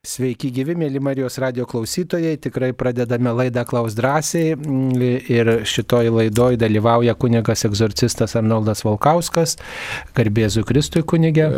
Sveiki 0.00 0.48
gyvi, 0.48 0.72
mėly 0.80 0.96
Marijos 1.04 1.34
radio 1.42 1.66
klausytojai, 1.68 2.38
tikrai 2.40 2.70
pradedame 2.72 3.34
laidą 3.36 3.66
Klaus 3.68 3.92
drąsiai 3.98 4.54
ir 5.28 5.48
šitoj 5.68 6.08
laidoj 6.14 6.56
dalyvauja 6.56 7.12
kunigas 7.20 7.66
egzorcistas 7.68 8.32
Arnoldas 8.40 8.80
Valkauskas, 8.86 9.58
garbėzu 10.16 10.64
Kristui 10.64 11.02
kunigė. 11.04 11.50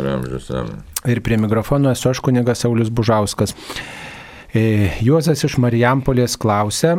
Ir 1.07 1.21
prie 1.23 1.37
mikrofono 1.39 1.93
esu 1.95 2.09
aš 2.11 2.19
kunigas 2.25 2.65
Saulis 2.65 2.91
Bužauskas. 2.91 3.55
E, 4.51 4.89
Juozas 5.07 5.45
iš 5.47 5.55
Marijampolės 5.63 6.35
klausia, 6.35 6.97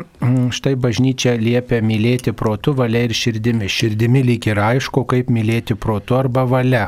štai 0.49 0.79
bažnyčia 0.81 1.37
liepia 1.37 1.83
mylėti 1.85 2.33
protu, 2.33 2.73
valia 2.73 3.05
ir 3.05 3.13
širdimi. 3.13 3.69
Širdimi 3.69 4.25
lyg 4.31 4.49
ir 4.49 4.63
aišku, 4.71 5.05
kaip 5.13 5.29
mylėti 5.29 5.77
protu 5.77 6.17
arba 6.17 6.47
valia. 6.49 6.87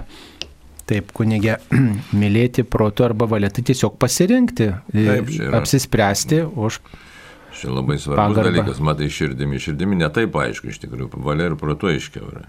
Taip, 0.87 1.11
kunigė, 1.17 1.57
mylėti 2.21 2.63
protu 2.63 3.07
arba 3.07 3.27
valia, 3.31 3.51
tai 3.51 3.65
tiesiog 3.67 3.97
pasirinkti, 3.99 4.69
Taip, 4.95 5.33
apsispręsti 5.59 6.45
už. 6.55 6.79
Čia 7.57 7.73
labai 7.73 7.97
svarbus 7.97 8.21
pagarbą. 8.21 8.53
dalykas, 8.53 8.83
matai, 8.85 9.09
širdimi, 9.11 9.59
širdimi 9.63 9.97
netaip 9.99 10.35
aišku 10.37 10.71
iš 10.71 10.79
tikrųjų, 10.85 11.09
valia 11.25 11.49
ir 11.51 11.57
protu 11.59 11.89
aiškiau 11.91 12.29
yra. 12.29 12.45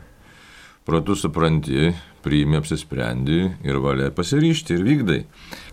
Protu 0.88 1.16
supranti, 1.20 1.90
priimi, 2.24 2.60
apsisprendi 2.62 3.40
ir 3.68 3.80
valia 3.84 4.08
pasiryšti 4.16 4.76
ir 4.78 4.84
vykdai. 4.86 5.18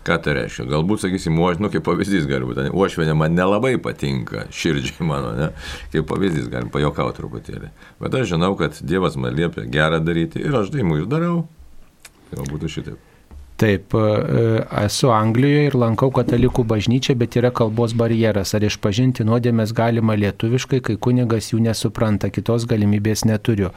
Ką 0.07 0.17
tai 0.23 0.33
reiškia? 0.39 0.65
Galbūt, 0.71 1.03
sakysim, 1.05 1.37
uoš, 1.39 1.59
nu, 1.63 1.69
kaip 1.71 1.85
pavyzdys 1.87 2.25
gali 2.27 2.47
būti, 2.47 2.65
uošvenė 2.75 3.15
man 3.15 3.35
nelabai 3.35 3.75
patinka, 3.83 4.47
širdžiai 4.51 5.07
mano, 5.07 5.31
ne? 5.37 5.51
Kaip 5.93 6.07
pavyzdys 6.09 6.49
galim 6.51 6.71
pajokauti 6.73 7.21
truputėlį. 7.21 7.71
Bet 8.03 8.17
aš 8.19 8.33
žinau, 8.33 8.53
kad 8.59 8.75
Dievas 8.83 9.15
man 9.19 9.35
liepia 9.37 9.63
gerą 9.71 10.01
daryti 10.03 10.43
ir 10.43 10.55
aš 10.63 10.73
daimu 10.75 10.99
ir 11.03 11.07
darau. 11.11 11.45
Gal 12.31 12.47
būtų 12.49 12.71
šitaip. 12.77 13.11
Taip, 13.55 13.93
e, 13.95 14.63
esu 14.83 15.13
Anglijoje 15.15 15.69
ir 15.69 15.75
lankau 15.79 16.09
katalikų 16.11 16.65
bažnyčią, 16.67 17.13
bet 17.15 17.37
yra 17.39 17.53
kalbos 17.55 17.93
barjeras. 17.95 18.51
Ar 18.57 18.65
išpažinti 18.67 19.23
nuodėmės 19.23 19.71
galima 19.75 20.17
lietuviškai, 20.19 20.81
kai 20.83 20.97
kunigas 20.99 21.53
jų 21.53 21.61
nesupranta, 21.63 22.27
kitos 22.35 22.67
galimybės 22.67 23.23
neturiu. 23.23 23.71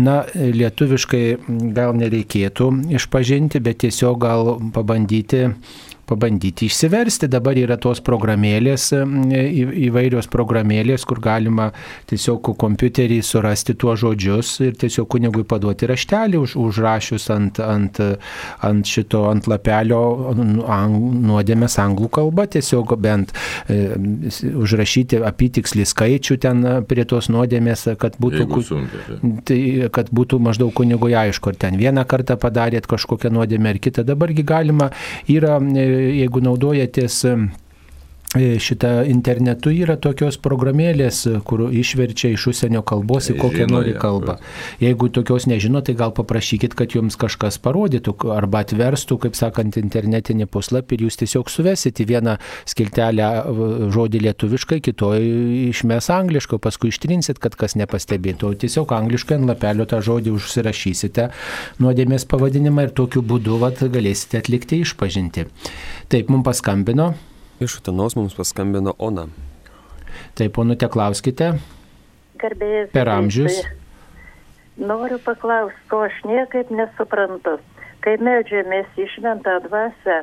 Na, 0.00 0.22
lietuviškai 0.32 1.24
gal 1.76 1.92
nereikėtų 2.00 2.70
išpažinti, 2.96 3.60
bet 3.60 3.82
tiesiog 3.84 4.16
gal 4.24 4.54
pabandyti 4.72 5.50
pabandyti 6.08 6.66
išsiversti. 6.66 7.28
Dabar 7.32 7.58
yra 7.58 7.78
tos 7.80 8.02
programėlės, 8.04 8.90
įvairios 8.92 10.28
programėlės, 10.32 11.06
kur 11.08 11.20
galima 11.22 11.70
tiesiog 12.10 12.52
kompiuterį 12.58 13.20
surasti 13.26 13.76
tuos 13.78 14.00
žodžius 14.02 14.54
ir 14.66 14.76
tiesiog 14.80 15.08
kunigui 15.12 15.44
paduoti 15.48 15.88
raštelį 15.90 16.40
už, 16.42 16.56
užrašius 16.62 17.28
ant, 17.34 17.60
ant, 17.62 18.00
ant 18.66 18.88
šito, 18.88 19.24
ant 19.30 19.48
lapelio 19.50 20.32
nuodėmės 20.36 21.78
anglų 21.82 22.10
kalba, 22.18 22.46
tiesiog 22.50 22.96
bent 23.02 23.32
e, 23.70 23.94
užrašyti 24.52 25.22
apitikslį 25.26 25.86
skaičių 25.88 26.38
ten 26.42 26.64
prie 26.88 27.06
tos 27.08 27.30
nuodėmės, 27.32 27.86
kad 28.00 28.18
būtų, 28.22 28.62
sunkia, 28.66 29.18
tai, 29.48 29.60
kad 29.94 30.10
būtų 30.14 30.40
maždaug 30.42 30.74
kunigui 30.76 31.14
aišku, 31.18 31.52
ar 31.52 31.60
ten 31.66 31.78
vieną 31.80 32.04
kartą 32.08 32.36
padarėt 32.40 32.88
kažkokią 32.90 33.32
nuodėmę 33.32 33.72
ar 33.74 33.80
kitą. 33.82 34.04
Dabargi 34.06 34.44
galima, 34.46 34.90
yra 35.30 35.58
jeigu 35.92 36.40
naudojatės 36.44 37.22
šitą 38.32 39.02
internetu 39.04 39.70
yra 39.74 39.98
tokios 40.00 40.38
programėlės, 40.40 41.26
kur 41.44 41.66
išverčia 41.68 42.30
iš 42.32 42.46
užsienio 42.52 42.80
kalbos 42.86 43.28
į 43.28 43.36
kokią 43.36 43.66
Žino, 43.66 43.74
nori 43.76 43.92
kalbą. 43.98 44.38
Jeigu 44.80 45.10
tokios 45.12 45.44
nežino, 45.50 45.82
tai 45.84 45.92
gal 45.98 46.14
paprašykit, 46.16 46.72
kad 46.78 46.94
jums 46.96 47.18
kažkas 47.20 47.58
parodytų 47.60 48.14
arba 48.32 48.62
atverstų, 48.64 49.18
kaip 49.26 49.36
sakant, 49.36 49.76
internetinį 49.76 50.46
puslapį 50.48 50.96
ir 50.96 51.04
jūs 51.06 51.20
tiesiog 51.20 51.50
suvesit 51.52 52.00
į 52.00 52.06
vieną 52.08 52.36
skiltelę 52.72 53.26
žodį 53.92 54.22
lietuviškai, 54.28 54.80
kitoj 54.86 55.20
išmes 55.68 56.08
angliškai, 56.14 56.60
paskui 56.62 56.92
ištrinsit, 56.92 57.40
kad 57.42 57.58
kas 57.58 57.76
nepastebėtų. 57.76 58.54
Tiesiog 58.64 58.94
angliškai 58.96 59.40
ant 59.40 59.50
lapelio 59.50 59.84
tą 59.88 60.00
žodį 60.04 60.32
užsirašysite 60.38 61.28
nuodėmės 61.84 62.24
pavadinimą 62.32 62.88
ir 62.88 62.96
tokiu 62.96 63.20
būdu 63.20 63.60
vat, 63.60 63.84
galėsite 63.92 64.40
atlikti 64.40 64.80
išpažinti. 64.86 65.46
Taip, 66.08 66.32
mums 66.32 66.48
paskambino. 66.48 67.12
Iš 67.62 67.78
Utenos 67.78 68.16
mums 68.18 68.34
paskambino 68.34 68.94
Ona. 68.98 69.28
Taip, 70.34 70.50
ponute, 70.56 70.88
klauskite. 70.90 71.52
Garbėjai. 72.42 72.88
Per 72.90 73.10
amžius. 73.12 73.60
Noriu 74.82 75.20
paklausti, 75.22 75.78
ko 75.92 76.00
aš 76.08 76.16
niekaip 76.26 76.72
nesuprantu. 76.74 77.60
Kai 78.02 78.16
medžiamės 78.18 78.98
išventą 78.98 79.60
dvasę 79.68 80.16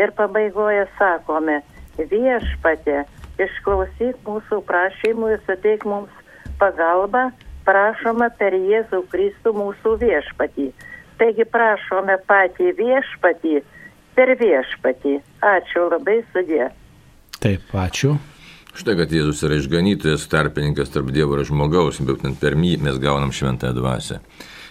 ir 0.00 0.14
pabaigoje 0.16 0.86
sakome, 0.96 1.58
viešpatė, 1.98 3.02
išklausyk 3.44 4.22
mūsų 4.24 4.62
prašymų 4.70 5.34
ir 5.34 5.44
suteik 5.50 5.84
mums 5.84 6.24
pagalbą, 6.62 7.26
prašoma 7.68 8.30
per 8.40 8.56
Jėzų 8.56 9.02
Kristų 9.12 9.52
mūsų 9.58 9.98
viešpatį. 10.06 10.70
Taigi 11.20 11.44
prašome 11.52 12.16
patį 12.30 12.72
viešpatį 12.80 13.54
per 14.16 14.32
viešpatį. 14.40 15.18
Ačiū 15.52 15.86
labai 15.92 16.22
sudė. 16.32 16.72
Taip, 17.42 17.68
ačiū. 17.76 18.16
Štai, 18.76 18.92
kad 18.98 19.12
Jėzus 19.12 19.40
yra 19.46 19.56
išganytojas, 19.56 20.26
tarpininkas 20.28 20.90
tarp 20.92 21.08
Dievo 21.14 21.38
ir 21.38 21.46
žmogaus, 21.48 22.00
bet 22.04 22.24
per 22.40 22.56
jį 22.60 22.74
mes 22.84 22.98
gaunam 23.00 23.32
šventąją 23.32 23.76
dvasę. 23.76 24.20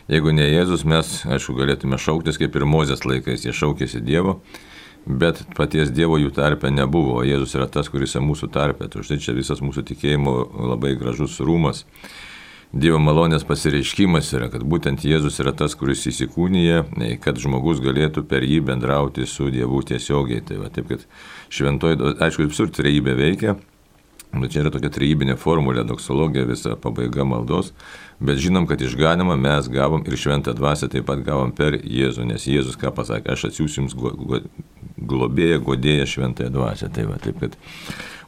Jeigu 0.10 0.34
ne 0.38 0.46
Jėzus, 0.46 0.84
mes, 0.86 1.10
aišku, 1.26 1.56
galėtume 1.58 1.98
šauktis 1.98 2.38
kaip 2.38 2.54
ir 2.54 2.68
Mozės 2.70 3.02
laikais, 3.10 3.48
jie 3.48 3.54
šaukėsi 3.58 4.04
Dievo, 4.06 4.36
bet 5.06 5.42
paties 5.58 5.90
Dievo 5.90 6.20
jų 6.22 6.30
tarpe 6.38 6.70
nebuvo, 6.70 7.24
Jėzus 7.26 7.56
yra 7.58 7.66
tas, 7.66 7.90
kuris 7.90 8.14
yra 8.14 8.22
mūsų 8.28 8.52
tarpe. 8.54 8.90
Tai 8.94 9.02
štai 9.06 9.18
čia 9.22 9.34
visas 9.34 9.64
mūsų 9.66 9.86
tikėjimo 9.90 10.36
labai 10.74 10.94
gražus 11.02 11.40
rūmas. 11.42 11.86
Dievo 12.76 12.98
malonės 13.00 13.46
pasireiškimas 13.48 14.34
yra, 14.36 14.50
kad 14.52 14.64
būtent 14.68 15.06
Jėzus 15.08 15.38
yra 15.40 15.54
tas, 15.56 15.78
kuris 15.80 16.02
įsikūnyje, 16.10 16.82
kad 17.24 17.38
žmogus 17.40 17.80
galėtų 17.80 18.26
per 18.28 18.44
jį 18.44 18.58
bendrauti 18.68 19.24
su 19.32 19.48
Dievu 19.48 19.80
tiesiogiai. 19.88 20.44
Tai 20.44 20.58
va, 20.60 20.68
taip, 20.76 20.90
kad 20.90 21.06
šventoji, 21.56 22.02
aišku, 22.28 22.50
visur 22.52 22.68
trejybė 22.76 23.16
veikia, 23.16 23.56
bet 24.36 24.52
čia 24.52 24.66
yra 24.66 24.74
tokia 24.76 24.92
trejybinė 24.92 25.38
formulė, 25.40 25.88
doksologija, 25.88 26.44
visa 26.52 26.76
pabaiga 26.76 27.24
maldos, 27.24 27.72
bet 28.20 28.44
žinom, 28.44 28.68
kad 28.68 28.84
išganimą 28.84 29.40
mes 29.40 29.72
gavom 29.72 30.04
ir 30.04 30.20
šventą 30.20 30.52
dvasę 30.60 30.92
taip 30.92 31.08
pat 31.08 31.24
gavom 31.24 31.56
per 31.56 31.80
Jėzų, 31.80 32.28
nes 32.28 32.44
Jėzus 32.44 32.76
ką 32.82 32.92
pasakė, 32.98 33.38
aš 33.38 33.54
atsiųsiu 33.54 33.86
jums 33.86 33.96
globėją, 35.00 35.64
godėją 35.64 36.12
šventąją 36.12 36.52
dvasę. 36.60 36.92
Tai 36.92 37.08
va, 37.08 37.24
taip, 37.24 37.40
kad 37.40 37.56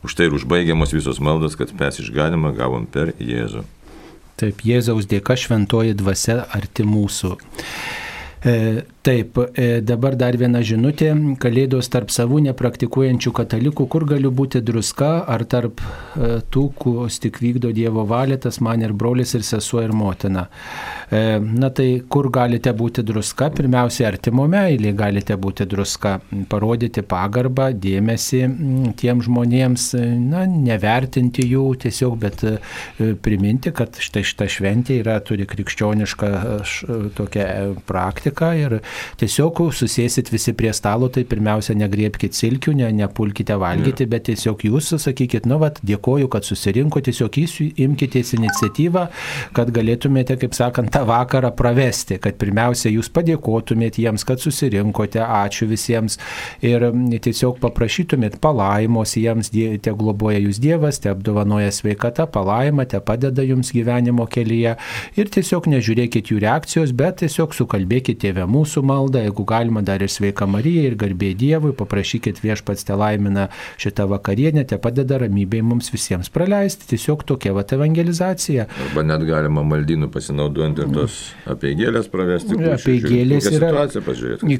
už 0.07 0.15
tai 0.15 0.31
ir 0.31 0.39
užbaigiamos 0.39 0.95
visos 0.95 1.19
maldos, 1.19 1.59
kad 1.59 1.75
mes 1.75 1.99
išganimą 1.99 2.55
gavom 2.55 2.87
per 2.87 3.11
Jėzų. 3.19 3.73
Taip, 4.37 4.59
Jėzaus 4.61 5.07
dėka 5.09 5.33
šventoji 5.33 5.95
dvasia 5.97 6.43
arti 6.53 6.83
mūsų. 6.85 7.31
E, 8.47 8.83
Taip, 9.07 9.37
e, 9.55 9.79
dabar 9.79 10.17
dar 10.19 10.35
viena 10.35 10.59
žinutė. 10.67 11.13
Kalėdos 11.39 11.87
tarp 11.87 12.09
savų 12.11 12.41
nepraktikuojančių 12.49 13.31
katalikų, 13.37 13.85
kur 13.87 14.03
galiu 14.03 14.33
būti 14.35 14.59
druska, 14.67 15.21
ar 15.31 15.45
tarp 15.47 15.79
e, 15.79 16.41
tų, 16.51 16.65
kus 16.75 17.21
tik 17.23 17.39
vykdo 17.39 17.71
Dievo 17.71 18.03
valią, 18.09 18.35
tas 18.43 18.59
man 18.59 18.83
ir 18.83 18.91
brolis, 18.91 19.31
ir 19.37 19.45
sesuo, 19.47 19.79
ir 19.85 19.95
motina. 19.95 20.49
Na 21.07 21.69
tai 21.71 22.01
kur 22.11 22.27
galite 22.35 22.73
būti 22.75 22.99
druska? 23.07 23.47
Pirmiausia, 23.55 24.09
artimo 24.09 24.43
meilė 24.51 24.91
galite 24.91 25.37
būti 25.39 25.63
druska. 25.71 26.17
Parodyti 26.51 26.99
pagarbą, 26.99 27.69
dėmesį 27.71 28.41
tiem 28.99 29.23
žmonėms, 29.23 29.85
na, 30.25 30.43
nevertinti 30.51 31.47
jų 31.47 31.63
tiesiog, 31.85 32.19
bet 32.25 32.43
priminti, 33.23 33.71
kad 33.71 33.95
štai 34.03 34.25
šita 34.27 34.49
šventė 34.51 34.99
yra, 34.99 35.15
turi 35.23 35.47
krikščionišką 35.47 36.33
tokią 37.15 37.47
praktiką 37.87 38.36
ir 38.57 38.79
tiesiog 39.19 39.59
susėsit 39.73 40.29
visi 40.31 40.53
prie 40.57 40.71
stalo, 40.75 41.09
tai 41.13 41.23
pirmiausia 41.27 41.75
negriepkite 41.77 42.37
silkių, 42.37 42.75
ne, 42.77 42.89
nepulkite 42.95 43.57
valgyti, 43.59 44.05
yeah. 44.05 44.11
bet 44.11 44.27
tiesiog 44.29 44.65
jūs 44.67 44.91
sakykit, 45.01 45.47
nu, 45.49 45.57
vad, 45.61 45.79
dėkoju, 45.85 46.29
kad 46.31 46.45
susirinko, 46.47 47.01
tiesiog 47.05 47.39
jūs 47.41 47.57
imkitės 47.83 48.35
iniciatyvą, 48.37 49.07
kad 49.57 49.71
galėtumėte, 49.73 50.37
kaip 50.41 50.55
sakant, 50.57 50.91
tą 50.93 51.03
vakarą 51.09 51.51
pravesti, 51.57 52.19
kad 52.21 52.37
pirmiausia 52.41 52.91
jūs 52.93 53.09
padėkotumėt 53.13 53.99
jiems, 54.01 54.25
kad 54.27 54.41
susirinkote, 54.43 55.21
ačiū 55.23 55.69
visiems. 55.69 56.19
Ir 56.65 56.87
tiesiog 57.23 57.59
paprašytumėt 57.63 58.39
palaimos 58.43 59.15
jiems, 59.19 59.51
te 59.51 59.95
globoja 59.97 60.41
jūs 60.43 60.61
Dievas, 60.61 61.01
te 61.01 61.11
apdovanoja 61.11 61.71
sveikata, 61.73 62.27
palaima, 62.31 62.87
te 62.89 63.01
padeda 63.03 63.45
jums 63.45 63.73
gyvenimo 63.75 64.27
kelyje. 64.29 64.77
Ir 65.17 65.33
tiesiog 65.33 65.69
nežiūrėkit 65.71 66.33
jų 66.33 66.41
reakcijos, 66.43 66.93
bet 66.97 67.21
tiesiog 67.23 67.53
pakartokit 68.07 68.16
tėvę 68.19 68.47
mūsų 68.49 68.83
maldą, 68.87 69.23
jeigu 69.25 69.45
galima 69.47 69.83
dar 69.85 70.03
ir 70.03 70.11
sveika 70.11 70.47
Marija, 70.49 70.87
ir 70.89 70.97
garbė 70.99 71.33
Dievui, 71.37 71.73
paprašykit 71.77 72.41
viešpats 72.43 72.87
te 72.87 72.97
laimina 72.97 73.47
šitą 73.81 74.07
vakarienę, 74.11 74.65
te 74.67 74.79
padeda 74.81 75.21
ramybėj 75.23 75.63
mums 75.65 75.91
visiems 75.93 76.31
praleisti. 76.33 76.87
Tiesiog 76.91 77.25
tokia 77.27 77.53
va 77.55 77.65
evangelizacija. 77.77 78.67
Arba 78.87 79.03
net 79.05 79.25
galima 79.27 79.63
maldynų 79.67 80.09
pasinaudojant 80.13 80.81
ir 80.83 80.91
tos 80.95 81.17
apie 81.49 81.73
gėlės 81.77 82.09
pravesti. 82.11 82.57
Apie 82.71 82.97
gėlės 83.03 83.49
yra. 83.51 83.87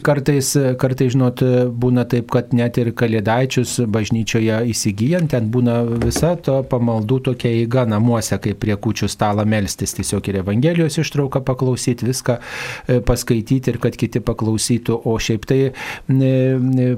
Kartais, 0.08 0.54
kartais, 0.80 1.14
žinot, 1.16 1.44
būna 1.78 2.06
taip, 2.10 2.30
kad 2.34 2.54
net 2.58 2.78
ir 2.82 2.92
kalėdaičius 2.98 3.78
bažnyčioje 3.92 4.60
įsigijant, 4.72 5.32
ten 5.34 5.50
būna 5.54 5.80
visa 6.04 6.36
to 6.44 6.60
pamaldų 6.70 7.20
tokia 7.32 7.54
įga 7.64 7.88
namuose, 7.90 8.38
kaip 8.44 8.60
prie 8.62 8.78
kučių 8.80 9.10
stalo 9.12 9.46
melstis, 9.48 9.96
tiesiog 9.98 10.30
ir 10.32 10.42
Evangelijos 10.44 11.00
ištrauką 11.02 11.44
paklausyti, 11.48 12.08
viską 12.08 12.38
e, 12.38 13.00
paskaityti 13.48 13.72
ir 13.72 13.80
kad 13.80 13.96
kiti 13.96 14.20
paklausytų, 14.20 15.02
o 15.06 15.18
šiaip 15.20 15.46
tai 15.48 15.72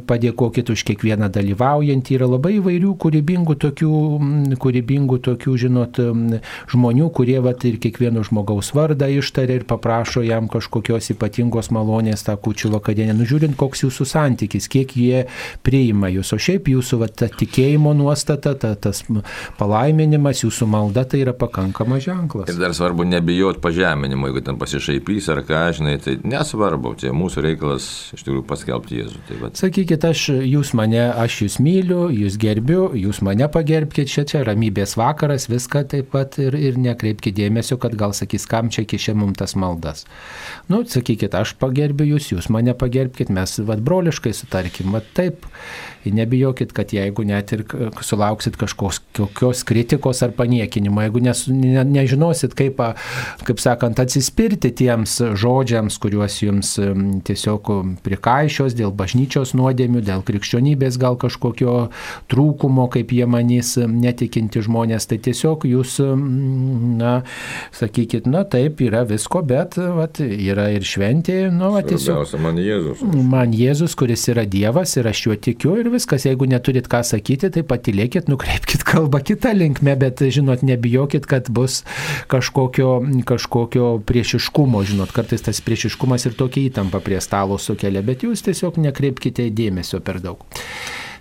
padėkokit 0.08 0.70
už 0.70 0.84
kiekvieną 0.84 1.30
dalyvaujantį. 1.30 2.16
Yra 2.16 2.28
labai 2.28 2.58
įvairių 2.60 2.96
kūrybingų 2.98 3.56
tokių, 3.60 3.92
kūrybingų 4.60 5.20
tokių, 5.22 5.58
žinot, 5.58 6.00
žmonių, 6.72 7.10
kurie 7.14 7.40
vat, 7.40 7.64
ir 7.66 7.80
kiekvieno 7.80 8.24
žmogaus 8.24 8.74
vardą 8.74 9.10
ištarė 9.10 9.60
ir 9.60 9.66
paprašo 9.66 10.24
jam 10.24 10.50
kažkokios 10.50 11.12
ypatingos 11.14 11.72
malonės 11.72 12.26
tą 12.26 12.36
kučių 12.38 12.74
vakarienę. 12.78 13.14
Nužiūrint, 13.20 13.56
koks 13.58 13.86
jūsų 13.86 14.08
santykis, 14.10 14.70
kiek 14.70 14.96
jie 14.96 15.26
priima 15.64 16.10
jūs. 16.10 16.34
O 16.34 16.40
šiaip 16.40 16.70
jūsų 16.72 17.02
vat, 17.04 17.16
ta 17.20 17.30
tikėjimo 17.30 17.94
nuostata, 17.98 18.56
ta, 18.56 18.76
tas 18.76 19.04
palaiminimas, 19.60 20.44
jūsų 20.46 20.70
malda 20.70 21.06
tai 21.10 21.24
yra 21.26 21.36
pakankamas 21.38 22.06
ženklas. 22.06 22.50
Ir 22.52 22.60
dar 22.62 22.76
svarbu 22.78 23.06
nebijot 23.10 23.62
pažeminimo, 23.64 24.30
jeigu 24.30 24.46
ten 24.46 24.60
pasišaipys 24.62 25.30
ar 25.34 25.44
ką, 25.48 25.64
žinai, 25.80 25.98
tai 26.04 26.18
nesvarbu, 26.40 26.94
čia 27.00 27.12
mūsų 27.16 27.44
reikalas 27.44 27.86
iš 28.16 28.24
tikrųjų 28.24 28.44
paskelbti 28.50 29.00
Jėzų. 29.00 29.22
Tai 29.28 29.40
vat. 29.44 29.60
Sakykit, 29.60 30.06
aš 30.08 30.24
jūs 30.48 30.72
mane, 30.78 31.02
aš 31.12 31.42
jūs 31.44 31.58
myliu, 31.64 32.08
jūs 32.14 32.38
gerbiu, 32.42 32.90
jūs 32.98 33.22
mane 33.26 33.50
pagerbkite, 33.52 34.08
čia 34.10 34.26
čia 34.30 34.44
ramybės 34.48 34.96
vakaras, 35.00 35.50
viską 35.52 35.84
taip 35.92 36.12
pat 36.14 36.40
ir, 36.42 36.56
ir 36.56 36.80
nekreipkite 36.80 37.36
dėmesio, 37.40 37.80
kad 37.82 37.96
gal 38.00 38.16
sakys, 38.18 38.48
kam 38.50 38.72
čia 38.74 38.86
kišė 38.90 39.16
mums 39.20 39.40
tas 39.40 39.56
maldas. 39.60 40.06
Nu, 40.72 40.82
sakykit, 40.88 41.36
aš 41.38 41.56
pagerbiu 41.60 42.08
jūs, 42.14 42.32
jūs 42.34 42.50
mane 42.54 42.76
pagerbkite, 42.78 43.34
mes 43.36 43.60
vad 43.68 43.84
broliškai 43.86 44.34
sutarkim, 44.36 44.94
vad 44.96 45.08
taip. 45.18 45.48
Ir 46.08 46.14
nebijokit, 46.16 46.72
kad 46.72 46.94
jeigu 46.96 47.26
net 47.28 47.52
ir 47.52 47.66
sulauksit 48.08 48.56
kažkokios 48.56 49.66
kritikos 49.68 50.22
ar 50.24 50.32
paniekinimo, 50.38 51.04
jeigu 51.04 51.20
nes, 51.26 51.42
ne, 51.52 51.84
nežinosit, 51.84 52.56
kaip, 52.56 52.80
kaip 53.44 53.60
sakant, 53.60 54.00
atsispirti 54.00 54.72
tiems 54.80 55.18
žodžiams, 55.44 56.00
kuriuos 56.00 56.29
jums 56.42 56.76
tiesiog 57.28 57.72
prikaišios 58.06 58.76
dėl 58.78 58.94
bažnyčios 58.96 59.56
nuodėmių, 59.58 60.04
dėl 60.06 60.24
krikščionybės 60.28 61.00
gal 61.02 61.18
kažkokio 61.20 61.76
trūkumo, 62.32 62.88
kaip 62.94 63.14
jie 63.16 63.26
manys 63.30 63.76
netikinti 63.80 64.64
žmonės, 64.66 65.10
tai 65.10 65.20
tiesiog 65.26 65.66
jūs, 65.70 65.98
na, 67.00 67.14
sakykit, 67.76 68.30
na 68.30 68.46
taip, 68.48 68.84
yra 68.86 69.06
visko, 69.10 69.42
bet 69.46 69.78
vat, 69.80 70.22
yra 70.22 70.70
ir 70.76 70.86
šventė, 70.88 71.40
nu, 71.54 71.74
va, 71.76 71.84
tiesiog. 71.86 72.36
Man 72.40 72.60
Jėzus. 72.62 73.04
Man 73.04 73.54
Jėzus, 73.56 73.96
kuris 74.00 74.28
yra 74.32 74.46
Dievas 74.50 74.96
ir 75.00 75.10
aš 75.10 75.26
juo 75.28 75.38
tikiu 75.40 75.76
ir 75.82 75.92
viskas, 75.94 76.28
jeigu 76.28 76.48
neturit 76.50 76.90
ką 76.92 77.02
sakyti, 77.08 77.52
tai 77.54 77.64
patilėkit, 77.68 78.30
nukreipkite 78.32 78.88
kalbą 78.88 79.22
kitą 79.26 79.54
linkmę, 79.56 79.96
bet 80.00 80.24
žinot, 80.34 80.64
nebijokit, 80.66 81.28
kad 81.30 81.50
bus 81.54 81.84
kažkokio, 82.32 82.90
kažkokio 83.30 83.90
priešiškumo, 84.08 84.84
žinot, 84.88 85.14
kartais 85.16 85.44
tas 85.46 85.62
priešiškumas 85.66 86.19
ir 86.28 86.36
tokia 86.40 86.68
įtampa 86.70 87.00
prie 87.06 87.20
stalo 87.24 87.58
sukelia, 87.62 88.04
bet 88.06 88.26
jūs 88.28 88.44
tiesiog 88.46 88.80
nekreipkite 88.84 89.48
dėmesio 89.56 90.02
per 90.04 90.20
daug. 90.24 90.44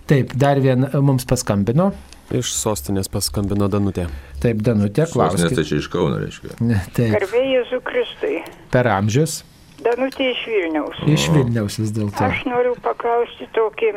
Taip, 0.09 0.33
dar 0.41 0.59
vien 0.63 0.87
mums 1.05 1.27
paskambino. 1.29 1.91
Iš 2.33 2.51
sostinės 2.53 3.09
paskambino 3.09 3.67
Danutė. 3.69 4.07
Taip, 4.41 4.59
Danutė, 4.65 5.05
klausimas. 5.09 5.47
Sostinės 5.47 5.57
tai 5.57 5.65
čia 5.69 5.77
iš 5.81 5.89
Kauno, 5.93 6.17
reiškia. 6.21 6.57
Taip. 6.97 7.13
Garbė 7.15 7.41
Jėzų 7.45 7.79
Kristui. 7.85 8.35
Per 8.73 8.89
amžius. 8.89 9.39
Danutė 9.85 10.31
iš 10.33 10.41
Vilniaus. 10.49 10.97
Iš 11.09 11.29
Vilniaus 11.33 11.79
vis 11.81 11.93
dėlto. 11.95 12.25
Aš 12.25 12.43
noriu 12.49 12.75
paklausti 12.83 13.47
tokį, 13.55 13.93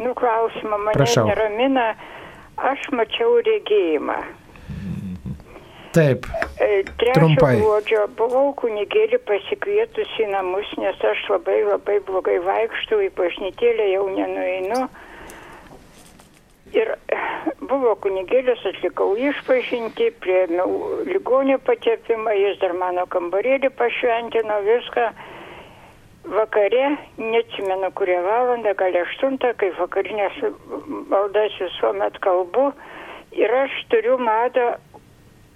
nu, 0.00 0.12
klausimą, 0.18 0.80
mane 0.86 0.96
Prašau. 0.98 1.28
neramina. 1.30 1.92
Aš 2.60 2.90
mačiau 2.92 3.38
regėjimą. 3.46 4.18
Taip, 5.92 6.26
E, 6.60 6.84
Trumpai. 7.14 7.56
gruodžio 7.56 8.02
buvau 8.18 8.50
kunigėlį 8.60 9.18
pasikvietusi 9.26 10.26
į 10.26 10.28
namus, 10.30 10.68
nes 10.78 10.98
aš 11.10 11.22
labai 11.32 11.62
labai 11.64 11.96
blogai 12.04 12.36
vaikštų, 12.44 12.98
į 13.06 13.08
bažnytėlę 13.16 13.86
jau 13.94 14.04
nenueinu. 14.12 14.80
Ir 16.76 16.92
buvo 17.66 17.94
kunigėlis, 18.04 18.60
atlikau 18.70 19.16
išpažinti, 19.18 20.10
priėmiau 20.22 21.00
ligonio 21.08 21.56
patepimą, 21.66 22.36
jis 22.38 22.60
dar 22.60 22.76
mano 22.76 23.06
kambarėlį 23.10 23.72
pašventino 23.80 24.60
viską. 24.68 25.08
Vakare, 26.30 26.84
neatsimenu 27.16 27.88
kurią 27.96 28.20
valandą, 28.28 28.76
gal 28.78 29.00
aštuntą, 29.02 29.54
kai 29.56 29.72
vakarinės 29.80 30.36
maldas 31.10 31.56
visuomet 31.58 32.20
kalbu. 32.22 32.68
Ir 33.32 33.50
aš 33.64 33.74
turiu 33.88 34.20
madą 34.20 34.74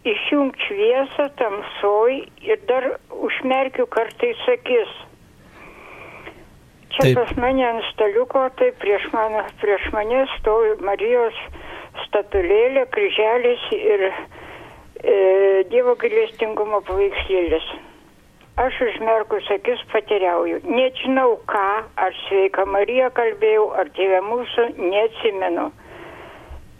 išjungti 0.04 0.68
šviesą 0.68 1.28
tamsoj 1.40 2.20
ir 2.44 2.60
dar 2.68 2.86
užmerkiu 3.10 3.86
kartais 3.86 4.40
akis. 4.52 4.92
Čia 6.94 7.02
Taip. 7.08 7.16
pas 7.18 7.30
mane 7.42 7.64
ant 7.66 7.86
staliuko, 7.90 8.44
tai 8.58 8.70
prieš, 8.78 9.08
mano, 9.12 9.42
prieš 9.62 9.88
mane 9.96 10.26
stovi 10.36 10.76
Marijos 10.86 11.40
statulėlė, 12.04 12.84
kryželis 12.94 13.64
ir 13.74 14.04
e, 14.06 14.12
Dievo 15.72 15.96
gailestingumo 15.98 16.84
paveikslėlis. 16.86 17.66
Aš 18.62 18.76
užmerkus 18.86 19.48
akis 19.50 19.80
patiriauju. 19.90 20.60
Nežinau 20.62 21.40
ką, 21.50 21.70
ar 21.98 22.14
sveika 22.28 22.62
Marija 22.70 23.08
kalbėjau, 23.16 23.72
ar 23.74 23.90
tėvė 23.96 24.20
mūsų, 24.28 24.68
neatsimenu. 24.78 25.72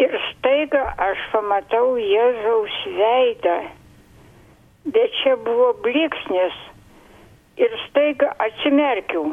Ir 0.03 0.15
staiga 0.33 0.83
aš 0.99 1.23
pamatau 1.33 1.95
Jėzaus 2.01 2.77
veidą. 2.99 3.57
Bet 4.85 5.17
čia 5.23 5.37
buvo 5.47 5.73
bliksnis. 5.85 6.57
Ir 7.57 7.75
staiga 7.87 8.33
atsimerkiau. 8.43 9.29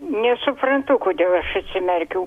Nesuprantu, 0.00 0.98
kodėl 1.00 1.38
aš 1.40 1.54
atsimerkiau. 1.62 2.26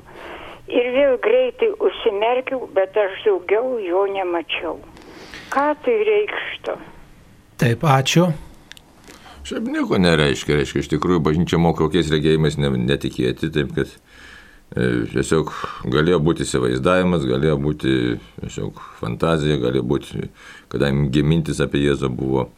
Ir 0.69 0.93
vėl 0.93 1.17
greitai 1.21 1.69
užsimerkiau, 1.77 2.65
bet 2.73 2.97
aš 2.97 3.19
daugiau 3.25 3.77
jo 3.81 4.05
nemačiau. 4.09 4.79
Ką 5.53 5.67
tai 5.85 5.99
reikštų? 6.05 6.77
taip, 7.59 7.83
ačiū. 7.83 8.29
Šiaip 9.47 9.67
nieko 9.71 9.97
nereiškia, 9.99 10.59
reiškia, 10.59 10.83
iš 10.83 10.91
tikrųjų 10.93 11.21
bažnyčia 11.25 11.59
moko 11.61 11.87
kokiais 11.87 12.11
regėjimais 12.13 12.59
ne, 12.61 12.71
netikėti, 12.85 13.49
taip 13.53 13.73
kad 13.75 13.91
tiesiog 14.75 15.51
galėjo 15.89 16.19
būti 16.21 16.45
įsivaizdavimas, 16.45 17.25
galėjo 17.25 17.55
būti 17.61 17.93
tiesiog 18.41 18.81
fantazija, 18.99 19.57
galėjo 19.61 19.85
būti, 19.89 20.29
kadangi 20.69 21.23
mintis 21.25 21.61
apie 21.63 21.81
Jėzų 21.87 22.11
buvo. 22.13 22.49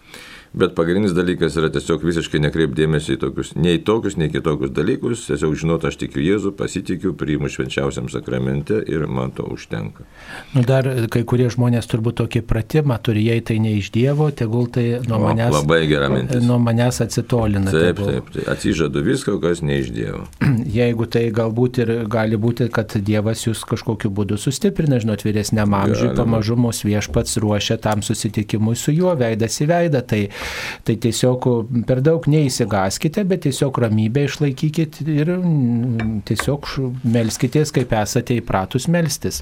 Bet 0.54 0.74
pagrindinis 0.76 1.14
dalykas 1.16 1.56
yra 1.56 1.70
tiesiog 1.72 2.02
visiškai 2.04 2.42
nekreipdėmėsi 2.44 3.14
į 3.16 3.20
tokius, 3.22 3.54
nei 3.56 3.78
tokius, 3.88 4.18
nei 4.20 4.28
kitokius 4.34 4.74
dalykus, 4.76 5.22
tiesiog 5.30 5.54
žinot, 5.62 5.86
aš 5.88 5.96
tikiu 6.02 6.20
Jėzų, 6.26 6.52
pasitikiu, 6.60 7.14
priimu 7.16 7.48
švenčiausiam 7.48 8.10
sakramente 8.12 8.82
ir 8.92 9.06
man 9.08 9.32
to 9.38 9.46
užtenka. 9.48 10.04
Nu, 10.52 10.66
dar 10.68 10.90
kai 11.14 11.22
kurie 11.24 11.48
žmonės 11.54 11.88
turbūt 11.88 12.18
tokį 12.20 12.42
pratimą 12.50 12.98
turi, 13.00 13.24
jei 13.30 13.40
tai 13.48 13.62
ne 13.64 13.72
iš 13.78 13.94
Dievo, 13.96 14.28
tegul 14.36 14.68
tai 14.76 15.00
nuo 15.08 15.22
O, 15.22 15.24
manęs, 15.30 15.56
labai 15.56 15.80
gera 15.88 16.10
mintis. 16.12 16.44
nuo 16.44 16.60
manęs 16.60 17.00
atsitolina. 17.06 17.72
Taip, 17.72 18.02
tegul. 18.02 18.12
taip, 18.12 18.30
tai 18.36 18.46
atsižadu 18.52 19.06
viską, 19.08 19.38
kas 19.40 19.64
ne 19.64 19.80
iš 19.80 19.94
Dievo. 19.96 20.26
Jeigu 20.82 21.08
tai 21.08 21.24
galbūt 21.32 21.82
ir 21.86 21.94
gali 22.12 22.36
būti, 22.36 22.68
kad 22.76 22.92
Dievas 23.00 23.46
jūs 23.48 23.64
kažkokiu 23.72 24.12
būdu 24.12 24.36
sustiprina, 24.36 25.00
žinot, 25.00 25.24
vyresniam 25.24 25.72
amžiui, 25.80 26.12
pamažu 26.20 26.60
mus 26.60 26.84
viešpats 26.84 27.40
ruošia 27.40 27.80
tam 27.80 28.04
susitikimui 28.04 28.76
su 28.76 28.92
juo, 28.92 29.16
veidas 29.16 29.56
į 29.64 29.72
veidą. 29.72 30.04
Tai, 30.12 30.22
tai 30.88 30.98
tiesiog 31.02 31.48
per 31.88 32.02
daug 32.06 32.26
neįsigaskite, 32.32 33.26
bet 33.30 33.46
tiesiog 33.48 33.82
ramybę 33.86 34.26
išlaikykite 34.28 35.08
ir 35.12 35.34
tiesiog 36.28 36.70
melskitės, 37.04 37.74
kaip 37.76 37.94
esate 38.02 38.40
įpratus 38.42 38.90
melstis. 38.92 39.42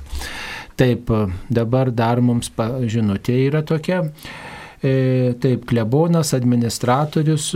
Taip, 0.80 1.12
dabar 1.52 1.92
dar 1.92 2.22
mums 2.24 2.52
žinutė 2.88 3.36
yra 3.50 3.64
tokia. 3.68 4.06
E, 4.80 5.34
Taip, 5.44 5.66
klebonas, 5.68 6.32
administratorius, 6.38 7.50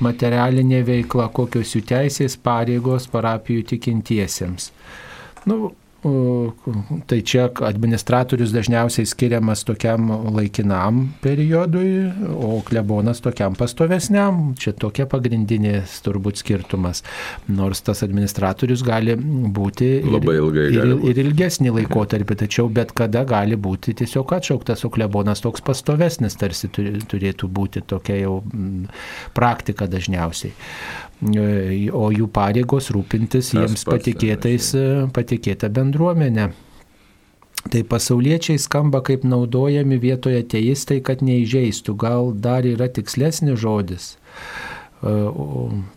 materialinė 0.00 0.80
veikla, 0.86 1.28
kokios 1.36 1.74
jų 1.76 1.82
teisės, 1.90 2.38
pareigos 2.40 3.04
parapijų 3.12 3.66
tikintiesiems. 3.74 4.70
Nu, 5.44 5.74
tai 7.06 7.18
čia 7.24 7.46
administratorius 7.64 8.52
dažniausiai 8.52 9.08
skiriamas 9.08 9.64
tokiam 9.64 10.10
laikinam 10.34 11.06
periodui, 11.24 12.10
o 12.28 12.58
klebonas 12.66 13.22
tokiam 13.24 13.56
pastovesniam. 13.56 14.52
Čia 14.60 14.74
tokia 14.76 15.06
pagrindinė 15.10 15.78
turbūt 16.04 16.42
skirtumas. 16.42 17.00
Nors 17.48 17.80
tas 17.86 18.04
administratorius 18.04 18.84
gali 18.84 19.16
būti 19.16 19.90
Labai 20.04 20.36
ilgai 20.40 20.66
ir, 20.68 20.76
gali 20.76 20.98
ir, 20.98 21.06
ir 21.14 21.22
ilgesnį 21.24 21.72
laikotarpį, 21.78 22.38
tačiau 22.44 22.68
bet 22.68 22.92
kada 22.96 23.24
gali 23.28 23.56
būti 23.56 23.96
tiesiog 23.96 24.36
atšauktas, 24.36 24.84
o 24.84 24.92
klebonas 24.92 25.40
toks 25.44 25.64
pastovesnis 25.64 26.36
tarsi 26.40 26.68
turėtų 26.74 27.48
būti 27.48 27.84
tokia 27.88 28.20
jau 28.20 28.38
praktika 29.36 29.88
dažniausiai. 29.90 30.52
E, 31.22 31.88
O 31.94 32.10
jų 32.12 32.28
pareigos 32.34 32.90
rūpintis 32.94 33.52
jiems 33.54 33.84
pats, 33.84 33.88
patikėtais, 33.88 34.70
e, 34.76 34.86
patikėta 35.14 35.70
bendruomenė. 35.72 36.50
Tai 37.64 37.80
pasauliečiai 37.88 38.60
skamba 38.60 39.00
kaip 39.04 39.22
naudojami 39.24 39.96
vietoje 40.02 40.42
teistai, 40.52 40.98
kad 41.00 41.22
neįžeistų. 41.24 41.94
Gal 41.96 42.34
dar 42.36 42.66
yra 42.68 42.90
tikslesnis 42.92 43.56
žodis? 43.62 44.10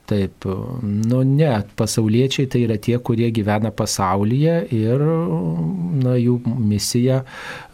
Taip, 0.08 0.46
nu 0.84 1.22
ne, 1.28 1.50
pasauliečiai 1.76 2.48
tai 2.48 2.62
yra 2.64 2.78
tie, 2.80 2.96
kurie 3.04 3.28
gyvena 3.36 3.74
pasaulyje 3.76 4.54
ir 4.72 5.02
na, 5.04 6.14
jų 6.16 6.38
misija 6.48 7.18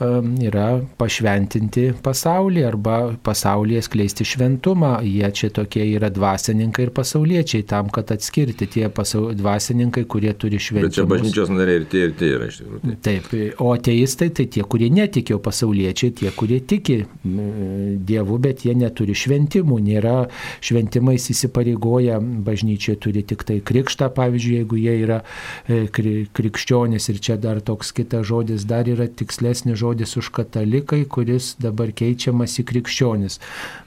yra 0.02 0.66
pašventinti 0.98 1.92
pasaulį 2.02 2.64
arba 2.66 2.96
pasaulyje 3.26 3.84
skleisti 3.86 4.26
šventumą. 4.26 4.96
Jie 5.06 5.30
čia 5.38 5.52
tokie 5.54 5.86
yra 5.92 6.10
dvasininkai 6.14 6.88
ir 6.88 6.94
pasauliečiai 6.98 7.68
tam, 7.70 7.92
kad 7.94 8.10
atskirti 8.16 8.66
tie 8.66 8.90
pasau... 8.90 9.30
dvasininkai, 9.38 10.08
kurie 10.10 10.34
turi 10.34 10.58
šventimą. 10.58 10.90
Bet 10.90 10.98
čia 10.98 11.06
bažnyčios 11.10 11.54
nariai 11.54 11.84
ir 11.84 11.88
tie, 11.92 12.04
ir 12.10 12.18
tie 12.18 12.32
yra 12.40 12.50
iš 12.50 12.60
tikrųjų. 12.64 12.82
Tai. 12.88 12.98
Taip, 13.06 13.30
o 13.62 13.70
ateistai 13.78 14.32
tai 14.34 14.48
tie, 14.58 14.66
kurie 14.66 14.90
netikėjo 14.94 15.38
pasauliečiai, 15.44 16.16
tie, 16.24 16.34
kurie 16.34 16.64
tiki 16.66 17.04
Dievu, 17.24 18.42
bet 18.42 18.66
jie 18.66 18.74
neturi 18.78 19.14
šventimų, 19.18 19.78
nėra 19.86 20.18
šventimais 20.66 21.30
įsipareigoję, 21.34 22.23
bažnyčia 22.46 22.96
turi 23.02 23.24
tik 23.28 23.44
tai 23.48 23.60
krikštą, 23.66 24.10
pavyzdžiui, 24.16 24.56
jeigu 24.62 24.80
jie 24.80 24.96
yra 25.06 25.20
e, 25.68 25.84
kri- 25.94 26.28
krikščionis 26.34 27.10
ir 27.12 27.22
čia 27.24 27.38
dar 27.42 27.62
toks 27.62 27.94
kitas 27.96 28.28
žodis, 28.30 28.66
dar 28.70 28.90
yra 28.90 29.08
tikslesnis 29.08 29.80
žodis 29.80 30.18
už 30.20 30.32
katalikai, 30.36 31.04
kuris 31.10 31.54
dabar 31.62 31.92
keičiamas 31.92 32.58
į 32.62 32.68
krikščionis. 32.72 33.40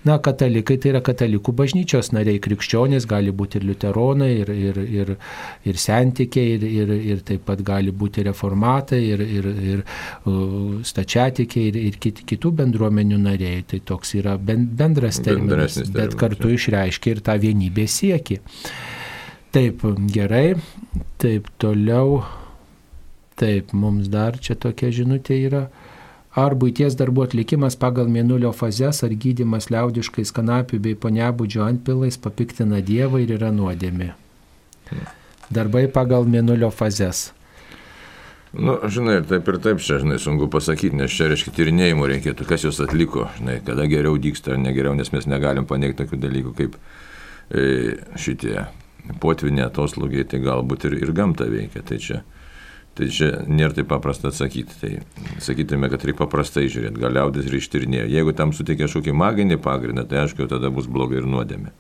Na, 0.07 0.19
katalikai 0.23 0.79
tai 0.83 0.93
yra 0.95 1.03
katalikų 1.05 1.55
bažnyčios 1.57 2.13
nariai, 2.15 2.41
krikščionis 2.43 3.09
gali 3.11 3.33
būti 3.35 3.61
ir 3.61 3.67
liuteronai, 3.71 4.31
ir, 4.43 4.53
ir, 4.53 4.81
ir, 5.01 5.15
ir 5.67 5.81
sentikiai, 5.81 6.57
ir, 6.57 6.67
ir, 6.67 6.95
ir 7.15 7.25
taip 7.27 7.47
pat 7.49 7.63
gali 7.67 7.95
būti 7.95 8.25
reformatai, 8.27 9.01
ir, 9.15 9.23
ir, 9.23 9.51
ir 9.73 9.85
stačiatikiai, 10.87 11.71
ir, 11.71 11.79
ir 11.91 11.99
kit, 12.03 12.23
kitų 12.29 12.53
bendruomenių 12.61 13.19
nariai. 13.23 13.65
Tai 13.67 13.81
toks 13.89 14.15
yra 14.21 14.37
ben, 14.39 14.67
bendras 14.79 15.21
terminas, 15.25 15.79
bet 15.95 16.17
kartu 16.19 16.53
išreiškia 16.55 17.17
ir 17.17 17.23
tą 17.27 17.37
vienybės 17.43 18.01
siekį. 18.01 18.26
Taip, 19.57 19.85
gerai, 20.13 20.57
taip 21.23 21.49
toliau. 21.63 22.25
Taip, 23.37 23.73
mums 23.77 24.09
dar 24.13 24.37
čia 24.41 24.57
tokia 24.57 24.91
žinutė 24.93 25.39
yra. 25.49 25.67
Ar 26.37 26.53
būties 26.57 26.97
darbų 26.97 27.25
atlikimas 27.25 27.79
pagal 27.81 28.11
mėnulio 28.13 28.51
fazes, 28.53 29.01
ar 29.05 29.15
gydimas 29.17 29.71
liaudiškais 29.73 30.33
kanapių 30.37 30.81
bei 30.85 30.99
poniabudžio 31.01 31.63
antpilais 31.65 32.19
papiktina 32.21 32.83
Dievą 32.85 33.23
ir 33.25 33.33
yra 33.39 33.49
nuodėmi. 33.53 34.11
Darbai 35.49 35.87
pagal 35.93 36.29
mėnulio 36.29 36.69
fazes. 36.75 37.31
Nu, 38.57 38.77
žinai, 38.89 39.19
ir 39.21 39.27
taip 39.29 39.49
ir 39.49 39.59
taip 39.65 39.81
čia, 39.85 39.99
žinai, 40.01 40.17
sunku 40.21 40.49
pasakyti, 40.53 40.97
nes 40.97 41.13
čia, 41.13 41.31
reiškia, 41.33 41.53
tyrinėjimų 41.57 42.07
reikėtų, 42.13 42.47
kas 42.49 42.65
juos 42.65 42.79
atliko, 42.85 43.27
žinai, 43.37 43.59
kada 43.65 43.85
geriau 43.91 44.17
dyksta 44.21 44.55
ar 44.55 44.61
negeriau, 44.63 44.95
nes 44.97 45.13
mes 45.13 45.29
negalim 45.29 45.67
paneigti 45.69 46.05
tokių 46.05 46.21
dalykų 46.23 46.55
kaip 46.57 46.79
šitie 48.19 48.67
potvinė 49.23 49.67
atoslūgiai, 49.69 50.27
tai 50.29 50.41
galbūt 50.45 50.89
ir, 50.89 50.99
ir 51.05 51.13
gamta 51.17 51.47
veikia. 51.51 51.83
Tai 51.87 51.99
čia, 52.03 52.21
tai 52.99 53.09
čia 53.13 53.31
nėra 53.47 53.77
taip 53.77 53.91
paprasta 53.93 54.33
atsakyti. 54.33 54.79
Tai 54.81 55.41
sakytume, 55.45 55.91
kad 55.93 56.05
reikia 56.07 56.25
paprastai 56.25 56.67
žiūrėti, 56.73 57.03
galiausiai 57.03 57.47
ir 57.47 57.59
ištyrinėjo. 57.61 58.09
Jeigu 58.17 58.37
tam 58.37 58.55
suteikia 58.57 58.89
kažkokį 58.89 59.17
maginį 59.17 59.61
pagrindą, 59.63 60.07
tai 60.09 60.25
aišku, 60.25 60.49
tada 60.51 60.73
bus 60.75 60.91
blogai 60.91 61.23
ir 61.23 61.31
nuodėmė. 61.31 61.75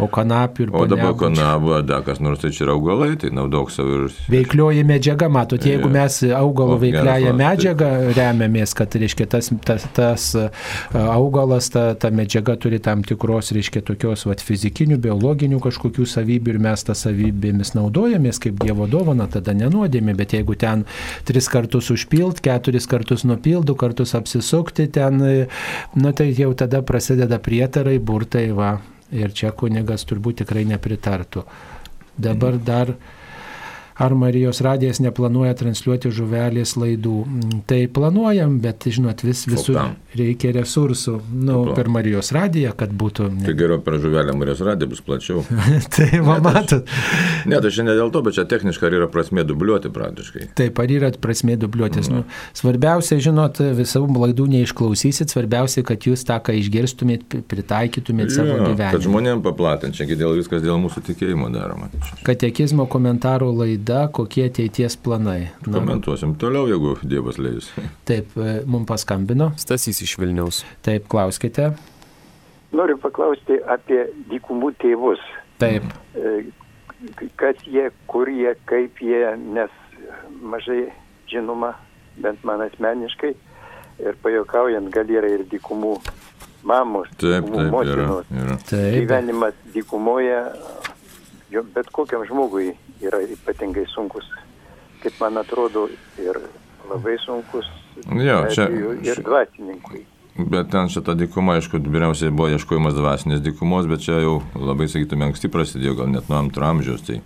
O 0.00 0.08
kanapių 0.10 0.66
ir 0.66 0.72
O 0.74 0.84
dabar 0.88 1.14
kanabo, 1.18 1.74
da, 1.84 2.00
kas 2.06 2.20
nors 2.22 2.40
tai 2.42 2.52
čia 2.54 2.64
yra 2.66 2.76
augalai, 2.76 3.14
tai 3.20 3.30
naudok 3.34 3.72
savo 3.74 3.96
ir 3.98 4.16
Veiklioji 4.30 4.84
medžiaga, 4.88 5.28
matot, 5.32 5.64
jeigu 5.66 5.88
Jo. 5.88 5.92
mes 5.94 6.20
veikliąją 6.80 7.02
klausimas, 7.04 7.38
medžiagą 7.40 7.90
remiamės, 8.16 8.74
kad, 8.76 8.94
reiškia, 9.02 9.26
tas, 9.30 9.50
tas, 9.66 9.86
tas 9.96 10.26
a, 10.38 10.48
augalas, 11.14 11.70
ta, 11.72 11.94
ta 11.94 12.10
medžiaga 12.14 12.56
turi 12.60 12.80
tam 12.82 13.04
tikros, 13.06 13.52
reiškia, 13.56 13.82
tokios 13.86 14.26
vat, 14.28 14.44
fizikinių, 14.44 14.98
biologinių 15.02 15.60
kažkokių 15.64 16.06
savybių 16.08 16.54
ir 16.54 16.60
mes 16.68 16.86
tą 16.86 16.96
savybėmis 16.98 17.74
naudojamės 17.76 18.40
kaip 18.42 18.60
Dievo 18.60 18.86
dovana, 18.90 19.28
tada 19.30 19.54
nenuodėmė, 19.56 20.16
bet 20.18 20.36
jeigu 20.36 20.56
ten 20.60 20.86
tris 21.28 21.48
kartus 21.52 21.90
užpilt, 21.94 22.42
keturis 22.44 22.88
kartus 22.90 23.26
nupilt, 23.28 23.66
du 23.68 23.76
kartus 23.78 24.14
apsisukti, 24.18 24.88
ten, 24.92 25.20
e, 25.24 25.48
nu 25.96 26.14
tai 26.16 26.30
jau 26.36 26.52
tada 26.54 26.82
prasideda 26.86 27.40
prietarai, 27.42 27.98
burtai, 27.98 28.50
va. 28.56 28.78
Ir 29.10 29.32
čia 29.34 29.50
kunigas 29.56 30.04
turbūt 30.06 30.42
tikrai 30.44 30.62
nepritartų. 30.70 31.42
Dabar 32.20 32.58
dar 32.62 32.94
Ar 34.00 34.14
Marijos 34.16 34.62
radijas 34.64 34.98
neplanuoja 35.04 35.52
transliuoti 35.60 36.08
žuvelės 36.16 36.72
laidų? 36.80 37.16
Mm, 37.28 37.58
Tai 37.68 37.80
planuojam, 37.92 38.54
bet, 38.64 38.86
žinot, 38.88 39.20
vis, 39.26 39.42
visur 39.50 39.76
kam? 39.76 39.96
reikia 40.16 40.54
resursų. 40.56 41.18
Nu, 41.36 41.58
kam? 41.66 41.74
per 41.76 41.90
Marijos 41.92 42.32
radiją, 42.32 42.72
kad 42.80 42.94
būtų. 42.96 43.28
tai 43.44 43.54
geriau 43.58 43.80
per 43.84 43.98
žuvelę 44.00 44.32
Marijos 44.40 44.62
radį 44.64 44.88
bus 44.94 45.02
plačiau. 45.04 45.42
tai, 45.96 46.08
va, 46.24 46.38
matot. 46.40 46.88
Ne, 47.44 47.60
tai 47.60 47.70
šiandien 47.76 47.98
dėl 48.00 48.10
to, 48.14 48.22
bet 48.24 48.38
čia 48.38 48.46
techniškai 48.48 48.88
ar 48.88 48.96
yra 49.02 49.08
prasmė 49.12 49.44
dubliuoti 49.48 49.92
praktiškai. 49.92 50.46
Taip, 50.58 50.80
ar 50.80 50.94
yra 50.96 51.12
prasmė 51.20 51.58
dubliuotis? 51.60 52.08
Nu, 52.12 52.24
svarbiausia, 52.56 53.20
žinot, 53.20 53.60
visų 53.76 54.06
laidų 54.16 54.48
neišklausysit, 54.56 55.28
svarbiausia, 55.34 55.84
kad 55.86 56.08
jūs 56.08 56.24
tą, 56.28 56.40
ką 56.48 56.56
išgirstumėt, 56.62 57.26
pri- 57.28 57.44
pritaikytumėt 57.52 58.32
savo 58.32 58.54
Jo, 58.54 58.58
kad 58.62 58.70
gyvenimą. 58.72 59.02
žmonėm 59.04 59.42
paplatinti, 59.44 60.00
čia 60.00 60.08
dėl 60.16 60.38
viskas 60.40 60.64
dėl 60.64 60.80
mūsų 60.82 61.02
tikėjimo 61.10 61.50
daroma. 61.52 61.90
Katekizmo 62.26 62.86
komentarų 62.90 63.50
laida, 63.60 63.89
kokie 64.12 64.46
ateities 64.50 64.96
planai. 65.00 65.50
Na, 65.66 65.78
Komentuosim 65.78 66.34
toliau, 66.40 66.68
jeigu 66.70 66.96
Dievas 67.08 67.38
leis. 67.42 67.70
taip, 68.08 68.32
e, 68.38 68.60
mums 68.66 68.88
paskambino. 68.90 69.50
Stasys 69.60 70.02
iš 70.06 70.16
Vilniaus. 70.20 70.62
Taip, 70.86 71.08
klauskite. 71.12 71.70
Noriu 72.76 72.96
paklausti 73.02 73.58
apie 73.66 74.04
dykumų 74.30 74.72
tėvus. 74.82 75.22
Taip. 75.62 75.86
E, 76.14 76.40
Kas 77.40 77.56
jie, 77.64 77.86
kur 78.12 78.28
jie, 78.28 78.50
kaip 78.68 78.98
jie, 79.00 79.22
nes 79.56 79.70
mažai 80.44 80.90
žinoma, 81.32 81.70
bent 82.20 82.42
man 82.44 82.60
asmeniškai. 82.66 83.30
Ir 84.04 84.18
pajokaujant, 84.20 84.90
gal 84.92 85.08
yra 85.12 85.30
ir 85.32 85.46
dykumų 85.48 85.94
mamos, 86.68 87.08
Taip, 87.16 87.46
dykumų 87.48 87.56
taip, 87.56 87.64
yra. 87.64 87.72
motinos. 87.72 88.28
yra. 88.42 88.56
Taip. 88.68 88.96
Gyvenimas 88.98 89.56
dykumoje, 89.74 90.38
jo 91.50 91.62
bet 91.74 91.90
kokiam 91.92 92.24
žmogui 92.28 92.72
yra 93.02 93.20
ypatingai 93.26 93.86
sunkus. 93.94 94.24
Kaip 95.02 95.16
man 95.20 95.38
atrodo, 95.40 95.88
ir 96.20 96.36
labai 96.90 97.16
sunkus. 97.24 97.66
Jo, 98.06 98.44
čia- 98.52 98.68
Ir 99.04 99.22
dvasininkui. 99.24 100.04
Bet 100.40 100.70
ten 100.70 100.88
šita 100.88 101.14
dykuma, 101.18 101.56
aišku, 101.58 101.80
pirmiausiai 101.82 102.30
buvo 102.30 102.48
ieškojimas 102.48 102.94
dvasinės 102.94 103.40
dykumos, 103.44 103.88
bet 103.88 104.00
čia 104.00 104.20
jau 104.22 104.42
labai, 104.54 104.86
sakytume, 104.88 105.26
anksti 105.28 105.48
prasidėjo, 105.52 105.96
gal 105.98 106.06
net 106.08 106.28
nuo 106.30 106.38
antro 106.38 106.64
amžiaus. 106.64 107.02
Tai, 107.04 107.20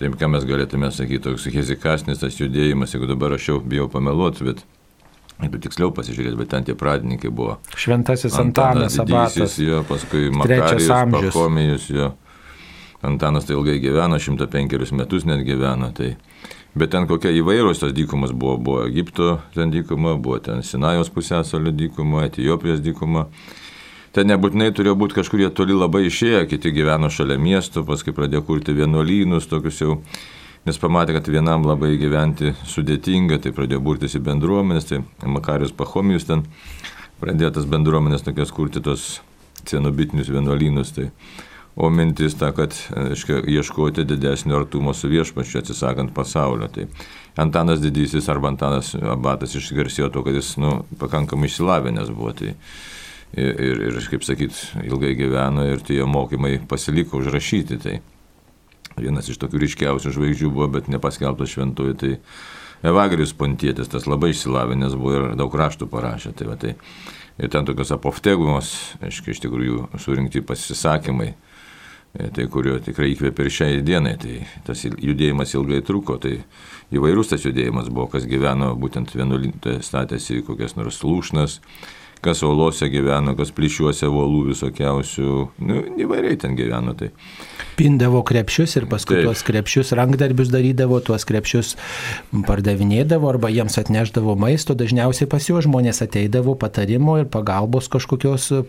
taip, 0.00 0.16
ką 0.18 0.30
mes 0.32 0.44
galėtume 0.48 0.90
sakyti, 0.90 1.20
toks 1.28 1.44
hezikasnis 1.52 2.18
tas 2.18 2.34
judėjimas, 2.40 2.94
jeigu 2.96 3.06
dabar 3.06 3.36
aš 3.36 3.48
jau 3.50 3.60
bijau 3.60 3.86
pameluoti, 3.92 4.44
bet 4.48 4.64
jeigu 5.42 5.60
tiksliau 5.60 5.92
pasižiūrėti, 5.94 6.36
bet 6.40 6.48
ten 6.48 6.64
tie 6.64 6.74
pradininkai 6.74 7.30
buvo. 7.30 7.58
Šventasis 7.76 8.34
Antanas 8.38 8.96
Didysis, 8.96 9.06
Abatas. 9.10 9.58
jo, 9.58 9.82
paskui 9.88 10.30
Makarijus. 10.34 10.88
Pakomijus, 10.88 11.90
jo. 11.90 12.12
Antanas 13.02 13.46
tai 13.48 13.56
ilgai 13.56 13.78
gyveno, 13.80 14.18
105 14.20 14.92
metus 14.92 15.24
net 15.24 15.44
gyveno. 15.46 15.88
Tai. 15.96 16.14
Bet 16.76 16.92
ten 16.92 17.08
kokia 17.10 17.32
įvairios 17.34 17.80
tos 17.82 17.94
dykumas 17.96 18.34
buvo. 18.36 18.58
Buvo 18.60 18.84
Egipto 18.86 19.40
ten 19.54 19.72
dykuma, 19.72 20.14
buvo 20.20 20.38
ten 20.38 20.62
Sinajos 20.62 21.10
pusėsalio 21.10 21.72
dykuma, 21.74 22.26
Etijopijos 22.28 22.82
dykuma. 22.84 23.26
Ten 24.14 24.26
nebūtinai 24.26 24.72
turėjo 24.74 24.96
būti 24.98 25.16
kažkurie 25.20 25.48
toli 25.54 25.74
labai 25.74 26.04
išėję, 26.08 26.44
kiti 26.50 26.72
gyveno 26.74 27.10
šalia 27.14 27.38
miesto, 27.38 27.84
paskui 27.86 28.14
pradėjo 28.14 28.42
kurti 28.48 28.74
vienuolynus, 28.74 29.46
tokius 29.46 29.78
jau, 29.84 30.00
nes 30.66 30.80
pamatė, 30.82 31.14
kad 31.14 31.30
vienam 31.30 31.62
labai 31.62 31.92
gyventi 31.98 32.50
sudėtinga, 32.66 33.38
tai 33.38 33.54
pradėjo 33.54 33.78
burtis 33.86 34.18
į 34.18 34.24
bendruomenės, 34.26 34.88
tai 34.90 34.98
Makarius 35.30 35.70
Pahomijus 35.78 36.26
ten 36.26 36.42
pradėjo 37.22 37.52
tas 37.60 37.70
bendruomenės 37.70 38.26
tokias 38.26 38.50
kurti 38.50 38.82
tos 38.82 39.20
cenobitinius 39.70 40.32
vienuolynus. 40.34 40.90
Tai, 40.96 41.06
o 41.80 41.88
mintis 41.90 42.34
ta, 42.36 42.50
kad 42.52 42.74
aiškia, 42.96 43.40
ieškoti 43.48 44.04
didesnio 44.04 44.58
artumo 44.60 44.92
su 44.94 45.08
viešpačiu, 45.08 45.62
atsisakant 45.62 46.12
pasaulio. 46.14 46.68
Tai 46.68 46.84
Antanas 47.40 47.80
Didysis 47.80 48.28
arba 48.28 48.50
Antanas 48.52 48.92
Abatas 49.00 49.56
išgarsėjo 49.56 50.10
to, 50.12 50.24
kad 50.26 50.36
jis 50.36 50.54
nu, 50.60 50.82
pakankamai 51.00 51.48
išsilavinęs 51.48 52.12
buvo. 52.12 52.34
Tai, 52.36 52.52
ir, 53.32 53.64
ir, 53.64 53.82
ir, 53.88 54.00
kaip 54.12 54.28
sakyt, 54.28 54.60
ilgai 54.84 55.14
gyveno 55.16 55.64
ir 55.70 55.80
tie 55.86 56.02
mokymai 56.04 56.58
pasiliko 56.68 57.22
užrašyti. 57.22 57.80
Tai 57.80 57.98
vienas 59.00 59.32
iš 59.32 59.40
tokių 59.40 59.64
ryškiausių 59.64 60.16
žvaigždžių 60.18 60.52
buvo, 60.52 60.68
bet 60.76 60.92
nepaskelbtas 60.92 61.56
šventuoju. 61.56 61.96
Tai 62.02 62.16
Evagrius 62.92 63.32
Pontietis, 63.36 63.88
tas 63.88 64.04
labai 64.04 64.34
išsilavinęs 64.34 65.00
buvo 65.00 65.16
ir 65.16 65.30
daug 65.40 65.56
raštų 65.56 65.88
parašė. 65.88 66.36
Tai, 66.36 66.52
va, 66.52 66.60
tai, 66.60 66.76
ir 67.40 67.52
ten 67.52 67.64
tokios 67.64 67.96
apoftegumos, 67.96 68.74
aiškiai, 69.00 69.32
iš 69.32 69.46
tikrųjų 69.46 69.86
surinkti 69.96 70.44
pasisakymai 70.44 71.32
E, 71.32 71.49
tai 72.10 72.46
kurio 72.50 72.78
tikrai 72.82 73.12
įkvėpė 73.14 73.46
ir 73.46 73.54
šiai 73.54 73.80
dienai. 73.86 74.16
Tai 74.20 74.36
tas 74.66 74.82
judėjimas 74.86 75.54
ilgai 75.54 75.80
truko, 75.86 76.18
tai 76.22 76.40
įvairūs 76.94 77.32
tas 77.32 77.46
judėjimas 77.46 77.90
buvo, 77.92 78.08
kas 78.14 78.26
gyveno 78.30 78.72
būtent 78.80 79.14
vienuolintoje 79.14 79.82
statėsi 79.86 80.42
kokias 80.46 80.76
nors 80.78 81.02
lūšnas, 81.06 81.60
kas 82.24 82.42
olose 82.46 82.88
gyveno, 82.92 83.34
kas 83.38 83.52
plyšiuose 83.56 84.08
volų 84.12 84.50
visokiausių, 84.50 85.36
nu, 85.64 85.80
įvairiai 86.04 86.38
ten 86.40 86.56
gyveno. 86.58 86.94
Tai 86.98 87.10
pindavo 87.80 88.20
krepšius 88.26 88.76
ir 88.76 88.86
paskui 88.90 89.16
Taip. 89.16 89.28
tuos 89.28 89.42
krepšius 89.46 89.94
rankdarbius 89.96 90.50
darydavo, 90.52 90.98
tuos 91.04 91.24
krepšius 91.28 91.76
pardavinėdavo 92.48 93.30
arba 93.30 93.48
jiems 93.52 93.78
atneždavo 93.80 94.34
maisto. 94.40 94.76
Dažniausiai 94.76 95.28
pas 95.30 95.46
juos 95.48 95.64
žmonės 95.64 96.02
ateidavo 96.04 96.56
patarimo 96.60 97.16
ir 97.22 97.28
pagalbos 97.32 97.88
kažkokios 97.92 98.50
e, 98.52 98.60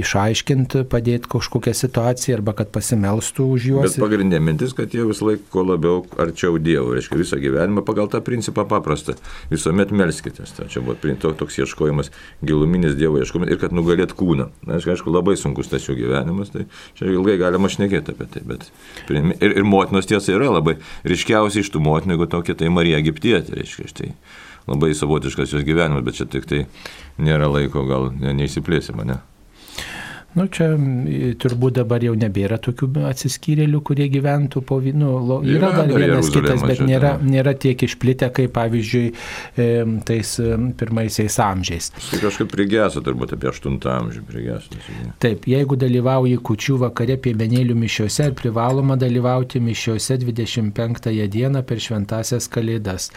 išaiškinti, 0.00 0.82
padėti 0.90 1.30
kažkokią 1.30 1.76
situaciją 1.78 2.40
arba 2.40 2.56
kad 2.58 2.72
pasimelstų 2.74 3.46
už 3.54 3.68
juos. 3.70 3.86
Bet 3.86 4.02
pagrindinė 4.02 4.42
mintis, 4.42 4.74
kad 4.74 4.94
jie 4.94 5.06
vis 5.06 5.22
laik 5.22 5.46
kuo 5.52 5.62
labiau 5.68 6.02
arčiau 6.22 6.58
Dievo, 6.62 6.96
reiškia 6.96 7.20
visą 7.22 7.38
gyvenimą 7.42 7.86
pagal 7.86 8.10
tą 8.10 8.22
principą 8.24 8.66
paprastą. 8.68 9.14
Visuomet 9.52 9.94
melskitės. 9.94 10.56
Tai 10.58 10.66
čia 10.72 10.82
buvo 10.82 10.98
toks 11.38 11.62
ieškojimas, 11.62 12.10
giluminis 12.42 12.96
Dievo 12.98 13.20
ieškojimas 13.20 13.52
ir 13.52 13.60
kad 13.60 13.74
nugalėt 13.76 14.14
kūną. 14.18 14.48
Na, 14.68 14.78
aišku, 14.78 15.12
labai 15.12 15.36
sunkus 15.40 15.70
tas 15.72 15.86
jų 15.88 15.96
gyvenimas, 16.00 16.52
tai 16.54 16.66
čia 16.98 17.10
ilgai 17.12 17.38
galima 17.40 17.70
šnekėti 17.72 18.14
apie 18.14 18.28
tai. 18.32 18.44
Bet, 18.48 18.68
ir, 19.12 19.56
ir 19.56 19.66
motinos 19.68 20.08
tiesa 20.10 20.34
yra 20.36 20.50
labai 20.52 20.78
ryškiausiai 21.08 21.64
iš 21.66 21.72
tų 21.74 21.82
motinų, 21.84 22.16
jeigu 22.16 22.30
tokia 22.36 22.58
tai 22.58 22.70
Marija 22.72 23.02
Egiptietė, 23.02 23.58
reiškia, 23.58 23.90
tai 23.98 24.12
labai 24.70 24.92
savotiškas 24.96 25.56
jos 25.56 25.66
gyvenimas, 25.66 26.06
bet 26.06 26.20
čia 26.20 26.28
tik 26.30 26.48
tai 26.50 26.64
nėra 27.22 27.50
laiko, 27.50 27.86
gal 27.88 28.10
ne, 28.14 28.34
neįsiplėsime, 28.42 29.06
ne? 29.08 29.20
Nu, 30.32 30.46
čia 30.48 30.70
turbūt 31.42 31.76
dabar 31.76 32.00
jau 32.04 32.14
nebėra 32.16 32.56
tokių 32.62 32.88
atsiskyrėlių, 33.04 33.80
kurie 33.84 34.06
gyventų 34.12 34.62
po 34.64 34.78
vynu. 34.80 35.10
Yra, 35.44 35.58
yra 35.58 35.72
dar 35.76 35.90
vienas 35.92 36.30
kitas, 36.32 36.62
bet 36.64 36.80
nėra, 36.88 37.10
nėra 37.20 37.52
tiek 37.52 37.84
išplitę, 37.84 38.30
kaip 38.32 38.54
pavyzdžiui 38.56 39.04
tais 40.08 40.30
pirmaisiais 40.80 41.36
amžiais. 41.44 41.90
Tai 42.08 42.22
kažkaip 42.22 42.48
prigėsų, 42.52 43.02
turbūt 43.04 43.36
apie 43.36 43.50
8 43.50 43.76
amžių 43.96 44.24
prigėsų. 44.30 44.80
Taip, 45.22 45.44
jeigu 45.52 45.76
dalyvauji 45.76 46.40
kučių 46.48 46.78
vakare 46.86 47.18
piemenėlių 47.20 47.76
mišiuose 47.84 48.30
ir 48.30 48.36
privaloma 48.38 48.96
dalyvauti 49.00 49.60
mišiuose 49.60 50.16
25 50.24 51.12
dieną 51.36 51.64
per 51.68 51.84
šventasias 51.84 52.48
kalėdas. 52.52 53.10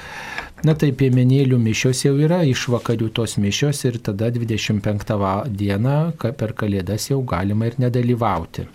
Na 0.66 0.76
tai 0.76 0.92
piemenėlių 0.98 1.58
mišios 1.62 2.04
jau 2.06 2.16
yra 2.20 2.42
išvakarių 2.48 3.10
tos 3.16 3.36
mišios 3.40 3.84
ir 3.88 4.00
tada 4.04 4.32
25 4.34 5.16
dieną 5.48 5.98
per 6.20 6.56
kalėdas 6.58 7.05
jau 7.12 7.22
galima 7.28 7.70
ir 7.70 7.80
nedalyvauti. 7.82 8.68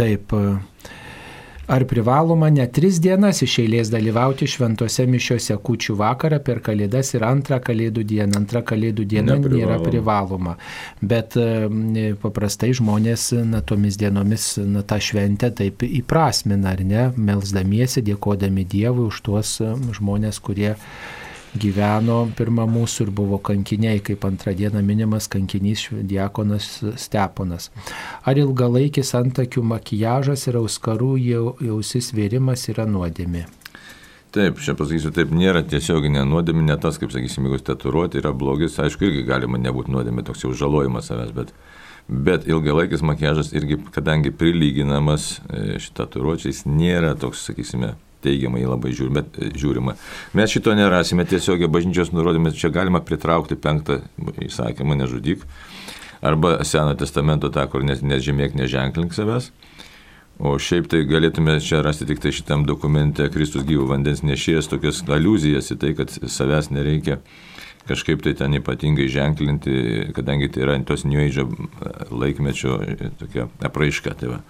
Taip, 0.00 0.32
ar 1.70 1.84
privaloma 1.84 2.48
ne 2.50 2.64
tris 2.72 2.98
dienas 3.02 3.42
iš 3.44 3.58
eilės 3.62 3.90
dalyvauti 3.92 4.48
šventose 4.48 5.04
mišiose 5.06 5.54
kučių 5.66 5.94
vakarą 6.00 6.40
per 6.46 6.62
kalėdas 6.66 7.12
ir 7.14 7.26
antrą 7.26 7.60
kalėdų 7.66 8.04
dieną. 8.12 8.40
Antra 8.40 8.62
kalėdų 8.66 9.06
diena 9.12 9.36
Neprivaloma. 9.36 9.60
nėra 9.60 9.78
privaloma. 9.84 10.56
Bet 11.12 11.36
e, 11.38 12.08
paprastai 12.22 12.72
žmonės 12.74 13.30
na, 13.50 13.62
tomis 13.62 14.00
dienomis 14.00 14.54
na, 14.64 14.82
tą 14.82 14.98
šventę 15.04 15.52
taip 15.62 15.84
įprasmina, 15.86 16.74
ar 16.74 16.84
ne, 16.86 17.08
melsdamiesi, 17.16 18.02
dėkodami 18.06 18.66
Dievui 18.70 19.06
už 19.10 19.22
tuos 19.28 19.58
e, 19.62 19.74
žmonės, 20.00 20.42
kurie 20.42 20.74
gyveno 21.58 22.24
pirmą 22.38 22.66
mūsų 22.70 23.06
ir 23.06 23.12
buvo 23.14 23.38
kankiniai, 23.42 24.00
kaip 24.04 24.24
antrą 24.28 24.54
dieną 24.56 24.82
minimas 24.86 25.28
kankinys 25.30 25.88
diakonas 26.06 26.68
Steponas. 27.00 27.70
Ar 28.22 28.38
ilgalaikis 28.38 29.14
antakių 29.18 29.64
makijažas 29.72 30.46
ir 30.46 30.60
auskarų 30.60 31.16
jausis 31.64 32.12
vėrimas 32.14 32.68
yra 32.70 32.86
nuodėmė? 32.86 33.46
Taip, 34.30 34.60
čia 34.62 34.76
pasakysiu, 34.78 35.10
taip 35.10 35.32
nėra 35.34 35.64
tiesioginė 35.66 36.22
nuodėmė, 36.22 36.62
ne 36.68 36.76
tas, 36.78 37.00
kaip 37.02 37.10
sakysim, 37.10 37.48
jeigu 37.48 37.58
tatuiruoti 37.66 38.20
yra 38.20 38.30
blogis, 38.30 38.76
aišku, 38.78 39.08
irgi 39.08 39.24
galima 39.26 39.58
nebūti 39.58 39.90
nuodėmė, 39.90 40.22
toks 40.28 40.44
jau 40.44 40.52
žalojimas 40.54 41.10
savęs, 41.10 41.32
bet, 41.34 41.50
bet 42.06 42.46
ilgalaikis 42.46 43.02
makiažas 43.02 43.50
irgi, 43.58 43.80
kadangi 43.90 44.30
prilyginamas 44.30 45.40
e, 45.48 45.80
šitą 45.82 46.04
tatuiruočiais, 46.04 46.62
nėra 46.70 47.16
toks, 47.18 47.42
sakysime, 47.50 47.96
teigiamai 48.24 48.62
labai 48.66 48.92
žiūrima, 48.96 49.24
žiūrima. 49.56 49.96
Mes 50.38 50.54
šito 50.54 50.74
nerasime 50.76 51.26
tiesiogiai 51.28 51.70
bažnyčios 51.72 52.12
nurodymės, 52.14 52.58
čia 52.60 52.72
galima 52.74 53.02
pritraukti 53.04 53.58
penktą 53.60 54.00
įsakymą, 54.46 54.98
nežudyk, 55.02 55.44
arba 56.20 56.58
Seno 56.64 56.94
testamento 56.98 57.50
tą, 57.52 57.66
kur 57.72 57.84
nežymėk, 57.86 58.56
neženklink 58.58 59.16
savęs. 59.16 59.50
O 60.40 60.54
šiaip 60.56 60.86
tai 60.88 61.02
galėtume 61.04 61.58
čia 61.60 61.82
rasti 61.84 62.06
tik 62.08 62.22
tai 62.24 62.32
šitam 62.32 62.62
dokumente 62.64 63.26
Kristus 63.32 63.66
gyvų 63.68 63.90
vandens 63.90 64.22
nešėjas 64.24 64.70
tokias 64.72 65.02
aluzijas 65.04 65.68
į 65.74 65.76
tai, 65.82 65.90
kad 65.98 66.14
savęs 66.16 66.70
nereikia 66.72 67.18
kažkaip 67.88 68.22
tai 68.24 68.32
ten 68.38 68.56
ypatingai 68.56 69.08
ženklinti, 69.12 69.74
kadangi 70.16 70.48
tai 70.52 70.64
yra 70.64 70.78
tos 70.86 71.04
New 71.04 71.20
Age 71.20 71.44
laikmečio 72.08 72.78
tokia 73.20 73.48
apraiška. 73.68 74.14
Tai 74.16 74.32
va. 74.34 74.40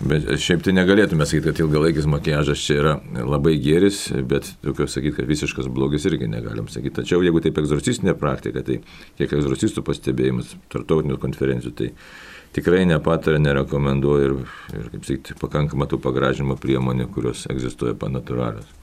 Bet 0.00 0.24
šiaip 0.40 0.62
tai 0.64 0.72
negalėtume 0.72 1.26
sakyti, 1.28 1.50
kad 1.50 1.58
ilgalaikis 1.60 2.06
makiažas 2.08 2.62
čia 2.64 2.78
yra 2.80 2.94
labai 3.20 3.58
geris, 3.60 4.06
bet 4.30 4.48
tokio 4.64 4.86
sakyti, 4.88 5.18
kad 5.18 5.28
visiškas 5.28 5.68
blogis 5.68 6.06
irgi 6.08 6.28
negalim 6.30 6.70
sakyti. 6.72 7.02
Tačiau 7.02 7.20
jeigu 7.26 7.42
taip 7.44 7.60
egzorcistinė 7.60 8.16
praktika, 8.16 8.64
tai 8.64 8.78
kiek 9.20 9.36
egzorcistų 9.36 9.84
pastebėjimas, 9.84 10.56
tartautinių 10.72 11.20
konferencijų, 11.20 11.74
tai 11.76 11.92
tikrai 12.56 12.86
nepatarė, 12.88 13.42
nerekomenduoju 13.44 14.30
ir, 14.30 14.36
ir 14.72 14.90
kaip 14.96 15.08
sakyti, 15.10 15.40
pakankamą 15.44 15.92
tų 15.92 16.00
pagražinimo 16.08 16.56
priemonių, 16.64 17.10
kurios 17.12 17.44
egzistuoja 17.52 17.92
panatūralios 18.00 18.79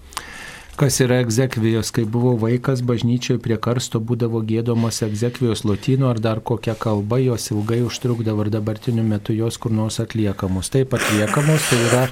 kas 0.77 0.99
yra 1.01 1.17
egzekvijos. 1.23 1.89
Kai 1.95 2.05
buvau 2.05 2.35
vaikas, 2.39 2.83
bažnyčioje 2.85 3.41
prie 3.41 3.57
karsto 3.61 3.99
būdavo 3.99 4.43
gėdomos 4.45 5.01
egzekvijos 5.07 5.63
lotynų 5.65 6.09
ar 6.11 6.21
dar 6.21 6.41
kokia 6.45 6.75
kalba, 6.79 7.17
jos 7.23 7.49
ilgai 7.51 7.79
užtrukdavo 7.87 8.45
ir 8.45 8.51
dabartiniu 8.53 9.05
metu 9.07 9.33
jos 9.35 9.57
kur 9.61 9.73
nors 9.73 9.97
atliekamos. 10.03 10.69
Taip 10.73 10.93
atliekamos, 10.97 11.69
tai 11.71 11.79
yra, 11.87 12.03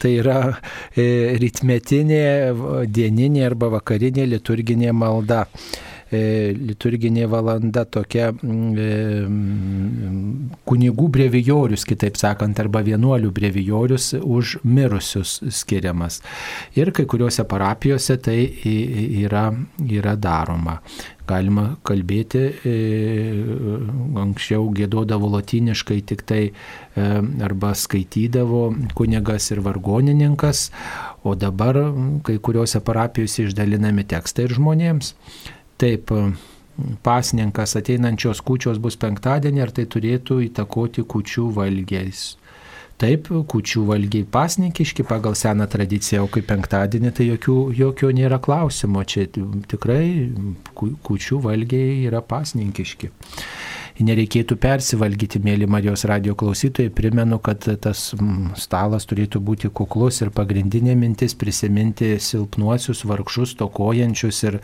tai 0.00 0.14
yra 0.22 0.38
e, 0.96 1.06
ritmetinė, 1.42 2.22
dieninė 2.88 3.44
arba 3.50 3.70
vakarinė 3.76 4.24
liturginė 4.32 4.96
malda. 4.96 5.44
E, 6.16 6.52
liturginė 6.56 7.26
valanda 7.30 7.84
tokia 7.88 8.30
mm, 8.32 8.68
e, 8.78 8.90
mm, 9.26 10.60
kunigų 10.68 11.08
brevijorius, 11.16 11.86
kitaip 11.88 12.18
sakant, 12.20 12.58
arba 12.62 12.82
vienuolių 12.86 13.32
brevijorius 13.34 14.12
už 14.20 14.58
mirusius 14.66 15.38
skiriamas. 15.60 16.20
Ir 16.78 16.92
kai 16.96 17.06
kuriuose 17.10 17.46
parapijose 17.48 18.18
tai 18.22 18.38
yra, 19.24 19.48
yra 19.86 20.16
daroma 20.16 20.80
galima 21.26 21.72
kalbėti, 21.86 22.42
e, 22.70 22.74
anksčiau 24.22 24.68
gėdodavo 24.76 25.32
latiniškai 25.32 25.98
tik 26.06 26.22
tai 26.22 26.42
arba 27.42 27.72
skaitydavo 27.74 28.60
kunigas 28.94 29.50
ir 29.50 29.60
vargonininkas, 29.66 30.68
o 31.26 31.34
dabar 31.34 31.80
kai 32.26 32.38
kuriuose 32.38 32.78
parapijose 32.86 33.48
išdalinami 33.48 34.06
tekstai 34.06 34.46
ir 34.46 34.54
žmonėms. 34.60 35.16
Taip, 35.76 36.12
pasninkas 37.04 37.76
ateinančios 37.76 38.42
kučios 38.44 38.80
bus 38.82 38.96
penktadienį, 39.00 39.62
ar 39.64 39.72
tai 39.76 39.86
turėtų 39.92 40.40
įtakoti 40.48 41.04
kučių 41.08 41.50
valgiais. 41.56 42.34
Taip, 42.96 43.28
kučių 43.28 43.82
valgiai 43.90 44.24
pasninkiški 44.32 45.04
pagal 45.04 45.34
seną 45.36 45.66
tradiciją, 45.68 46.22
o 46.24 46.30
kaip 46.32 46.46
penktadienį, 46.48 47.10
tai 47.12 47.26
jokių, 47.28 47.56
jokio 47.76 48.08
nėra 48.16 48.38
klausimo. 48.40 49.02
Čia 49.04 49.26
tikrai 49.68 50.32
kučių 50.76 51.42
valgiai 51.44 52.06
yra 52.08 52.22
pasninkiški. 52.24 53.12
Nereikėtų 54.04 54.56
persivalgyti, 54.60 55.40
mėly 55.44 55.68
Marijos 55.70 56.04
radio 56.08 56.34
klausytojai. 56.36 56.90
Primenu, 56.92 57.38
kad 57.40 57.64
tas 57.82 58.10
stalas 58.60 59.06
turėtų 59.08 59.40
būti 59.40 59.70
kuklus 59.72 60.20
ir 60.24 60.32
pagrindinė 60.36 60.96
mintis 60.98 61.36
prisiminti 61.38 62.14
silpnuosius, 62.20 63.04
vargšus, 63.08 63.54
tokojančius 63.60 64.42
ir 64.48 64.58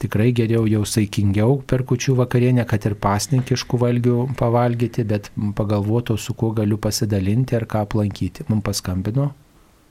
tikrai 0.00 0.30
geriau 0.36 0.64
jau 0.70 0.86
saikingiau 0.88 1.58
per 1.66 1.84
kučių 1.88 2.16
vakarienę, 2.22 2.64
kad 2.68 2.86
ir 2.88 2.96
pasninkiškų 3.00 3.80
valgių 3.84 4.16
pavalgyti, 4.40 5.04
bet 5.04 5.28
pagalvotų, 5.58 6.16
su 6.16 6.36
kuo 6.38 6.54
galiu 6.56 6.80
pasidalinti 6.80 7.58
ar 7.58 7.68
ką 7.68 7.84
aplankyti. 7.88 8.48
Mums 8.48 8.64
paskambino. 8.70 9.30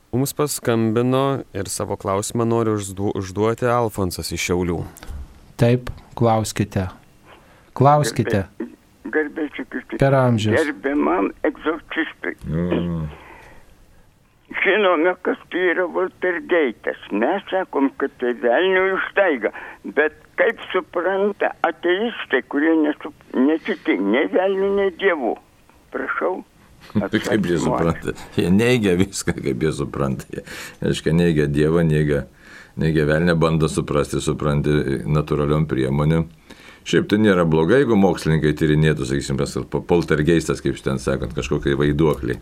Mums 0.10 0.34
paskambino 0.34 1.44
ir 1.54 1.70
savo 1.70 1.94
klausimą 2.00 2.48
noriu 2.50 2.80
užduoti 3.14 3.70
Alfonsas 3.70 4.32
iš 4.34 4.48
Šiaulių. 4.50 4.80
Taip, 5.60 5.92
klauskite. 6.18 6.88
Klauskite. 7.78 8.48
Garbėčiau, 9.14 9.66
Per 9.98 10.16
amžius. 10.18 10.56
Gerbiamam 10.60 11.32
egzorcistui. 11.48 12.36
Nu, 12.46 13.08
Žinome, 14.50 15.14
kas 15.22 15.38
tai 15.54 15.62
yra 15.72 15.86
Voltergeitas. 15.94 16.98
Mes 17.14 17.44
sakom, 17.52 17.92
kad 18.02 18.14
tai 18.22 18.34
velnių 18.42 18.82
ištaiga. 18.96 19.52
Bet 19.98 20.16
kaip 20.42 20.62
supranta 20.72 21.52
ateistai, 21.68 22.42
kurie 22.50 22.74
nesu, 22.82 23.12
nesitik 23.38 24.02
nei 24.02 24.26
velnių, 24.34 24.72
nei 24.80 24.96
dievų. 24.98 25.36
Prašau. 25.94 26.40
Kaip 27.30 27.46
jie 27.46 27.60
supranta? 27.60 28.14
Jie 28.40 28.50
neigia 28.54 28.94
viską, 28.98 29.34
kaip 29.44 29.64
jie 29.66 29.72
supranta. 29.76 30.26
Jie, 30.32 30.44
aiškiai, 30.88 31.14
neigia 31.18 31.48
Dievą, 31.52 31.84
neigia, 31.84 32.22
neigia 32.80 33.04
velnę, 33.10 33.36
bando 33.36 33.68
suprasti, 33.70 34.22
supranti 34.24 35.04
natūraliom 35.06 35.68
priemonėm. 35.70 36.30
Šiaip 36.88 37.10
tai 37.12 37.20
nėra 37.22 37.44
blogai, 37.50 37.82
jeigu 37.84 37.98
mokslininkai 38.00 38.54
tyrinėtų, 38.58 39.08
sakysim, 39.10 39.38
tas 39.40 39.58
poltergeistas, 39.70 40.62
kaip 40.64 40.80
ten 40.84 41.02
sakant, 41.02 41.36
kažkokie 41.38 41.76
vaiduokliai. 41.80 42.40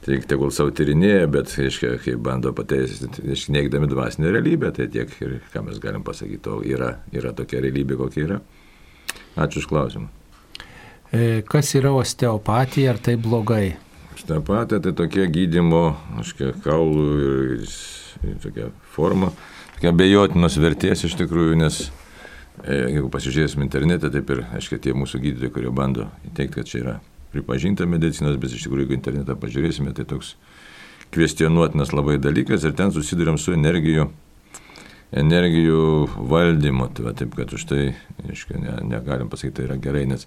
Tai 0.00 0.16
tegul 0.24 0.48
savo 0.54 0.72
tyrinėja, 0.72 1.26
bet, 1.28 1.52
aiškiai, 1.60 1.98
kai 2.00 2.14
bando 2.16 2.54
pateisinti, 2.56 3.20
aiškiai, 3.28 3.58
neigdami 3.58 3.88
dvasinę 3.90 4.32
realybę, 4.32 4.70
tai 4.76 4.88
tiek 4.92 5.12
ir 5.20 5.36
ką 5.52 5.66
mes 5.66 5.76
galim 5.82 6.04
pasakyti, 6.06 6.40
to 6.46 6.62
yra, 6.64 6.94
yra 7.12 7.34
tokia 7.36 7.60
realybė, 7.60 7.98
kokia 8.00 8.24
yra. 8.24 8.40
Ačiū 9.36 9.60
už 9.60 9.68
klausimą. 9.68 10.08
E, 11.12 11.42
Kas 11.46 11.74
yra 11.76 11.92
osteopatija, 11.92 12.94
ar 12.94 13.00
tai 13.04 13.18
blogai? 13.20 13.74
Osteopatija 14.16 14.80
tai 14.86 14.94
tokia 14.96 15.28
gydimo, 15.28 15.84
aiškiai, 16.20 16.56
kaulų 16.64 17.06
ir, 17.20 17.78
ir 18.24 18.40
tokia 18.40 18.72
forma, 18.96 19.34
tokia 19.76 19.92
bejotinos 20.00 20.56
vertės 20.64 21.04
iš 21.10 21.20
tikrųjų, 21.20 21.60
nes 21.60 21.82
jeigu 22.66 23.10
pasižiūrėsim 23.12 23.62
internete, 23.64 24.10
taip 24.12 24.30
ir, 24.34 24.44
aiškiai, 24.56 24.80
tie 24.82 24.94
mūsų 24.96 25.20
gydytojai, 25.24 25.52
kurie 25.54 25.72
bando 25.74 26.08
įteikti, 26.28 26.54
kad 26.58 26.70
čia 26.70 26.80
yra 26.82 26.94
pripažinta 27.32 27.86
medicinos, 27.86 28.38
bet 28.40 28.54
iš 28.54 28.66
tikrųjų, 28.66 28.86
jeigu 28.86 28.96
internetą 28.96 29.36
pažiūrėsime, 29.38 29.94
tai 29.96 30.06
toks 30.10 30.34
kvestionuotinas 31.14 31.94
labai 31.94 32.18
dalykas 32.22 32.64
ir 32.66 32.74
ten 32.78 32.92
susidurėm 32.94 33.38
su 33.40 33.54
energijų, 33.54 34.08
energijų 35.22 35.84
valdymu. 36.30 36.90
Tai 36.96 37.14
taip, 37.18 37.34
kad 37.38 37.54
už 37.54 37.66
tai, 37.70 37.84
aiškiai, 38.28 38.62
ne, 38.62 38.76
negalim 38.92 39.30
pasakyti, 39.30 39.56
tai 39.58 39.68
yra 39.68 39.78
gerai, 39.82 40.06
nes 40.10 40.26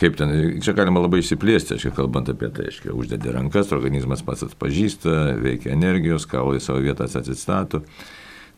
kaip 0.00 0.18
ten, 0.18 0.34
čia 0.64 0.76
galima 0.76 1.00
labai 1.04 1.22
išsiplėsti, 1.22 1.76
aiškiai, 1.76 1.96
kalbant 1.96 2.28
apie 2.32 2.50
tai, 2.52 2.68
aiškiai, 2.70 2.92
uždedi 2.96 3.32
rankas, 3.32 3.72
organizmas 3.76 4.24
pats 4.26 4.44
atpažįsta, 4.48 5.16
veikia 5.40 5.72
energijos, 5.76 6.28
kaulai 6.28 6.60
savo 6.64 6.84
vietas 6.84 7.16
atsistato. 7.16 7.84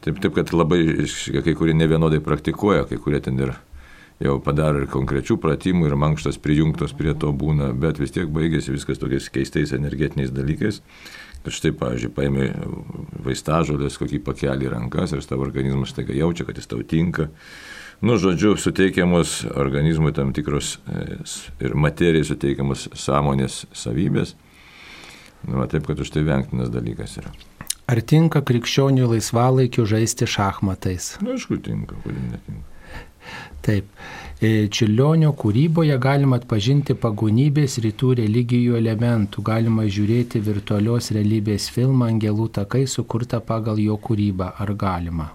Taip, 0.05 0.21
taip, 0.23 0.35
kad 0.37 0.53
labai, 0.55 0.83
kai 1.43 1.55
kurie 1.59 1.75
nevienodai 1.75 2.21
praktikuoja, 2.23 2.85
kai 2.87 3.01
kurie 3.03 3.19
ten 3.23 3.41
ir 3.43 3.57
jau 4.23 4.37
padaro 4.43 4.83
ir 4.83 4.91
konkrečių 4.91 5.39
pratimų, 5.43 5.89
ir 5.89 5.97
mankštas 5.99 6.39
prijungtos 6.43 6.95
prie 6.99 7.15
to 7.19 7.31
būna, 7.35 7.71
bet 7.79 7.99
vis 8.03 8.15
tiek 8.15 8.31
baigėsi 8.31 8.75
viskas 8.75 8.99
tokiais 9.03 9.29
keistais 9.35 9.75
energetiniais 9.75 10.35
dalykais. 10.35 10.81
Kad 11.45 11.55
štai, 11.55 11.73
pavyzdžiui, 11.79 12.13
paėmė 12.15 12.47
vaistažolės, 13.27 13.99
kokį 14.01 14.23
pakelį 14.27 14.73
rankas 14.75 15.15
ir 15.15 15.23
tavo 15.27 15.47
organizmas 15.47 15.95
taiga 15.95 16.17
jaučia, 16.17 16.47
kad 16.49 16.59
jis 16.59 16.71
tau 16.71 16.83
tinka. 16.83 17.29
Nu, 18.03 18.15
žodžiu, 18.19 18.55
suteikiamos 18.59 19.41
organizmui 19.59 20.13
tam 20.15 20.31
tikros 20.35 20.77
ir 21.63 21.75
materijai 21.75 22.27
suteikiamos 22.27 22.89
sąmonės 22.95 23.65
savybės. 23.75 24.35
Nu, 25.47 25.61
va, 25.61 25.71
taip, 25.71 25.87
kad 25.87 25.99
už 26.03 26.11
tai 26.15 26.27
vengtinas 26.27 26.71
dalykas 26.75 27.19
yra. 27.23 27.35
Ar 27.89 28.01
tinka 28.05 28.43
krikščionių 28.45 29.07
laisvalaikiu 29.15 29.87
žaisti 29.89 30.29
šachmatais? 30.29 31.15
Na, 31.21 31.31
Nu, 31.31 31.37
aišku, 31.39 31.57
tinka, 31.65 31.97
kodėl 32.05 32.27
netinka. 32.35 32.67
Taip. 33.65 33.89
E, 34.41 34.69
Čiurlionio 34.71 35.33
kūryboje 35.37 35.97
galima 36.01 36.39
atpažinti 36.39 36.95
pagonybės 36.97 37.79
rytų 37.85 38.13
religijų 38.21 38.77
elementų, 38.79 39.43
galima 39.45 39.87
žiūrėti 39.91 40.41
virtualios 40.45 41.11
realybės 41.17 41.67
filmą 41.75 42.09
Angelų 42.13 42.47
takai 42.61 42.85
sukurtą 42.87 43.41
pagal 43.45 43.81
jo 43.83 43.99
kūrybą. 43.99 44.53
Ar 44.63 44.73
galima? 44.79 45.33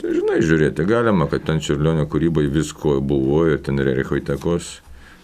Tai 0.00 0.14
žinai, 0.16 0.40
žiūrėti 0.44 0.86
galima, 0.88 1.28
kad 1.30 1.44
ten 1.48 1.60
Čiurlionio 1.60 2.08
kūrybai 2.10 2.46
visko 2.52 2.98
buvo 3.00 3.44
ir 3.50 3.60
ten 3.64 3.78
Rericho 3.80 4.16
įtakos 4.18 4.78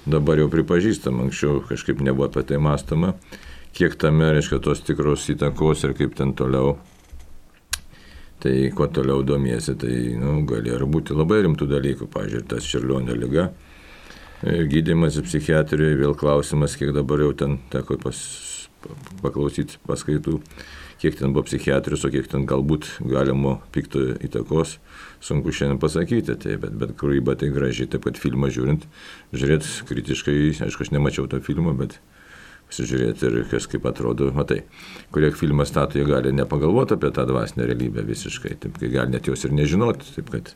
dabar 0.05 0.40
jau 0.42 0.50
pripažįstam, 0.52 1.22
anksčiau 1.26 1.62
kažkaip 1.68 2.02
nebuvo 2.05 2.28
apie 2.28 2.44
tai 2.48 2.61
mąstama, 2.62 3.14
kiek 3.77 3.97
tame 3.99 4.31
reiškia 4.37 4.61
tos 4.63 4.83
tikros 4.85 5.29
įtakos 5.33 5.87
ir 5.87 5.95
kaip 5.99 6.17
ten 6.19 6.35
toliau. 6.37 6.77
Tai 8.43 8.55
kuo 8.75 8.89
toliau 8.91 9.23
domiesi, 9.23 9.77
tai 9.79 10.17
nu, 10.19 10.41
gali 10.51 10.73
ir 10.75 10.83
būti 10.91 11.15
labai 11.15 11.45
rimtų 11.45 11.69
dalykų, 11.71 12.09
pažiūrėjau, 12.11 12.49
tas 12.51 12.67
Čiurlionio 12.67 13.15
lyga. 13.15 13.53
Gydymas 14.43 15.21
psichiatrijoje, 15.23 16.01
vėl 16.01 16.17
klausimas, 16.19 16.75
kiek 16.75 16.91
dabar 16.97 17.23
jau 17.23 17.31
ten 17.39 17.61
teko 17.71 18.01
pas, 18.03 18.19
paklausyti 19.23 19.79
paskaitų, 19.87 20.41
kiek 20.99 21.21
ten 21.21 21.31
buvo 21.31 21.47
psichiatrijos, 21.47 22.03
o 22.03 22.11
kiek 22.11 22.27
ten 22.31 22.49
galbūt 22.51 22.89
galimo 23.07 23.61
pikto 23.75 24.03
įtakos, 24.27 24.81
sunku 25.23 25.55
šiandien 25.55 25.79
pasakyti, 25.83 26.35
tai, 26.43 26.59
bet, 26.59 26.75
bet 26.83 26.97
kūryba 26.99 27.39
tai 27.39 27.53
gražiai, 27.55 27.87
taip 27.95 28.03
pat 28.09 28.19
filmą 28.19 28.51
žiūrint, 28.51 28.89
žiūrėt 29.31 29.71
kritiškai, 29.87 30.35
aišku, 30.67 30.83
aš 30.83 30.91
nemačiau 30.91 31.31
to 31.31 31.39
filmo, 31.47 31.77
bet 31.79 32.01
pasižiūrėti 32.73 33.29
ir 33.29 33.43
kas 33.51 33.69
kaip 33.69 33.85
atrodo, 33.89 34.31
matai, 34.35 34.63
kurie 35.13 35.31
filmą 35.37 35.67
stato, 35.69 35.99
jie 36.01 36.07
gali 36.09 36.33
nepagalvoti 36.33 36.97
apie 36.97 37.13
tą 37.13 37.27
dvasinę 37.29 37.69
realybę 37.69 38.05
visiškai, 38.09 38.57
taip, 38.65 38.81
kai 38.81 38.91
gali 38.93 39.13
net 39.13 39.29
jos 39.29 39.45
ir 39.45 39.53
nežinoti, 39.53 40.15
taip 40.17 40.33
kad 40.33 40.55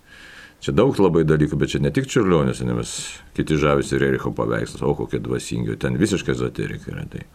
čia 0.64 0.72
daug 0.72 0.96
labai 0.98 1.26
dalykų, 1.28 1.58
bet 1.60 1.74
čia 1.74 1.82
ne 1.84 1.92
tik 1.92 2.08
čiurlionis, 2.08 2.64
nes 2.64 2.96
kiti 3.36 3.58
žavisi 3.60 3.98
ir 3.98 4.08
Ericho 4.08 4.32
paveikslas, 4.36 4.82
o 4.82 4.94
kokie 4.96 5.20
dvasingi, 5.20 5.76
ten 5.80 6.00
visiškai 6.00 6.32
ezoterika 6.32 6.94
yra. 6.94 7.04
Tai. 7.12 7.26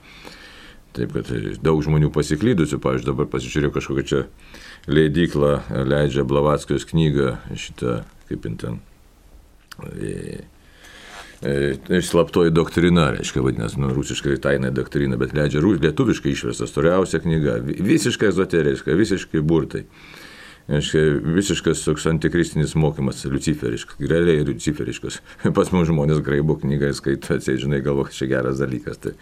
Taip, 0.92 1.14
kad 1.16 1.30
daug 1.64 1.80
žmonių 1.86 2.10
pasiklydusių, 2.12 2.82
pavyzdžiui, 2.84 3.08
dabar 3.14 3.28
pasižiūrėjau 3.32 3.76
kažkokią 3.78 4.04
čia 4.10 4.24
leidyklą, 4.92 5.54
leidžia 5.88 6.26
Blavatskijos 6.28 6.84
knygą, 6.90 7.38
šitą, 7.56 8.02
kaip 8.28 8.48
jin 8.50 8.58
ten, 8.60 8.82
e, 9.94 10.42
slaptoji 12.02 12.52
doktrina, 12.54 13.10
reiškia, 13.16 13.42
vadinasi, 13.42 13.80
nu, 13.82 13.90
rusiškai 13.96 14.38
tainai 14.42 14.70
doktrina, 14.72 15.18
bet 15.18 15.34
leidžia 15.34 15.62
lietuviškai 15.62 16.36
išversta, 16.36 16.68
storiausia 16.70 17.22
knyga, 17.24 17.58
vi- 17.66 17.80
visiškai 17.82 18.30
ezoteriška, 18.30 18.94
visiškai 18.94 19.42
burtai. 19.42 19.86
Reiškia, 20.70 21.02
visiškas 21.26 21.82
toks 21.84 22.06
antikristinis 22.06 22.76
mokymas, 22.78 23.26
luciferiškas, 23.26 23.98
realiai 24.00 24.46
luciferiškas. 24.46 25.18
Pas 25.58 25.72
mus 25.74 25.90
žmonės 25.90 26.22
graibo 26.24 26.56
knygą 26.62 26.94
skaito, 26.94 27.34
atsiai, 27.34 27.58
žinai, 27.60 27.82
galvo, 27.82 28.06
kad 28.06 28.16
čia 28.16 28.30
geras 28.30 28.62
dalykas. 28.62 29.02
Tai, 29.02 29.16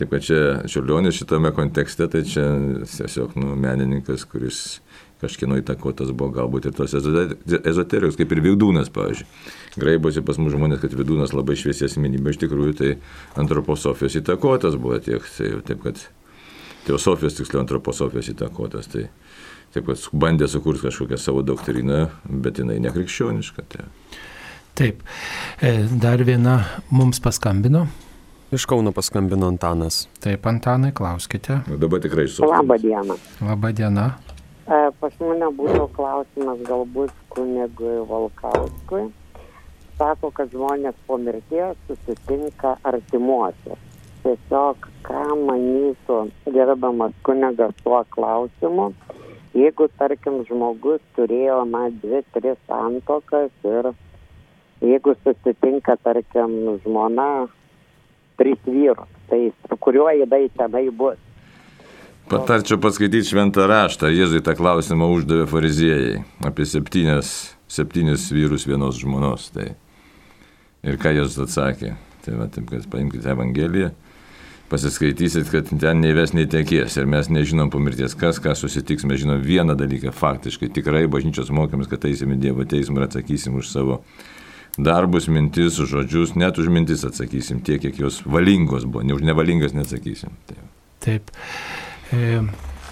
taip, 0.00 0.08
kad 0.08 0.24
čia 0.24 0.40
Čiurlionis 0.72 1.20
šitame 1.20 1.52
kontekste, 1.54 2.08
tai 2.08 2.24
čia 2.24 2.48
tiesiog 2.88 3.36
nu, 3.36 3.52
menininkas, 3.60 4.24
kuris 4.24 4.80
kažkieno 5.22 5.56
įtakotas 5.62 6.10
buvo 6.12 6.32
galbūt 6.34 6.66
ir 6.68 6.74
tos 6.76 6.92
ezote- 6.98 7.60
ezoterijos, 7.70 8.18
kaip 8.18 8.32
ir 8.34 8.42
Vidūnas, 8.44 8.90
pavyzdžiui. 8.92 9.28
Graibosi 9.80 10.24
pas 10.26 10.38
mus 10.42 10.52
žmonės, 10.52 10.82
kad 10.82 10.92
Vidūnas 10.98 11.32
labai 11.32 11.54
šviesi 11.56 11.86
asmenybė, 11.88 12.34
iš 12.34 12.42
tikrųjų 12.42 12.74
tai 12.82 12.90
antroposofijos 13.40 14.18
įtakotas 14.20 14.76
buvo 14.82 14.98
tiek, 15.02 15.22
tai, 15.38 15.52
taip 15.70 15.82
kad 15.86 16.02
teosofijos, 16.86 17.38
tiksliau 17.38 17.62
antroposofijos 17.62 18.32
įtakotas. 18.34 18.90
Tai, 18.92 19.06
taip 19.72 19.86
kad 19.88 20.06
bandė 20.12 20.48
sukurti 20.50 20.88
kažkokią 20.88 21.18
savo 21.22 21.42
doktriną, 21.46 22.08
bet 22.28 22.58
jinai 22.60 22.80
nekrikščioniška. 22.84 23.64
Tai. 23.72 23.86
Taip. 24.78 25.02
E, 25.60 25.74
Dar 26.00 26.22
viena 26.24 26.58
mums 26.90 27.20
paskambino. 27.20 27.86
Iš 28.52 28.66
Kauno 28.68 28.92
paskambino 28.92 29.46
Antanas. 29.48 30.02
Taip, 30.20 30.44
Antanai, 30.46 30.90
klauskite. 30.92 31.62
Nu, 31.70 31.78
dabar 31.80 32.02
tikrai 32.04 32.26
su. 32.28 32.44
Labą 32.44 32.76
dieną. 32.82 33.16
Labą 33.40 33.70
dieną. 33.72 34.10
E, 34.66 34.78
Pas 35.00 35.16
mane 35.20 35.48
būtų 35.58 35.88
klausimas 35.96 36.60
galbūt 36.68 37.14
kunigui 37.34 37.96
Valkauskui. 38.10 39.08
Sako, 39.98 40.30
kad 40.34 40.52
žmonės 40.54 40.98
po 41.06 41.18
mirties 41.20 41.78
susitinka 41.88 42.76
artimuosius. 42.88 43.80
Tiesiog, 44.22 44.86
ką 45.06 45.24
manytų 45.48 46.20
gerbiamas 46.46 47.14
kunigas 47.26 47.74
tuo 47.82 48.04
klausimu, 48.14 48.92
jeigu, 49.58 49.88
tarkim, 49.98 50.40
žmogus 50.46 51.02
turėjo, 51.18 51.64
na, 51.68 51.88
dvi, 52.02 52.22
tris 52.34 52.58
santokas 52.70 53.50
ir 53.66 53.90
Jeigu 54.82 55.14
susitinka, 55.22 55.94
tarkim, 56.02 56.54
žmona, 56.82 57.46
trys 58.34 58.58
vyrus, 58.66 59.10
tai 59.30 59.52
su 59.54 59.76
kuriuo 59.78 60.10
jinai 60.10 60.48
tenai 60.58 60.88
bus. 60.90 61.20
Patarčiau 62.32 62.78
paskaityti 62.80 63.28
šventą 63.28 63.66
raštą. 63.68 64.08
Jėzui 64.08 64.40
tą 64.44 64.54
klausimą 64.56 65.04
uždavė 65.12 65.44
fariziejai 65.50 66.22
apie 66.48 66.64
septynės, 66.64 67.52
septynis 67.68 68.30
vyrus 68.32 68.64
vienos 68.64 68.96
žmonos. 69.02 69.50
Tai. 69.52 69.66
Ir 70.80 70.96
ką 71.02 71.12
Jėzus 71.12 71.42
atsakė? 71.44 71.92
Tai 72.24 72.38
va, 72.38 72.46
taip, 72.48 72.70
kad 72.70 72.86
paimkite 72.88 73.28
Evangeliją, 73.34 73.90
pasiskaitysit, 74.72 75.50
kad 75.52 75.68
ten 75.68 76.00
nei 76.00 76.14
ves, 76.16 76.32
nei 76.32 76.48
tekės. 76.48 76.96
Ir 77.02 77.10
mes 77.12 77.28
nežinom 77.28 77.68
po 77.68 77.82
mirties, 77.84 78.16
kas 78.16 78.40
ką 78.40 78.56
susitiks. 78.56 79.04
Mes 79.04 79.20
žinom 79.20 79.44
vieną 79.44 79.76
dalyką 79.76 80.14
faktiškai. 80.16 80.72
Tikrai 80.72 81.04
bažnyčios 81.12 81.52
mokymas, 81.52 81.90
kad 81.92 82.08
eisime 82.08 82.40
Dievo 82.40 82.64
teismą 82.64 83.02
ir 83.02 83.10
atsakysim 83.10 83.60
už 83.60 83.68
savo 83.74 84.00
darbus, 84.80 85.28
mintis, 85.28 85.76
žodžius, 85.76 86.32
net 86.40 86.56
už 86.56 86.72
mintis 86.72 87.04
atsakysim 87.04 87.60
tiek, 87.60 87.82
kiek 87.84 88.00
jos 88.06 88.22
valingos 88.24 88.88
buvo. 88.88 89.04
Ne 89.04 89.20
už 89.20 89.28
nevalingas 89.28 89.76
neatsakysim. 89.76 90.32
Tai. 90.48 90.62
Taip. 91.04 91.34
E, 92.12 92.42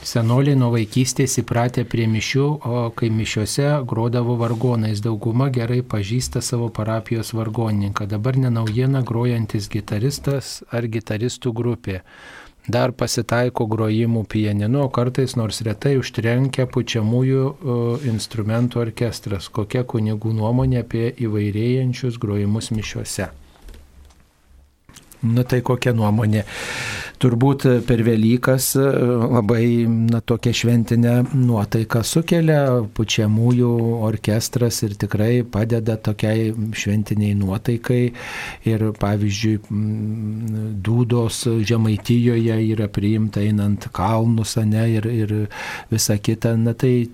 senoliai 0.00 0.56
nuo 0.56 0.70
vaikystės 0.72 1.36
įpratę 1.42 1.84
prie 1.84 2.06
mišių, 2.08 2.44
o 2.64 2.82
kai 2.96 3.10
mišiuose 3.12 3.66
grodavo 3.88 4.36
vargonais, 4.40 5.02
dauguma 5.04 5.50
gerai 5.52 5.82
pažįsta 5.84 6.40
savo 6.40 6.70
parapijos 6.72 7.34
vargonininką. 7.36 8.06
Dabar 8.08 8.38
nenaujiena 8.40 9.02
grojantis 9.04 9.68
gitaristas 9.72 10.60
ar 10.72 10.88
gitaristų 10.88 11.52
grupė. 11.52 12.00
Dar 12.70 12.92
pasitaiko 12.92 13.66
grojimų 13.66 14.24
pieninu, 14.30 14.84
o 14.84 14.88
kartais 14.92 15.34
nors 15.36 15.60
retai 15.66 15.96
užtrenkia 15.98 16.68
pučiamųjų 16.70 17.44
o, 17.44 17.76
instrumentų 18.12 18.84
orkestras. 18.84 19.48
Kokia 19.48 19.84
kunigų 19.88 20.32
nuomonė 20.36 20.84
apie 20.84 21.08
įvairėjančius 21.26 22.20
grojimus 22.20 22.70
mišiuose? 22.76 23.30
Na 25.20 25.44
tai 25.44 25.60
kokia 25.60 25.92
nuomonė? 25.92 26.46
Turbūt 27.20 27.66
per 27.84 28.00
Velykas 28.00 28.70
e, 28.80 28.82
labai 29.28 29.64
na, 29.84 30.22
tokia 30.24 30.54
šventinė 30.56 31.18
nuotaika 31.36 32.00
sukelia 32.00 32.78
pučiamųjų 32.96 33.72
orkestras 34.06 34.78
ir 34.86 34.94
tikrai 34.96 35.42
padeda 35.44 35.98
tokiai 36.00 36.54
šventiniai 36.72 37.34
nuotaikai. 37.36 37.98
Ir 38.64 38.86
pavyzdžiui, 38.96 39.58
dūdos 40.80 41.42
Žemaitijoje 41.68 42.56
yra 42.70 42.88
priimta 42.88 43.44
einant 43.44 43.90
kalnus, 43.92 44.56
ne, 44.64 44.86
ir, 44.94 45.10
ir 45.12 45.36
visa 45.92 46.16
kita. 46.16 46.54
Na 46.56 46.72
tai 46.72 47.10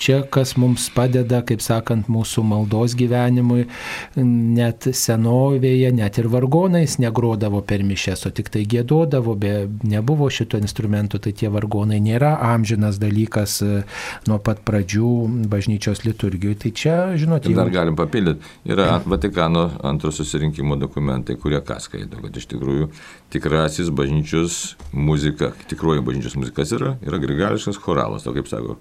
čia, 0.00 0.22
kas 0.32 0.56
mums 0.56 0.88
padeda, 0.96 1.42
kaip 1.44 1.60
sakant, 1.60 2.08
mūsų 2.08 2.46
maldos 2.54 2.96
gyvenimui, 2.96 3.68
net 4.16 4.88
senovėje, 4.96 5.92
net 6.00 6.24
ir 6.24 6.32
vargonais 6.32 6.96
negrodavo 7.02 7.41
grodavo 7.42 7.60
per 7.62 7.82
mišes, 7.82 8.26
o 8.26 8.30
tik 8.30 8.48
tai 8.52 8.62
gėdodavo, 8.68 9.34
be 9.34 9.68
nebuvo 9.82 10.28
šito 10.30 10.58
instrumento, 10.58 11.18
tai 11.18 11.32
tie 11.32 11.48
vargonai 11.50 11.98
nėra 12.00 12.36
amžinas 12.52 13.00
dalykas 13.02 13.62
e, 13.62 13.82
nuo 14.28 14.38
pat 14.38 14.62
pradžių 14.62 15.48
bažnyčios 15.50 16.04
liturgijų. 16.06 16.54
Tai 16.62 16.70
čia, 16.70 16.96
žinote, 17.18 17.50
jau... 17.50 17.58
Dar 17.58 17.72
galim 17.72 17.96
papildyti, 17.98 18.46
yra 18.64 19.00
Vatikano 19.02 19.70
antro 19.82 20.12
susirinkimo 20.14 20.78
dokumentai, 20.78 21.36
kurie 21.36 21.58
ką 21.66 21.80
skaito, 21.82 22.20
kad 22.22 22.36
iš 22.36 22.46
tikrųjų 22.52 22.90
tikrasis 23.34 23.90
bažnyčios 23.90 24.76
muzika, 24.92 25.52
tikroji 25.72 26.04
bažnyčios 26.06 26.38
muzika 26.38 26.66
yra, 26.78 26.94
yra 27.02 27.18
grigališkas 27.22 27.80
choralas, 27.82 28.22
to 28.22 28.34
kaip 28.36 28.46
sako 28.50 28.78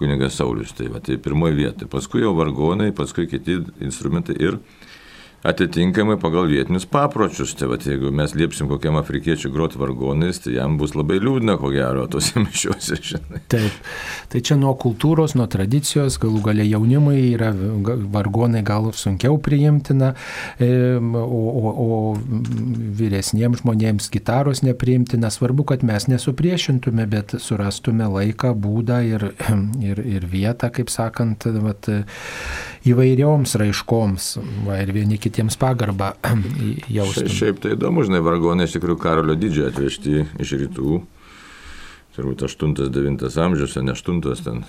kunigas 0.00 0.38
Saulis. 0.40 0.72
Tai, 0.72 0.88
va, 0.94 1.02
tai 1.04 1.18
pirmoji 1.20 1.58
vieta. 1.60 1.90
Paskui 1.90 2.24
jau 2.24 2.32
vargonai, 2.38 2.88
paskui 2.96 3.28
kiti 3.30 3.60
instrumentai 3.84 4.38
ir 4.40 4.56
atitinkamai 5.42 6.16
pagal 6.20 6.46
vietinius 6.46 6.86
papročius. 6.86 7.54
Tai 7.58 7.68
va, 7.72 7.78
jeigu 7.82 8.12
mes 8.14 8.34
liepsim 8.38 8.68
kokiam 8.70 8.96
afrikiečiui 9.00 9.52
groti 9.52 9.80
vargonais, 9.80 10.38
tai 10.44 10.56
jam 10.56 10.76
bus 10.78 10.94
labai 10.94 11.18
liūdna, 11.22 11.56
ko 11.60 11.72
gero, 11.74 12.06
tose 12.10 12.38
mišiuose, 12.44 12.98
žinai. 13.02 13.42
Taip. 13.52 13.90
Tai 14.32 14.42
čia 14.44 14.56
nuo 14.60 14.74
kultūros, 14.78 15.34
nuo 15.38 15.48
tradicijos, 15.50 16.18
galų 16.22 16.44
galia 16.46 16.66
jaunimui 16.70 17.32
yra 17.32 17.50
vargonai 17.52 18.62
gal 18.66 18.90
sunkiau 18.96 19.38
priimtina, 19.42 20.12
o, 20.62 21.42
o, 21.42 21.72
o 21.72 21.88
vyresniems 23.02 23.62
žmonėms 23.64 24.10
gitaros 24.14 24.62
nepriimtina. 24.66 25.30
Svarbu, 25.32 25.66
kad 25.72 25.86
mes 25.86 26.06
nesupriešintume, 26.10 27.06
bet 27.10 27.36
surastume 27.42 28.06
laiką, 28.14 28.54
būdą 28.62 29.02
ir, 29.10 29.28
ir, 29.90 30.02
ir 30.06 30.28
vietą, 30.30 30.70
kaip 30.74 30.92
sakant, 30.92 31.50
vat, 31.62 31.90
įvairioms 32.88 33.54
raiškoms 33.60 34.28
va, 34.66 34.80
ir 34.82 34.92
vieni 34.94 35.18
kitiems 35.22 35.58
pagarbą 35.60 36.12
jausti. 36.98 37.28
Šiaip 37.30 37.62
tai 37.62 37.76
įdomu, 37.76 38.04
žinai, 38.06 38.22
vargonai 38.24 38.66
iš 38.68 38.76
tikrųjų 38.76 39.00
Karolio 39.02 39.36
didžiojo 39.38 39.70
atvežti 39.70 40.26
iš 40.42 40.54
rytų, 40.64 41.00
turbūt 42.16 42.44
8-9 42.48 43.26
amžius, 43.46 43.78
ne 43.80 43.96
8 43.96 44.22
ten, 44.44 44.62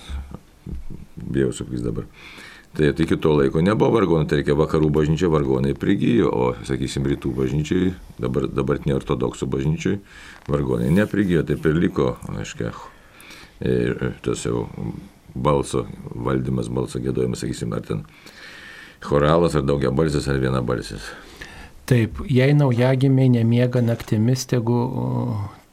bijau 1.18 1.54
sakys 1.56 1.86
dabar. 1.86 2.10
Tai 2.74 2.88
iki 2.90 3.20
to 3.22 3.36
laiko 3.38 3.62
nebuvo 3.62 3.92
vargonų, 3.94 4.26
tai 4.26 4.40
reikia 4.40 4.56
vakarų 4.58 4.88
bažnyčiai 4.96 5.30
vargonai 5.30 5.76
prigijo, 5.78 6.32
o, 6.34 6.46
sakysim, 6.66 7.06
rytų 7.06 7.30
bažnyčiai, 7.38 7.92
dabar, 8.18 8.48
dabartinė 8.50 8.96
ortodoksų 8.98 9.46
bažnyčiai 9.54 10.00
vargonai 10.50 10.90
neprigijo, 10.90 11.44
taip 11.46 11.68
ir 11.70 11.78
liko, 11.78 12.16
aiškiai, 12.34 12.74
tas 14.26 14.48
jau 14.48 14.66
balso 15.36 15.86
valdymas, 16.16 16.70
balso 16.70 17.02
gėdojimas, 17.04 17.44
sakysim, 17.44 17.74
ar 17.74 17.84
ten 17.86 18.06
choralas, 19.04 19.56
ar 19.56 19.66
daugia 19.68 19.92
balsis, 19.92 20.28
ar 20.28 20.40
viena 20.42 20.62
balsis. 20.62 21.12
Taip, 21.90 22.22
jei 22.32 22.54
naujagimiai 22.56 23.32
nemiega 23.34 23.82
naktimis, 23.84 24.46
tegu 24.48 24.80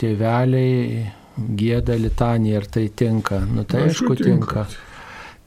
tėveliai 0.00 1.04
gėda 1.38 1.96
litaniją, 2.00 2.62
ar 2.62 2.66
tai 2.66 2.88
tinka. 2.90 3.44
Nu 3.46 3.64
tai 3.64 3.86
aišku, 3.86 4.10
aišku 4.10 4.16
tinka. 4.18 4.64
tinka. 4.66 4.88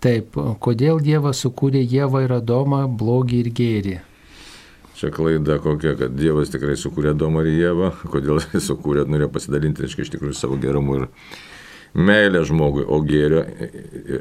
Taip, 0.03 0.35
kodėl 0.63 0.99
Dievas 1.03 1.39
sukūrė 1.43 1.79
Jėvą 1.83 2.25
ir 2.25 2.33
Adomą, 2.35 2.81
blogį 2.87 3.37
ir 3.39 3.49
gėrį? 3.55 3.93
Čia 4.99 5.11
klaida 5.15 5.57
kokia, 5.63 5.93
kad 5.99 6.15
Dievas 6.15 6.51
tikrai 6.51 6.75
sukūrė 6.79 7.13
Adomą 7.13 7.45
ir 7.45 7.53
Jėvą, 7.53 7.91
kodėl 8.11 8.41
jis 8.43 8.67
sukūrė, 8.71 9.05
norėjo 9.07 9.31
pasidalinti, 9.35 9.85
reiškia, 9.85 10.03
iš 10.03 10.13
tikrųjų 10.15 10.35
savo 10.37 10.59
gerumu 10.59 11.01
ir 11.01 11.07
meilę 11.93 12.43
žmogui, 12.47 12.83
o 12.87 12.99
gėrio, 13.05 13.43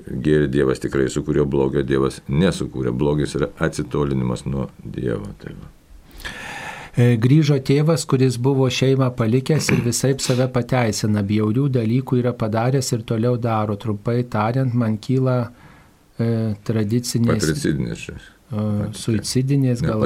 gėrį 0.06 0.48
Dievas 0.52 0.82
tikrai 0.82 1.08
sukūrė, 1.12 1.44
blogio 1.48 1.84
Dievas 1.86 2.20
nesukūrė. 2.28 2.92
Blogis 2.92 3.36
yra 3.38 3.48
atsitolinimas 3.64 4.44
nuo 4.46 4.68
Dievo. 4.84 5.32
Tai 5.40 5.54
va. 5.56 5.70
E, 6.92 7.14
grįžo 7.16 7.56
tėvas, 7.64 8.04
kuris 8.08 8.36
buvo 8.36 8.68
šeimą 8.68 9.08
palikęs 9.16 9.70
ir 9.72 9.80
visai 9.86 10.12
save 10.20 10.50
pateisina, 10.52 11.22
bjaurių 11.24 11.70
dalykų 11.78 12.20
yra 12.20 12.34
padaręs 12.36 12.92
ir 12.92 13.06
toliau 13.08 13.38
daro. 13.40 13.78
Trumpai 13.80 14.20
tariant, 14.28 14.76
man 14.76 14.98
kyla 15.00 15.38
e, 15.48 16.52
tradicinės. 16.68 17.40
Patricidinės 17.40 18.06
suicidinės 18.96 19.80
gal. 19.84 20.04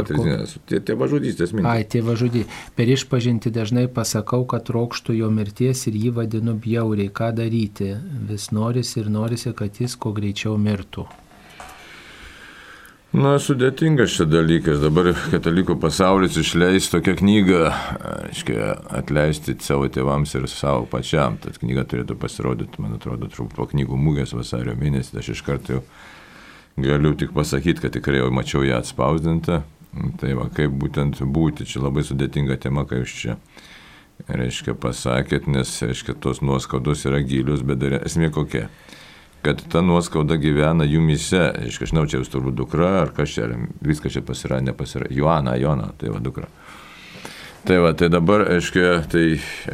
Tie 0.71 0.79
tėvažudystės 0.79 1.53
mintis. 1.55 1.69
Ai, 1.71 1.83
tėvažudy. 1.91 2.45
Per 2.79 2.95
išpažinti 2.95 3.51
dažnai 3.55 3.87
pasakau, 3.93 4.45
kad 4.49 4.69
trokštų 4.69 5.19
jo 5.19 5.31
mirties 5.35 5.87
ir 5.91 5.99
jį 5.99 6.15
vadinu 6.21 6.55
bjauriai. 6.55 7.11
Ką 7.11 7.33
daryti? 7.37 7.95
Vis 8.31 8.51
norisi 8.55 9.01
ir 9.03 9.11
norisi, 9.11 9.55
kad 9.57 9.81
jis 9.83 9.99
kuo 9.99 10.15
greičiau 10.17 10.55
mirtų. 10.61 11.09
Na, 13.17 13.37
sudėtingas 13.41 14.13
šis 14.13 14.29
dalykas. 14.29 14.81
Dabar 14.83 15.13
katalikų 15.33 15.79
pasaulis 15.81 16.37
išleis 16.37 16.91
tokią 16.93 17.15
knygą, 17.17 17.61
reiškia, 18.27 18.75
atleisti 18.99 19.55
savo 19.65 19.87
tėvams 19.89 20.35
ir 20.37 20.45
savo 20.53 20.85
pačiam. 20.91 21.39
Tad 21.41 21.57
knyga 21.63 21.87
turėtų 21.89 22.19
pasirodyti, 22.21 22.83
man 22.85 22.99
atrodo, 22.99 23.31
po 23.57 23.67
knygų 23.71 23.97
mūgės 23.97 24.37
vasario 24.37 24.77
mėnesį. 24.77 25.17
Aš 25.23 25.33
iš 25.33 25.43
karto 25.47 25.79
jau 25.79 25.83
Galiu 26.77 27.15
tik 27.17 27.33
pasakyti, 27.33 27.81
kad 27.87 27.95
tikrai 27.97 28.21
jau 28.21 28.29
mačiau 28.35 28.67
ją 28.67 28.83
atspausdintą. 28.83 29.63
Tai 30.21 30.35
va, 30.37 30.51
kaip 30.53 30.75
būtent 30.77 31.23
būti, 31.25 31.65
čia 31.65 31.81
labai 31.81 32.05
sudėtinga 32.05 32.59
tema, 32.61 32.85
ką 32.85 32.99
jūs 33.01 33.15
čia, 33.17 33.37
reiškia, 34.29 34.75
pasakėt, 34.77 35.49
nes, 35.49 35.73
reiškia, 35.81 36.19
tos 36.21 36.43
nuoskaudos 36.45 37.07
yra 37.09 37.23
gilius, 37.25 37.65
bet 37.65 37.81
dar 37.81 37.97
esmė 38.03 38.29
kokia 38.35 38.67
kad 39.47 39.63
ta 39.71 39.81
nuoskauda 39.81 40.35
gyvena 40.43 40.85
jumise, 40.85 41.39
reiškia, 41.55 41.87
aš 41.87 41.93
žinau, 41.93 42.03
čia 42.11 42.19
jūs 42.19 42.33
turbūt 42.33 42.57
dukra, 42.59 42.89
ar 43.05 43.13
kas 43.15 43.31
čia, 43.31 43.47
ar 43.47 43.53
viskas 43.85 44.17
čia 44.17 44.25
pasira, 44.27 44.59
nepasira, 44.65 45.07
Joana, 45.15 45.55
Jona, 45.61 45.93
tai 46.01 46.11
va 46.11 46.19
dukra. 46.19 46.49
Tai 47.67 47.77
va, 47.85 47.93
tai 47.99 48.09
dabar, 48.11 48.43
aiškiai, 48.57 49.05
tai 49.13 49.25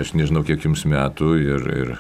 aš 0.01 0.13
nežinau, 0.19 0.45
kiek 0.45 0.69
jums 0.69 0.85
metų 0.89 1.31
ir, 1.41 1.71
ir 1.73 1.95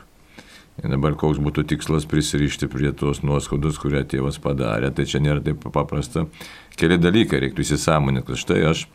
Dabar 0.82 1.14
koks 1.14 1.38
būtų 1.38 1.62
tikslas 1.70 2.08
prisirišti 2.10 2.66
prie 2.70 2.90
tos 2.98 3.20
nuoskaudos, 3.22 3.78
kurią 3.78 4.02
tėvas 4.10 4.40
padarė, 4.42 4.90
tai 4.90 5.06
čia 5.06 5.20
nėra 5.22 5.38
taip 5.44 5.62
paprasta. 5.70 6.26
Keli 6.74 6.98
dalykai 6.98 7.38
reiktų 7.44 7.62
įsisamoninti, 7.62 8.26
kad 8.26 8.40
štai 8.40 8.58
aš 8.72 8.88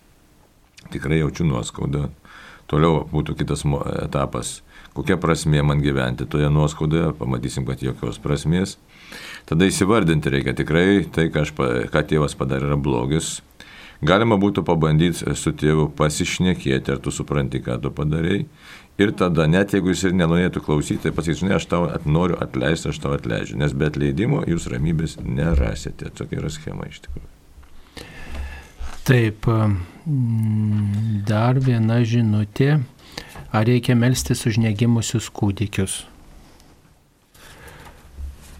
tikrai 0.92 1.22
jaučiu 1.22 1.48
nuoskaudą. 1.48 2.10
Toliau 2.68 3.06
būtų 3.08 3.38
kitas 3.40 3.64
etapas, 4.04 4.58
kokia 4.98 5.16
prasmė 5.16 5.64
man 5.64 5.80
gyventi 5.80 6.28
toje 6.28 6.50
nuoskaudoje, 6.52 7.14
pamatysim, 7.16 7.64
kad 7.68 7.80
jokios 7.80 8.20
prasmės. 8.20 8.76
Tada 9.48 9.70
įsivardinti 9.70 10.34
reikia 10.34 10.52
tikrai 10.58 11.06
tai, 11.08 11.30
ką, 11.32 11.46
aš, 11.48 11.54
ką 11.94 12.04
tėvas 12.10 12.36
padarė, 12.36 12.68
yra 12.68 12.76
blogis. 12.76 13.38
Galima 14.04 14.36
būtų 14.38 14.62
pabandyti 14.68 15.32
su 15.40 15.56
tėvu 15.58 15.88
pasišnekėti, 15.98 16.92
ar 16.92 17.00
tu 17.02 17.16
supranti, 17.16 17.64
ką 17.64 17.80
tu 17.82 17.94
padarėjai. 17.96 18.44
Ir 18.98 19.12
tada, 19.14 19.46
net 19.46 19.76
jeigu 19.76 19.92
jis 19.94 20.08
ir 20.10 20.16
nenorėtų 20.18 20.64
klausyti, 20.66 21.04
tai 21.04 21.12
pasakys, 21.14 21.44
žinai, 21.44 21.58
aš 21.60 21.68
tau 21.70 21.84
at, 21.86 22.08
noriu 22.10 22.40
atleisti, 22.42 22.90
aš 22.90 22.98
tau 23.04 23.14
atleidžiu, 23.14 23.60
nes 23.62 23.76
be 23.78 23.92
atleidimo 23.92 24.42
jūs 24.50 24.66
ramybės 24.74 25.20
nerasite. 25.22 26.10
Tokia 26.18 26.42
yra 26.42 26.50
schema 26.50 26.90
iš 26.90 27.04
tikrųjų. 27.06 27.28
Taip, 29.08 29.46
dar 31.30 31.62
viena 31.64 32.02
žinutė. 32.04 32.80
Ar 33.56 33.70
reikia 33.70 33.96
melstis 33.96 34.42
už 34.50 34.58
negimusius 34.66 35.30
kūdikius? 35.32 36.02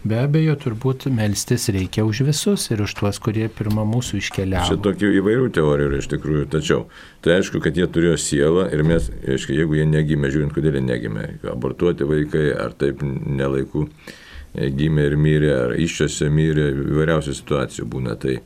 Be 0.06 0.20
abejo, 0.22 0.54
turbūt 0.62 1.08
melstis 1.10 1.64
reikia 1.74 2.04
už 2.06 2.20
visus 2.28 2.68
ir 2.70 2.84
už 2.84 2.92
tuos, 3.00 3.18
kurie 3.18 3.48
pirmą 3.50 3.82
mūsų 3.88 4.20
iškeliavo. 4.20 4.68
Čia 4.70 4.78
tokių 4.84 5.10
įvairių 5.18 5.48
teorijų 5.56 5.88
yra 5.90 5.98
iš 5.98 6.06
tikrųjų, 6.12 6.44
tačiau 6.52 6.84
tai 7.24 7.40
aišku, 7.40 7.58
kad 7.64 7.74
jie 7.74 7.88
turėjo 7.90 8.14
sielą 8.22 8.68
ir 8.70 8.84
mes, 8.86 9.08
aišku, 9.26 9.56
jeigu 9.58 9.80
jie 9.80 9.88
negimė, 9.90 10.30
žiūrint, 10.30 10.54
kodėl 10.54 10.78
jie 10.78 10.84
negimė, 10.86 11.26
abortuoti 11.50 12.06
vaikai 12.06 12.44
ar 12.54 12.76
taip 12.78 13.02
nelaikų 13.02 13.88
e, 13.88 14.70
gimė 14.78 15.08
ir 15.10 15.18
mirė, 15.18 15.50
ar 15.64 15.74
iščiose 15.82 16.30
mirė, 16.30 16.70
įvairiausių 16.94 17.34
situacijų 17.40 17.90
būna. 17.90 18.14
Tai 18.22 18.38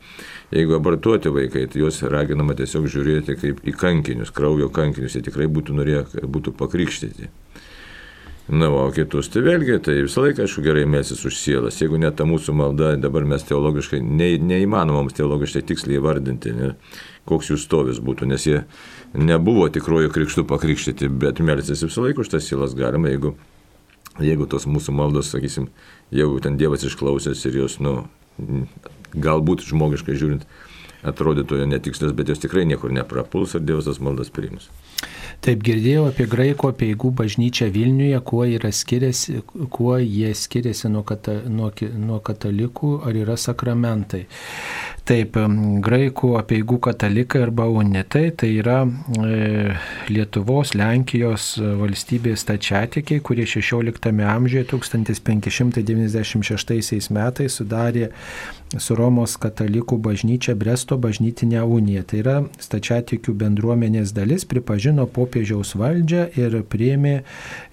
jeigu 0.56 0.78
abortuoti 0.78 1.34
vaikai, 1.36 1.66
tai 1.68 1.84
juos 1.84 2.00
raginama 2.00 2.56
tiesiog 2.56 2.88
žiūrėti 2.96 3.36
kaip 3.44 3.60
į 3.68 3.76
kankinius, 3.76 4.32
kraujo 4.32 4.72
kankinius, 4.72 5.20
jie 5.20 5.26
tikrai 5.28 5.52
būtų 5.52 5.76
norėję, 5.82 6.06
kad 6.14 6.32
būtų 6.32 6.56
pakrikštyti. 6.64 7.28
Na, 8.52 8.66
o 8.68 8.90
kitus, 8.92 9.30
tai 9.32 9.40
vėlgi, 9.46 9.78
tai 9.80 9.94
visą 10.04 10.26
laiką, 10.26 10.44
aišku, 10.44 10.60
gerai 10.60 10.82
melsis 10.84 11.22
už 11.24 11.38
sielas. 11.40 11.78
Jeigu 11.80 11.96
net 11.96 12.18
ta 12.18 12.26
mūsų 12.28 12.52
malda, 12.52 12.90
dabar 13.00 13.24
mes 13.24 13.46
teologiškai, 13.48 14.02
ne, 14.04 14.26
neįmanoma 14.44 15.00
mums 15.00 15.16
teologiškai 15.16 15.62
tiksliai 15.70 15.96
įvardinti, 15.96 16.52
ne, 16.58 16.68
koks 17.30 17.48
jų 17.48 17.56
stovis 17.62 18.02
būtų, 18.04 18.28
nes 18.28 18.44
jie 18.44 18.58
nebuvo 19.16 19.64
tikrojo 19.72 20.12
krikštų 20.12 20.44
pakrikštyti, 20.50 21.08
bet 21.22 21.40
melsis 21.40 21.80
visą 21.86 22.04
laiką 22.04 22.26
už 22.26 22.34
tas 22.34 22.44
sielas 22.44 22.76
galima, 22.76 23.08
jeigu, 23.14 23.32
jeigu 24.20 24.50
tos 24.52 24.68
mūsų 24.68 24.98
maldos, 25.00 25.32
sakysim, 25.32 25.70
jau 26.12 26.28
ten 26.44 26.60
Dievas 26.60 26.84
išklausęs 26.84 27.48
ir 27.48 27.56
jos, 27.62 27.80
nu, 27.80 28.02
galbūt 29.16 29.64
žmogiškai 29.64 30.18
žiūrint, 30.20 30.44
atrodytų 31.08 31.64
netikslios, 31.72 32.12
bet 32.12 32.28
jos 32.28 32.44
tikrai 32.44 32.68
niekur 32.68 32.92
neprapuls 32.92 33.56
ir 33.56 33.64
Dievas 33.64 33.88
tas 33.88 34.04
maldas 34.04 34.28
priims. 34.28 34.68
Taip 35.42 35.58
girdėjau 35.66 36.04
apie 36.06 36.22
graiko 36.30 36.68
peigų 36.78 37.08
bažnyčią 37.18 37.66
Vilniuje, 37.74 38.14
kuo, 38.22 38.44
skiriasi, 38.46 39.40
kuo 39.74 39.96
jie 39.98 40.30
skiriasi 40.38 40.86
nuo, 40.92 41.02
kata, 41.02 41.34
nuo, 41.50 41.72
nuo 41.98 42.20
katalikų, 42.22 43.02
ar 43.08 43.18
yra 43.24 43.34
sakramentai. 43.34 44.30
Taip, 45.02 45.34
graikų 45.82 46.38
apieigų 46.38 46.78
katalikai 46.86 47.42
arba 47.48 47.66
unitai 47.66 48.30
tai 48.38 48.54
yra 48.60 48.86
e, 48.86 49.74
Lietuvos, 50.14 50.78
Lenkijos 50.78 51.58
valstybės 51.58 52.46
tačiatikiai, 52.46 53.18
kurie 53.26 53.42
16 53.50 54.14
amžiuje 54.22 54.62
1596 54.70 57.10
metais 57.18 57.50
sudarė 57.58 58.14
su 58.80 58.94
Romos 58.96 59.34
katalikų 59.40 59.98
bažnyčia 60.02 60.54
Bresto 60.58 60.96
bažnytinė 61.00 61.62
unija. 61.64 62.04
Tai 62.08 62.20
yra 62.22 62.36
stačiatikių 62.62 63.34
bendruomenės 63.42 64.14
dalis, 64.16 64.46
pripažino 64.48 65.06
popiežiaus 65.10 65.74
valdžią 65.78 66.24
ir 66.40 66.58
priėmė 66.72 67.14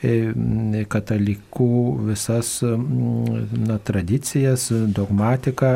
e, 0.04 0.84
katalikų 0.90 1.70
visas 2.10 2.52
na, 2.64 3.78
tradicijas, 3.86 4.70
dogmatiką, 4.72 5.74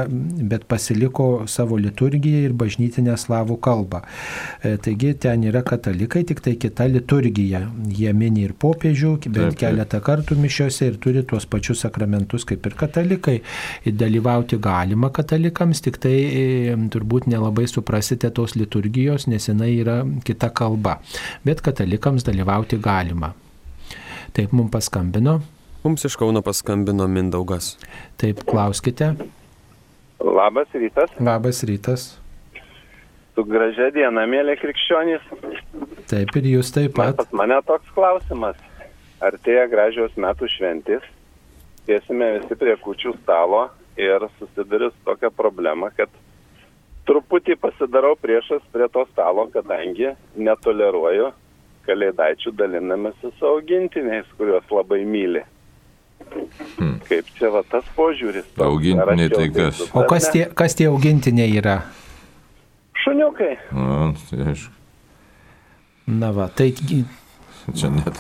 bet 0.50 0.68
pasiliko 0.72 1.46
savo 1.48 1.78
liturgiją 1.80 2.44
ir 2.50 2.58
bažnytinę 2.58 3.16
slavų 3.20 3.60
kalbą. 3.64 4.04
E, 4.64 4.76
taigi 4.84 5.14
ten 5.24 5.46
yra 5.48 5.64
katalikai, 5.66 6.26
tik 6.28 6.44
tai 6.44 6.56
kita 6.60 6.90
liturgija. 6.92 7.66
Jie 7.94 8.14
mini 8.18 8.48
ir 8.48 8.56
popiežių, 8.60 9.16
bent 9.34 9.58
keletą 9.60 10.02
kartų 10.04 10.38
mišiuose 10.42 10.92
ir 10.92 11.00
turi 11.02 11.24
tuos 11.28 11.48
pačius 11.50 11.86
sakramentus 11.86 12.48
kaip 12.50 12.66
ir 12.68 12.78
katalikai. 12.80 13.40
Ir 13.88 13.98
dalyvauti 14.00 14.60
galima 14.62 15.13
katalikams, 15.16 15.82
tik 15.86 16.00
tai 16.04 16.16
turbūt 16.94 17.28
nelabai 17.32 17.66
suprasite 17.70 18.30
tos 18.36 18.58
liturgijos, 18.58 19.28
nes 19.32 19.48
jinai 19.50 19.72
yra 19.78 20.02
kita 20.26 20.50
kalba. 20.56 20.98
Bet 21.46 21.62
katalikams 21.66 22.26
dalyvauti 22.28 22.80
galima. 22.82 23.34
Taip, 24.34 24.54
mums 24.56 24.74
paskambino. 24.74 25.40
Mums 25.84 26.06
iš 26.08 26.16
Kauno 26.18 26.42
paskambino 26.42 27.08
Mindaugas. 27.12 27.76
Taip, 28.18 28.42
klauskite. 28.50 29.14
Labas 30.24 30.74
rytas. 30.74 31.12
Labas 31.20 31.64
rytas. 31.68 32.06
Su 33.36 33.44
gražia 33.44 33.90
diena, 33.92 34.24
mėly 34.30 34.56
krikščionys. 34.62 35.24
Taip 36.10 36.34
ir 36.40 36.50
jūs 36.54 36.72
taip 36.74 36.96
pat. 36.98 37.18
Pas 37.20 37.36
mane 37.36 37.60
toks 37.68 37.90
klausimas. 37.96 38.58
Artėja 39.24 39.68
gražios 39.72 40.16
metų 40.18 40.50
šventės. 40.56 41.06
Sėsime 41.88 42.30
visi 42.38 42.58
prie 42.60 42.76
kučių 42.80 43.16
stalo 43.22 43.68
ir 43.98 44.28
susiduriu 44.40 44.92
su 44.92 45.06
tokia 45.06 45.30
problema, 45.30 45.90
kad 45.96 46.10
truputį 47.08 47.58
pasidarau 47.62 48.16
priešas 48.20 48.64
prie 48.74 48.88
to 48.92 49.06
stalo, 49.12 49.48
kadangi 49.54 50.14
netoleruoju 50.36 51.32
kalėdaičių 51.88 52.54
dalinamasi 52.56 53.34
su 53.38 53.48
augintiniais, 53.48 54.30
kuriuos 54.38 54.70
labai 54.72 55.02
myli. 55.06 55.44
Hmm. 56.78 57.00
Kaip 57.10 57.28
čia 57.36 57.50
va 57.52 57.64
tas 57.68 57.88
požiūris? 57.98 58.48
Augintiniai 58.64 59.32
tai 59.34 59.50
kas? 59.52 59.82
O 59.92 60.06
kas 60.08 60.30
tie, 60.32 60.46
kas 60.56 60.78
tie 60.80 60.88
augintiniai 60.88 61.58
yra? 61.60 61.82
Šuniukai. 63.04 63.58
Na, 63.76 64.14
tai 64.30 64.40
aišku. 64.54 64.80
Na 66.14 66.32
va, 66.36 66.48
tai 66.52 66.72
Čia 67.72 67.90
net 67.94 68.18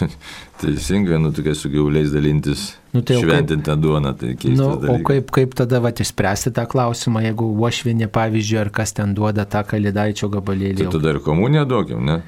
teisingai, 0.60 1.18
nu, 1.20 1.32
tokia 1.36 1.52
su 1.58 1.68
gyvuliais 1.68 2.08
dalintis, 2.12 2.70
nu, 2.94 3.02
tai 3.04 3.18
šventintą 3.20 3.76
duoną, 3.76 4.14
tai 4.16 4.32
keista. 4.32 4.56
Nu, 4.56 4.68
dalykai. 4.80 4.94
o 4.94 5.08
kaip, 5.10 5.32
kaip 5.36 5.56
tada 5.58 5.82
va, 5.84 5.92
išspręsti 5.92 6.54
tą 6.56 6.64
klausimą, 6.70 7.20
jeigu 7.26 7.50
uošvinė, 7.52 8.08
pavyzdžiui, 8.14 8.62
ar 8.62 8.72
kas 8.80 8.96
ten 8.96 9.12
duoda 9.18 9.44
tą 9.44 9.62
kalėdaičio 9.68 10.30
gabalėlį? 10.32 10.86
Tai 10.86 10.96
tada 10.96 11.14
ir 11.14 11.20
komuniją 11.26 11.66
duokim, 11.68 12.00
ne? 12.08 12.18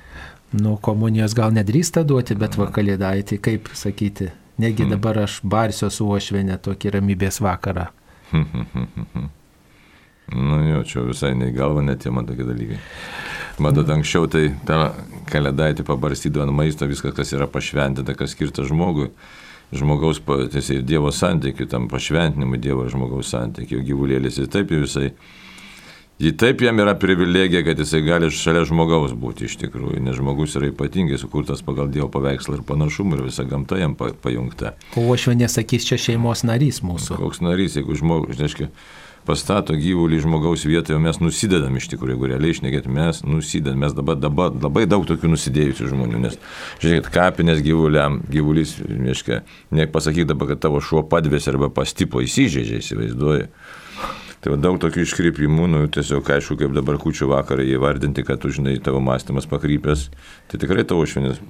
Nu, 0.61 0.77
komunijos 0.83 1.35
gal 1.39 1.55
nedrįsta 1.57 2.05
duoti, 2.05 2.37
bet 2.37 2.59
va 2.61 2.69
kalėdaitį, 2.75 3.41
kaip 3.41 3.73
sakyti, 3.79 4.33
negi 4.61 4.85
hmm. 4.85 4.97
dabar 4.99 5.25
aš 5.25 5.41
barsiu 5.47 5.89
su 5.95 6.11
uošvinė 6.11 6.61
tokį 6.61 6.97
ramybės 6.99 7.41
vakarą. 7.45 7.89
nu 10.35 10.61
jo, 10.69 10.85
čia 10.87 11.05
visai 11.09 11.35
nei 11.39 11.53
galva 11.55 11.83
netėma 11.85 12.25
tokie 12.29 12.47
dalykai. 12.47 12.81
Matot, 13.61 13.91
anksčiau 13.93 14.29
tai 14.31 14.47
tą 14.67 14.79
kalėdaitį 15.31 15.85
pabarstydavo 15.85 16.47
ant 16.47 16.57
maisto, 16.57 16.89
viskas, 16.89 17.13
kas 17.17 17.35
yra 17.37 17.49
pašventinta, 17.51 18.15
kas 18.17 18.33
skirta 18.33 18.65
žmogui, 18.65 19.11
žmogaus, 19.77 20.23
tiesiai 20.55 20.85
Dievo 20.87 21.13
santykiui, 21.13 21.69
tam 21.69 21.91
pašventinimui 21.91 22.61
Dievo 22.63 22.87
žmogaus 22.91 23.31
santykiui, 23.35 23.85
gyvulėlis 23.87 24.41
ir 24.41 24.51
taip 24.53 24.73
jau 24.73 24.83
visai. 24.87 25.11
Jį 26.21 26.35
taip 26.37 26.61
jam 26.61 26.77
yra 26.83 26.93
privilegija, 27.01 27.63
kad 27.65 27.79
jisai 27.81 28.03
gali 28.05 28.29
šalia 28.29 28.67
žmogaus 28.69 29.15
būti 29.17 29.47
iš 29.49 29.55
tikrųjų, 29.63 30.03
nes 30.05 30.19
žmogus 30.19 30.53
yra 30.61 30.69
ypatingai 30.69 31.17
sukurtas 31.21 31.63
pagal 31.65 31.89
Dievo 31.89 32.11
paveikslą 32.13 32.59
ir 32.59 32.65
panašumą 32.69 33.17
ir 33.17 33.23
visa 33.31 33.47
gamta 33.49 33.79
jam 33.81 33.95
pajungta. 33.97 34.75
O 35.01 35.07
aš 35.15 35.31
jau 35.31 35.37
nesakys, 35.41 35.87
čia 35.89 35.97
šeimos 35.97 36.45
narys 36.45 36.83
mūsų. 36.85 37.17
Koks 37.23 37.41
narys, 37.41 37.79
jeigu 37.81 37.97
žmogus, 37.97 38.37
reiškia, 38.37 38.69
pastato 39.29 39.75
gyvulį 39.79 40.21
žmogaus 40.25 40.65
vietoje, 40.69 40.99
mes 41.03 41.21
nusidedam 41.23 41.77
iš 41.79 41.91
tikrųjų, 41.93 42.17
jeigu 42.17 42.31
realiai 42.33 42.55
išnekėt, 42.55 42.89
mes 42.91 43.23
nusidedam, 43.27 43.83
mes 43.85 43.97
dabar, 43.97 44.19
dabar 44.21 44.55
labai 44.55 44.87
daug 44.91 45.05
tokių 45.09 45.33
nusidėjusių 45.35 45.91
žmonių, 45.93 46.23
nes, 46.25 46.39
žiūrėkit, 46.83 47.11
kapinės 47.15 47.63
gyvuliam, 47.65 48.21
gyvulys, 48.31 48.79
reiškia, 48.87 49.43
niek 49.77 49.93
pasakyk 49.95 50.29
dabar, 50.31 50.53
kad 50.53 50.65
tavo 50.65 50.81
šuo 50.85 51.05
padvės 51.11 51.51
arba 51.53 51.71
pastipo 51.75 52.25
įsižeidžia, 52.25 52.81
įsivaizduoji. 52.81 53.51
Tai 54.41 54.55
va, 54.55 54.57
daug 54.57 54.79
tokių 54.81 55.03
iškrypimų, 55.05 55.67
nu, 55.69 55.81
tiesiog 55.93 56.25
aišku, 56.33 56.57
kaip 56.63 56.73
dabar 56.73 56.97
kučių 57.01 57.29
vakarą 57.29 57.67
įvardinti, 57.75 58.25
kad 58.25 58.41
tu 58.41 58.49
žinai, 58.49 58.79
tavo 58.81 59.03
mąstymas 59.05 59.45
pakrypęs, 59.51 60.07
tai 60.49 60.61
tikrai 60.63 60.87
tavo 60.89 61.05
švinis 61.05 61.43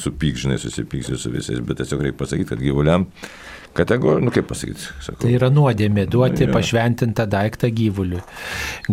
supyk, 0.00 0.40
žinai, 0.40 0.56
susipyksi 0.62 1.20
su 1.20 1.32
visais, 1.34 1.60
bet 1.60 1.82
tiesiog 1.82 2.06
reikia 2.06 2.20
pasakyti, 2.22 2.48
kad 2.48 2.64
gyvuliam 2.64 3.04
kategorija, 3.78 4.24
nu 4.24 4.32
kaip 4.34 4.48
pasakyti. 4.50 4.88
Sakau. 5.04 5.20
Tai 5.22 5.32
yra 5.34 5.50
nuodėmė 5.54 6.06
duoti 6.10 6.46
ja. 6.46 6.52
pašventintą 6.52 7.26
daiktą 7.30 7.70
gyvuliui. 7.74 8.20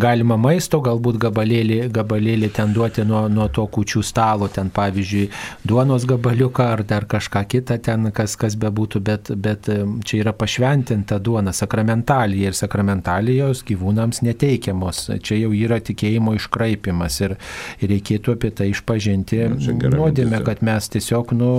Galima 0.00 0.38
maisto, 0.40 0.80
galbūt 0.84 1.18
gabalėlį, 1.26 1.80
gabalėlį 1.94 2.50
ten 2.56 2.74
duoti 2.76 3.04
nuo, 3.08 3.26
nuo 3.32 3.48
to 3.52 3.66
kučių 3.72 4.02
stalo, 4.06 4.48
ten 4.52 4.70
pavyzdžiui, 4.74 5.26
duonos 5.66 6.06
gabaliuką 6.08 6.68
ar 6.76 6.84
dar 6.86 7.06
kažką 7.10 7.42
kitą 7.52 7.78
ten, 7.82 8.10
kas, 8.16 8.36
kas 8.40 8.56
bebūtų, 8.60 9.02
bet, 9.06 9.32
bet 9.34 9.70
čia 10.06 10.20
yra 10.22 10.34
pašventinta 10.36 11.18
duona, 11.22 11.54
sakramentalija 11.56 12.52
ir 12.52 12.58
sakramentalijos 12.58 13.64
gyvūnams 13.66 14.22
neteikiamos. 14.26 15.06
Čia 15.26 15.40
jau 15.42 15.52
yra 15.56 15.80
tikėjimo 15.84 16.36
iškraipimas 16.38 17.20
ir, 17.24 17.36
ir 17.80 17.92
reikėtų 17.94 18.36
apie 18.36 18.52
tai 18.56 18.70
išpažinti 18.72 19.42
nuodėmę, 19.86 20.42
kad 20.46 20.62
mes 20.66 20.90
tiesiog 20.92 21.34
nu, 21.36 21.52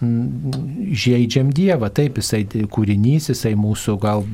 žaidžiam 0.00 1.50
Dievą. 1.54 1.90
Taip, 1.94 2.20
jisai 2.20 2.44
kūrinys, 2.72 3.30
jisai 3.32 3.54
mūsų 3.58 3.96
gal, 4.02 4.24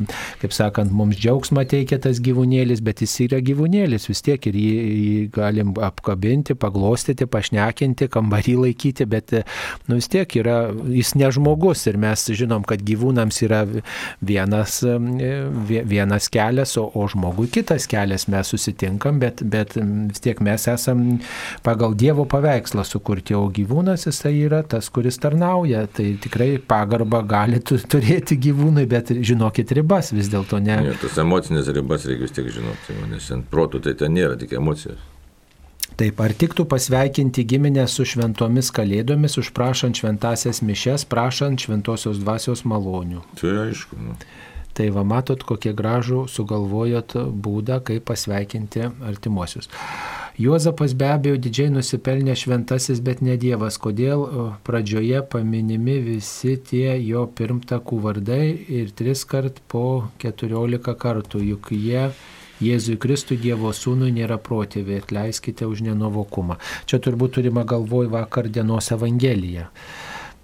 kaip 0.42 0.55
sakant, 0.57 0.92
mums 0.94 1.18
džiaugsmą 1.20 1.66
teikia 1.68 1.99
tas 2.03 2.20
gyvūnėlis, 2.25 2.83
bet 2.85 3.03
jis 3.05 3.16
yra 3.27 3.40
gyvūnėlis 3.44 4.09
vis 4.11 4.22
tiek 4.27 4.49
ir 4.51 4.59
jį, 4.61 4.72
jį 5.07 5.20
galim 5.35 5.75
apkabinti, 5.83 6.57
paglostyti, 6.59 7.28
pašnekinti, 7.30 8.11
kambarį 8.12 8.57
laikyti, 8.64 9.07
bet 9.11 9.34
nu, 9.87 9.99
vis 9.99 10.11
tiek 10.12 10.39
yra, 10.41 10.59
jis 10.93 11.14
ne 11.18 11.30
žmogus 11.32 11.87
ir 11.91 11.99
mes 12.01 12.26
žinom, 12.37 12.64
kad 12.68 12.84
gyvūnams 12.87 13.43
yra 13.47 13.64
vienas, 14.20 14.80
vienas 14.84 16.30
kelias, 16.32 16.76
o, 16.80 16.87
o 16.95 17.07
žmogui 17.11 17.49
kitas 17.53 17.89
kelias 17.91 18.26
mes 18.32 18.53
susitinkam, 18.53 19.20
bet, 19.22 19.43
bet 19.43 19.76
vis 19.76 20.22
tiek 20.22 20.41
mes 20.45 20.68
esam 20.70 21.07
pagal 21.66 21.95
Dievo 21.97 22.26
paveikslą 22.28 22.84
sukurti, 22.87 23.34
o 23.37 23.47
gyvūnas 23.53 24.07
jisai 24.09 24.34
yra 24.47 24.62
tas, 24.66 24.91
kuris 24.93 25.20
tarnauja. 25.22 25.87
Tai 25.97 26.07
tikrai 26.22 26.57
pagarbą 26.59 27.22
gali 27.28 27.61
turėti 27.62 28.26
gyvūnai, 28.35 28.89
bet 28.91 29.12
žinokit 29.14 29.70
ribas 29.79 30.11
vis 30.11 30.27
dėlto 30.33 30.59
ne. 30.59 30.81
Ir 30.91 30.99
tas 30.99 31.20
emocinės 31.22 31.70
ribas 31.70 32.09
reikia 32.09 32.27
vis 32.27 32.35
tiek 32.35 32.49
žinoti, 32.51 32.97
nes 33.12 33.31
ant 33.31 33.47
protų 33.53 33.85
tai 33.87 33.95
ten 33.95 34.16
nėra 34.18 34.35
tik 34.41 34.57
emocijos. 34.59 34.99
Taip, 35.97 36.18
ar 36.20 36.35
tiktų 36.37 36.66
pasveikinti 36.68 37.47
giminę 37.49 37.87
su 37.89 38.05
šventomis 38.05 38.68
kalėdomis, 38.74 39.39
užprašant 39.41 39.97
šventasias 39.97 40.61
mišes, 40.61 41.07
prašant 41.09 41.62
šventosios 41.62 42.18
dvasios 42.20 42.66
malonių? 42.68 43.22
Tai 43.41 43.55
aišku. 43.68 43.97
Nu. 44.03 44.18
Tai 44.77 44.91
va 44.93 45.07
matot, 45.09 45.41
kokie 45.41 45.72
gražų 45.72 46.27
sugalvojot 46.29 47.14
būdą, 47.33 47.79
kaip 47.87 48.05
pasveikinti 48.11 48.91
artimuosius. 49.09 49.70
Juozapas 50.37 50.93
be 50.93 51.07
abejo 51.09 51.39
didžiai 51.41 51.70
nusipelnė 51.72 52.34
šventasis, 52.37 53.01
bet 53.01 53.22
ne 53.24 53.39
Dievas. 53.41 53.78
Kodėl 53.80 54.26
pradžioje 54.68 55.22
paminimi 55.32 55.95
visi 56.05 56.59
tie 56.61 56.99
jo 57.01 57.24
pirmtakų 57.39 58.01
vardai 58.05 58.45
ir 58.80 58.93
tris 58.97 59.24
kart 59.24 59.62
po 59.72 59.87
keturiolika 60.20 60.93
kartų, 60.93 61.41
juk 61.55 61.72
jie 61.72 62.11
Jėzui 62.61 62.97
Kristui 63.01 63.37
Dievo 63.41 63.68
sūnui 63.76 64.12
nėra 64.16 64.39
protėviai, 64.41 65.03
atleiskite 65.03 65.66
už 65.68 65.82
nenuvokumą. 65.89 66.57
Čia 66.89 67.01
turbūt 67.05 67.37
turima 67.37 67.66
galvoj 67.68 68.09
vakar 68.12 68.49
dienos 68.49 68.89
Evangeliją. 68.97 69.66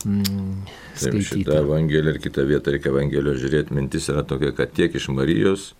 Mm, 0.04 0.64
Taip, 0.98 1.20
šitą 1.24 1.62
Evangeliją 1.62 2.16
ir 2.16 2.20
kitą 2.20 2.44
vietą 2.48 2.74
reikia 2.74 2.92
Evangelijos 2.92 3.40
žiūrėti. 3.44 3.76
Mintis 3.76 4.10
yra 4.12 4.24
tokia, 4.28 4.52
kad 4.56 4.74
tiek 4.76 4.92
iš 4.92 5.08
Marijos, 5.14 5.70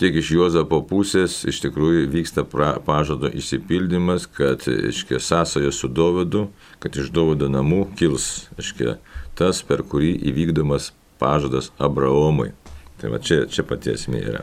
tiek 0.00 0.16
iš 0.18 0.32
Juozapo 0.34 0.80
pusės 0.88 1.42
iš 1.48 1.60
tikrųjų 1.64 2.08
vyksta 2.12 2.44
pra, 2.48 2.74
pažado 2.84 3.30
išsipildymas, 3.30 4.26
kad, 4.26 4.66
iškia, 4.66 5.20
sąsoja 5.22 5.72
su 5.72 5.88
Dovydu, 5.88 6.48
kad 6.82 6.96
iš 6.98 7.12
Dovydo 7.14 7.48
namų 7.52 7.84
kils, 7.98 8.48
iškia, 8.60 8.98
tas, 9.38 9.62
per 9.66 9.84
kurį 9.86 10.14
įvykdomas 10.30 10.90
pažadas 11.22 11.70
Abraomui. 11.78 12.52
Tai 13.00 13.12
va 13.12 13.20
čia, 13.22 13.44
čia 13.50 13.66
pati 13.66 13.94
esmė 13.94 14.22
yra. 14.22 14.42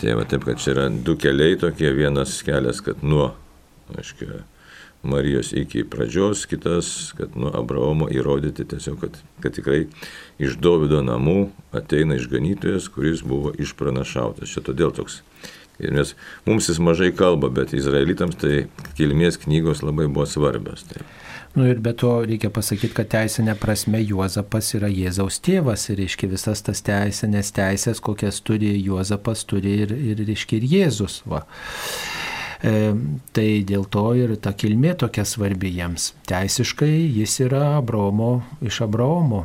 Tai 0.00 0.18
va 0.18 0.26
taip, 0.28 0.44
kad 0.46 0.60
čia 0.62 0.74
yra 0.74 0.90
du 0.90 1.16
keliai 1.20 1.58
tokie, 1.60 1.88
vienas 1.96 2.38
kelias, 2.46 2.82
kad 2.84 3.02
nuo, 3.06 3.30
aiškiai, 3.96 4.42
Marijos 5.06 5.52
iki 5.56 5.84
pradžios, 5.88 6.44
kitas, 6.50 7.12
kad 7.18 7.36
nuo 7.38 7.52
Abraomo 7.56 8.08
įrodyti 8.12 8.66
tiesiog, 8.68 8.98
kad, 9.04 9.20
kad 9.44 9.56
tikrai 9.56 9.84
iš 10.42 10.58
Davido 10.62 11.02
namų 11.06 11.50
ateina 11.76 12.18
išganytojas, 12.18 12.90
kuris 12.92 13.22
buvo 13.26 13.54
išpranašautas. 13.56 14.50
Čia 14.52 14.64
todėl 14.66 14.94
toks. 14.96 15.22
Ir 15.78 15.92
mes, 15.92 16.14
mums 16.48 16.70
jis 16.70 16.80
mažai 16.80 17.10
kalba, 17.12 17.50
bet 17.52 17.74
izraelitams 17.76 18.38
tai 18.40 18.66
kilmės 18.96 19.36
knygos 19.42 19.84
labai 19.84 20.08
buvo 20.08 20.24
svarbios. 20.28 20.86
Tai. 20.88 21.04
Nu 21.56 21.66
ir 21.68 21.78
be 21.80 21.92
to 21.96 22.10
reikia 22.28 22.50
pasakyti, 22.52 22.92
kad 22.96 23.08
teisinė 23.12 23.54
prasme 23.56 24.02
Juozapas 24.04 24.74
yra 24.76 24.90
Jėzaus 24.92 25.38
tėvas 25.40 25.86
ir 25.88 26.02
reiškia 26.02 26.28
visas 26.28 26.60
tas 26.64 26.82
teisinės 26.84 27.48
teisės, 27.56 28.02
kokias 28.04 28.42
turi 28.44 28.74
Juozapas, 28.76 29.44
turi 29.48 29.72
ir, 29.86 29.94
ir, 29.96 30.20
reiškia, 30.28 30.58
ir 30.60 30.66
Jėzus. 30.74 31.22
Va. 31.24 31.46
E, 32.66 32.94
tai 33.36 33.48
dėl 33.66 33.86
to 33.92 34.08
ir 34.18 34.36
ta 34.42 34.52
kilmė 34.58 34.96
tokia 35.02 35.26
svarbi 35.28 35.70
jiems. 35.76 36.12
Teisiškai 36.26 36.94
jis 37.18 37.40
yra 37.46 37.76
Abraomo, 37.76 38.40
iš 38.64 38.82
Abraomo 38.88 39.44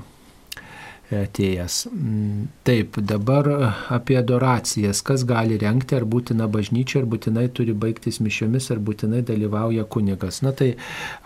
atėjęs. 1.15 1.77
Mm, 1.91 2.47
taip, 2.67 2.97
dabar 3.07 3.47
apie 3.91 4.17
adoracijas. 4.19 5.01
Kas 5.05 5.25
gali 5.27 5.57
renkti, 5.61 5.95
ar 5.97 6.05
būtina 6.09 6.47
bažnyčia, 6.51 7.01
ar 7.01 7.07
būtinai 7.11 7.47
turi 7.53 7.75
baigtis 7.77 8.21
mišiomis, 8.23 8.69
ar 8.73 8.81
būtinai 8.83 9.21
dalyvauja 9.27 9.85
kunigas. 9.91 10.41
Na 10.45 10.53
tai 10.55 10.73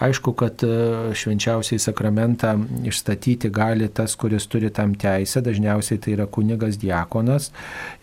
aišku, 0.04 0.34
kad 0.40 0.64
e, 0.66 1.14
švenčiausiai 1.18 1.82
sakramentą 1.82 2.56
išstatyti 2.88 3.52
gali 3.54 3.90
tas, 3.90 4.16
kuris 4.20 4.48
turi 4.52 4.72
tam 4.74 4.96
teisę, 5.00 5.44
dažniausiai 5.46 6.02
tai 6.02 6.16
yra 6.16 6.26
kunigas 6.26 6.80
diakonas 6.82 7.52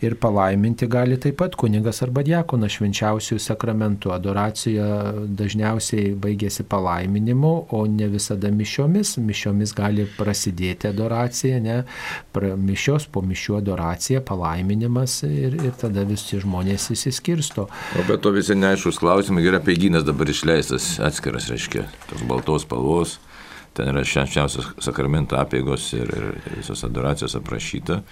ir 0.03 0.17
palaiminti 0.21 0.89
gali 0.91 1.19
taip 1.21 1.41
pat 1.43 1.57
kunigas 1.59 2.03
arba 2.05 2.25
diakonas 2.27 2.79
švenčiausiųjų 2.79 3.43
sakramentų. 3.43 4.13
Adoracija 4.15 4.87
dažniausiai 5.27 6.13
baigėsi 6.19 6.67
palaiminimu, 6.69 7.53
o 7.73 7.85
ne 7.91 8.09
visada 8.13 8.51
mišiomis. 8.53 9.17
Mišiomis 9.23 9.75
gali 9.77 10.07
prasidėti 10.17 10.91
adoracija, 10.91 11.61
ne 11.63 11.72
ne, 11.73 12.53
mišios 12.57 13.09
po 13.13 13.23
mišių 13.25 13.59
adoracija, 13.61 14.23
palaiminimas 14.27 15.21
ir, 15.29 15.57
ir 15.57 15.75
tada 15.81 16.05
visi 16.09 16.41
žmonės 16.43 16.91
įsiskirsto. 16.95 17.69
O 17.99 18.07
be 18.09 18.19
to 18.21 18.33
visi 18.35 18.57
neaiškus 18.59 19.01
klausimai, 19.03 19.45
yra 19.47 19.63
peiginas 19.65 20.07
dabar 20.07 20.31
išleistas 20.31 20.97
atskiras, 21.03 21.49
reiškia, 21.53 21.87
tos 22.11 22.25
baltos 22.29 22.67
spalvos, 22.67 23.19
ten 23.77 23.93
yra 23.93 24.05
šeščiausios 24.07 24.75
sakramento 24.85 25.39
apėgos 25.41 25.93
ir, 25.97 26.13
ir 26.13 26.61
visos 26.61 26.85
adoracijos 26.89 27.37
aprašyta. 27.41 28.03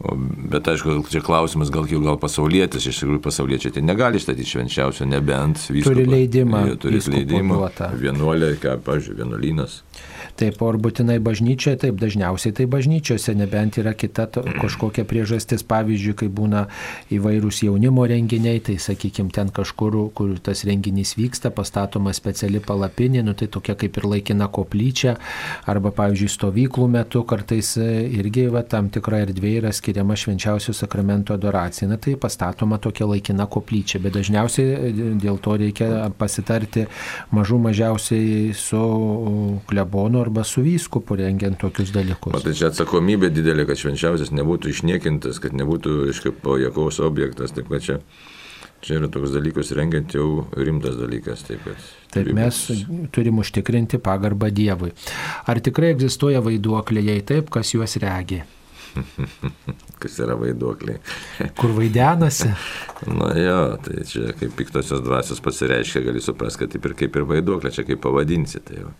Bet 0.00 0.64
aišku, 0.64 1.02
čia 1.12 1.20
klausimas 1.20 1.68
gal 1.68 1.84
jau 1.84 2.00
gal 2.00 2.16
pasaulietis, 2.20 2.86
iš 2.88 3.02
tikrųjų 3.02 3.20
pasauliečiai 3.26 3.74
tai 3.76 3.82
negali 3.84 4.20
statyti 4.22 4.48
švenčiausio, 4.48 5.04
nebent 5.04 5.60
vyskupas. 5.68 5.92
Turi 5.92 6.06
leidimą. 6.08 6.62
Turi 6.80 7.02
leidimą. 7.12 7.58
Vienuolė, 8.00 8.54
ką, 8.62 8.78
pavyzdžiui, 8.86 9.18
vienuolynas. 9.20 9.82
Taip, 10.40 10.56
ar 10.64 10.78
būtinai 10.80 11.18
bažnyčioje, 11.20 11.76
taip, 11.82 11.98
dažniausiai 12.00 12.54
tai 12.56 12.64
bažnyčiose, 12.70 13.34
nebent 13.36 13.76
yra 13.82 13.92
kita 13.92 14.24
to, 14.32 14.44
kažkokia 14.62 15.04
priežastis, 15.08 15.64
pavyzdžiui, 15.68 16.14
kai 16.16 16.28
būna 16.32 16.62
įvairūs 17.12 17.60
jaunimo 17.66 18.06
renginiai, 18.08 18.62
tai 18.64 18.78
sakykime, 18.80 19.28
ten 19.36 19.52
kažkur, 19.52 19.98
kur 20.16 20.32
tas 20.40 20.64
renginys 20.64 21.12
vyksta, 21.18 21.52
pastatoma 21.52 22.14
speciali 22.16 22.62
palapinė, 22.64 23.24
nu 23.26 23.34
tai 23.36 23.50
tokia 23.52 23.76
kaip 23.76 24.00
ir 24.00 24.08
laikina 24.14 24.48
koplyčia, 24.48 25.18
arba, 25.68 25.92
pavyzdžiui, 26.00 26.32
stovyklų 26.38 26.88
metu 26.96 27.24
kartais 27.28 27.74
e, 27.76 27.90
irgi 28.20 28.46
va, 28.54 28.64
tam 28.64 28.88
tikra 28.88 29.24
erdvė 29.26 29.58
yra 29.60 29.74
skiriama 29.90 30.16
švenčiausio 30.16 30.74
sakramento 30.74 31.34
adoracija, 31.34 31.88
na 31.88 31.96
tai 31.96 32.16
pastatoma 32.16 32.78
tokia 32.78 33.06
laikina 33.06 33.46
koplyčia, 33.46 33.98
bet 33.98 34.14
dažniausiai 34.14 34.90
e, 34.90 34.90
dėl 35.18 35.38
to 35.42 35.56
reikia 35.58 36.10
pasitarti 36.18 36.84
mažų 37.34 37.58
mažiausiai 37.64 38.52
su 38.54 38.82
klebonu 39.66 40.20
arba 40.22 40.44
su 40.44 40.62
vyskupu 40.62 41.18
rengiant 41.18 41.58
tokius 41.58 41.90
dalykus. 41.90 42.36
Matai, 42.36 42.54
čia 42.54 42.68
atsakomybė 42.70 43.32
didelė, 43.34 43.66
kad 43.66 43.82
švenčiausias 43.82 44.30
nebūtų 44.30 44.70
išniekintas, 44.70 45.42
kad 45.42 45.58
nebūtų, 45.58 45.96
aiškiai, 46.12 46.36
pajakaus 46.44 47.00
objektas. 47.02 47.50
Taip, 47.56 47.74
čia, 47.82 47.98
čia 48.86 49.00
yra 49.00 49.10
toks 49.10 49.34
dalykas 49.34 49.74
rengiant 49.74 50.14
jau 50.14 50.46
rimtas 50.54 50.94
dalykas. 51.00 51.42
Taip, 51.50 51.66
taip 52.14 52.30
mes 52.36 52.62
turim 53.10 53.42
užtikrinti 53.42 53.98
pagarbą 53.98 54.54
Dievui. 54.54 54.94
Ar 55.50 55.58
tikrai 55.58 55.96
egzistuoja 55.96 56.44
vaiduokliai, 56.46 57.10
jei 57.10 57.26
taip, 57.34 57.50
kas 57.50 57.74
juos 57.74 57.98
regi? 57.98 58.44
Kas 60.00 60.18
yra 60.22 60.36
vaiduokliai? 60.40 61.00
Kur 61.60 61.74
vaidenasi? 61.76 62.50
Na 63.10 63.32
jo, 63.38 63.58
tai 63.84 64.04
čia 64.08 64.34
kaip 64.38 64.54
piktosios 64.58 65.02
dvasios 65.04 65.42
pasireiškia, 65.44 66.04
gali 66.08 66.22
suprasti, 66.24 66.64
kad 66.64 66.74
taip 66.74 66.88
ir 66.90 66.96
kaip 67.04 67.18
ir 67.18 67.28
vaiduoklė, 67.30 67.72
čia 67.74 67.86
kaip 67.88 68.02
pavadinsi. 68.04 68.62
Tai 68.66 68.80
jau. 68.84 68.94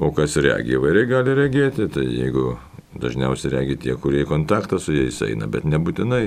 O 0.00 0.10
kas 0.16 0.36
regi, 0.40 0.78
įvairiai 0.78 1.08
gali 1.10 1.36
regėti, 1.36 1.86
tai 1.92 2.06
jeigu 2.06 2.54
dažniausiai 3.00 3.52
regi 3.52 3.76
tie, 3.84 3.96
kurie 4.00 4.24
į 4.24 4.28
kontaktą 4.30 4.80
su 4.80 4.94
jais 4.96 5.18
eina, 5.26 5.48
bet 5.50 5.66
nebūtinai, 5.68 6.24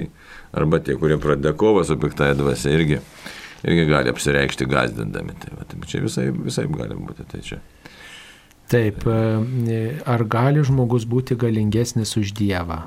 arba 0.56 0.80
tie, 0.84 0.96
kurie 1.00 1.18
pradeda 1.22 1.56
kovą 1.58 1.82
su 1.88 1.98
piktaja 2.00 2.38
dvasia, 2.38 2.76
irgi, 2.78 3.00
irgi 3.66 3.88
gali 3.90 4.14
apsireikšti 4.14 4.70
gazdindami. 4.70 5.36
Tai, 5.42 5.56
va, 5.58 5.68
tai 5.70 5.82
čia 5.90 6.04
visai, 6.06 6.30
visai 6.36 6.68
gali 6.72 7.00
būti. 7.00 7.26
Tai 7.32 7.42
čia. 7.44 7.60
Taip, 8.74 9.06
e, 9.06 9.80
ar 10.10 10.24
gali 10.26 10.64
žmogus 10.66 11.06
būti 11.06 11.38
galingesnis 11.38 12.16
už 12.18 12.34
Dievą? 12.40 12.80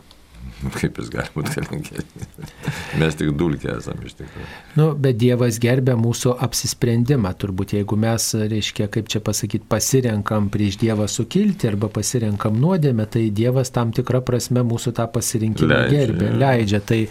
Kaip 0.57 0.97
jis 0.97 1.11
gali 1.13 1.29
būti 1.35 1.53
galingesnis? 1.53 2.53
Mes 2.97 3.17
tik 3.19 3.35
dulkė 3.37 3.75
esame 3.75 4.07
iš 4.09 4.15
tikrųjų. 4.17 4.47
Nu, 4.79 4.87
bet 4.97 5.19
Dievas 5.21 5.59
gerbė 5.61 5.93
mūsų 6.01 6.33
apsisprendimą. 6.47 7.35
Turbūt 7.37 7.75
jeigu 7.77 7.99
mes, 8.01 8.31
reiškia, 8.41 8.87
kaip 8.93 9.11
čia 9.13 9.21
pasakyti, 9.25 9.69
pasirenkam 9.69 10.49
prieš 10.53 10.79
Dievą 10.81 11.09
sukilti 11.13 11.69
arba 11.69 11.91
pasirenkam 11.93 12.57
nuodėmę, 12.63 13.05
tai 13.13 13.27
Dievas 13.37 13.73
tam 13.75 13.93
tikrą 13.97 14.23
prasme 14.25 14.65
mūsų 14.65 14.95
tą 14.97 15.07
pasirinkimą 15.13 15.69
leidžia, 15.75 16.01
gerbė, 16.01 16.33
leidžia. 16.41 16.81
Tai 16.89 17.03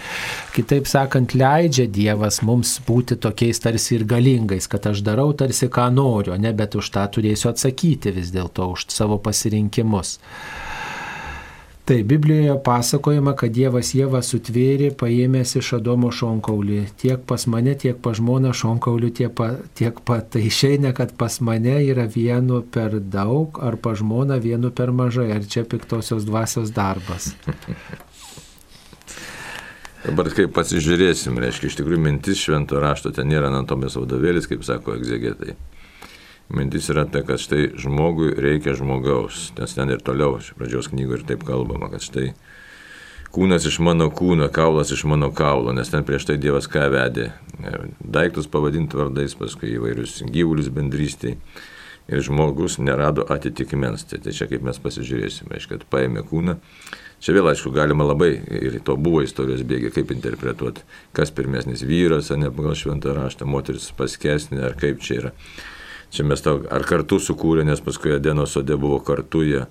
kitaip 0.58 0.90
sakant, 0.90 1.38
leidžia 1.38 1.86
Dievas 1.86 2.42
mums 2.46 2.80
būti 2.88 3.20
tokiais 3.22 3.62
tarsi 3.62 4.00
ir 4.00 4.08
galingais, 4.10 4.66
kad 4.72 4.90
aš 4.90 5.06
darau 5.06 5.30
tarsi 5.38 5.70
ką 5.70 5.92
noriu, 5.94 6.34
ne, 6.42 6.50
bet 6.58 6.80
už 6.82 6.90
tą 6.98 7.06
turėsiu 7.14 7.54
atsakyti 7.54 8.16
vis 8.18 8.34
dėlto, 8.34 8.72
už 8.74 8.90
savo 8.90 9.22
pasirinkimus. 9.22 10.18
Tai 11.86 12.04
Biblijoje 12.04 12.56
pasakojama, 12.66 13.36
kad 13.38 13.52
Dievas 13.54 13.92
Jėvą 13.94 14.24
sutvėrė, 14.26 14.88
paėmęs 14.98 15.52
iš 15.60 15.68
Adomo 15.78 16.10
šonkaulį. 16.10 16.80
Tiek 16.98 17.22
pas 17.30 17.46
mane, 17.46 17.76
tiek 17.78 18.00
pas 18.02 18.18
žmoną 18.18 18.56
šonkaulių, 18.58 19.12
tiek 19.20 19.36
pa, 19.38 19.52
tiek 19.78 20.00
pa. 20.02 20.18
Tai 20.26 20.42
išeina, 20.48 20.96
kad 20.98 21.14
pas 21.14 21.38
mane 21.46 21.76
yra 21.86 22.08
vienu 22.10 22.64
per 22.66 22.98
daug, 22.98 23.62
ar 23.62 23.78
pas 23.78 24.02
žmoną 24.02 24.40
vienu 24.42 24.74
per 24.74 24.90
mažai. 24.98 25.28
Ar 25.38 25.46
čia 25.46 25.62
piktosios 25.62 26.26
dvasios 26.26 26.74
darbas? 26.74 27.36
Dabar 30.08 30.34
kaip 30.34 30.58
pasižiūrėsim, 30.58 31.38
reiškia, 31.38 31.70
iš 31.70 31.78
tikrųjų 31.84 32.02
mintis 32.02 32.42
švento 32.42 32.82
rašto 32.82 33.14
ten 33.14 33.30
nėra 33.30 33.54
anatomijos 33.54 34.02
vadovėlis, 34.02 34.50
kaip 34.50 34.66
sako 34.66 34.98
egzegetai. 34.98 35.54
Mintis 36.54 36.92
yra 36.94 37.08
ta, 37.10 37.24
kad 37.26 37.42
štai 37.42 37.72
žmogui 37.82 38.30
reikia 38.38 38.76
žmogaus, 38.78 39.50
nes 39.58 39.74
ten 39.74 39.90
ir 39.90 40.04
toliau, 40.06 40.38
iš 40.38 40.52
pradžios 40.58 40.92
knygų 40.92 41.18
ir 41.18 41.24
taip 41.26 41.46
kalbama, 41.48 41.90
kad 41.90 42.06
štai 42.06 42.28
kūnas 43.36 43.66
iš 43.66 43.80
mano 43.84 44.12
kūno, 44.14 44.48
kaulas 44.54 44.94
iš 44.94 45.04
mano 45.10 45.32
kaulo, 45.36 45.74
nes 45.76 45.90
ten 45.92 46.06
prieš 46.06 46.30
tai 46.30 46.38
Dievas 46.40 46.70
ką 46.72 46.86
vedė. 46.94 47.32
Daiktus 48.00 48.48
pavadinti 48.52 49.00
vardais, 49.00 49.34
paskui 49.36 49.74
įvairius 49.74 50.22
gyvulius 50.30 50.70
bendrystėje. 50.74 51.40
Ir 52.06 52.22
žmogus 52.22 52.78
nerado 52.78 53.24
atitikmens. 53.34 54.04
Tai, 54.06 54.20
tai 54.22 54.30
čia 54.38 54.46
kaip 54.46 54.62
mes 54.62 54.78
pasižiūrėsime, 54.78 55.56
aišku, 55.58 55.72
kad 55.74 55.86
paėmė 55.90 56.22
kūną. 56.30 56.60
Čia 57.26 57.34
vėl, 57.34 57.50
aišku, 57.50 57.72
galima 57.74 58.06
labai, 58.06 58.36
ir 58.54 58.78
to 58.86 58.94
buvo 59.02 59.24
istorijos 59.26 59.64
bėgiai, 59.66 59.90
kaip 59.96 60.14
interpretuoti, 60.14 60.84
kas 61.18 61.34
pirmesnis 61.34 61.82
vyras, 61.82 62.30
ar 62.30 62.44
ne 62.44 62.52
pagal 62.54 62.78
šventą 62.78 63.16
raštą, 63.18 63.50
moteris 63.50 63.90
paskesnė, 63.98 64.62
ar 64.68 64.78
kaip 64.78 65.02
čia 65.02 65.18
yra. 65.24 65.34
Čia 66.16 66.24
mes 66.24 66.40
tau 66.40 66.62
ar 66.72 66.86
kartu 66.88 67.20
sukūrė, 67.20 67.66
nes 67.68 67.82
paskui 67.84 68.16
Adeno 68.16 68.46
sode 68.48 68.78
buvo 68.80 69.02
kartu 69.04 69.44
jie. 69.44 69.66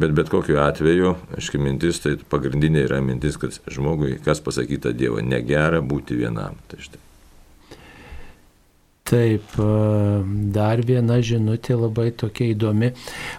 Bet 0.00 0.14
bet 0.16 0.30
kokiu 0.32 0.58
atveju, 0.58 1.14
aiškiai 1.36 1.62
mintis, 1.62 2.00
tai 2.02 2.16
pagrindinė 2.32 2.86
yra 2.88 2.98
mintis, 3.04 3.36
kad 3.38 3.54
žmogui, 3.70 4.16
kas 4.24 4.40
pasakyta 4.42 4.90
Dievo, 4.96 5.20
negera 5.22 5.84
būti 5.84 6.16
vienam. 6.18 6.56
Tai 6.70 6.80
štai. 6.82 7.04
Taip, 9.04 9.52
dar 10.56 10.80
viena 10.88 11.18
žinutė 11.20 11.76
labai 11.76 12.06
tokia 12.16 12.54
įdomi. 12.54 12.88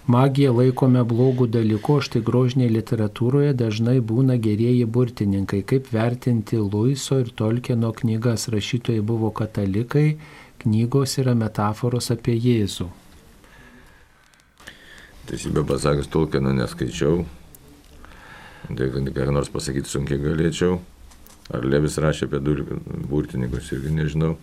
Magiją 0.06 0.52
laikome 0.54 1.02
blogų 1.10 1.48
dalykų, 1.56 1.96
štai 2.06 2.22
grožinėje 2.28 2.76
literatūroje 2.76 3.56
dažnai 3.58 3.96
būna 4.12 4.38
gerieji 4.38 4.86
burtininkai. 4.86 5.64
Kaip 5.66 5.90
vertinti 5.90 6.62
Luiso 6.62 7.18
ir 7.24 7.34
Tolkieno 7.34 7.90
knygas? 7.98 8.46
Rašytojai 8.54 9.02
buvo 9.02 9.34
katalikai, 9.34 10.20
knygos 10.66 11.16
yra 11.22 11.36
metaforos 11.38 12.10
apie 12.12 12.36
Jėzų. 12.36 12.90
Teisybę 15.30 15.64
pasakęs, 15.66 16.10
Tolkieno 16.14 16.52
neskaičiau. 16.54 17.24
Tai 18.66 18.90
ką 18.90 19.32
nors 19.34 19.50
pasakyti 19.54 19.90
sunkiai 19.90 20.22
galėčiau. 20.22 20.80
Ar 21.54 21.66
Levis 21.66 22.00
rašė 22.02 22.26
apie 22.26 22.42
burtininkus, 22.42 23.70
irgi 23.78 23.94
nežinau. 23.94 24.36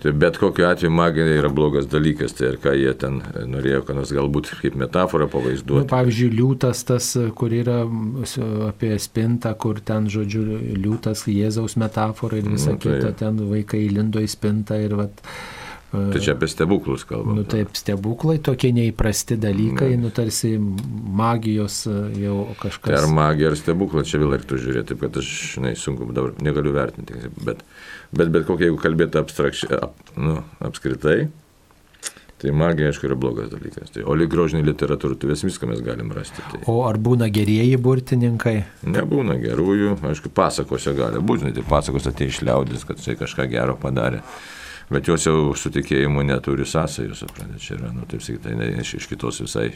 Tai 0.00 0.12
bet 0.16 0.38
kokiu 0.40 0.64
atveju 0.64 0.90
magija 0.96 1.26
yra 1.36 1.50
blogas 1.52 1.84
dalykas, 1.92 2.32
tai 2.32 2.54
ir 2.54 2.58
ką 2.62 2.72
jie 2.72 2.92
ten 2.96 3.18
norėjo, 3.52 3.82
kad 3.84 3.98
nors 3.98 4.12
galbūt 4.16 4.48
kaip 4.62 4.78
metaforą 4.80 5.26
pavaizduoti. 5.28 5.84
Nu, 5.84 5.90
pavyzdžiui, 5.90 6.30
liūtas 6.38 6.80
tas, 6.88 7.10
kur 7.36 7.52
yra 7.52 7.82
apie 8.70 8.94
spintą, 9.02 9.52
kur 9.60 9.82
ten, 9.84 10.08
žodžiu, 10.12 10.44
liūtas 10.80 11.26
Jėzaus 11.28 11.76
metafora 11.80 12.40
ir 12.40 12.48
visa 12.48 12.72
nu, 12.72 12.80
tai... 12.80 12.96
kita, 12.96 13.12
ten 13.20 13.42
vaikai 13.50 13.82
lindo 13.92 14.24
į 14.24 14.30
spintą 14.32 14.80
ir 14.80 14.96
vat, 15.02 15.20
Tai 15.90 16.20
čia 16.22 16.36
apie 16.36 16.46
stebuklus 16.46 17.02
kalbame. 17.08 17.40
Nu 17.40 17.46
taip, 17.50 17.72
stebuklai 17.74 18.36
tokie 18.38 18.70
neįprasti 18.76 19.34
dalykai, 19.42 19.88
ne. 19.96 20.04
nu 20.04 20.12
tarsi 20.14 20.52
magijos 20.56 21.82
jau 22.14 22.44
kažkas. 22.60 22.86
Tai 22.86 22.98
ar 23.00 23.08
magija, 23.10 23.50
ar 23.50 23.58
stebuklai, 23.58 24.04
čia 24.06 24.20
vėl 24.22 24.36
reiktų 24.36 24.60
žiūrėti, 24.62 24.92
taip 24.92 25.02
kad 25.02 25.18
aš, 25.18 25.32
žinai, 25.56 25.74
sunku 25.78 26.06
dabar 26.14 26.36
negaliu 26.38 26.76
vertinti, 26.76 27.18
bet 27.42 27.64
Bet 28.10 28.32
bet 28.34 28.46
kokia, 28.46 28.66
jeigu 28.66 28.80
kalbėtų 28.82 29.20
abstrakčiai, 29.22 29.78
ap, 29.86 29.98
nu, 30.18 30.40
apskritai, 30.66 31.28
tai 32.42 32.54
magija, 32.56 32.90
aišku, 32.90 33.06
yra 33.06 33.16
blogas 33.20 33.50
dalykas. 33.52 33.92
Tai, 33.94 34.02
o 34.02 34.16
lyg 34.18 34.32
grožinė 34.32 34.64
literatūra, 34.66 35.14
tai 35.20 35.30
vis 35.30 35.44
viską 35.46 35.68
mes 35.70 35.82
galim 35.86 36.10
rasti. 36.16 36.42
Tai. 36.50 36.62
O 36.72 36.80
ar 36.88 36.98
būna 36.98 37.28
gerieji 37.30 37.78
burtininkai? 37.78 38.56
Nebūna 38.82 39.38
gerųjų, 39.42 40.00
aišku, 40.10 40.32
pasakose 40.34 40.96
gali 40.98 41.22
būti, 41.22 41.52
tai 41.54 41.66
pasakos 41.68 42.10
atėjo 42.10 42.34
iš 42.34 42.40
liaudės, 42.48 42.86
kad 42.88 42.98
jisai 42.98 43.14
kažką 43.20 43.46
gero 43.52 43.78
padarė. 43.78 44.24
Bet 44.90 45.06
jos 45.06 45.22
jau 45.22 45.52
su 45.54 45.70
tikėjimu 45.70 46.24
neturi 46.26 46.64
sąsajų, 46.66 47.14
suprantate, 47.14 47.60
čia 47.62 47.76
yra, 47.76 47.92
nu, 47.94 48.02
taip 48.10 48.24
sakyti, 48.26 48.42
tai 48.48 48.56
ne, 48.58 48.72
iš, 48.82 48.96
iš 48.98 49.04
kitos 49.06 49.38
visai. 49.38 49.68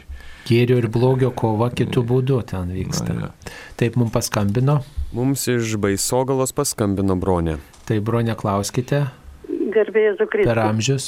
Gėrio 0.48 0.80
ir 0.80 0.88
blogio 0.90 1.30
kova 1.30 1.68
kitų 1.70 2.02
būdų 2.08 2.40
ten 2.50 2.72
vyksta. 2.74 3.14
Na, 3.14 3.28
ja. 3.28 3.52
Taip 3.78 3.94
mums 4.00 4.10
paskambino. 4.16 4.80
Mums 5.14 5.46
iš 5.52 5.76
Baisogalos 5.78 6.50
paskambino 6.56 7.14
Bronė. 7.14 7.60
Tai 7.86 8.00
Bronė 8.02 8.34
klauskite. 8.40 9.04
Garbėjai 9.46 10.16
Zukristus. 10.18 10.50
Per 10.50 10.62
amžius. 10.64 11.06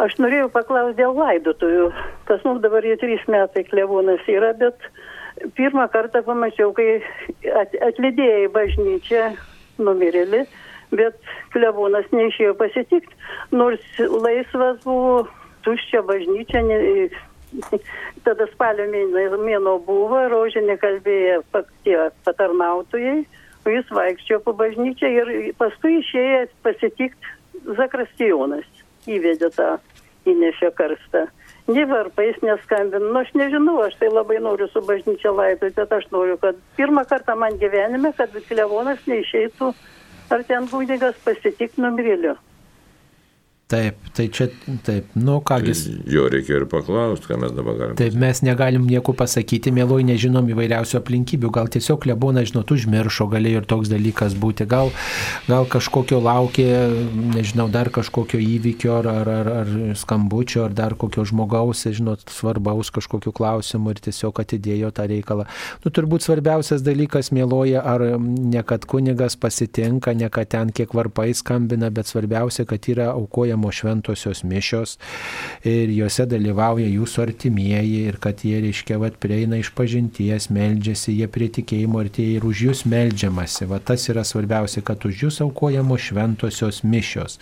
Aš 0.00 0.16
norėjau 0.22 0.48
paklausti 0.54 0.96
dėl 1.02 1.12
laidotojų. 1.20 1.90
Pas 2.30 2.48
mus 2.48 2.64
dabar 2.64 2.88
jau 2.88 2.96
trys 3.02 3.28
metai 3.28 3.66
klevūnas 3.68 4.24
yra, 4.32 4.54
bet 4.56 4.88
pirmą 5.60 5.90
kartą 5.92 6.24
pamačiau, 6.24 6.72
kai 6.72 7.02
atlydėjai 7.90 8.48
bažnyčią 8.56 9.28
numirėlį 9.84 10.46
bet 10.90 11.18
klebonas 11.54 12.08
neišėjo 12.14 12.54
pasitikti, 12.60 13.18
nors 13.54 13.82
laisvas 13.98 14.80
buvo, 14.84 15.26
tuščia 15.66 16.02
bažnyčia, 16.08 16.62
ne, 16.66 16.78
tada 18.26 18.46
spalio 18.52 18.86
mėno 18.90 19.76
buvo, 19.86 20.22
rožinė 20.32 20.78
kalbėjo 20.80 21.42
tie 21.84 21.98
patarnautojai, 22.26 23.20
jis 23.70 23.90
vaikščiojo 23.94 24.40
po 24.44 24.54
bažnyčią 24.58 25.10
ir 25.14 25.32
paskui 25.58 26.00
išėjęs 26.00 26.54
pasitikti 26.64 27.36
Zakrastijonas, 27.76 28.64
įvedė 29.10 29.50
tą 29.52 29.74
įnešę 30.30 30.70
karstą. 30.78 31.26
Nei 31.70 31.84
varpais 31.86 32.38
neskambinu, 32.42 33.12
nu 33.12 33.20
aš 33.20 33.30
nežinau, 33.36 33.76
aš 33.84 33.98
tai 34.00 34.08
labai 34.10 34.40
noriu 34.42 34.66
su 34.72 34.80
bažnyčia 34.82 35.30
laidoti, 35.30 35.76
bet 35.76 35.92
aš 35.92 36.08
noriu, 36.10 36.38
kad 36.40 36.56
pirmą 36.78 37.04
kartą 37.10 37.36
man 37.38 37.58
gyvenime, 37.60 38.10
kad 38.16 38.32
Klevonas 38.48 39.04
neišeitų 39.06 39.70
ar 40.30 40.42
ten 40.48 40.68
kunigas 40.70 41.16
pasitik 41.24 41.76
numirėliu. 41.78 42.36
Taip, 43.70 43.98
tai 44.18 44.24
čia, 44.34 44.48
taip, 44.82 45.12
nu 45.14 45.36
kągi. 45.46 45.70
Tai 45.78 45.92
jo 46.10 46.24
reikia 46.26 46.56
ir 46.58 46.64
paklausti, 46.66 47.28
ką 47.30 47.36
mes 47.38 47.52
dabar 47.54 47.76
galime. 47.78 47.94
Taip, 48.00 48.16
mes 48.18 48.40
negalim 48.42 48.88
nieko 48.90 49.12
pasakyti, 49.14 49.70
mėloj 49.76 50.02
nežinom 50.08 50.48
įvairiausių 50.50 50.96
aplinkybių, 50.98 51.52
gal 51.54 51.70
tiesiog 51.70 52.00
klebona, 52.02 52.42
žinot, 52.48 52.72
užmiršo, 52.74 53.28
galėjo 53.30 53.60
ir 53.62 53.68
toks 53.70 53.92
dalykas 53.92 54.34
būti, 54.42 54.66
gal, 54.66 54.90
gal 55.46 55.68
kažkokio 55.70 56.18
laukė, 56.24 56.66
nežinau, 57.36 57.68
dar 57.70 57.92
kažkokio 57.94 58.40
įvykio 58.42 58.96
ar, 58.96 59.10
ar, 59.12 59.30
ar, 59.36 59.52
ar 59.60 59.70
skambučio, 60.02 60.64
ar 60.66 60.74
dar 60.74 60.98
kokio 60.98 61.22
žmogaus, 61.30 61.84
žinot, 61.86 62.26
svarbaus 62.26 62.90
kažkokiu 62.90 63.30
klausimu 63.30 63.94
ir 63.94 64.02
tiesiog 64.02 64.42
atidėjo 64.42 64.90
tą 64.98 65.06
reikalą. 65.14 65.46
Nu, 65.84 65.94
turbūt 65.94 66.26
svarbiausias 66.26 66.82
dalykas, 66.82 67.30
mėloja, 67.30 67.86
ar 67.86 68.18
ne 68.18 68.66
kad 68.66 68.90
kunigas 68.90 69.38
pasitinka, 69.38 70.18
ne 70.18 70.26
kad 70.26 70.50
ten 70.50 70.74
kiek 70.74 70.90
varpai 70.98 71.30
skambina, 71.38 71.94
bet 71.94 72.10
svarbiausia, 72.10 72.66
kad 72.66 72.90
yra 72.90 73.12
aukojama 73.14 73.59
aukojamos 73.60 73.74
šventosios 73.74 74.44
mišios 74.44 74.98
ir 75.64 75.90
juose 75.92 76.26
dalyvauja 76.26 76.88
jūsų 76.88 77.22
artimieji 77.22 78.06
ir 78.08 78.18
kad 78.20 78.40
jie, 78.44 78.60
reiškia, 78.60 78.98
vat, 78.98 79.16
prieina 79.20 79.58
iš 79.60 79.72
pažinties, 79.74 80.50
meldžiasi, 80.50 81.12
jie 81.12 81.28
prie 81.28 81.48
tikėjimo 81.48 82.00
artėja 82.00 82.38
ir 82.38 82.44
už 82.44 82.62
jūs 82.66 82.84
meldžiamasi. 82.88 83.66
Va 83.68 83.78
tas 83.78 84.08
yra 84.08 84.24
svarbiausia, 84.24 84.82
kad 84.82 85.04
už 85.04 85.24
jūs 85.24 85.40
aukojamos 85.44 86.00
šventosios 86.00 86.82
mišios. 86.84 87.38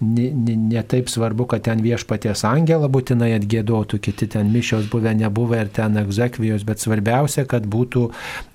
Ne, 0.00 0.30
ne, 0.32 0.56
ne 0.56 0.82
taip 0.82 1.08
svarbu, 1.08 1.46
kad 1.48 1.66
ten 1.68 1.82
viešpaties 1.84 2.44
angelą 2.48 2.88
būtinai 2.88 3.34
atgėdotų, 3.38 4.00
kiti 4.00 4.28
ten 4.28 4.52
mišios 4.52 4.88
buvę, 4.90 5.14
nebuvę 5.18 5.64
ir 5.66 5.72
ten 5.74 5.98
egzekvijos, 6.00 6.64
bet 6.68 6.80
svarbiausia, 6.80 7.44
kad 7.48 7.66
būtų 7.68 8.08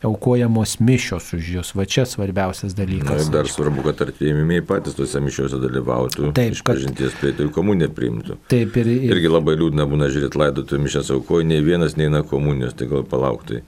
aukojamos 0.04 0.80
mišios 0.82 1.34
už 1.38 1.52
jūs. 1.58 1.74
Va 1.78 1.86
čia 1.86 2.08
svarbiausias 2.10 2.76
dalykas. 2.78 3.28
Na, 3.28 3.38
dar 3.40 3.50
svarbu, 3.50 3.86
kad 3.90 4.06
artėjimimiai 4.08 4.66
patys 4.66 4.98
tose 4.98 5.22
mišiose 5.24 5.62
dalyvautų. 5.62 6.34
Taip, 6.38 6.58
kad 6.66 6.82
išpažinties 7.04 7.20
prieiti 7.20 7.44
ir 7.44 7.52
komuniją 7.54 7.92
priimtų. 7.94 8.38
Taip, 8.52 8.78
ir, 8.78 8.88
ir... 8.88 9.08
Irgi 9.14 9.32
labai 9.32 9.56
liūdna 9.60 9.86
būna 9.90 10.10
žiūrėti 10.12 10.40
laidotų 10.40 10.80
mišęs 10.84 11.12
aukoju, 11.18 11.46
nei 11.48 11.64
vienas 11.64 11.98
neina 11.98 12.24
komunijos, 12.24 12.76
tai 12.76 12.88
gal 12.88 13.04
palaukti. 13.04 13.64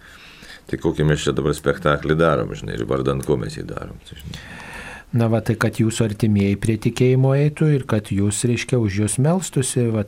Tai 0.65 0.77
kokį 0.81 1.05
mes 1.05 1.21
čia 1.21 1.33
dabar 1.35 1.53
spektaklį 1.53 2.15
darom, 2.17 2.53
žinai, 2.55 2.77
ir 2.77 2.85
vardant 2.89 3.25
ko 3.25 3.37
mes 3.37 3.55
jį 3.57 3.67
darom. 3.69 3.99
Tai, 4.07 4.17
žinai. 4.17 4.64
Na, 5.13 5.27
va, 5.31 5.39
tai 5.45 5.53
kad 5.59 5.77
jūsų 5.79 6.09
artimieji 6.09 6.57
prie 6.59 6.75
tikėjimo 6.81 7.35
eitų 7.37 7.69
ir 7.75 7.83
kad 7.87 8.09
jūs, 8.11 8.41
reiškia, 8.49 8.79
už 8.81 8.97
jūs 9.03 9.17
melstusi, 9.21 9.85
va, 9.93 10.01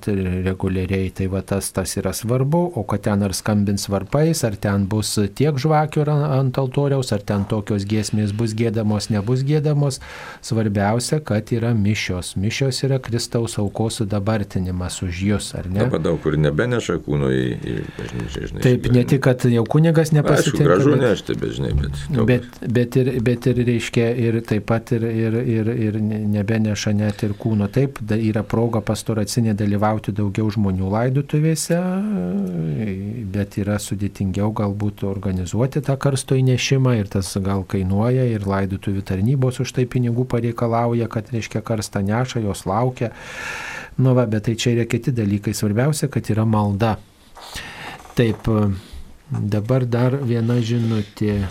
reguliariai, 0.48 1.12
tai 1.16 1.30
va, 1.32 1.44
tas, 1.46 1.70
tas 1.72 1.94
yra 2.00 2.12
svarbu, 2.18 2.64
o 2.76 2.84
kad 2.88 3.06
ten 3.06 3.24
ar 3.24 3.36
skambins 3.38 3.88
varpais, 3.92 4.42
ar 4.48 4.58
ten 4.60 4.88
bus 4.90 5.14
tiek 5.38 5.56
žvakių 5.56 6.04
ant 6.12 6.60
altoriaus, 6.60 7.14
ar 7.16 7.24
ten 7.24 7.46
tokios 7.48 7.86
giesmės 7.88 8.34
bus 8.36 8.56
gėdamos, 8.58 9.08
nebus 9.14 9.46
gėdamos, 9.48 10.02
svarbiausia, 10.44 11.22
kad 11.24 11.54
yra 11.56 11.72
mišios. 11.78 12.34
Mišios 12.36 12.82
yra 12.88 13.00
Kristaus 13.04 13.56
aukos 13.62 14.02
sudabartinimas 14.02 15.00
už 15.06 15.24
jūs, 15.30 15.54
ar 15.56 15.72
ne? 15.72 15.86
Dabar 15.86 16.04
daug 16.04 16.20
kur 16.26 16.36
nebeneša 16.42 16.98
kūno 17.06 17.32
į, 17.32 17.46
į 17.56 17.78
bažnyčią, 18.02 18.52
žinai. 18.52 18.66
Taip, 18.66 18.92
ne 18.98 19.06
tik, 19.08 19.24
kad 19.24 19.48
jau 19.48 19.64
kunigas 19.72 20.12
nepasitinka. 20.16 20.58
Aišku, 20.58 20.68
gražu 20.68 20.94
bet, 20.98 21.04
nešti, 21.06 21.40
bet 21.40 21.56
žinai, 21.62 21.74
bet. 21.80 22.04
Daug. 22.12 22.28
Bet, 22.28 22.62
bet, 22.80 23.00
ir, 23.00 23.14
bet 23.24 23.50
ir 23.54 23.64
reiškia, 23.72 24.12
ir 24.28 24.42
taip 24.48 24.68
pat 24.68 24.87
ir, 24.96 25.04
ir, 25.04 25.36
ir, 25.38 25.70
ir 25.88 25.98
nebeneša 26.02 26.94
net 26.96 27.24
ir 27.26 27.34
kūno. 27.40 27.68
Taip, 27.74 28.00
yra 28.16 28.44
proga 28.48 28.82
pastoracinė 28.86 29.56
dalyvauti 29.58 30.14
daugiau 30.16 30.50
žmonių 30.54 30.92
laidutuvėse, 30.94 31.80
bet 33.34 33.58
yra 33.62 33.78
sudėtingiau 33.82 34.52
galbūt 34.58 35.06
organizuoti 35.08 35.84
tą 35.86 35.98
karsto 36.02 36.38
įnešimą 36.40 36.98
ir 37.00 37.12
tas 37.14 37.34
gal 37.44 37.66
kainuoja 37.68 38.28
ir 38.32 38.48
laidutuvių 38.48 39.06
tarnybos 39.08 39.62
už 39.64 39.76
tai 39.78 39.88
pinigų 39.90 40.28
pareikalauja, 40.32 41.10
kad 41.12 41.32
reiškia 41.34 41.64
karstą 41.66 42.04
neša, 42.06 42.44
jos 42.46 42.66
laukia. 42.70 43.12
Nu 43.98 44.14
va, 44.14 44.28
bet 44.30 44.46
tai 44.46 44.54
čia 44.56 44.76
yra 44.76 44.86
kiti 44.86 45.12
dalykai. 45.16 45.56
Svarbiausia, 45.58 46.10
kad 46.14 46.30
yra 46.30 46.46
malda. 46.46 46.98
Taip, 48.18 48.46
dabar 49.30 49.86
dar 49.90 50.20
viena 50.22 50.60
žinutė. 50.62 51.42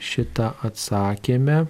Šitą 0.00 0.54
atsakėme. 0.64 1.66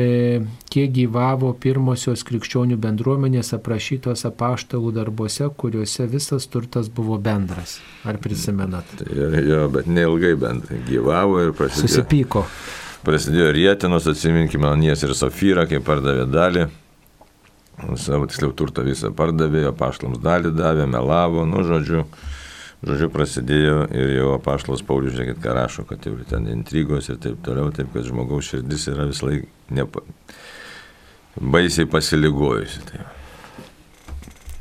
E, 0.00 0.40
kiek 0.70 0.92
gyvavo 0.94 1.50
pirmosios 1.60 2.22
krikščionių 2.28 2.76
bendruomenės 2.80 3.52
aprašytos 3.56 4.22
apaštalų 4.28 4.92
darbuose, 4.96 5.48
kuriuose 5.60 6.06
visas 6.08 6.46
turtas 6.48 6.88
buvo 6.94 7.18
bendras. 7.20 7.78
Ar 8.08 8.20
prisimenat? 8.22 8.94
Tai, 9.00 9.08
jo, 9.44 9.64
bet 9.74 9.90
neilgai 9.90 10.32
bent 10.40 10.70
gyvavo 10.88 11.42
ir 11.42 11.52
prasidėjo. 11.58 11.90
Susipyko. 11.90 12.44
Prasidėjo 13.04 13.50
rėtinos, 13.56 14.08
atsiminkime, 14.08 14.70
Anijas 14.70 15.04
ir 15.04 15.12
Safyra, 15.18 15.66
kai 15.68 15.82
pardavė 15.84 16.26
dalį. 16.30 16.66
Savo 18.00 18.26
tiksliau 18.28 18.52
turtą 18.56 18.84
visą 18.86 19.10
pardavė, 19.16 19.66
apaštalams 19.72 20.20
dalį 20.22 20.54
davė, 20.56 20.88
melavo, 20.88 21.46
nu 21.48 21.64
žodžiu. 21.66 22.04
Žodžiu, 22.80 23.10
prasidėjo 23.12 23.80
ir 23.92 24.12
jau 24.16 24.34
apaštalas 24.38 24.80
Paulius, 24.88 25.12
žiūrėkit, 25.16 25.40
ką 25.44 25.56
rašo, 25.56 25.84
kad 25.88 26.06
jau 26.06 26.14
ten 26.28 26.46
intrigos 26.48 27.10
ir 27.12 27.18
taip 27.20 27.42
toliau, 27.44 27.72
taip 27.76 27.90
kad 27.92 28.06
žmogaus 28.08 28.48
širdis 28.48 28.86
yra 28.88 29.04
vis 29.10 29.20
laik 29.24 29.48
nepa... 29.70 30.02
baisiai 31.40 31.86
pasiligojusi. 31.86 32.80
Taip. 32.90 33.18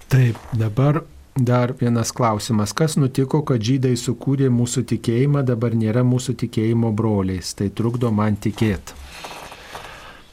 taip, 0.09 0.43
dabar 0.57 1.03
dar 1.39 1.73
vienas 1.79 2.11
klausimas. 2.11 2.73
Kas 2.73 2.97
nutiko, 2.99 3.41
kad 3.47 3.63
žydai 3.63 3.95
sukūrė 3.99 4.49
mūsų 4.53 4.85
tikėjimą, 4.93 5.43
dabar 5.47 5.75
nėra 5.75 6.03
mūsų 6.07 6.35
tikėjimo 6.43 6.91
broliais? 6.95 7.53
Tai 7.55 7.69
trukdo 7.75 8.11
man 8.11 8.37
tikėti. 8.37 8.97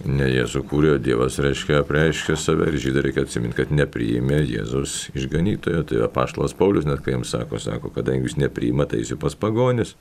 Ne 0.04 0.26
jie 0.28 0.42
sukūrė, 0.50 0.98
Dievas 1.00 1.38
reiškia, 1.40 1.78
apreiškė 1.80 2.36
save 2.36 2.66
ir 2.68 2.76
žydai 2.82 3.06
reikia 3.06 3.22
atsiminti, 3.24 3.56
kad 3.62 3.72
nepriėmė 3.72 4.42
Jėzus 4.44 5.06
išganytojo. 5.16 5.86
Tai 5.88 6.02
apaštalas 6.04 6.52
Paulius 6.58 6.84
net 6.88 7.00
kai 7.04 7.14
jiems 7.14 7.32
sako, 7.32 7.60
sako, 7.62 7.90
kadangi 7.94 8.28
jūs 8.28 8.36
nepriimate, 8.36 8.92
tai 8.92 9.00
jūs 9.00 9.16
pas 9.22 9.38
pagonis. 9.40 9.94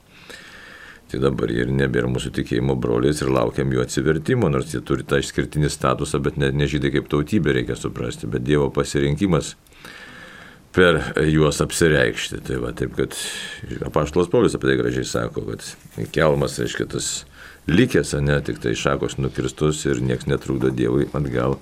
Tai 1.15 1.21
dabar 1.23 1.47
ir 1.47 1.69
nebėra 1.71 2.09
mūsų 2.11 2.33
tikėjimo 2.35 2.73
broliais 2.75 3.21
ir 3.23 3.29
laukiam 3.31 3.69
jų 3.71 3.79
atsivertimo, 3.85 4.49
nors 4.51 4.73
jie 4.73 4.81
turi 4.83 5.05
tą 5.07 5.21
išskirtinį 5.21 5.69
statusą, 5.71 6.19
bet 6.19 6.35
ne, 6.35 6.49
ne 6.51 6.65
žydai 6.67 6.89
kaip 6.91 7.05
tautybė 7.07 7.53
reikia 7.55 7.77
suprasti, 7.79 8.27
bet 8.27 8.43
Dievo 8.43 8.65
pasirinkimas 8.75 9.53
per 10.75 10.99
juos 11.31 11.61
apsireikšti. 11.63 12.41
Tai 12.49 12.59
va, 12.65 12.73
taip, 12.75 12.97
kad 12.97 13.15
apaštalas 13.87 14.27
Paulius 14.33 14.57
apie 14.59 14.73
tai 14.73 14.75
gražiai 14.81 15.07
sako, 15.07 15.45
kad 15.53 16.11
kelmas, 16.17 16.57
reiškia, 16.59 16.89
tas 16.97 17.07
likęs, 17.71 18.11
ne 18.19 18.35
tik 18.43 18.59
tai 18.67 18.75
šakos 18.75 19.15
nukirstus 19.15 19.85
ir 19.87 20.03
niekas 20.03 20.27
netrukdo 20.27 20.73
Dievui 20.75 21.07
atgal 21.15 21.55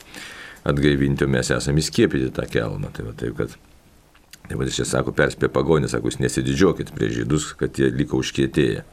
atgaivinti, 0.66 1.30
mes 1.30 1.54
esame 1.54 1.86
įskiepyti 1.86 2.34
tą 2.34 2.50
kelmą. 2.50 2.90
Tai 2.90 3.06
va, 3.12 3.14
taip, 3.22 3.38
kad, 3.38 3.54
taip, 4.50 4.58
va, 4.58 4.74
čia 4.82 4.90
sako, 4.96 5.14
perspė 5.14 5.54
pagonį, 5.54 5.94
sako, 5.94 6.10
jūs 6.10 6.24
nesididžiuokit 6.26 6.96
prie 6.98 7.14
žydus, 7.22 7.52
kad 7.62 7.78
jie 7.78 7.94
liko 7.94 8.18
užkietėję. 8.26 8.88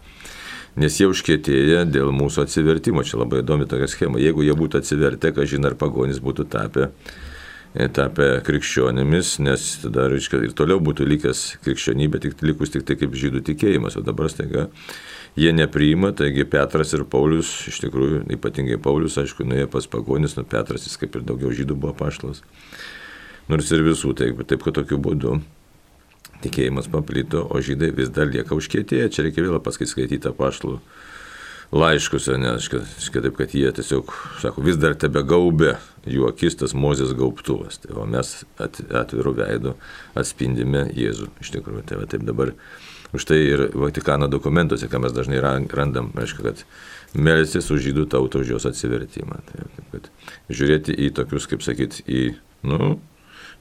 Nes 0.79 1.01
jie 1.01 1.09
užkietėję 1.11 1.83
dėl 1.91 2.13
mūsų 2.15 2.45
atsivertimo. 2.45 3.03
Čia 3.03 3.23
labai 3.25 3.43
įdomi 3.43 3.67
tokia 3.71 3.89
schema. 3.91 4.21
Jeigu 4.23 4.45
jie 4.47 4.55
būtų 4.55 4.85
atsivertę, 4.85 5.33
ką 5.35 5.49
žinai, 5.49 5.73
ar 5.73 5.81
pagonys 5.81 6.23
būtų 6.23 6.47
tapę 6.53 6.93
tapę 7.71 8.41
krikščionimis, 8.43 9.37
nes 9.47 9.67
tada 9.85 10.09
reiškia, 10.11 10.41
ir 10.43 10.55
toliau 10.59 10.81
būtų 10.83 11.07
likęs 11.07 11.43
krikščionybė, 11.63 12.19
tik 12.25 12.43
likus 12.43 12.75
tik 12.75 12.83
tai 12.83 12.97
kaip 12.99 13.15
žydų 13.15 13.45
tikėjimas, 13.47 13.95
o 13.95 14.03
dabar 14.03 14.27
staiga 14.31 14.67
jie 15.39 15.53
nepriima, 15.55 16.11
taigi 16.17 16.45
Petras 16.51 16.95
ir 16.97 17.05
Paulius, 17.07 17.53
iš 17.71 17.79
tikrųjų, 17.85 18.25
ypatingai 18.35 18.81
Paulius, 18.83 19.21
aišku, 19.23 19.47
nuėjo 19.47 19.71
pas 19.71 19.87
pagonis, 19.87 20.35
nu 20.35 20.43
Petras 20.43 20.89
jis 20.89 20.99
kaip 20.99 21.15
ir 21.15 21.27
daugiau 21.29 21.55
žydų 21.55 21.79
buvo 21.79 21.95
paštas. 21.95 22.43
Nors 23.51 23.71
ir 23.71 23.87
visų, 23.87 24.17
taip, 24.19 24.43
taip 24.51 24.67
kad 24.67 24.75
tokiu 24.83 24.99
būdu 24.99 25.39
tikėjimas 26.45 26.91
paplito, 26.93 27.45
o 27.49 27.63
žydai 27.65 27.93
vis 27.97 28.11
dar 28.15 28.31
lieka 28.31 28.57
užkėtėję, 28.57 29.11
čia 29.13 29.27
reikia 29.27 29.47
vėl 29.47 29.61
paskaityti 29.65 30.35
paštlų 30.37 30.79
laiškus, 31.71 32.27
nes 32.43 32.67
kitaip, 33.15 33.37
kad 33.39 33.55
jie 33.55 33.71
tiesiog, 33.75 34.11
sako, 34.43 34.65
vis 34.67 34.79
dar 34.81 34.97
tebe 34.99 35.23
gaubė 35.23 35.77
jų 36.11 36.27
akis 36.31 36.59
tas 36.59 36.75
Mozės 36.75 37.13
gaubtuvas. 37.15 37.79
Tai 37.85 38.01
o 38.03 38.07
mes 38.11 38.41
at, 38.59 38.81
atvirų 39.03 39.37
veidų 39.39 39.75
atspindime 40.19 40.89
Jėzų. 40.97 41.31
Iš 41.45 41.53
tikrųjų, 41.55 41.85
tai 41.87 42.01
va 42.01 42.09
taip 42.11 42.27
dabar 42.27 42.57
Už 43.13 43.25
tai 43.27 43.43
ir 43.43 43.71
Vatikano 43.75 44.29
dokumentuose, 44.31 44.87
ką 44.87 45.01
mes 45.03 45.15
dažnai 45.15 45.41
randam, 45.43 46.13
reiškia, 46.15 46.45
kad 46.47 46.61
melstis 47.19 47.71
už 47.75 47.83
žydų 47.89 48.07
tautą, 48.07 48.45
už 48.45 48.53
jos 48.55 48.67
atsivertimą. 48.71 49.41
Tai, 49.49 49.67
taip, 49.75 49.89
kad 49.91 50.07
žiūrėti 50.47 50.95
į 50.95 51.11
tokius, 51.19 51.49
kaip 51.51 51.65
sakyti, 51.67 52.05
į, 52.07 52.21
nu, 52.71 53.01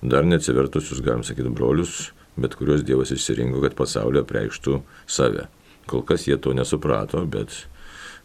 dar 0.05 0.27
neatsivertusius, 0.29 1.01
galim 1.01 1.25
sakyti, 1.25 1.49
brolius, 1.49 2.11
bet 2.41 2.55
kuriuos 2.59 2.85
Dievas 2.87 3.13
išsirinko, 3.15 3.61
kad 3.65 3.75
pasaulio 3.77 4.23
preikštų 4.27 4.79
save. 5.09 5.47
Kol 5.89 6.05
kas 6.07 6.27
jie 6.27 6.37
to 6.37 6.53
nesuprato, 6.57 7.23
bet, 7.25 7.65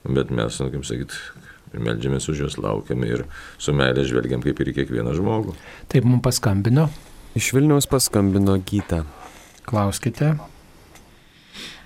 bet 0.05 0.33
mes, 0.35 0.61
nu, 0.61 0.71
kaip 0.73 0.87
sakyti, 0.87 1.19
meldžiamės 1.75 2.29
už 2.31 2.45
juos, 2.45 2.59
laukiame 2.61 3.11
ir 3.11 3.27
su 3.59 3.75
meilė 3.77 4.05
žvelgiam 4.09 4.45
kaip 4.45 4.61
ir 4.61 4.73
į 4.73 4.79
kiekvieną 4.81 5.15
žmogų. 5.19 5.57
Taip 5.93 6.07
mums 6.09 6.25
paskambino. 6.25 6.89
Iš 7.35 7.51
Vilniaus 7.57 7.89
paskambino 7.91 8.55
Gyta. 8.63 9.03
Klauskite. 9.67 10.37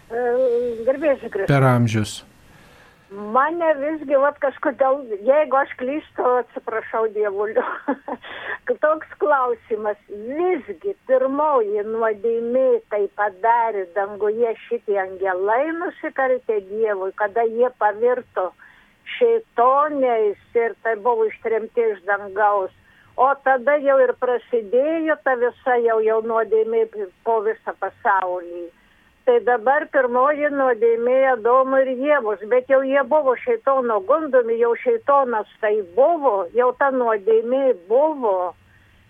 Garbėsiu, 0.08 1.28
Kristus. 1.30 1.48
Per 1.48 1.64
amžius. 1.64 2.18
Mane 3.08 3.68
visgi, 3.78 4.16
vat 4.20 4.36
kažkodėl, 4.42 4.98
jeigu 5.24 5.56
aš 5.56 5.70
klystu, 5.80 6.24
atsiprašau 6.42 7.06
dievuliu. 7.14 7.64
Toks 8.82 9.14
klausimas, 9.22 9.96
visgi 10.12 10.92
pirmoji 11.08 11.86
nuodėmė 11.88 12.82
tai 12.92 13.06
padarė 13.16 13.86
danguje 13.96 14.52
šitie 14.66 14.98
angelai 15.00 15.72
nusikaltė 15.78 16.60
Dievui, 16.68 17.14
kada 17.16 17.46
jie 17.48 17.70
pavirto 17.80 18.50
šeitoniais 19.16 20.60
ir 20.60 20.76
tai 20.84 20.98
buvo 21.00 21.30
ištremti 21.30 21.86
iš 21.94 22.04
dangaus. 22.04 22.74
O 23.16 23.30
tada 23.42 23.78
jau 23.80 23.96
ir 24.04 24.12
prasidėjo 24.20 25.16
ta 25.24 25.32
visa 25.40 25.80
jau, 25.80 25.96
jau 26.04 26.20
nuodėmė 26.28 26.84
po 27.24 27.40
visą 27.48 27.72
pasaulį 27.80 28.68
tai 29.28 29.42
dabar 29.44 29.84
pirmoji 29.92 30.48
nuodėmė 30.56 31.16
Adomo 31.34 31.82
ir 31.82 31.90
Jėvos, 32.00 32.40
bet 32.48 32.70
jau 32.72 32.78
jie 32.86 33.02
buvo 33.10 33.34
šeitono 33.42 33.98
gundomi, 34.08 34.56
jau 34.56 34.70
šeitonas 34.80 35.50
tai 35.60 35.74
buvo, 35.96 36.46
jau 36.56 36.70
ta 36.80 36.88
nuodėmė 36.94 37.74
buvo. 37.90 38.54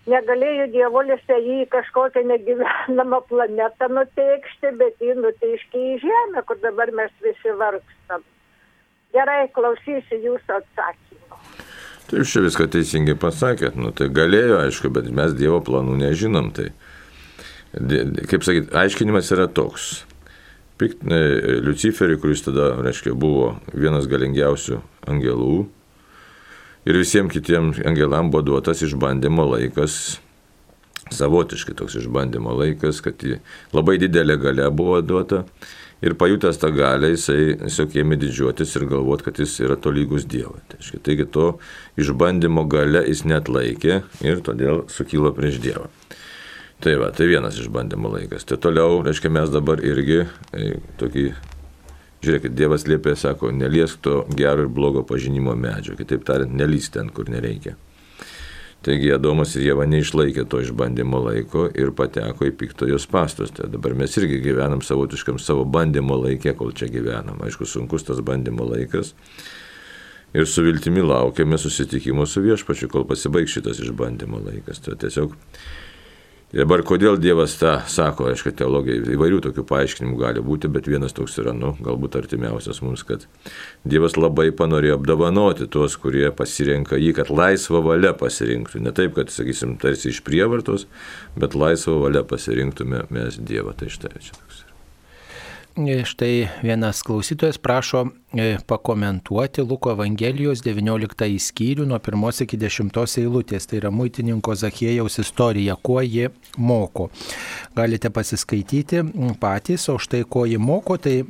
Negalėjo 0.09 0.65
dievolis 0.73 1.23
jį 1.29 1.61
kažkokią 1.71 2.25
negyvenamą 2.33 3.21
planetą 3.29 3.87
nuteikšti, 3.93 4.73
bet 4.81 4.99
jį 4.99 5.15
nuteiškė 5.21 5.85
į 5.93 5.95
žemę, 6.03 6.43
kur 6.49 6.59
dabar 6.65 6.91
mes 6.99 7.15
visi 7.23 7.55
vargstam. 7.61 8.25
Gerai, 9.15 9.45
klausysiu 9.55 10.19
jūsų 10.25 10.57
atsakymą. 10.57 11.39
Tai 12.09 12.19
jūs 12.19 12.33
čia 12.33 12.43
viską 12.43 12.67
teisingai 12.73 13.15
pasakėt, 13.21 13.79
nu 13.79 13.93
tai 13.95 14.09
galėjo, 14.11 14.59
aišku, 14.65 14.91
bet 14.91 15.07
mes 15.13 15.37
Dievo 15.37 15.61
planų 15.63 15.95
nežinom. 16.01 16.51
Tai, 16.57 16.71
kaip 18.27 18.43
sakyt, 18.43 18.73
aiškinimas 18.83 19.31
yra 19.35 19.47
toks 19.47 20.08
piktinai 20.79 21.59
Luciferį, 21.65 22.17
kuris 22.21 22.45
tada, 22.45 22.71
reiškia, 22.83 23.13
buvo 23.17 23.53
vienas 23.73 24.07
galingiausių 24.09 24.79
angelų. 25.11 25.67
Ir 26.87 26.97
visiems 26.97 27.33
kitiems 27.35 27.81
angelam 27.85 28.31
buvo 28.31 28.45
duotas 28.47 28.81
išbandymo 28.85 29.45
laikas, 29.51 30.19
savotiškai 31.13 31.75
toks 31.77 31.99
išbandymo 31.99 32.55
laikas, 32.61 33.03
kad 33.03 33.21
labai 33.75 33.99
didelė 34.01 34.39
gale 34.41 34.71
buvo 34.71 35.01
duota. 35.03 35.43
Ir 35.99 36.15
pajutęs 36.15 36.55
tą 36.61 36.69
galę, 36.71 37.09
jisai 37.11 37.57
tiesiog 37.59 37.97
ėmė 37.99 38.15
didžiuotis 38.21 38.71
ir 38.79 38.85
galvoti, 38.87 39.25
kad 39.25 39.41
jis 39.43 39.57
yra 39.65 39.75
tolygus 39.75 40.23
Dievui. 40.31 40.61
Tai 40.71 41.01
taigi 41.03 41.27
to 41.27 41.49
išbandymo 41.99 42.63
gale 42.71 43.03
jis 43.09 43.25
net 43.27 43.51
laikė 43.51 44.05
ir 44.23 44.39
todėl 44.45 44.85
sukilo 44.87 45.35
prieš 45.35 45.59
Dievą. 45.59 45.91
Tai 46.79 46.95
va, 46.95 47.09
tai 47.11 47.27
vienas 47.27 47.57
išbandymo 47.59 48.13
laikas. 48.13 48.45
Tai 48.47 48.55
toliau, 48.63 49.01
reiškia, 49.03 49.31
mes 49.35 49.51
dabar 49.51 49.81
irgi 49.83 50.21
e, 50.23 50.69
tokį, 51.01 51.25
žiūrėkit, 52.23 52.55
Dievas 52.55 52.87
liepė, 52.87 53.17
sako, 53.19 53.51
neliesk 53.51 53.99
to 54.05 54.21
gero 54.31 54.63
ir 54.63 54.71
blogo 54.71 55.03
pažinimo 55.07 55.57
medžio, 55.59 55.97
kitaip 55.99 56.23
tariant, 56.27 56.55
nelys 56.55 56.87
ten, 56.93 57.11
kur 57.11 57.27
nereikia. 57.27 57.75
Taigi 58.79 59.09
Adomas 59.11 59.57
ir 59.59 59.65
Jėva 59.65 59.83
neišlaikė 59.91 60.45
to 60.47 60.61
išbandymo 60.63 61.19
laiko 61.25 61.65
ir 61.75 61.91
pateko 61.91 62.47
į 62.47 62.53
piktojos 62.61 63.09
pastus. 63.11 63.51
Tai 63.51 63.67
dabar 63.67 63.91
mes 63.99 64.15
irgi 64.15 64.39
gyvenam 64.45 64.79
savotiškam 64.79 65.35
savo 65.43 65.65
bandymo 65.67 66.15
laikė, 66.21 66.53
kol 66.55 66.71
čia 66.71 66.87
gyvenam. 66.87 67.41
Aišku, 67.43 67.67
sunkus 67.67 68.07
tas 68.07 68.23
bandymo 68.23 68.69
laikas. 68.69 69.11
Ir 70.31 70.47
su 70.47 70.63
viltimi 70.63 71.03
laukiame 71.03 71.59
susitikimo 71.59 72.23
su 72.23 72.45
viešpačiu, 72.45 72.87
kol 72.87 73.03
pasibaigs 73.09 73.57
šitas 73.57 73.83
išbandymo 73.83 74.39
laikas. 74.47 74.79
Tai 74.85 74.95
tiesiog 75.03 75.35
Dabar 76.49 76.81
kodėl 76.81 77.19
Dievas 77.21 77.53
tą 77.61 77.75
sako, 77.85 78.31
aišku, 78.31 78.55
teologija 78.57 79.03
įvairių 79.13 79.37
tokių 79.45 79.63
paaiškinimų 79.69 80.15
gali 80.17 80.41
būti, 80.41 80.71
bet 80.73 80.87
vienas 80.89 81.13
toks 81.13 81.37
yra, 81.43 81.53
nu, 81.53 81.75
galbūt 81.85 82.17
artimiausias 82.17 82.81
mums, 82.81 83.03
kad 83.05 83.27
Dievas 83.85 84.17
labai 84.17 84.47
panorėjo 84.57 84.97
apdovanoti 84.97 85.67
tuos, 85.69 85.93
kurie 86.01 86.25
pasirenka 86.33 86.97
jį, 86.97 87.11
kad 87.19 87.29
laisvą 87.29 87.83
valią 87.85 88.15
pasirinktų. 88.17 88.81
Ne 88.81 88.95
taip, 88.97 89.13
kad, 89.19 89.29
sakysim, 89.29 89.77
tarsi 89.77 90.09
iš 90.09 90.23
prievartos, 90.25 90.87
bet 91.37 91.53
laisvą 91.53 91.99
valią 92.07 92.25
pasirinktume 92.33 93.05
mes 93.13 93.37
Dievą. 93.37 93.77
Tai 93.77 93.93
štai 93.93 94.17
čia 94.17 94.33
toks. 94.33 94.68
Štai 96.03 96.47
vienas 96.61 97.03
klausytojas 97.03 97.57
prašo 97.57 98.07
e, 98.33 98.57
pakomentuoti 98.67 99.61
Luko 99.61 99.91
Evangelijos 99.93 100.63
19 100.65 101.29
skyrių 101.39 101.85
nuo 101.87 101.99
1 101.99 102.43
iki 102.43 102.57
10 102.57 103.19
eilutės. 103.21 103.69
Tai 103.69 103.77
yra 103.77 103.91
muitininko 103.91 104.55
Zachiejaus 104.55 105.19
istorija, 105.21 105.75
kuo 105.75 106.01
ji 106.01 106.27
moko. 106.57 107.09
Galite 107.75 108.09
pasiskaityti 108.09 109.03
patys, 109.39 109.87
o 109.89 109.97
štai 109.97 110.25
ko 110.27 110.45
ji 110.45 110.57
moko, 110.57 110.97
tai 110.97 111.23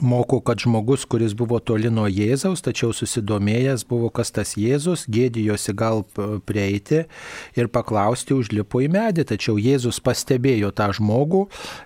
Moko, 0.00 0.40
kad 0.40 0.58
žmogus, 0.58 1.04
kuris 1.04 1.34
buvo 1.38 1.60
toli 1.62 1.90
nuo 1.90 2.08
Jėzaus, 2.10 2.64
tačiau 2.66 2.90
susidomėjęs 2.96 3.84
buvo, 3.86 4.08
kas 4.10 4.32
tas 4.34 4.56
Jėzus, 4.58 5.04
gėdijosi 5.06 5.74
gal 5.78 6.02
prieiti 6.46 7.04
ir 7.54 7.70
paklausti, 7.70 8.34
užlipo 8.34 8.82
į 8.82 8.88
medį, 8.90 9.26
tačiau 9.30 9.54
Jėzus 9.60 10.00
pastebėjo 10.02 10.72
tą 10.74 10.90
žmogų 10.98 11.44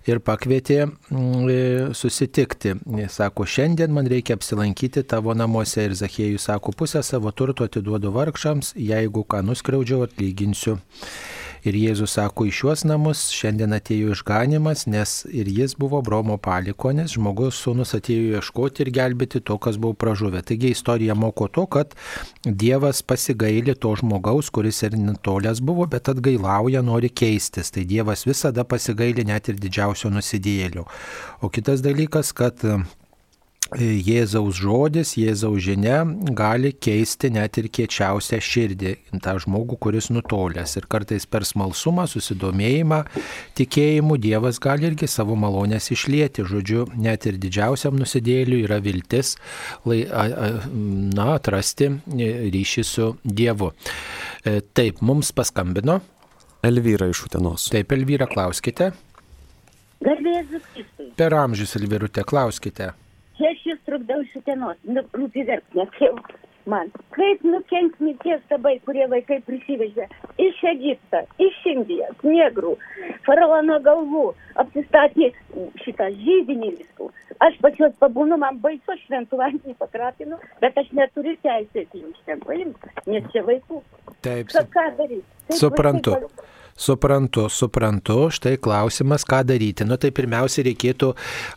ir 0.08 0.22
pakvietė 0.24 0.78
mm, 0.86 1.50
e, 1.52 1.58
susitikti. 1.92 2.78
Jis 3.02 3.18
sako, 3.20 3.44
šiandien 3.44 3.92
man 3.92 4.08
reikia 4.08 4.38
apsilankyti 4.38 5.04
tavo 5.04 5.36
namuose 5.36 5.84
ir 5.84 5.96
Zachėjus 5.98 6.48
sako, 6.48 6.72
pusę 6.72 7.04
savo 7.04 7.34
turto 7.36 7.68
atiduodu 7.68 8.14
vargšams, 8.14 8.72
jeigu 8.80 9.26
ką 9.28 9.44
nuskriaudžiau, 9.50 10.06
atlyginsiu. 10.08 10.78
Ir 11.66 11.76
Jėzus 11.78 12.14
sako, 12.18 12.46
į 12.48 12.52
šiuos 12.54 12.84
namus 12.86 13.24
šiandien 13.34 13.74
atėjo 13.76 14.12
išganimas, 14.14 14.86
nes 14.90 15.24
ir 15.26 15.48
jis 15.50 15.74
buvo 15.78 16.00
Bromo 16.04 16.38
palikonis, 16.42 17.16
žmogus 17.16 17.58
sūnus 17.62 17.96
atėjo 17.98 18.38
ieškoti 18.38 18.84
ir 18.84 18.92
gelbėti 18.94 19.42
to, 19.42 19.58
kas 19.62 19.80
buvo 19.80 19.96
pražuvę. 19.98 20.42
Taigi 20.46 20.72
istorija 20.74 21.16
moko 21.18 21.48
to, 21.50 21.66
kad 21.66 21.96
Dievas 22.44 23.02
pasigailė 23.02 23.74
to 23.80 23.94
žmogaus, 23.98 24.52
kuris 24.54 24.82
ir 24.86 24.98
netolės 24.98 25.62
buvo, 25.64 25.88
bet 25.90 26.12
atgailauja, 26.12 26.84
nori 26.86 27.10
keistis. 27.10 27.72
Tai 27.74 27.84
Dievas 27.88 28.26
visada 28.28 28.64
pasigailė 28.68 29.26
net 29.28 29.50
ir 29.50 29.58
didžiausio 29.60 30.12
nusidėlio. 30.14 30.86
O 31.42 31.50
kitas 31.52 31.82
dalykas, 31.84 32.32
kad 32.36 32.62
Jėzaus 33.76 34.56
žodis, 34.56 35.10
Jėzaus 35.20 35.60
žinia 35.60 36.00
gali 36.32 36.70
keisti 36.72 37.28
net 37.34 37.58
ir 37.60 37.66
kiečiausią 37.68 38.38
širdį, 38.40 38.92
tą 39.20 39.34
žmogų, 39.44 39.76
kuris 39.76 40.08
nutolęs. 40.08 40.78
Ir 40.80 40.86
kartais 40.88 41.26
per 41.28 41.44
smalsumą, 41.44 42.06
susidomėjimą, 42.08 43.02
tikėjimu 43.58 44.16
Dievas 44.16 44.56
gali 44.64 44.88
irgi 44.88 45.08
savo 45.12 45.36
malonės 45.36 45.90
išlieti. 45.92 46.46
Žodžiu, 46.48 46.86
net 46.96 47.26
ir 47.28 47.36
didžiausiam 47.36 47.98
nusidėliui 48.00 48.62
yra 48.64 48.78
viltis 48.80 49.34
lai, 49.84 50.06
na, 50.08 51.26
atrasti 51.34 51.90
ryšį 52.08 52.84
su 52.88 53.10
Dievu. 53.22 53.74
E, 54.48 54.62
taip, 54.72 55.02
mums 55.04 55.34
paskambino. 55.36 55.98
Elvyra 56.64 57.10
iš 57.12 57.26
Utenos. 57.28 57.68
Taip, 57.74 57.92
Elvyra, 57.92 58.30
klauskite. 58.32 58.94
Garbėzus 60.00 60.64
Kristui. 60.72 61.10
Per 61.20 61.36
amžius, 61.36 61.76
Elvyrute, 61.76 62.24
klauskite 62.24 62.94
čia 63.38 63.54
aš 63.54 63.64
jūs 63.70 63.80
trukdau 63.88 64.20
šitienos, 64.34 64.78
nu, 64.90 65.06
rūpi 65.16 65.46
verksnės 65.48 66.02
jau 66.02 66.14
man. 66.68 66.90
Kaip 67.16 67.44
nukenks 67.46 68.00
mirties 68.02 68.42
tabai, 68.50 68.76
kurie 68.86 69.06
vaikai 69.10 69.38
prisivežė 69.46 70.06
iš 70.44 70.60
Egipto, 70.72 71.22
iš 71.42 71.56
Indijos, 71.72 72.18
negrų, 72.26 72.74
faraono 73.26 73.78
galvų, 73.84 74.26
apsistatė 74.62 75.30
šitą 75.84 76.10
žydinį 76.18 76.74
viskų. 76.76 77.10
Aš 77.46 77.58
pas 77.62 77.80
juos 77.80 77.94
pabūnu, 78.02 78.36
man 78.42 78.58
baisu 78.62 78.98
šventų 79.04 79.40
vandenį 79.40 79.76
pakrapinu, 79.78 80.38
bet 80.62 80.78
aš 80.80 80.90
neturiu 80.98 81.36
teisės 81.44 81.88
jums 81.94 82.20
ten 82.26 82.42
paimti, 82.44 82.94
nes 83.06 83.28
čia 83.32 83.44
vaikų. 83.46 83.82
Taip. 84.26 84.50
Ką, 84.52 84.64
ką 84.74 84.86
daryti? 84.98 85.24
Suprantu. 85.54 86.16
Vaikai, 86.18 86.57
Suprantu, 86.78 87.48
suprantu, 87.50 88.28
štai 88.30 88.54
klausimas, 88.62 89.24
ką 89.26 89.40
daryti. 89.42 89.82
Nu 89.82 89.96
tai 89.98 90.12
pirmiausia 90.14 90.62
reikėtų, 90.62 91.08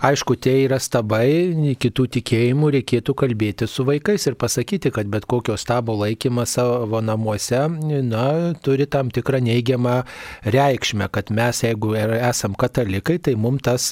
aišku, 0.07 0.33
tie 0.41 0.55
yra 0.63 0.79
stabai, 0.81 1.75
kitų 1.77 2.07
tikėjimų 2.15 2.71
reikėtų 2.77 3.13
kalbėti 3.21 3.67
su 3.69 3.85
vaikais 3.85 4.25
ir 4.25 4.37
pasakyti, 4.41 4.89
kad 4.95 5.11
bet 5.13 5.27
kokio 5.29 5.59
stabo 5.61 5.93
laikymas 5.99 6.55
savo 6.57 7.03
namuose, 7.05 7.59
na, 8.07 8.23
turi 8.65 8.87
tam 8.89 9.11
tikrą 9.13 9.43
neigiamą 9.45 9.99
reikšmę, 10.41 11.11
kad 11.13 11.29
mes, 11.29 11.61
jeigu 11.67 11.93
esam 12.01 12.57
katalikai, 12.57 13.19
tai 13.21 13.35
mums 13.37 13.61
tas, 13.69 13.91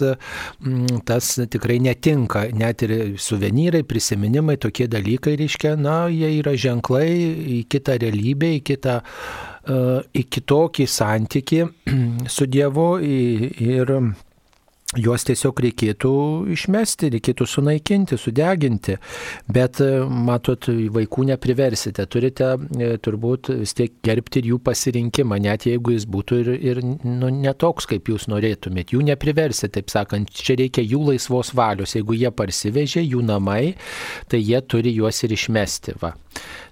mm, 0.65 1.03
tas 1.05 1.35
tikrai 1.45 1.77
netinka, 1.85 2.47
net 2.57 2.81
ir 2.87 2.95
suvenyrai, 3.21 3.83
prisiminimai, 3.85 4.57
tokie 4.57 4.89
dalykai, 4.89 5.37
reiškia, 5.37 5.77
na, 5.77 6.07
jie 6.09 6.33
yra 6.39 6.57
ženklai 6.57 7.05
į 7.59 7.61
kitą 7.69 8.01
realybę, 8.01 8.55
į 8.57 8.65
kitą 8.73 8.99
į 9.69 10.25
kitokį 10.33 10.87
santyki 10.89 11.63
su 12.35 12.49
Dievu 12.49 12.89
ir 13.03 13.95
juos 14.97 15.21
tiesiog 15.27 15.59
reikėtų 15.61 16.11
išmesti, 16.55 17.11
reikėtų 17.13 17.45
sunaikinti, 17.45 18.17
sudeginti. 18.17 18.95
Bet, 19.45 19.81
matot, 20.09 20.65
vaikų 20.95 21.27
nepriversite. 21.29 22.07
Turite 22.09 22.55
e, 22.57 22.89
turbūt 22.97 23.51
vis 23.59 23.75
tiek 23.77 23.99
gerbti 24.05 24.41
ir 24.41 24.51
jų 24.53 24.59
pasirinkimą, 24.65 25.37
net 25.45 25.67
jeigu 25.69 25.93
jis 25.93 26.07
būtų 26.09 26.41
ir, 26.41 26.51
ir 26.71 26.81
nu, 26.81 27.29
netoks, 27.29 27.85
kaip 27.91 28.09
jūs 28.09 28.25
norėtumėt. 28.33 28.95
Jų 28.95 29.05
nepriversite, 29.11 29.75
taip 29.77 29.93
sakant, 29.93 30.33
čia 30.33 30.57
reikia 30.57 30.81
jų 30.81 31.11
laisvos 31.11 31.53
valios. 31.57 31.93
Jeigu 31.93 32.17
jie 32.17 32.33
parsivežė, 32.33 33.05
jų 33.05 33.21
namai, 33.29 33.75
tai 34.31 34.41
jie 34.41 34.61
turi 34.65 34.95
juos 34.97 35.21
ir 35.21 35.37
išmesti. 35.37 35.99
Va. 36.01 36.15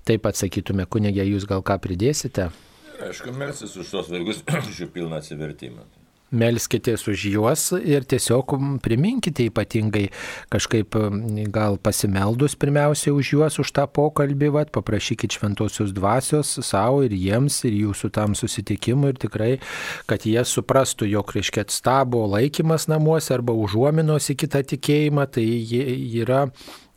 Taip 0.09 0.25
atsakytume, 0.25 0.89
kunigė, 0.89 1.27
jūs 1.35 1.45
gal 1.45 1.61
ką 1.61 1.77
pridėsite? 1.83 2.49
Aišku, 2.97 3.31
melsis 3.37 3.77
už 3.77 3.93
tos 3.93 4.09
vaikus, 4.09 4.41
už 4.71 4.83
jų 4.83 4.91
pilną 4.93 5.21
atsivertimą. 5.21 5.85
Melskitės 6.27 7.05
už 7.07 7.21
juos 7.31 7.61
ir 7.87 8.03
tiesiog 8.03 8.57
priminkite 8.83 9.45
ypatingai 9.47 10.09
kažkaip 10.51 10.97
gal 11.55 11.77
pasimeldus 11.79 12.57
pirmiausiai 12.59 13.13
už 13.15 13.29
juos, 13.31 13.59
už 13.63 13.71
tą 13.71 13.85
pokalbį, 13.87 14.49
vat, 14.51 14.73
paprašykit 14.75 15.37
šventosios 15.37 15.93
dvasios 15.95 16.51
savo 16.67 17.05
ir 17.07 17.15
jiems 17.15 17.61
ir 17.69 17.77
jūsų 17.85 18.11
tam 18.17 18.35
susitikimui 18.35 19.13
ir 19.13 19.21
tikrai, 19.23 19.53
kad 20.03 20.27
jie 20.27 20.43
suprastų, 20.43 21.07
jog 21.13 21.31
reiškia 21.37 21.63
stabo 21.71 22.25
laikymas 22.27 22.89
namuose 22.91 23.31
arba 23.37 23.55
užuominos 23.55 24.27
į 24.27 24.35
kitą 24.43 24.65
tikėjimą, 24.67 25.29
tai 25.31 25.47
yra 25.47 26.49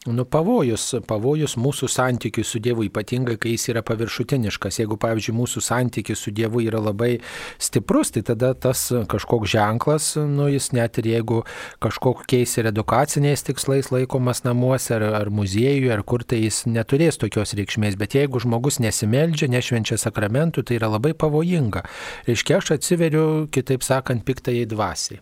nu, 0.09 0.25
pavojus, 0.25 0.95
pavojus 1.05 1.59
mūsų 1.61 1.89
santykiui 1.93 2.45
su 2.47 2.61
Dievu, 2.63 2.87
ypatingai 2.87 3.35
kai 3.41 3.53
jis 3.53 3.67
yra 3.75 3.83
paviršutiniškas. 3.85 4.79
Jeigu, 4.81 4.97
pavyzdžiui, 5.01 5.35
mūsų 5.37 5.61
santykis 5.65 6.23
su 6.25 6.33
Dievu 6.33 6.63
yra 6.65 6.81
labai 6.81 7.19
stiprus, 7.61 8.15
tai 8.15 8.23
tada 8.25 8.55
tas 8.57 8.87
kažkoks 8.89 9.53
ženklas, 9.53 10.15
nu, 10.17 10.49
jis 10.49 10.71
net 10.73 11.03
ir 11.03 11.11
jeigu 11.13 11.43
kažkokiais 11.85 12.57
ir 12.57 12.71
edukaciniais 12.73 13.45
tikslais 13.45 13.93
laikomas 13.93 14.41
namuose 14.49 14.97
ar, 14.97 15.05
ar 15.21 15.29
muziejuje, 15.29 15.93
ar 15.93 16.05
kur, 16.09 16.25
tai 16.25 16.47
jis 16.47 16.65
neturės 16.65 17.21
tokios 17.21 17.53
reikšmės. 17.61 18.01
Bet 18.01 18.17
jeigu 18.17 18.41
žmogus 18.41 18.81
nesimeldžia, 18.81 19.53
nešvenčia 19.53 20.01
sakramentų, 20.01 20.65
tai 20.65 20.81
yra 20.81 20.89
labai 20.97 21.13
pavojinga. 21.13 21.85
Reiškia, 22.31 22.63
aš 22.63 22.79
atsiveriu, 22.79 23.27
kitaip 23.53 23.85
sakant, 23.85 24.25
piktai 24.25 24.63
dvasiai. 24.65 25.21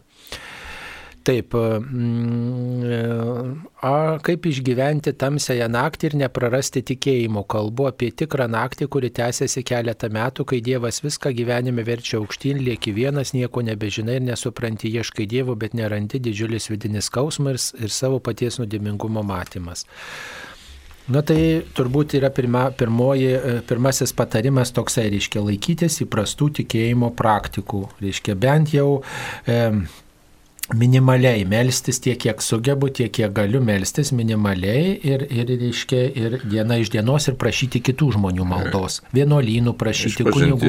Taip, 1.26 1.54
mm, 1.54 2.84
a, 3.84 4.18
kaip 4.24 4.46
išgyventi 4.48 5.12
tamsiąją 5.18 5.66
naktį 5.72 6.08
ir 6.08 6.16
neprarasti 6.22 6.82
tikėjimo. 6.88 7.42
Kalbu 7.50 7.88
apie 7.90 8.08
tikrą 8.22 8.46
naktį, 8.50 8.88
kuri 8.92 9.10
tęsiasi 9.14 9.64
keletą 9.66 10.08
metų, 10.14 10.46
kai 10.48 10.60
Dievas 10.64 11.02
viską 11.04 11.32
gyvenime 11.36 11.84
verčia 11.84 12.16
aukštyn, 12.20 12.62
lieki 12.64 12.94
vienas, 12.96 13.34
nieko 13.36 13.64
nebežinai 13.66 14.18
ir 14.20 14.26
nesupranti, 14.30 14.92
ieškai 15.00 15.28
Dievo, 15.28 15.56
bet 15.58 15.76
nerandi 15.76 16.20
didžiulis 16.22 16.70
vidinis 16.72 17.10
skausmas 17.12 17.72
ir, 17.74 17.88
ir 17.88 17.94
savo 17.94 18.18
paties 18.24 18.60
nudimingumo 18.62 19.22
matymas. 19.26 19.84
Na 21.08 21.22
tai 21.24 21.64
turbūt 21.72 22.18
yra 22.18 22.28
pirma, 22.28 22.66
pirmoji, 22.76 23.30
pirmasis 23.68 24.12
patarimas 24.16 24.74
toksai, 24.76 25.06
reiškia 25.14 25.40
laikytis 25.40 26.02
įprastų 26.04 26.50
tikėjimo 26.60 27.14
praktikų. 27.16 27.86
Reiškia 28.04 28.36
bent 28.36 28.74
jau 28.76 29.00
e, 29.48 29.56
minimaliai 30.74 31.44
melstis 31.48 32.00
tiek, 32.00 32.18
kiek 32.20 32.42
sugebu, 32.42 32.90
tiek, 32.92 33.10
kiek 33.12 33.32
galiu 33.32 33.60
melstis 33.64 34.10
minimaliai 34.12 34.98
ir, 35.06 35.24
ir, 35.32 35.48
reiškia, 35.48 36.02
ir 36.12 36.36
diena 36.44 36.76
iš 36.80 36.90
dienos 36.92 37.28
ir 37.30 37.38
prašyti 37.40 37.80
kitų 37.88 38.10
žmonių 38.18 38.46
maldos. 38.48 39.00
Vienuolynų 39.16 39.74
prašyti 39.80 40.26
kunigų. 40.28 40.60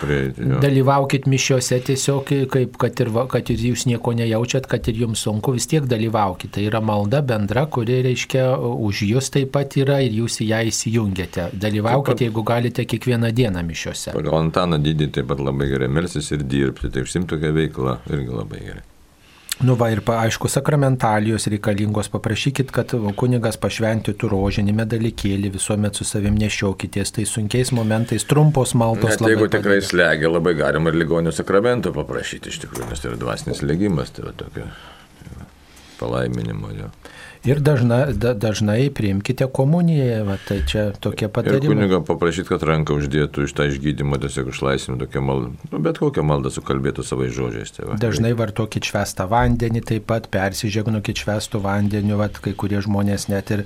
prieiti. 0.00 0.48
Dalyvaukit 0.64 1.28
mišiuose 1.30 1.78
tiesiog, 1.86 2.32
kaip, 2.50 2.78
kad, 2.82 3.04
ir, 3.04 3.12
kad 3.30 3.52
ir 3.54 3.64
jūs 3.70 3.86
nieko 3.90 4.14
nejaučiat, 4.18 4.66
kad 4.70 4.90
ir 4.90 5.04
jums 5.04 5.22
sunku, 5.26 5.54
vis 5.54 5.68
tiek 5.70 5.86
dalyvaukit. 5.88 6.52
Tai 6.56 6.66
yra 6.66 6.82
malda 6.82 7.22
bendra, 7.22 7.66
kuri, 7.70 8.00
reiškia, 8.08 8.50
už 8.58 9.04
jūs 9.12 9.30
taip 9.34 9.54
pat 9.54 9.78
yra 9.78 10.00
ir 10.04 10.18
jūs 10.22 10.40
į 10.42 10.50
ją 10.50 10.62
įsijungiate. 10.72 11.50
Dalyvaukit, 11.54 12.14
pat, 12.14 12.26
jeigu 12.26 12.46
galite, 12.46 12.86
kiekvieną 12.88 13.32
dieną 13.34 13.62
mišiuose. 13.70 14.12
Pagal 14.18 14.42
Antaną 14.42 14.82
didį 14.82 15.12
taip 15.14 15.30
pat 15.30 15.42
labai 15.42 15.70
gerai 15.70 15.90
melsis 15.92 16.32
ir 16.34 16.44
dirbti, 16.46 16.90
taip 16.94 17.10
simtokia 17.10 17.54
veikla 17.54 18.00
irgi 18.10 18.32
labai 18.34 18.62
gerai. 18.66 18.87
Nu 19.58 19.74
va 19.74 19.88
ir 19.90 19.98
aišku, 20.06 20.46
sakramentalijos 20.52 21.48
reikalingos, 21.50 22.06
paprašykit, 22.12 22.70
kad 22.74 22.92
kunigas 23.18 23.58
pašventytų 23.58 24.30
rožinį 24.30 24.74
medalikėlį, 24.78 25.50
visuomet 25.56 25.98
su 25.98 26.06
savim 26.06 26.36
nešiokitės, 26.38 27.10
tai 27.16 27.26
sunkiais 27.26 27.72
momentais 27.74 28.26
trumpos 28.28 28.76
maldos. 28.78 29.18
Net 29.18 29.34
jeigu 29.34 29.48
tikrai 29.50 29.80
slegia, 29.82 30.30
labai 30.30 30.54
galima 30.58 30.92
ir 30.92 31.00
ligonių 31.02 31.34
sakramento 31.34 31.90
paprašyti 31.96 32.54
iš 32.54 32.60
tikrųjų, 32.66 32.86
nes 32.92 33.02
tai 33.02 33.10
yra 33.10 33.18
dvasinis 33.24 33.64
legimas, 33.66 34.14
tai 34.14 34.28
yra 34.28 34.36
tokia 34.44 34.68
palaiminimo 35.98 36.70
jo. 36.78 36.92
Ir 37.46 37.60
dažna, 37.62 38.00
da, 38.12 38.32
dažnai 38.34 38.88
priimkite 38.94 39.46
komuniją, 39.54 40.24
va, 40.26 40.36
tai 40.48 40.58
čia 40.66 40.88
tokie 40.98 41.28
patarimai. 41.30 41.62
Ir 41.62 41.74
kunigą 41.74 42.00
paprašyti, 42.06 42.48
kad 42.50 42.64
ranką 42.66 42.96
uždėtų 42.98 43.46
iš 43.46 43.54
tą 43.54 43.68
išgydymą, 43.70 44.18
tiesiog 44.24 44.50
išlaisvintų 44.52 45.06
tokią 45.06 45.22
maldą, 45.22 45.52
nu, 45.70 45.80
bet 45.84 46.00
kokią 46.02 46.24
maldą 46.26 46.52
sukalbėtų 46.54 47.04
savai 47.06 47.30
žodžiais. 47.34 47.72
Tai 47.76 47.88
va. 47.90 47.98
Dažnai 48.02 48.32
vartokit 48.38 48.88
švestą 48.90 49.28
vandenį, 49.30 49.84
taip 49.92 50.08
pat 50.10 50.26
persižegnokit 50.34 51.22
švestų 51.22 51.62
vandeniu, 51.64 52.18
va, 52.20 52.28
kai 52.32 52.54
kurie 52.58 52.82
žmonės 52.84 53.28
net 53.30 53.52
ir, 53.54 53.64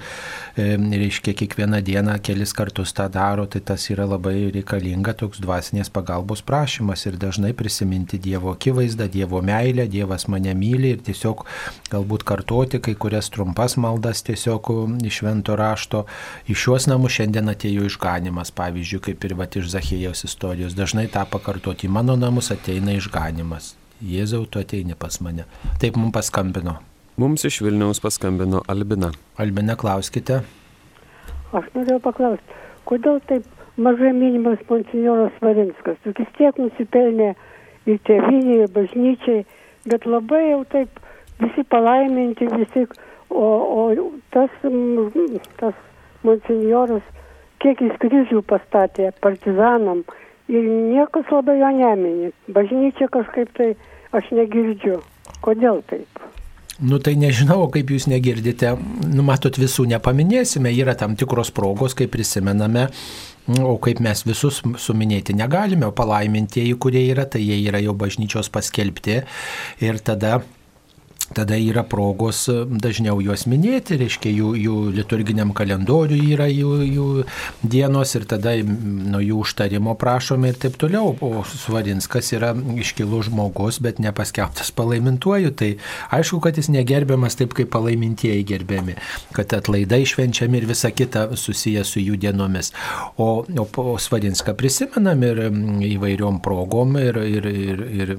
e, 0.56 0.76
reiškia, 0.76 1.34
kiekvieną 1.42 1.82
dieną 1.84 2.18
kelis 2.22 2.52
kartus 2.56 2.92
tą 2.96 3.08
daro, 3.12 3.46
tai 3.48 3.64
tas 3.72 3.88
yra 3.92 4.06
labai 4.10 4.50
reikalinga 4.54 5.16
toks 5.18 5.40
dvasinės 5.42 5.90
pagalbos 5.92 6.44
prašymas 6.44 7.06
ir 7.08 7.18
dažnai 7.20 7.54
prisiminti 7.56 8.20
Dievo 8.22 8.52
akivaizdą, 8.52 9.08
Dievo 9.12 9.42
meilę, 9.42 9.88
Dievas 9.90 10.28
mane 10.28 10.54
myli 10.58 10.94
ir 10.96 11.02
tiesiog 11.04 11.44
galbūt 11.92 12.26
kartoti 12.28 12.80
kai 12.82 12.94
kurias 12.98 13.30
trumpas 13.32 13.71
trumpas 13.72 13.76
maldas 13.76 14.22
tiesiog 14.22 14.62
iš 15.04 15.18
švento 15.18 15.56
rašto. 15.56 16.04
Iš 16.48 16.58
šios 16.58 16.86
namus 16.86 17.12
šiandien 17.12 17.48
atėjo 17.48 17.86
išganimas, 17.86 18.50
pavyzdžiui, 18.50 19.00
kaip 19.00 19.24
ir 19.24 19.34
va 19.34 19.46
iš 19.46 19.70
Zachėjaus 19.72 20.24
istorijos. 20.24 20.74
Dažnai 20.74 21.08
tą 21.08 21.24
pakartoti, 21.24 21.86
į 21.86 21.90
mano 21.90 22.16
namus 22.16 22.50
ateina 22.50 22.92
išganimas. 22.92 23.76
Jėzau, 24.02 24.46
tu 24.46 24.58
ateini 24.58 24.94
pas 24.94 25.20
mane. 25.20 25.44
Taip 25.80 25.96
mums 25.96 26.12
paskambino. 26.12 26.80
Mums 27.16 27.44
iš 27.44 27.62
Vilniaus 27.62 28.00
paskambino 28.00 28.62
Albina. 28.68 29.12
Albina, 29.38 29.76
klauskite. 29.76 30.42
Aš 31.52 31.68
norėjau 31.74 32.00
paklausti, 32.00 32.58
kodėl 32.88 33.20
taip 33.28 33.44
mažai 33.76 34.12
minimas 34.12 34.58
monsinjoras 34.68 35.32
Varinskas? 35.40 36.00
Juk 36.04 36.18
vis 36.18 36.34
tiek 36.38 36.58
nusipelnė 36.58 37.34
ir 37.86 38.02
tėviniai, 38.08 38.64
ir 38.64 38.72
bažnyčiai, 38.72 39.44
bet 39.86 40.06
labai 40.06 40.48
jau 40.50 40.64
taip 40.72 41.02
visi 41.42 41.64
palaiminti, 41.68 42.48
visi 42.56 42.86
O, 43.32 43.48
o 43.80 44.10
tas, 44.34 44.52
tas 45.60 45.78
monsinjoras, 46.26 47.04
kiek 47.62 47.80
jis 47.80 47.96
kryžių 48.02 48.42
pastatė 48.44 49.12
partizanam 49.24 50.02
ir 50.52 50.68
niekas 50.68 51.30
labai 51.32 51.58
jo 51.60 51.72
neminė. 51.78 52.30
Bažnyčia 52.52 53.08
kažkaip 53.12 53.52
tai 53.56 53.72
aš 54.12 54.28
negirdžiu. 54.36 55.00
Kodėl 55.42 55.80
taip? 55.90 56.22
Nu 56.82 56.98
tai 56.98 57.12
nežinau, 57.20 57.68
kaip 57.70 57.92
jūs 57.92 58.08
negirdite, 58.10 58.72
nu 59.12 59.22
matot, 59.26 59.54
visų 59.60 59.84
nepaminėsime, 59.92 60.72
yra 60.74 60.96
tam 60.98 61.14
tikros 61.20 61.52
progos, 61.54 61.94
kaip 61.94 62.10
prisimename, 62.14 62.88
o 63.62 63.76
kaip 63.82 64.00
mes 64.02 64.24
visus 64.26 64.62
suminėti 64.82 65.36
negalime, 65.38 65.86
o 65.86 65.94
palaimintieji, 65.94 66.74
kurie 66.82 67.04
yra, 67.12 67.28
tai 67.28 67.44
jie 67.44 67.60
yra 67.68 67.82
jau 67.82 67.94
bažnyčios 67.98 68.50
paskelbti 68.54 69.20
ir 69.84 70.00
tada 70.02 70.40
tada 71.34 71.56
yra 71.58 71.82
progos 71.88 72.44
e, 72.50 72.62
dažniau 72.66 73.20
juos 73.24 73.44
minėti, 73.50 73.98
reiškia 74.00 74.32
jų, 74.32 74.52
jų 74.60 74.76
liturginiam 74.96 75.52
kalendoriui 75.56 76.32
yra 76.34 76.48
jų, 76.50 76.72
jų 76.86 77.06
dienos 77.62 78.14
ir 78.18 78.26
tada 78.30 78.54
nuo 78.62 79.20
jų 79.22 79.40
užtarimo 79.44 79.94
prašome 79.98 80.52
ir 80.52 80.60
taip 80.62 80.78
toliau. 80.80 81.14
O 81.22 81.44
Svarinskas 81.48 82.32
yra 82.36 82.52
iškilus 82.54 83.28
žmogus, 83.30 83.80
bet 83.84 84.00
nepaskelbtas 84.02 84.72
palaimintuoju, 84.76 85.52
tai 85.56 85.70
aišku, 86.14 86.40
kad 86.44 86.58
jis 86.60 86.70
negerbiamas 86.72 87.38
taip, 87.40 87.56
kaip 87.56 87.72
palaimintieji 87.72 88.46
gerbiami, 88.48 88.96
kad 89.36 89.52
atlaidai 89.56 90.02
švenčiami 90.08 90.60
ir 90.60 90.68
visa 90.70 90.92
kita 90.94 91.28
susijęs 91.38 91.94
su 91.94 92.02
jų 92.02 92.18
dienomis. 92.22 92.72
O, 93.16 93.42
o, 93.42 93.66
o 93.82 93.96
Svarinską 94.00 94.54
prisimenam 94.58 95.22
ir 95.26 95.44
įvairiom 95.92 96.40
progom 96.44 96.96
ir, 97.00 97.18
ir, 97.22 97.48
ir, 97.52 97.84
ir 98.02 98.14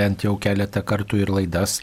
bent 0.00 0.24
jau 0.26 0.36
keletą 0.40 0.82
kartų 0.90 1.22
ir 1.24 1.32
laidas 1.34 1.78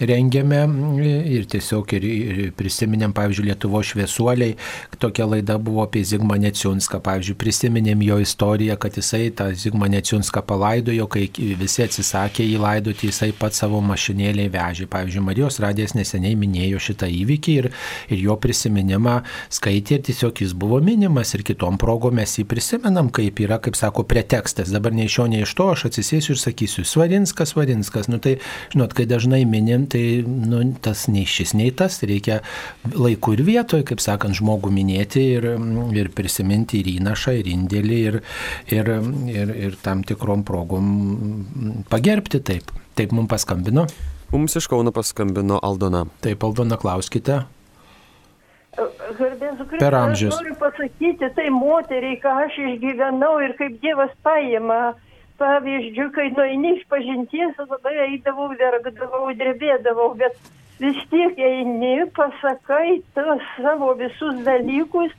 rengėme 0.00 0.62
ir 1.02 1.46
tiesiog 1.50 1.94
ir, 1.98 2.06
ir 2.06 2.42
prisiminėm, 2.58 3.14
pavyzdžiui, 3.16 3.48
Lietuvo 3.50 3.82
šviesuoliai, 3.84 4.56
tokia 5.02 5.26
laida 5.28 5.58
buvo 5.58 5.82
apie 5.84 6.04
Zigmą 6.06 6.38
Neciunską, 6.42 7.00
pavyzdžiui, 7.04 7.36
prisiminėm 7.40 8.02
jo 8.06 8.18
istoriją, 8.22 8.76
kad 8.80 8.96
jisai 8.98 9.30
tą 9.36 9.48
Zigmą 9.58 9.90
Neciunską 9.92 10.44
palaidojo, 10.46 11.08
kai 11.10 11.26
visi 11.60 11.84
atsisakė 11.84 12.46
jį 12.46 12.60
laidoti, 12.62 13.10
jisai 13.10 13.32
pat 13.36 13.56
savo 13.56 13.82
mašinėlį 13.84 14.48
vežė. 14.52 14.88
Pavyzdžiui, 14.92 15.24
Marijos 15.26 15.58
radijas 15.62 15.96
neseniai 15.98 16.36
minėjo 16.38 16.80
šitą 16.82 17.08
įvykį 17.10 17.56
ir, 17.62 17.70
ir 18.12 18.24
jo 18.26 18.36
prisiminimą 18.40 19.18
skaitė 19.52 19.98
ir 19.98 20.06
tiesiog 20.08 20.42
jis 20.44 20.54
buvo 20.58 20.80
minimas 20.84 21.34
ir 21.36 21.44
kitom 21.46 21.78
progom 21.80 22.16
mes 22.18 22.36
jį 22.38 22.46
prisimenam, 22.48 23.10
kaip 23.14 23.40
yra, 23.44 23.58
kaip 23.62 23.76
sako, 23.78 24.06
pretekstas. 24.08 24.72
Dabar 24.74 24.94
nei 24.94 25.08
iš 25.10 25.18
jo, 25.20 25.28
nei 25.30 25.42
iš 25.46 25.54
to 25.58 25.68
aš 25.72 25.86
atsisėsiu 25.90 26.36
ir 26.36 26.42
sakysiu, 26.42 26.86
Svarinskas, 26.88 27.54
Svarinskas. 27.54 28.10
Nu, 28.12 28.20
tai 28.22 28.38
žinot, 28.74 28.94
kai 28.96 29.06
dažnai 29.10 29.42
minim, 29.48 29.86
tai 29.90 30.22
nu, 30.26 30.62
tas 30.82 31.06
nei 31.12 31.24
šis, 31.28 31.54
nei 31.58 31.72
tas, 31.76 32.00
reikia 32.06 32.40
laiku 32.92 33.36
ir 33.36 33.44
vietoje, 33.46 33.86
kaip 33.88 34.02
sakant, 34.04 34.36
žmogų 34.38 34.72
minėti 34.74 35.24
ir, 35.38 35.48
ir 35.96 36.12
prisiminti 36.16 36.82
ir 36.82 36.92
įnašą, 36.96 37.36
ir 37.40 37.50
indėlį, 37.52 38.00
ir, 38.10 38.20
ir, 38.74 38.92
ir, 39.32 39.56
ir 39.68 39.80
tam 39.84 40.04
tikrom 40.06 40.46
progom 40.48 41.84
pagerbti 41.92 42.42
taip. 42.42 42.72
Taip 42.98 43.12
mums 43.16 43.30
paskambino. 43.32 43.86
Mums 44.32 44.56
iš 44.56 44.66
Kauno 44.68 44.92
paskambino 44.92 45.58
Aldona. 45.64 46.06
Taip, 46.24 46.44
Aldona, 46.44 46.76
klauskite. 46.80 47.42
Garbėsiu 48.72 49.66
Kristus. 49.66 49.80
Per 49.80 49.94
amžius. 49.96 50.34
Noriu 50.38 50.54
pasakyti, 50.60 51.28
tai 51.36 51.48
moteriai, 51.52 52.16
ką 52.20 52.32
aš 52.46 52.56
išgyvenau 52.66 53.34
ir 53.44 53.52
kaip 53.58 53.76
Dievas 53.82 54.12
paima 54.24 54.94
pavyzdžiui, 55.42 56.10
kai 56.16 56.28
nueini 56.36 56.76
iš 56.76 56.82
pažinties, 56.92 57.58
labai 57.68 57.94
eidavau, 58.06 58.48
verkdavau, 58.60 59.24
drebėdavau, 59.40 60.12
bet 60.20 60.38
vis 60.82 61.00
tiek 61.10 61.38
eini, 61.50 61.94
pasakai 62.18 63.00
tos 63.16 63.42
savo 63.56 63.92
visus 63.98 64.40
dalykus 64.46 65.12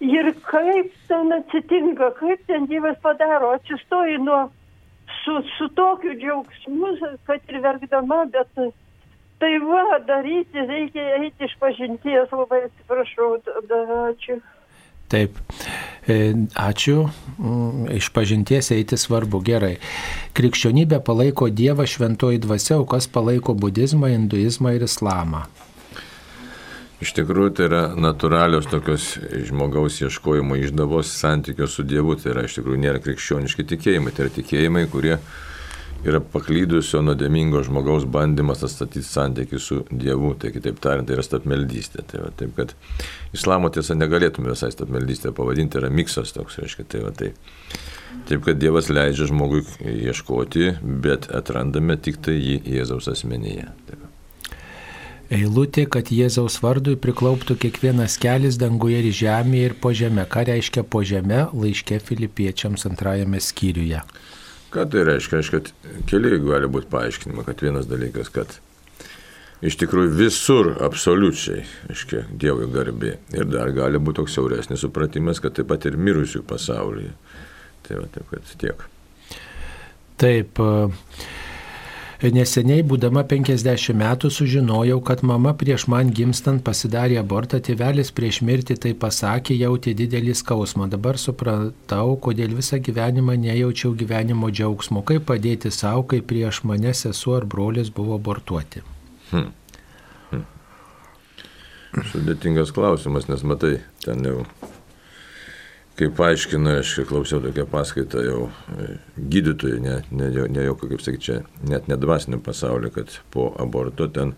ir 0.00 0.32
kaip 0.50 0.92
ten 1.08 1.32
atsitinka, 1.38 2.10
kaip 2.20 2.46
ten 2.48 2.66
Dievas 2.72 2.98
padaro, 3.02 3.52
atsistoji 3.58 4.18
nuo 4.24 4.42
su, 5.22 5.42
su 5.58 5.68
tokiu 5.68 6.16
džiaugsmu, 6.20 6.92
kad 7.26 7.40
ir 7.48 7.60
verkdama, 7.68 8.24
bet 8.32 8.52
tai 9.40 9.54
va, 9.68 9.98
daryti 10.08 10.66
reikia 10.68 11.06
eiti 11.20 11.48
iš 11.48 11.56
pažinties, 11.60 12.32
labai 12.32 12.66
atsiprašau, 12.68 13.32
ačiū. 14.10 14.40
Taip, 15.08 15.38
e, 16.08 16.34
ačiū. 16.58 17.06
Mm, 17.38 17.86
iš 17.98 18.08
pažinties 18.14 18.72
eiti 18.74 18.98
svarbu. 18.98 19.40
Gerai. 19.46 19.76
Krikščionybė 20.34 20.98
palaiko 21.06 21.50
Dievą 21.50 21.86
šventoji 21.86 22.42
dvasia, 22.42 22.80
o 22.82 22.88
kas 22.90 23.06
palaiko 23.06 23.54
budizmą, 23.54 24.10
hinduizmą 24.10 24.74
ir 24.74 24.86
islamą? 24.88 25.46
Iš 27.04 27.12
tikrųjų, 27.18 27.50
tai 27.52 27.66
yra 27.68 27.82
natūralios 27.92 28.66
tokios 28.72 29.10
žmogaus 29.50 30.00
ieškojimo 30.00 30.56
išdavos 30.56 31.10
santykios 31.12 31.76
su 31.76 31.84
Dievu. 31.84 32.16
Tai 32.16 32.32
yra 32.32 32.46
iš 32.48 32.56
tikrųjų 32.58 32.82
nėra 32.82 33.02
krikščioniški 33.04 33.66
tikėjimai. 33.74 34.14
Tai 34.16 34.26
yra 34.26 34.34
tikėjimai, 34.38 34.86
kurie 34.90 35.18
yra 36.06 36.20
paklydusio 36.20 37.02
nuodėmingo 37.04 37.62
žmogaus 37.66 38.06
bandymas 38.08 38.64
atstatyti 38.66 39.06
santykių 39.06 39.60
su 39.62 39.80
Dievu, 39.90 40.34
tai 40.40 40.52
kitaip 40.54 40.80
tariant, 40.82 41.08
tai 41.08 41.16
yra 41.18 41.24
stapmeldystė. 41.26 42.04
Tai 42.10 42.24
va, 42.24 42.32
taip, 42.38 42.54
kad 42.58 42.74
islamo 43.36 43.70
tiesa 43.74 43.96
negalėtume 43.98 44.52
visai 44.52 44.72
stapmeldystę 44.74 45.34
pavadinti, 45.36 45.80
yra 45.80 45.90
miksas 45.92 46.34
toks, 46.36 46.60
reiškia, 46.62 46.88
tai 46.92 47.04
va, 47.06 47.14
tai. 47.16 47.32
Taip, 48.26 48.42
kad 48.46 48.58
Dievas 48.58 48.90
leidžia 48.90 49.28
žmogui 49.30 49.62
ieškoti, 49.82 50.76
bet 51.04 51.28
atrandame 51.34 51.98
tik 52.00 52.22
tai 52.24 52.38
jį 52.38 52.60
Jėzaus 52.78 53.10
asmenyje. 53.12 53.68
Taip. 53.90 54.06
Eilutė, 55.26 55.88
kad 55.90 56.12
Jėzaus 56.14 56.60
vardui 56.62 56.94
priklauptų 57.02 57.56
kiekvienas 57.64 58.14
kelias 58.22 58.60
danguje 58.62 59.00
ir 59.02 59.10
žemėje 59.10 59.72
ir 59.72 59.74
po 59.82 59.90
žemę. 59.90 60.22
Ką 60.30 60.44
reiškia 60.46 60.84
po 60.86 61.02
žemę 61.02 61.48
laiške 61.50 61.98
filipiečiams 61.98 62.86
antrajame 62.86 63.40
skyriuje? 63.42 64.04
Ką 64.74 64.84
tai 64.90 65.04
reiškia? 65.06 65.40
Reiškia, 65.40 65.60
kad 65.60 66.06
keli 66.10 66.38
gali 66.42 66.70
būti 66.70 66.90
paaiškinimai, 66.92 67.44
kad 67.46 67.62
vienas 67.62 67.86
dalykas, 67.90 68.30
kad 68.34 68.58
iš 69.64 69.78
tikrųjų 69.80 70.12
visur 70.18 70.72
absoliučiai, 70.84 71.62
aiškiai, 71.90 72.26
Dievui 72.34 72.68
garbė. 72.72 73.16
Ir 73.36 73.48
dar 73.50 73.72
gali 73.76 74.02
būti 74.02 74.20
toks 74.20 74.36
siauresnis 74.36 74.82
supratimas, 74.84 75.40
kad 75.42 75.56
taip 75.56 75.70
pat 75.70 75.86
ir 75.88 75.98
mirusių 76.00 76.42
pasaulyje. 76.48 77.14
Tai 77.86 78.02
va, 78.02 78.10
taip, 78.12 78.28
kad 78.32 78.54
tiek. 78.60 78.86
Taip. 80.20 80.60
Neseniai, 82.16 82.80
būdama 82.80 83.26
50 83.28 83.92
metų, 83.92 84.30
sužinojau, 84.32 85.02
kad 85.04 85.20
mama 85.26 85.52
prieš 85.52 85.84
man 85.92 86.08
gimstant 86.16 86.62
pasidarė 86.64 87.18
abortą, 87.20 87.60
tėvelis 87.60 88.08
prieš 88.16 88.40
mirtį 88.40 88.78
tai 88.80 88.92
pasakė, 88.96 89.52
jautė 89.60 89.92
didelį 89.98 90.32
skausmą. 90.40 90.88
Dabar 90.88 91.20
supratau, 91.20 92.16
kodėl 92.16 92.56
visą 92.56 92.80
gyvenimą 92.80 93.36
nejaučiau 93.42 93.92
gyvenimo 93.92 94.48
džiaugsmo, 94.48 95.04
kaip 95.04 95.28
padėti 95.28 95.70
savo, 95.70 96.06
kai 96.08 96.22
prieš 96.24 96.62
mane 96.64 96.94
sesuo 96.96 97.36
ar 97.36 97.44
brolis 97.44 97.92
buvo 97.92 98.16
abortuoti. 98.16 98.80
Hmm. 99.34 99.52
Hmm. 100.30 100.48
Sudėtingas 102.14 102.72
klausimas, 102.72 103.28
nes 103.28 103.44
matai, 103.44 103.76
ten 104.04 104.24
jau 104.24 104.46
kaip 105.96 106.20
aiškina, 106.20 106.78
aš 106.82 106.92
klausiau 107.08 107.40
tokią 107.44 107.64
paskaitą 107.72 108.22
jau 108.24 108.40
e, 108.76 108.96
gydytojų, 109.16 109.80
ne, 109.84 109.98
ne, 110.12 110.30
ne 110.52 110.64
jau, 110.66 110.76
kaip 110.80 111.02
sakyti, 111.04 111.24
čia 111.24 111.36
net 111.68 111.88
nedvasiniam 111.90 112.42
pasauliu, 112.44 112.90
kad 112.92 113.14
po 113.32 113.48
aborto 113.62 114.08
ten 114.12 114.34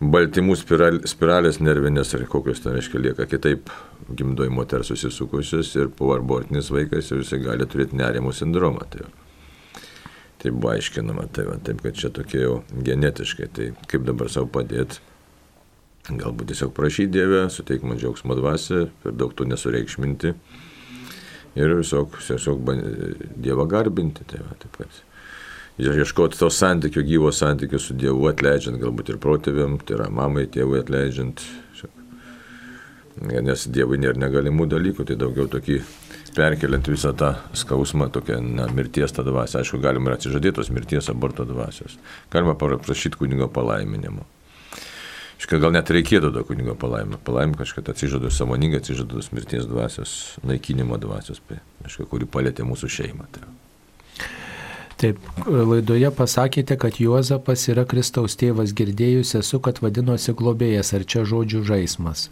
baltymų 0.00 0.56
spiral, 0.60 1.00
spiralės 1.08 1.60
nervinės 1.60 2.14
ar 2.16 2.24
kokios 2.32 2.62
ten, 2.64 2.76
reiškia, 2.76 3.02
lieka 3.04 3.28
kitaip 3.28 3.72
gimdoji 4.16 4.52
moters 4.52 4.92
susisukusios 4.92 5.74
ir 5.76 5.92
po 5.96 6.12
abortinis 6.16 6.72
vaikas 6.72 7.12
jau 7.12 7.20
jisai 7.20 7.40
gali 7.44 7.68
turėti 7.68 7.96
nerimo 8.00 8.32
sindromą. 8.36 8.88
Tai, 8.92 9.08
tai 10.40 10.52
buvo 10.52 10.72
aiškinama, 10.72 11.28
tai 11.36 11.48
va, 11.50 11.58
taip, 11.64 11.84
kad 11.84 11.96
čia 11.96 12.12
tokie 12.16 12.44
jau 12.44 12.62
genetiškai, 12.72 13.52
tai 13.52 13.70
kaip 13.92 14.08
dabar 14.08 14.32
savo 14.32 14.48
padėti 14.56 15.04
Galbūt 16.06 16.52
tiesiog 16.52 16.70
prašyti 16.76 17.16
Dievę, 17.16 17.46
suteik 17.50 17.82
man 17.82 17.98
džiaugsmo 17.98 18.36
dvasę, 18.38 18.84
per 19.02 19.14
daug 19.18 19.32
to 19.34 19.46
nesureikšminti 19.48 20.30
ir 21.58 21.74
tiesiog, 21.80 22.14
tiesiog 22.28 22.70
Dievą 23.42 23.66
garbinti. 23.70 24.26
Tai 24.30 24.44
va, 24.44 24.54
taip, 24.60 24.78
kad 24.78 25.02
ieškoti 25.82 26.38
to 26.38 26.50
santykių, 26.52 27.02
gyvo 27.10 27.32
santykių 27.34 27.80
su 27.82 27.96
Dievu, 27.98 28.28
atleidžiant 28.30 28.78
galbūt 28.80 29.10
ir 29.12 29.20
protėviam, 29.22 29.80
tai 29.82 29.98
yra 29.98 30.10
mamai, 30.12 30.46
tėvui 30.52 30.80
atleidžiant. 30.84 31.42
Nes 33.16 33.62
Dievui 33.72 33.96
nėra 33.96 34.20
negalimų 34.20 34.66
dalykų, 34.68 35.06
tai 35.08 35.16
daugiau 35.16 35.48
tokį 35.48 35.80
perkeliant 36.36 36.88
visą 36.92 37.14
tą 37.16 37.32
skausmą, 37.56 38.10
tokią 38.12 38.42
na, 38.44 38.68
mirties 38.76 39.14
tą 39.16 39.24
dvasę. 39.24 39.62
Aišku, 39.62 39.80
galima 39.80 40.12
ir 40.12 40.18
atsižadėtos 40.18 40.68
mirties 40.70 41.08
aborto 41.10 41.48
dvasios. 41.48 41.96
Galima 42.30 42.54
prašyti 42.60 43.16
kunigo 43.16 43.48
palaiminimo. 43.48 44.28
Iškai 45.36 45.60
gal 45.60 45.74
net 45.74 45.90
reikėtų 45.92 46.30
to 46.32 46.42
kunigo 46.48 46.72
palaimą. 46.80 47.18
Palaimą 47.24 47.58
kažkada 47.60 47.92
atsižadu 47.92 48.30
samoningai, 48.32 48.80
atsižadu 48.80 49.20
mirties 49.36 49.68
dvasios, 49.68 50.14
naikinimo 50.46 50.96
dvasios, 51.00 51.42
aišku, 51.84 52.08
kuri 52.08 52.28
palėtė 52.28 52.64
mūsų 52.64 52.88
šeimą. 52.96 53.28
Tai. 53.34 53.44
Taip, 54.96 55.20
laidoje 55.44 56.08
pasakėte, 56.16 56.78
kad 56.80 56.96
Juozapas 56.96 57.66
yra 57.68 57.84
Kristaus 57.84 58.38
tėvas, 58.40 58.72
girdėjus 58.72 59.34
esu, 59.36 59.60
kad 59.60 59.82
vadinosi 59.84 60.32
globėjas, 60.32 60.94
ar 60.96 61.04
čia 61.04 61.26
žodžių 61.28 61.60
žaidimas. 61.68 62.30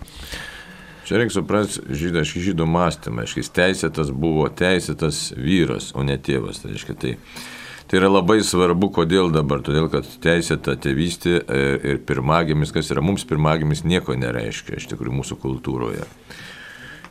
Čia 1.05 1.18
reikia 1.20 1.34
suprasti 1.36 1.82
žydų, 1.92 2.22
aišku, 2.22 2.40
žydų 2.46 2.66
mąstymą, 2.72 3.26
aišku, 3.26 3.44
teisėtas 3.52 4.09
buvo 4.09 4.46
teisėtas 4.48 5.26
vyras, 5.36 5.90
o 5.92 6.07
ne 6.09 6.16
tėvas. 6.16 6.62
Tai, 6.62 6.72
aišku, 6.72 6.96
tai 6.96 7.18
Tai 7.95 8.01
yra 8.01 8.09
labai 8.11 8.40
svarbu, 8.42 8.88
kodėl 8.90 9.28
dabar, 9.30 9.61
todėl 9.62 9.84
kad 9.86 10.09
teisėta 10.18 10.72
tėvystė 10.82 11.34
ir, 11.38 11.76
ir 11.86 12.01
pirmagimis, 12.03 12.72
kas 12.74 12.90
yra 12.90 13.05
mums 13.07 13.22
pirmagimis, 13.30 13.84
nieko 13.86 14.16
nereiškia 14.18 14.80
iš 14.80 14.88
tikrųjų 14.90 15.14
mūsų 15.20 15.38
kultūroje. 15.38 16.09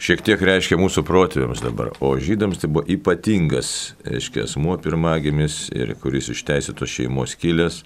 Šiek 0.04 0.26
tiek 0.28 0.44
reiškia 0.44 0.76
mūsų 0.82 1.06
protėviams 1.08 1.64
dabar, 1.64 1.94
o 2.04 2.12
žydams 2.20 2.60
tai 2.60 2.68
buvo 2.68 2.84
ypatingas, 2.98 3.94
reiškia, 4.04 4.44
asmuo 4.44 4.76
pirmagimis 4.84 5.70
ir 5.72 5.96
kuris 6.04 6.28
iš 6.36 6.44
teisėtos 6.52 6.92
šeimos 6.92 7.40
kilęs. 7.40 7.86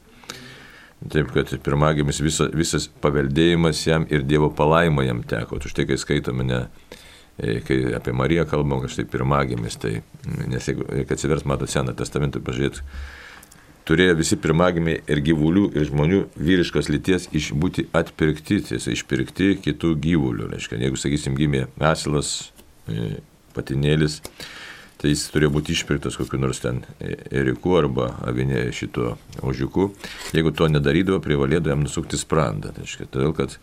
Taip, 1.14 1.30
kad 1.38 1.54
pirmagimis 1.70 2.26
visa, 2.26 2.50
visas 2.50 2.90
paveldėjimas 3.06 3.86
jam 3.86 4.10
ir 4.10 4.26
Dievo 4.26 4.50
palaima 4.50 5.06
jam 5.06 5.22
teko. 5.22 5.62
Už 5.62 5.78
tai, 5.78 5.86
kai 5.86 6.02
skaitome 6.02 6.50
ne 6.50 6.66
E, 6.66 7.07
kai 7.38 7.78
apie 7.98 8.14
Mariją 8.18 8.48
kalbam, 8.50 8.82
kažkaip 8.86 9.12
pirmagimis, 9.14 9.78
tai, 9.82 10.00
nes 10.50 10.68
jeigu 10.68 10.88
atsivers, 11.06 11.46
mato 11.46 11.68
Seną 11.70 11.94
testamentą, 11.98 12.42
pažiūrėt, 12.42 12.82
turėjo 13.88 14.18
visi 14.20 14.38
pirmagimiai 14.42 15.04
ir 15.08 15.22
gyvulių, 15.24 15.68
ir 15.78 15.88
žmonių 15.88 16.22
vyriškos 16.36 16.90
lyties 16.92 17.30
išbūti 17.38 17.88
atpirkti, 17.96 18.60
tiesa, 18.68 18.92
išpirkti 18.92 19.54
kitų 19.64 19.94
gyvulių. 20.04 20.50
Reiškia, 20.56 20.80
jeigu, 20.82 21.00
sakysim, 21.00 21.38
gimė 21.40 21.68
asilas, 21.92 22.50
e, 22.90 23.20
patinėlis, 23.56 24.20
tai 24.98 25.14
jis 25.14 25.28
turėjo 25.30 25.54
būti 25.54 25.76
išpirktas 25.78 26.18
kokiu 26.18 26.40
nors 26.42 26.60
ten 26.64 26.82
eriku 27.30 27.78
arba 27.78 28.10
avinė 28.28 28.66
šito 28.74 29.14
ožiuku. 29.46 29.92
Jeigu 30.34 30.52
to 30.58 30.68
nedarydavo, 30.74 31.22
privalėdavo 31.24 31.76
jam 31.76 31.86
nusukti 31.86 32.20
sprandą. 32.20 32.74
Tai 32.74 32.84
reiškia, 32.84 33.08
todėl, 33.14 33.38
kad 33.38 33.56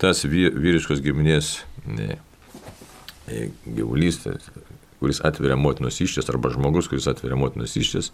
tas 0.00 0.22
vyriškos 0.28 1.00
giminės 1.04 1.56
gyvulys, 3.26 4.20
tai, 4.24 4.36
kuris 5.04 5.20
atveria 5.26 5.56
motinos 5.60 6.00
iščias, 6.00 6.28
arba 6.32 6.52
žmogus, 6.54 6.88
kuris 6.88 7.08
atveria 7.10 7.38
motinos 7.38 7.74
iščias, 7.76 8.12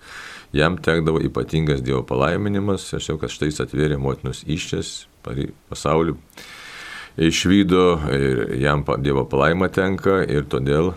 jam 0.56 0.78
tekdavo 0.82 1.22
ypatingas 1.26 1.84
Dievo 1.86 2.02
palaiminimas, 2.06 2.88
aš 2.96 3.12
jau, 3.12 3.18
kad 3.20 3.32
štai 3.32 3.50
jis 3.50 3.62
atvėrė 3.66 4.00
motinos 4.00 4.42
iščias 4.48 5.04
pasaulį, 5.70 6.16
išvydo 7.20 7.84
ir 8.16 8.42
jam 8.62 8.84
Dievo 9.02 9.24
palaima 9.28 9.68
tenka 9.72 10.20
ir 10.24 10.46
todėl, 10.50 10.92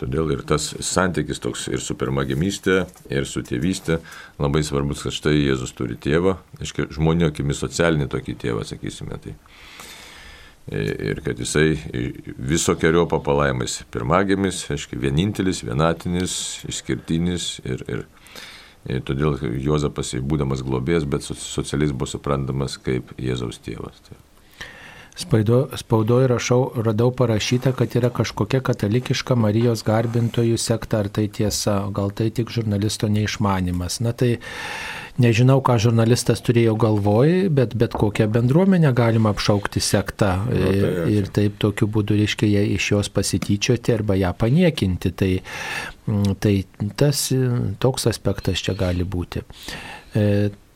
todėl 0.00 0.32
ir 0.36 0.44
tas 0.48 0.68
santykis 0.84 1.40
toks 1.42 1.66
ir 1.72 1.82
su 1.82 1.96
pirmagimystė, 1.98 2.84
ir 3.10 3.28
su 3.28 3.42
tėvystė 3.44 4.00
labai 4.40 4.62
svarbus, 4.66 5.04
kad 5.04 5.16
štai 5.16 5.36
Jėzus 5.38 5.74
turi 5.76 5.98
tėvą, 6.00 6.36
aiškiai, 6.60 6.90
žmonių 6.96 7.32
akimis 7.32 7.60
socialinį 7.64 8.08
tokį 8.12 8.36
tėvą, 8.44 8.66
sakysime. 8.68 9.18
Tai 9.24 9.34
ir 10.72 11.20
kad 11.24 11.38
jisai 11.38 11.76
visokiojo 12.38 13.06
papalaimais 13.10 13.80
pirmagimis, 13.94 14.64
aiškiai, 14.74 15.00
vienintelis, 15.06 15.62
vienatinis, 15.66 16.36
išskirtinis 16.66 17.48
ir, 17.64 17.84
ir, 17.86 18.06
ir 18.90 19.04
todėl 19.06 19.38
Juozapas, 19.62 20.14
būdamas 20.26 20.64
globėjas, 20.66 21.06
bet 21.06 21.26
socialiais 21.26 21.94
buvo 21.94 22.10
suprantamas 22.10 22.80
kaip 22.82 23.14
Jėzaus 23.18 23.62
tėvas. 23.62 24.02
Tai. 24.08 24.18
Spaudo, 25.16 25.62
spaudoje 25.72 26.26
rašau, 26.28 26.72
radau 26.84 27.08
parašyta, 27.10 27.70
kad 27.72 27.94
yra 27.96 28.10
kažkokia 28.12 28.58
katalikiška 28.60 29.32
Marijos 29.38 29.80
garbintojų 29.86 30.58
sekta, 30.60 31.00
ar 31.00 31.08
tai 31.08 31.24
tiesa, 31.32 31.78
gal 31.96 32.12
tai 32.12 32.28
tik 32.36 32.52
žurnalisto 32.52 33.08
neišmanimas. 33.08 34.02
Na 34.04 34.12
tai 34.12 34.34
nežinau, 35.22 35.60
ką 35.64 35.76
žurnalistas 35.82 36.42
turėjo 36.44 36.74
galvoj, 36.80 37.48
bet 37.54 37.76
bet 37.78 37.96
kokią 37.96 38.28
bendruomenę 38.32 38.92
galima 38.96 39.32
apšaukti 39.34 39.82
sektą 39.84 40.32
no, 40.48 40.58
tai 40.58 41.14
ir 41.16 41.30
taip 41.38 41.56
tokiu 41.62 41.88
būdu, 41.92 42.18
reiškia, 42.20 42.50
ją 42.58 42.66
iš 42.76 42.90
jos 42.94 43.12
pasityčioti 43.12 43.96
arba 43.96 44.18
ją 44.18 44.34
paniekinti. 44.36 45.14
Tai, 45.16 45.32
mm, 46.06 46.36
tai 46.42 46.54
tas 47.00 47.26
toks 47.82 48.06
aspektas 48.12 48.62
čia 48.62 48.76
gali 48.78 49.04
būti. 49.04 49.44
E, 50.16 50.26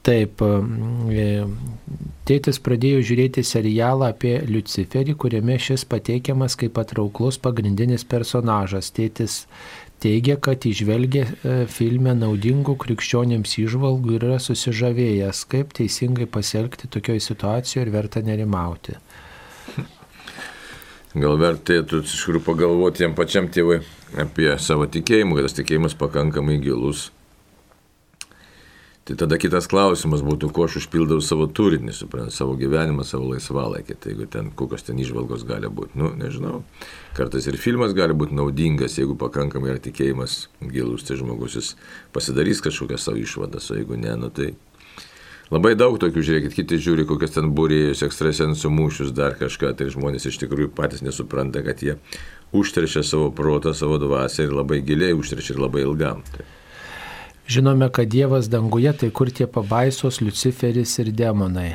Taip, 0.00 0.40
e, 0.40 1.24
tėtis 2.24 2.56
pradėjo 2.64 3.02
žiūrėti 3.04 3.42
serialą 3.44 4.06
apie 4.14 4.38
Luciferį, 4.48 5.12
kuriame 5.20 5.58
šis 5.60 5.84
pateikiamas 5.90 6.56
kaip 6.56 6.72
patrauklus 6.78 7.36
pagrindinis 7.44 8.06
personažas. 8.08 8.88
Tėtis 8.96 9.42
teigia, 10.00 10.36
kad 10.40 10.64
išvelgia 10.66 11.26
e, 11.26 11.54
filme 11.70 12.14
naudingų 12.16 12.76
krikščionėms 12.80 13.56
išvalgų 13.62 14.16
ir 14.16 14.26
yra 14.30 14.40
susižavėjęs, 14.42 15.44
kaip 15.52 15.74
teisingai 15.76 16.28
pasielgti 16.30 16.90
tokioje 16.92 17.22
situacijoje 17.28 17.86
ir 17.86 17.92
verta 17.94 18.24
nerimauti. 18.24 18.96
Gal 21.10 21.40
vertėtų 21.40 22.04
iš 22.04 22.18
tikrųjų 22.20 22.44
pagalvoti 22.46 23.02
jam 23.02 23.16
pačiam 23.18 23.48
tėvui 23.50 23.80
apie 24.18 24.52
savo 24.62 24.86
tikėjimą, 24.86 25.38
kad 25.38 25.48
tas 25.48 25.56
tikėjimas 25.58 25.96
pakankamai 25.98 26.60
gilus 26.62 27.08
Tai 29.08 29.16
tada 29.16 29.38
kitas 29.40 29.66
klausimas 29.66 30.20
būtų, 30.22 30.50
kuo 30.54 30.66
aš 30.68 30.76
užpildau 30.82 31.18
savo 31.24 31.46
turinį, 31.48 31.92
suprant, 31.96 32.30
savo 32.34 32.52
gyvenimą, 32.60 33.02
savo 33.08 33.30
laisvalaikį. 33.32 33.96
Tai 33.96 34.12
jeigu 34.12 34.26
ten 34.30 34.50
kokios 34.54 34.84
ten 34.86 35.00
išvalgos 35.00 35.46
gali 35.48 35.70
būti, 35.72 35.96
nu, 35.98 36.12
nežinau. 36.20 36.60
Kartais 37.16 37.48
ir 37.50 37.56
filmas 37.58 37.96
gali 37.96 38.14
būti 38.14 38.36
naudingas, 38.36 38.98
jeigu 39.00 39.16
pakankamai 39.18 39.72
yra 39.72 39.82
tikėjimas 39.82 40.44
gilus, 40.60 41.06
tai 41.08 41.16
žmogus 41.18 41.56
jis 41.58 41.72
pasidarys 42.14 42.60
kažkokią 42.66 43.00
savo 43.00 43.22
išvadas, 43.24 43.70
o 43.72 43.80
jeigu 43.80 43.98
ne, 43.98 44.14
nu 44.20 44.30
tai 44.34 44.52
Labai 45.50 45.72
daug 45.74 45.96
tokių, 45.98 46.22
žiūrėkit, 46.22 46.52
kiti 46.54 46.76
žiūri, 46.78 47.02
kokias 47.10 47.32
ten 47.34 47.48
būrėjus, 47.58 48.04
ekstrasensų 48.06 48.70
mūšius, 48.70 49.10
dar 49.10 49.34
kažką, 49.34 49.72
tai 49.74 49.88
žmonės 49.90 50.28
iš 50.30 50.38
tikrųjų 50.44 50.70
patys 50.76 51.02
nesupranta, 51.02 51.64
kad 51.66 51.82
jie 51.82 51.96
užteršia 52.54 53.02
savo 53.02 53.32
protą, 53.34 53.74
savo 53.74 53.98
dvasę 53.98 54.46
ir 54.46 54.54
labai 54.54 54.78
giliai 54.86 55.16
užteršia 55.18 55.56
ir 55.56 55.62
labai 55.64 55.82
ilgam. 55.82 56.22
Tai. 56.30 56.46
Žinome, 57.50 57.88
kad 57.88 58.06
Dievas 58.08 58.46
danguje, 58.48 58.92
tai 58.92 59.08
kur 59.10 59.30
tie 59.34 59.46
pabaisos, 59.50 60.20
Luciferis 60.20 60.92
ir 61.02 61.08
demonai. 61.10 61.72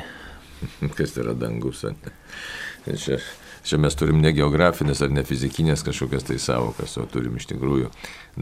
Kas 0.96 1.10
yra 1.20 1.34
dangus? 1.36 1.82
Čia, 2.86 3.18
čia 3.60 3.78
mes 3.84 3.98
turim 4.00 4.22
ne 4.24 4.32
geografinės 4.32 5.02
ar 5.04 5.12
ne 5.12 5.20
fizikinės 5.28 5.84
kažkokias 5.84 6.24
tai 6.30 6.38
savokas, 6.40 6.94
o 6.96 7.04
turim 7.12 7.36
iš 7.36 7.50
tikrųjų 7.50 7.90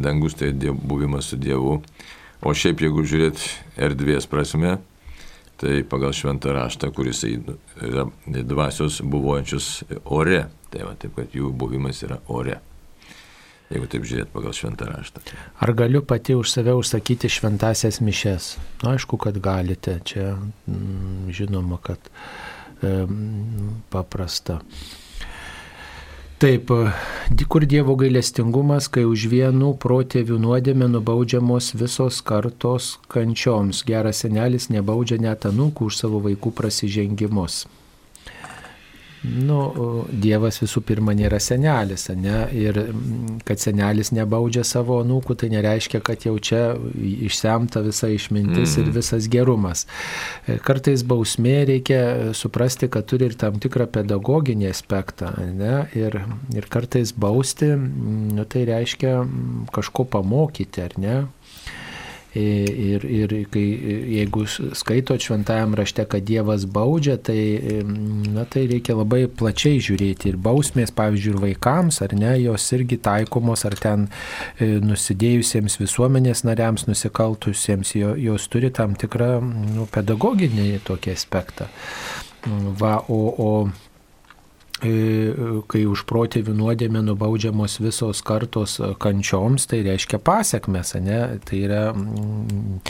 dangus 0.07 0.39
tai 0.39 0.53
diev, 0.55 0.79
buvimas 0.79 1.33
su 1.33 1.39
Dievu. 1.43 1.81
O 2.47 2.53
šiaip 2.55 2.85
jeigu 2.87 3.03
žiūrėt 3.03 3.43
erdvės 3.83 4.31
prasme, 4.31 4.77
tai 5.59 5.81
pagal 5.91 6.15
šventą 6.15 6.55
raštą, 6.55 6.93
kuris 6.95 7.25
yra 7.27 8.07
dvasios 8.31 9.01
buvojančius 9.03 9.73
ore, 10.05 10.45
tai 10.71 10.87
va, 10.87 10.95
taip 10.95 11.19
kad 11.19 11.35
jų 11.35 11.51
buvimas 11.51 12.05
yra 12.07 12.21
ore 12.31 12.61
jeigu 13.73 13.89
taip 13.91 14.05
žiūrėt 14.09 14.33
pagal 14.35 14.55
šventą 14.57 14.89
raštą. 14.91 15.23
Ar 15.65 15.73
galiu 15.77 16.03
pati 16.05 16.37
už 16.37 16.53
save 16.53 16.75
užsakyti 16.77 17.31
šventasias 17.33 18.01
mišes? 18.05 18.55
Na, 18.83 18.95
aišku, 18.97 19.19
kad 19.21 19.39
galite. 19.43 19.99
Čia 20.05 20.35
mm, 20.37 21.31
žinoma, 21.35 21.81
kad 21.83 22.11
e, 22.83 23.07
paprasta. 23.95 24.61
Taip, 26.45 26.69
kur 27.49 27.65
Dievo 27.65 27.95
gailestingumas, 27.97 28.91
kai 28.93 29.07
už 29.09 29.29
vienų 29.33 29.71
protėvių 29.81 30.37
nuodėmė 30.43 30.91
nubaudžiamos 30.93 31.71
visos 31.79 32.19
kartos 32.27 32.99
kančioms. 33.09 33.81
Geras 33.87 34.25
senelis 34.27 34.67
nebaudžia 34.69 35.21
net 35.23 35.47
anūkų 35.49 35.89
už 35.89 36.03
savo 36.03 36.21
vaikų 36.27 36.53
prasižengimus. 36.59 37.63
Nu, 39.25 39.59
Dievas 40.13 40.59
visų 40.61 40.83
pirma 40.85 41.15
nėra 41.17 41.39
senelis, 41.41 42.07
ne? 42.13 42.45
Ir 42.53 42.77
kad 43.49 43.63
senelis 43.63 44.13
nebaudžia 44.13 44.65
savo 44.69 44.99
anūkų, 45.01 45.37
tai 45.41 45.49
nereiškia, 45.55 46.01
kad 46.05 46.27
jau 46.27 46.35
čia 46.37 46.63
išsemta 46.95 47.81
visa 47.87 48.11
išmintis 48.13 48.75
mm. 48.75 48.83
ir 48.83 48.85
mhm. 48.91 48.97
visas 48.99 49.29
gerumas. 49.33 49.87
E, 50.45 50.59
kartais 50.65 51.07
bausmė 51.09 51.57
reikia 51.73 52.03
suprasti, 52.37 52.91
kad 52.93 53.09
turi 53.09 53.31
ir 53.31 53.39
tam 53.41 53.57
tikrą 53.63 53.89
pedagoginį 53.95 54.69
aspektą, 54.73 55.33
ne? 55.57 55.87
Ir, 55.97 56.21
ir 56.53 56.69
kartais 56.73 57.15
bausti, 57.17 57.73
nu, 57.75 58.45
tai 58.45 58.67
reiškia 58.69 59.17
kažko 59.73 60.09
pamokyti, 60.13 60.85
ar 60.85 61.01
ne? 61.01 61.17
Ir, 62.35 63.05
ir 63.07 63.33
kai, 63.55 63.63
jeigu 64.17 64.43
skaito 64.51 65.15
šventajam 65.23 65.77
rašte, 65.79 66.03
kad 66.11 66.25
Dievas 66.27 66.65
baudžia, 66.67 67.15
tai, 67.23 67.39
na, 67.87 68.43
tai 68.51 68.65
reikia 68.73 68.97
labai 68.99 69.29
plačiai 69.31 69.79
žiūrėti. 69.85 70.33
Ir 70.33 70.41
bausmės, 70.43 70.91
pavyzdžiui, 70.99 71.37
ir 71.37 71.41
vaikams, 71.45 72.01
ar 72.03 72.17
ne, 72.19 72.33
jos 72.43 72.67
irgi 72.75 72.99
taikomos, 73.07 73.63
ar 73.71 73.79
ten 73.79 74.09
e, 74.59 74.73
nusidėjusiems 74.83 75.79
visuomenės 75.79 76.43
nariams, 76.49 76.89
nusikaltusiems, 76.91 77.95
jos 78.01 78.51
turi 78.51 78.75
tam 78.75 78.99
tikrą 78.99 79.39
nu, 79.45 79.87
pedagoginį 79.95 80.83
tokį 80.91 81.15
aspektą. 81.15 81.71
Va, 82.81 82.99
o, 83.09 83.23
o 83.31 83.51
E, 83.65 83.84
kai 84.83 85.85
už 85.87 86.03
protėvių 86.11 86.55
nuodėmę 86.59 87.03
nubaudžiamos 87.07 87.79
visos 87.81 88.23
kartos 88.27 88.81
kančioms, 89.01 89.69
tai 89.71 89.85
reiškia 89.87 90.19
pasiekmes, 90.19 90.95
ne? 91.05 91.21
Tai 91.47 91.61
yra 91.63 91.85
mm, 91.95 92.81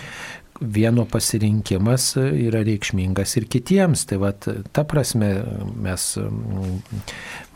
vieno 0.61 1.05
pasirinkimas 1.11 2.15
yra 2.17 2.63
reikšmingas 2.65 3.37
ir 3.39 3.47
kitiems. 3.51 4.05
Tai 4.11 4.21
vat, 4.23 4.47
ta 4.73 4.85
prasme 4.89 5.31
mes 5.83 6.07
mm, 6.21 7.03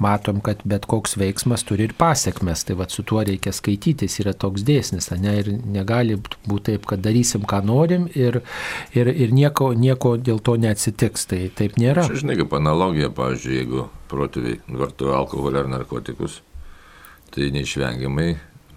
matom, 0.02 0.40
kad 0.44 0.62
bet 0.68 0.88
koks 0.90 1.16
veiksmas 1.20 1.64
turi 1.68 1.88
ir 1.88 1.94
pasiekmes. 1.98 2.64
Tai 2.68 2.78
vat, 2.80 2.94
su 2.94 3.04
tuo 3.06 3.22
reikia 3.26 3.52
skaitytis, 3.54 4.18
yra 4.22 4.34
toks 4.34 4.66
dėsnis. 4.66 5.10
Ne? 5.22 5.36
Ir 5.42 5.52
negali 5.78 6.18
būti 6.18 6.72
taip, 6.72 6.88
kad 6.90 7.02
darysim, 7.04 7.46
ką 7.48 7.62
norim 7.66 8.08
ir, 8.18 8.40
ir, 8.96 9.12
ir 9.12 9.34
nieko, 9.34 9.72
nieko 9.78 10.16
dėl 10.18 10.42
to 10.44 10.58
neatsitiks. 10.60 11.28
Tai 11.30 11.42
taip 11.58 11.78
nėra. 11.80 12.06
Aš 12.08 12.24
žinai, 12.24 12.38
kaip 12.42 12.58
analogija, 12.58 13.12
pavyzdžiui, 13.14 13.56
jeigu 13.62 13.88
protėviai 14.10 14.60
vartoja 14.80 15.18
alkoholį 15.20 15.62
ar 15.62 15.74
narkotikus, 15.78 16.40
tai 17.34 17.50
neišvengiamai 17.54 18.32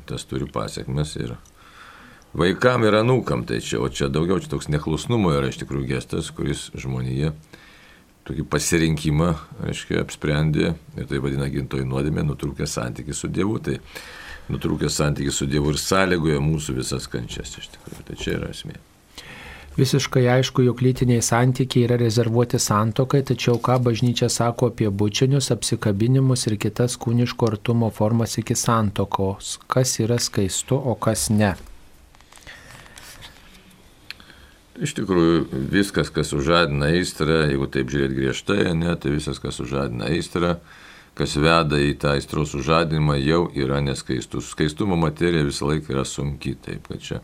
tas 0.09 0.25
turi 0.27 0.47
pasiekmes 0.51 1.15
ir 1.21 1.37
vaikam 2.37 2.85
ir 2.87 2.97
anūkam. 3.01 3.45
Tai 3.47 3.59
čia, 3.63 3.79
o 3.81 3.89
čia 3.89 4.09
daugiau 4.11 4.39
čia 4.41 4.51
toks 4.53 4.69
neklusnumo 4.71 5.33
yra 5.35 5.51
iš 5.51 5.61
tikrųjų 5.63 5.89
gestas, 5.95 6.31
kuris 6.35 6.69
žmonėje 6.77 7.33
tokį 8.27 8.45
pasirinkimą, 8.53 9.31
reiškia, 9.65 10.03
apsprendė 10.03 10.75
ir 10.95 11.07
tai 11.09 11.19
vadina 11.23 11.47
gintojų 11.51 11.87
nuodėmė, 11.89 12.23
nutrūkė 12.27 12.67
santykių 12.69 13.17
su 13.17 13.31
Dievu. 13.33 13.57
Tai 13.65 13.79
nutrūkė 14.51 14.91
santykių 14.91 15.33
su 15.33 15.49
Dievu 15.49 15.73
ir 15.73 15.81
sąlygoja 15.81 16.39
mūsų 16.43 16.77
visas 16.81 17.09
kančias 17.11 17.57
iš 17.57 17.71
tikrųjų. 17.75 18.07
Tai 18.07 18.17
čia 18.21 18.37
yra 18.37 18.51
esmė. 18.53 18.77
Visiškai 19.71 20.25
aišku, 20.27 20.65
jog 20.67 20.81
lytiniai 20.83 21.23
santykiai 21.23 21.85
yra 21.85 21.95
rezervuoti 22.01 22.59
santokai, 22.59 23.21
tačiau 23.23 23.55
ką 23.63 23.77
bažnyčia 23.85 24.27
sako 24.27 24.67
apie 24.67 24.89
bučinius, 24.91 25.47
apsikabinimus 25.55 26.43
ir 26.51 26.57
kitas 26.59 26.97
kūniško 26.99 27.53
artumo 27.53 27.87
formas 27.95 28.35
iki 28.41 28.57
santokos, 28.59 29.55
kas 29.71 29.95
yra 30.03 30.19
skaistu, 30.19 30.75
o 30.75 30.99
kas 30.99 31.29
ne. 31.31 31.55
Iš 34.81 34.95
tikrųjų, 34.97 35.41
viskas, 35.69 36.09
kas 36.09 36.31
užadina 36.33 36.89
aistrą, 36.89 37.43
jeigu 37.45 37.67
taip 37.69 37.91
žiūrėt 37.93 38.15
griežtai, 38.17 38.71
ne, 38.73 38.95
tai 38.97 39.11
viskas, 39.13 39.37
kas 39.43 39.59
užadina 39.61 40.07
aistrą, 40.09 40.55
kas 41.17 41.35
veda 41.37 41.77
į 41.77 41.91
tą 42.01 42.15
aistros 42.15 42.55
užadinimą, 42.57 43.19
jau 43.21 43.43
yra 43.53 43.77
neskaistus. 43.85 44.49
Skaistumo 44.55 44.97
materija 44.97 45.45
visą 45.45 45.69
laiką 45.69 45.93
yra 45.93 46.05
sunki, 46.07 46.55
taip 46.65 46.89
kad 46.89 47.03
čia 47.03 47.21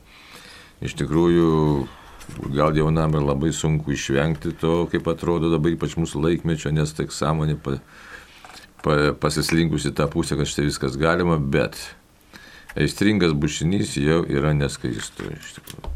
iš 0.86 0.94
tikrųjų 1.00 1.50
gal 2.54 2.78
jaunam 2.78 3.16
ir 3.18 3.26
labai 3.26 3.50
sunku 3.56 3.96
išvengti 3.96 4.54
to, 4.62 4.86
kaip 4.92 5.08
atrodo 5.10 5.50
dabar 5.54 5.74
ypač 5.74 5.98
mūsų 5.98 6.24
laikmečio, 6.28 6.74
nes 6.76 6.94
tik 6.94 7.14
sąmonė 7.16 7.58
pa, 7.64 7.78
pa, 8.86 8.98
pasislinkusi 9.18 9.96
tą 9.98 10.10
pusę, 10.12 10.38
kad 10.38 10.50
štai 10.50 10.68
viskas 10.68 11.00
galima, 11.00 11.40
bet 11.40 11.80
aistringas 12.78 13.34
bušinys 13.34 13.98
jau 14.02 14.24
yra 14.30 14.54
neskaistu 14.58 15.32
iš 15.34 15.56
tikrųjų. 15.58 15.87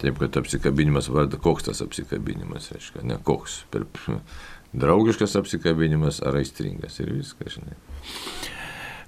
Taip, 0.00 0.18
kad 0.18 0.36
apsikabinimas 0.40 1.10
varda, 1.12 1.36
koks 1.36 1.66
tas 1.68 1.82
apsikabinimas, 1.84 2.70
reiškia, 2.72 3.02
ne 3.04 3.18
koks. 3.24 3.64
Per 3.72 3.84
draugiškas 4.82 5.36
apsikabinimas 5.40 6.22
ar 6.24 6.38
aistringas 6.40 7.00
ir 7.02 7.12
viskas, 7.18 7.58
žinai. 7.58 7.76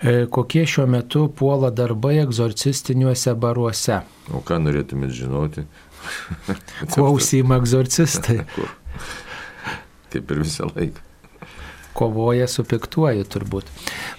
E, 0.03 0.27
kokie 0.31 0.67
šiuo 0.67 0.89
metu 0.91 1.29
puola 1.39 1.71
darbai 1.71 2.17
egzorcistiniuose 2.25 3.37
baruose? 3.39 4.03
O 4.35 4.43
ką 4.45 4.59
norėtumėt 4.65 5.15
žinoti? 5.15 5.65
Kuo 6.97 7.13
užsima 7.15 7.61
egzorcistai? 7.63 8.43
Kaip 10.13 10.35
ir 10.35 10.43
visą 10.43 10.69
laiką 10.75 11.12
kovoja 11.95 12.47
su 12.49 12.65
piktuoju 12.69 13.25
turbūt. 13.29 13.69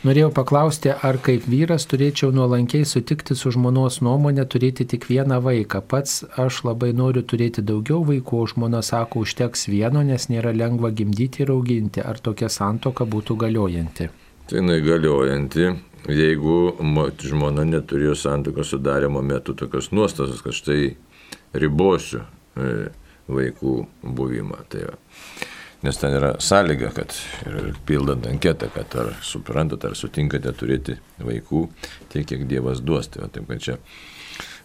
Norėjau 0.08 0.30
paklausti, 0.36 0.92
ar 0.94 1.20
kaip 1.24 1.48
vyras 1.50 1.88
turėčiau 1.90 2.32
nuolankiai 2.36 2.86
sutikti 2.88 3.36
su 3.40 3.52
žmonos 3.56 4.02
nuomonė 4.06 4.46
turėti 4.50 4.88
tik 4.90 5.08
vieną 5.10 5.40
vaiką. 5.44 5.84
Pats 5.88 6.24
aš 6.40 6.64
labai 6.68 6.92
noriu 6.98 7.24
turėti 7.24 7.64
daugiau 7.66 8.04
vaikų, 8.08 8.42
o 8.44 8.50
žmona 8.54 8.84
sako, 8.86 9.24
užteks 9.28 9.68
vieno, 9.72 10.04
nes 10.06 10.30
nėra 10.30 10.54
lengva 10.56 10.94
gimdyti 10.96 11.46
ir 11.46 11.54
auginti. 11.56 12.04
Ar 12.04 12.20
tokia 12.20 12.52
santoka 12.54 13.08
būtų 13.10 13.38
galiojanti? 13.46 14.10
Tai 14.50 14.66
negaliojanti, 14.66 15.70
jeigu 16.12 16.58
žmona 17.24 17.64
neturėjo 17.68 18.18
santokos 18.20 18.74
sudarimo 18.74 19.24
metu 19.24 19.56
tokios 19.56 19.92
nuostatos, 19.96 20.44
kad 20.44 20.56
štai 20.58 20.96
ribosiu 21.54 22.24
e, 22.58 22.90
vaikų 23.32 23.78
buvimą. 24.04 24.66
Tai 24.70 24.90
va 24.90 25.00
nes 25.84 25.98
ten 26.00 26.16
yra 26.16 26.34
sąlyga, 26.40 26.94
kad 26.96 27.14
ir 27.48 27.74
pildant 27.88 28.28
anketą, 28.28 28.70
kad 28.74 28.96
ar 29.00 29.14
suprantate, 29.26 29.90
ar 29.92 29.98
sutinkate 30.00 30.54
turėti 30.56 30.96
vaikų 31.20 31.66
tiek, 32.14 32.28
kiek 32.30 32.46
Dievas 32.48 32.82
duos. 32.82 33.10
Tai, 33.12 33.28
taip, 33.34 33.50
kad 33.50 33.64
čia 33.64 33.78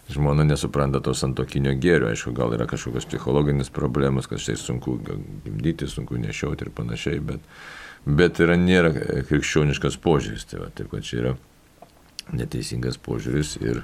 žmona 0.09 0.45
nesupranta 0.47 1.01
to 1.03 1.13
santokinio 1.13 1.75
gėrio, 1.77 2.09
aišku, 2.09 2.33
gal 2.37 2.55
yra 2.55 2.65
kažkokios 2.69 3.07
psichologinės 3.11 3.69
problemos, 3.73 4.29
kad 4.31 4.41
štai 4.41 4.55
sunku 4.57 4.95
gimdyti, 5.03 5.89
sunku 5.91 6.17
nešiauti 6.17 6.65
ir 6.65 6.73
panašiai, 6.75 7.19
bet, 7.31 7.43
bet 8.07 8.39
yra 8.41 8.57
nėra 8.57 8.93
krikščioniškas 9.29 9.99
požiūris. 10.01 10.47
Tai 10.49 10.63
va, 10.63 10.71
taip, 10.73 10.89
kad 10.93 11.05
čia 11.05 11.21
yra 11.23 11.35
neteisingas 12.31 12.97
požiūris 13.01 13.57
ir 13.61 13.83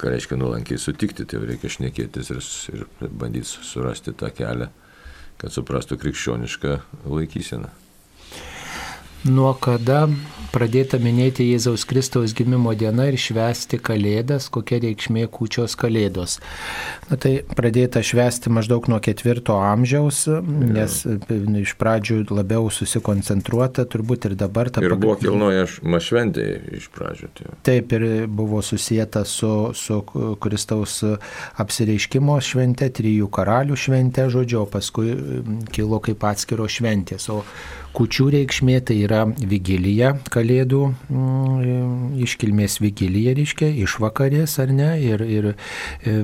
ką 0.00 0.10
reiškia 0.10 0.38
nuolankiai 0.40 0.80
sutikti, 0.80 1.26
tai 1.28 1.42
reikia 1.44 1.70
šnekėtis 1.70 2.32
ir, 2.32 2.40
ir 2.72 3.12
bandyti 3.12 3.52
surasti 3.52 4.14
tą 4.18 4.32
kelią, 4.34 4.72
kad 5.40 5.54
suprastų 5.54 5.98
krikščionišką 6.02 6.76
laikyseną. 7.06 7.70
Nuo 9.22 9.52
kada 9.54 10.08
pradėta 10.52 10.98
minėti 11.00 11.46
Jėzaus 11.46 11.84
Kristaus 11.88 12.34
gimimo 12.36 12.72
diena 12.76 13.06
ir 13.08 13.16
švęsti 13.20 13.78
Kalėdas, 13.82 14.48
kokia 14.52 14.80
reikšmė 14.82 15.24
kūčios 15.32 15.76
Kalėdos. 15.80 16.38
Na 17.08 17.16
tai 17.20 17.32
pradėta 17.46 18.02
švęsti 18.04 18.52
maždaug 18.52 18.88
nuo 18.92 18.98
ketvirto 19.04 19.56
amžiaus, 19.62 20.24
nes 20.26 20.98
iš 21.62 21.74
pradžių 21.80 22.18
labiau 22.34 22.68
susikoncentruota, 22.74 23.86
turbūt 23.88 24.28
ir 24.28 24.36
dabar 24.42 24.72
ta... 24.74 24.84
Ir 24.84 24.96
buvo 24.98 25.16
kilnojama 25.20 26.02
šventė 26.02 26.46
iš 26.80 26.90
pradžių. 26.92 27.30
Tai. 27.38 27.52
Taip, 27.70 27.94
ir 27.96 28.08
buvo 28.26 28.60
susijęta 28.66 29.24
su, 29.28 29.52
su 29.78 30.02
Kristaus 30.42 30.98
apsireiškimo 31.62 32.40
švente, 32.44 32.90
trijų 32.92 33.30
karalių 33.32 33.78
švente, 33.78 34.26
žodžiu, 34.34 34.66
paskui 34.72 35.14
kilo 35.72 36.02
kaip 36.02 36.26
atskiro 36.28 36.68
šventės. 36.68 37.30
O 37.32 37.44
Kučių 37.92 38.30
reikšmė 38.32 38.78
tai 38.88 38.94
yra 39.04 39.26
vigilija, 39.28 40.14
kalėdų 40.32 40.80
mm, 41.12 42.14
iškilmės 42.24 42.78
vigilija, 42.80 43.34
reiškia, 43.36 43.68
išvakarės 43.84 44.54
ar 44.62 44.72
ne, 44.72 44.88
ir, 45.04 45.20
ir 45.20 45.48
e, 45.52 46.14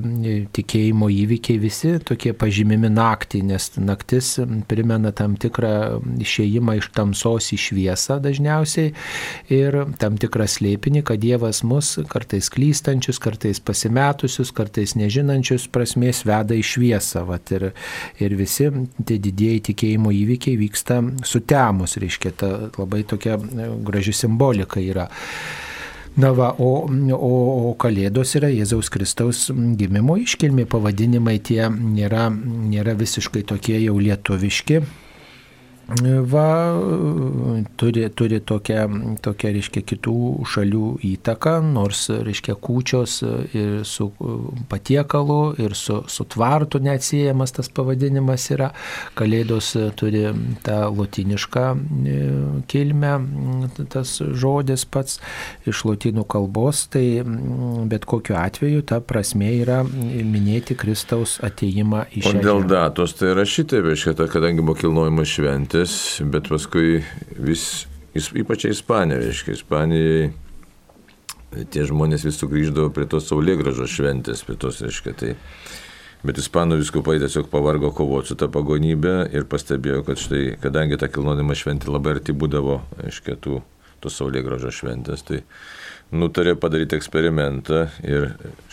tikėjimo 0.56 1.10
įvykiai 1.12 1.60
visi 1.60 1.90
tokie 2.08 2.32
pažymimi 2.32 2.88
naktį, 2.88 3.42
nes 3.50 3.68
naktis 3.76 4.30
primena 4.70 5.12
tam 5.12 5.36
tikrą 5.36 5.98
išėjimą 6.24 6.78
iš 6.80 6.88
tamsos 6.96 7.50
į 7.52 7.60
šviesą 7.66 8.16
dažniausiai 8.24 8.94
ir 9.52 9.78
tam 10.00 10.16
tikrą 10.20 10.48
slėpinį, 10.48 11.04
kad 11.04 11.20
Dievas 11.20 11.60
mus 11.68 11.98
kartais 12.08 12.48
klystančius, 12.54 13.20
kartais 13.20 13.60
pasimetusius, 13.60 14.54
kartais 14.56 14.96
nežinančius 14.96 15.68
prasmės 15.74 16.24
veda 16.24 16.56
į 16.56 16.64
šviesą. 16.64 17.26
Vat, 17.28 17.52
ir, 17.52 17.68
ir 18.24 18.40
visi 18.40 18.70
tie 19.04 19.20
didieji 19.20 19.66
tikėjimo 19.68 20.16
įvykiai 20.16 20.56
vyksta 20.64 21.02
su 21.28 21.44
te 21.44 21.57
temus, 21.59 21.98
reiškia, 22.01 22.35
ta 22.39 22.52
labai 22.78 23.02
tokia 23.09 23.39
e, 23.39 23.72
graži 23.86 24.14
simbolika 24.16 24.80
yra. 24.82 25.09
Na 26.18 26.32
va, 26.35 26.51
o, 26.59 26.89
o, 27.14 27.35
o 27.70 27.74
Kalėdos 27.78 28.32
yra 28.40 28.48
Jėzaus 28.51 28.89
Kristaus 28.90 29.44
gimimo 29.78 30.16
iškilmė, 30.18 30.64
pavadinimai 30.70 31.36
tie 31.39 31.68
nėra, 31.70 32.26
nėra 32.35 32.97
visiškai 32.98 33.44
tokie 33.47 33.76
jau 33.85 33.94
lietuviški, 34.02 34.80
va, 35.89 36.77
turi, 37.77 38.10
turi 38.10 38.40
tokią, 38.44 39.16
tokią, 39.24 39.52
reiškia, 39.56 39.82
kitų 39.89 40.44
šalių 40.44 40.89
įtaką, 41.15 41.55
nors, 41.65 42.09
reiškia, 42.10 42.59
kūčios 42.60 43.23
ir 43.56 43.86
su 43.89 44.10
patiekalu, 44.69 45.55
ir 45.65 45.74
su, 45.78 46.02
su 46.06 46.27
tvartu 46.28 46.82
neatsiejamas 46.85 47.56
tas 47.56 47.73
pavadinimas 47.73 48.51
yra. 48.52 48.70
Kalėdos 49.16 49.73
turi 49.97 50.27
tą 50.66 50.77
lotinišką 50.93 51.65
e, 51.73 52.19
kilmę, 52.69 53.15
tas 53.89 54.19
žodis 54.20 54.85
pats 54.85 55.23
iš 55.69 55.86
lotynų 55.89 56.27
kalbos, 56.28 56.85
tai 56.93 57.23
bet 57.89 58.05
kokiu 58.09 58.36
atveju 58.36 58.85
ta 58.89 59.01
prasme 59.01 59.55
yra 59.62 59.81
minėti 59.89 60.77
Kristaus 60.77 61.39
ateimą 61.44 62.05
į 62.12 62.27
šią. 62.28 62.36
O 62.36 62.44
dėl 62.44 62.65
datos 62.69 63.16
tai 63.16 63.32
šitaip, 63.48 63.89
reiškia, 63.89 64.28
kadangi 64.28 64.60
buvo 64.60 64.77
kilnojama 64.82 65.24
šventė, 65.28 65.77
šventės, 65.78 66.22
bet 66.26 66.48
paskui 66.48 67.05
vis, 67.38 67.86
ypač 68.14 68.64
Ispanijoje, 68.66 69.26
reiškia, 69.26 69.55
Ispanijai 69.55 70.32
tie 71.70 71.84
žmonės 71.86 72.24
vis 72.26 72.38
sugrįždavo 72.38 72.90
prie 72.92 73.06
tos 73.06 73.28
saulėgražos 73.28 73.90
šventės, 73.90 74.42
prie 74.44 74.56
tos, 74.56 74.80
reiškia, 74.82 75.14
tai. 75.14 75.36
Bet 76.26 76.36
ispanų 76.36 76.80
viskupai 76.80 77.20
tiesiog 77.22 77.46
pavargo 77.48 77.92
kovoti 77.94 78.32
su 78.32 78.36
tą 78.36 78.48
pagonybę 78.50 79.30
ir 79.30 79.46
pastebėjo, 79.46 80.02
kad 80.02 80.18
štai, 80.18 80.59
kadangi 80.59 80.98
ta 80.98 81.06
kilnodama 81.06 81.55
šventė 81.55 81.92
labai 81.94 82.16
arti 82.16 82.34
būdavo, 82.34 82.80
aiškiai, 83.05 83.38
tų, 83.38 83.60
tos 84.02 84.18
saulėgražos 84.18 84.80
šventės, 84.80 85.22
tai 85.22 85.44
nutarė 86.14 86.55
padaryti 86.56 86.97
eksperimentą 86.97 87.85
ir 88.06 88.30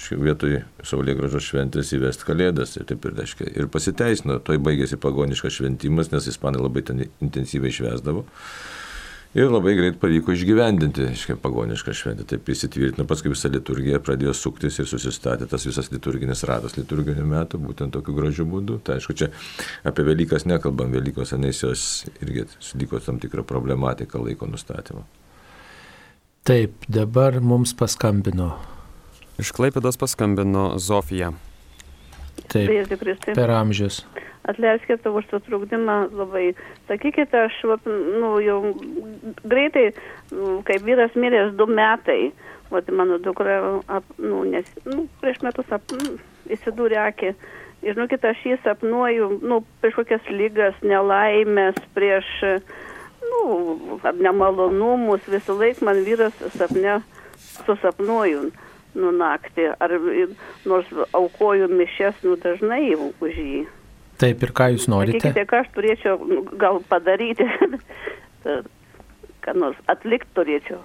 vietoj 0.10 0.62
Saulėgražos 0.86 1.50
šventės 1.50 1.92
įvesti 1.98 2.28
kalėdas. 2.28 2.78
Ir 2.80 2.88
taip 2.88 3.06
ir, 3.08 3.18
reiškia, 3.20 3.50
ir 3.52 3.68
pasiteisino, 3.72 4.40
toj 4.40 4.62
baigėsi 4.64 5.00
pagoniškas 5.02 5.60
šventimas, 5.60 6.14
nes 6.14 6.30
ispanai 6.32 6.64
labai 6.64 6.86
ten 6.88 7.04
intensyviai 7.04 7.74
švesdavo. 7.76 8.26
Ir 9.36 9.50
labai 9.52 9.74
greit 9.76 9.98
pavyko 10.00 10.32
išgyvendinti, 10.32 11.10
aiškiai, 11.12 11.36
pagonišką 11.44 11.92
šventę. 11.98 12.24
Taip 12.30 12.48
įsitvirtino, 12.54 13.04
paskui 13.10 13.34
visa 13.34 13.52
liturgija 13.52 14.00
pradėjo 14.00 14.32
suktis 14.32 14.80
ir 14.80 14.88
susistatė 14.88 15.50
tas 15.52 15.68
visas 15.68 15.92
liturginis 15.92 16.46
ratas 16.48 16.78
liturginių 16.80 17.26
metų, 17.34 17.60
būtent 17.66 17.98
tokiu 17.98 18.16
gražiu 18.16 18.48
būdu. 18.48 18.80
Tai 18.88 18.96
aišku, 18.96 19.18
čia 19.20 19.28
apie 19.84 20.08
Velykas 20.08 20.48
nekalbam, 20.48 20.96
Velykos 20.96 21.36
aneisijos 21.36 22.06
irgi 22.24 22.48
liko 22.80 23.04
tam 23.04 23.20
tikrą 23.20 23.44
problematiką 23.44 24.24
laiko 24.24 24.48
nustatymo. 24.48 25.04
Taip, 26.46 26.84
dabar 26.86 27.40
mums 27.42 27.72
paskambino. 27.74 28.52
Iš 29.42 29.50
Klaipėdos 29.58 29.96
paskambino 29.98 30.76
Zofija. 30.78 31.32
Taip, 32.54 32.92
per 33.26 33.50
amžius. 33.50 34.04
Atleiskite 34.46 35.10
už 35.10 35.26
sutrukdymą 35.32 35.96
labai. 36.14 36.52
Sakykite, 36.86 37.48
aš 37.48 37.58
nu, 37.90 38.36
jau 38.46 38.60
greitai, 39.42 39.88
kaip 40.70 40.86
vyras 40.86 41.18
miręs 41.18 41.58
du 41.58 41.66
metai, 41.66 42.30
o 42.70 42.84
mano 42.94 43.18
dukra, 43.18 43.82
ap, 43.90 44.06
nu, 44.22 44.44
nes, 44.46 44.70
nu, 44.86 45.08
prieš 45.26 45.42
metus 45.42 45.74
ap, 45.74 45.82
nu, 45.98 46.20
įsidūrė 46.46 47.02
akį. 47.10 47.34
Ir, 47.90 47.98
nu, 47.98 48.06
kitą 48.06 48.36
aš 48.38 48.46
jį 48.46 48.62
sapnuoju, 48.62 49.34
nu, 49.42 49.64
prieš 49.82 49.98
kokias 49.98 50.30
lygas, 50.30 50.78
nelaimės, 50.86 51.82
prieš 51.98 52.30
nu, 53.36 54.00
nemalonumus, 54.20 55.28
visą 55.30 55.58
laiką 55.60 55.86
man 55.86 56.04
vyras 56.08 56.34
sapne 56.58 57.00
susapnuoju 57.66 58.50
nu 58.96 59.12
naktį, 59.12 59.70
ar 59.84 59.92
nors 60.68 60.92
aukoju 61.16 61.68
mišes, 61.72 62.22
nu 62.24 62.38
dažnai 62.40 62.96
už 62.96 63.36
jį. 63.36 63.66
Taip, 64.22 64.44
ir 64.48 64.54
ką 64.56 64.70
jūs 64.72 64.88
norite? 64.92 65.20
Sakykite, 65.20 65.44
ką 65.52 65.62
aš 65.64 65.72
turėčiau 65.76 66.20
nu, 66.30 66.44
gal 66.60 66.80
padaryti, 66.88 67.48
ką 69.44 69.56
nors 69.60 69.80
atlikti 69.92 70.32
turėčiau. 70.38 70.80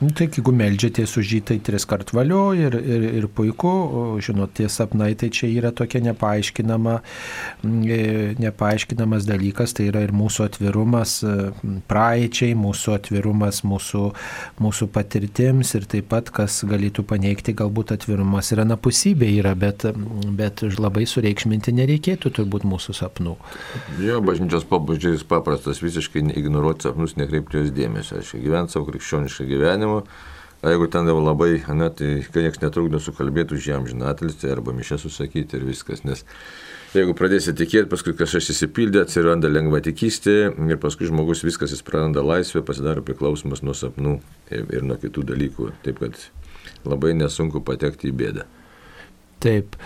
Nu, 0.00 0.08
tai 0.16 0.30
jeigu 0.32 0.54
melžiatės 0.56 1.12
už 1.20 1.30
jį, 1.34 1.38
tai 1.44 1.58
tris 1.60 1.84
kart 1.84 2.08
valio 2.16 2.54
ir, 2.56 2.72
ir, 2.72 3.02
ir 3.18 3.24
puiku, 3.36 4.16
žinot, 4.24 4.54
tie 4.56 4.64
sapnai 4.72 5.10
tai 5.20 5.28
čia 5.28 5.50
yra 5.52 5.74
tokia 5.76 6.00
nepaaiškinama, 6.06 6.94
e, 7.68 7.98
nepaaiškinamas 8.40 9.26
dalykas, 9.28 9.74
tai 9.76 9.90
yra 9.90 10.00
ir 10.06 10.14
mūsų 10.16 10.46
atvirumas 10.46 11.18
e, 11.20 11.34
praeičiai, 11.92 12.54
mūsų 12.56 12.94
atvirumas 12.96 13.60
mūsų, 13.68 14.06
mūsų 14.64 14.88
patirtims 14.94 15.74
ir 15.76 15.84
taip 15.92 16.08
pat, 16.14 16.32
kas 16.32 16.62
galėtų 16.64 17.04
paneigti, 17.04 17.52
galbūt 17.60 17.92
atvirumas 17.98 18.54
yra 18.56 18.64
napusybė 18.70 19.28
yra, 19.42 19.52
bet, 19.52 19.84
bet 20.40 20.64
labai 20.80 21.04
sureikšminti 21.12 21.76
nereikėtų 21.76 22.32
turbūt 22.40 22.64
mūsų 22.72 22.96
sapnų. 23.02 23.36
Jo, 24.00 24.24
bažnyčios 24.24 24.64
pabudžiais 24.72 25.28
paprastas, 25.28 25.84
visiškai 25.84 26.24
ignoruoti 26.40 26.88
sapnus, 26.88 27.18
nekreipti 27.20 27.60
jos 27.60 27.76
dėmesio, 27.76 28.24
aš 28.24 28.34
gyventi 28.40 28.78
savo 28.78 28.88
krikščionišką 28.88 29.50
gyvenimą 29.52 29.89
gyvenimo. 29.90 30.28
Jeigu 30.60 30.90
ten 30.92 31.06
jau 31.08 31.16
labai, 31.24 31.62
ne, 31.72 31.86
tai 31.88 32.08
kai 32.28 32.42
niekas 32.44 32.60
netrukdo 32.60 32.98
sukalbėti 33.00 33.56
už 33.56 33.68
jam 33.70 33.86
žinatelis, 33.88 34.36
tai 34.36 34.50
arba 34.52 34.74
mišę 34.76 34.98
susakyti 35.00 35.56
ir 35.56 35.64
viskas. 35.64 36.02
Nes 36.04 36.20
jeigu 36.92 37.14
pradėsi 37.16 37.54
tikėti, 37.56 37.88
paskui 37.88 38.12
kažkas 38.12 38.50
įsipildė, 38.52 39.06
atsiranda 39.06 39.48
lengva 39.48 39.80
tikystė 39.80 40.34
ir 40.52 40.80
paskui 40.82 41.08
žmogus 41.08 41.46
viskas 41.48 41.72
jis 41.72 41.80
praranda 41.80 42.20
laisvę, 42.20 42.60
pasidaro 42.60 43.00
priklausomas 43.00 43.64
nuo 43.64 43.72
sapnų 43.72 44.18
ir, 44.52 44.68
ir 44.68 44.84
nuo 44.84 44.98
kitų 45.00 45.24
dalykų. 45.32 45.70
Taip 45.86 46.04
kad 46.04 46.20
labai 46.84 47.14
nesunku 47.16 47.64
patekti 47.64 48.12
į 48.12 48.18
bėdą. 48.20 48.44
Taip. 49.40 49.80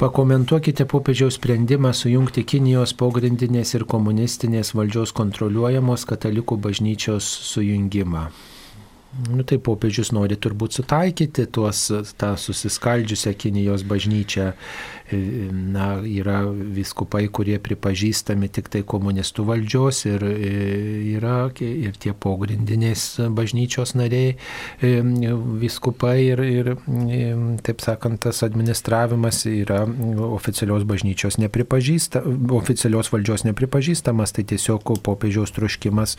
Pakomentuokite 0.00 0.88
popiežiaus 0.88 1.36
sprendimą 1.36 1.92
sujungti 1.92 2.42
Kinijos 2.48 2.96
pogrindinės 2.96 3.76
ir 3.76 3.84
komunistinės 3.84 4.72
valdžios 4.74 5.12
kontroliuojamos 5.12 6.08
katalikų 6.08 6.56
bažnyčios 6.64 7.28
sujungimą. 7.52 8.30
Nu, 9.14 9.44
tai 9.46 9.60
popiežius 9.62 10.10
nori 10.14 10.34
turbūt 10.34 10.74
sutaikyti 10.74 11.46
tuos, 11.54 11.86
tą 12.18 12.32
susiskaldžiusią 12.40 13.34
Kinijos 13.38 13.84
bažnyčią 13.86 14.48
na, 15.12 15.98
yra 16.00 16.40
viskupai, 16.48 17.26
kurie 17.28 17.58
pripažįstami 17.62 18.48
tik 18.48 18.70
tai 18.72 18.80
komunistų 18.88 19.44
valdžios 19.50 20.04
ir 20.08 20.24
e, 20.24 20.52
yra 21.12 21.36
ir 21.60 21.98
tie 22.00 22.14
pogrindinės 22.16 23.04
bažnyčios 23.36 23.94
nariai 23.98 24.32
e, 24.80 24.92
viskupai 25.60 26.16
ir, 26.24 26.42
ir 26.48 26.72
taip 27.66 27.84
sakant, 27.84 28.22
tas 28.24 28.40
administravimas 28.46 29.42
yra 29.50 29.82
oficialios 30.30 30.88
bažnyčios 30.88 31.36
nepripažįsta, 31.42 32.24
oficialios 32.56 33.12
valdžios 33.12 33.44
nepripažįstamas, 33.50 34.32
tai 34.32 34.46
tiesiog 34.48 34.96
popiežiaus 35.04 35.52
troškimas, 35.54 36.16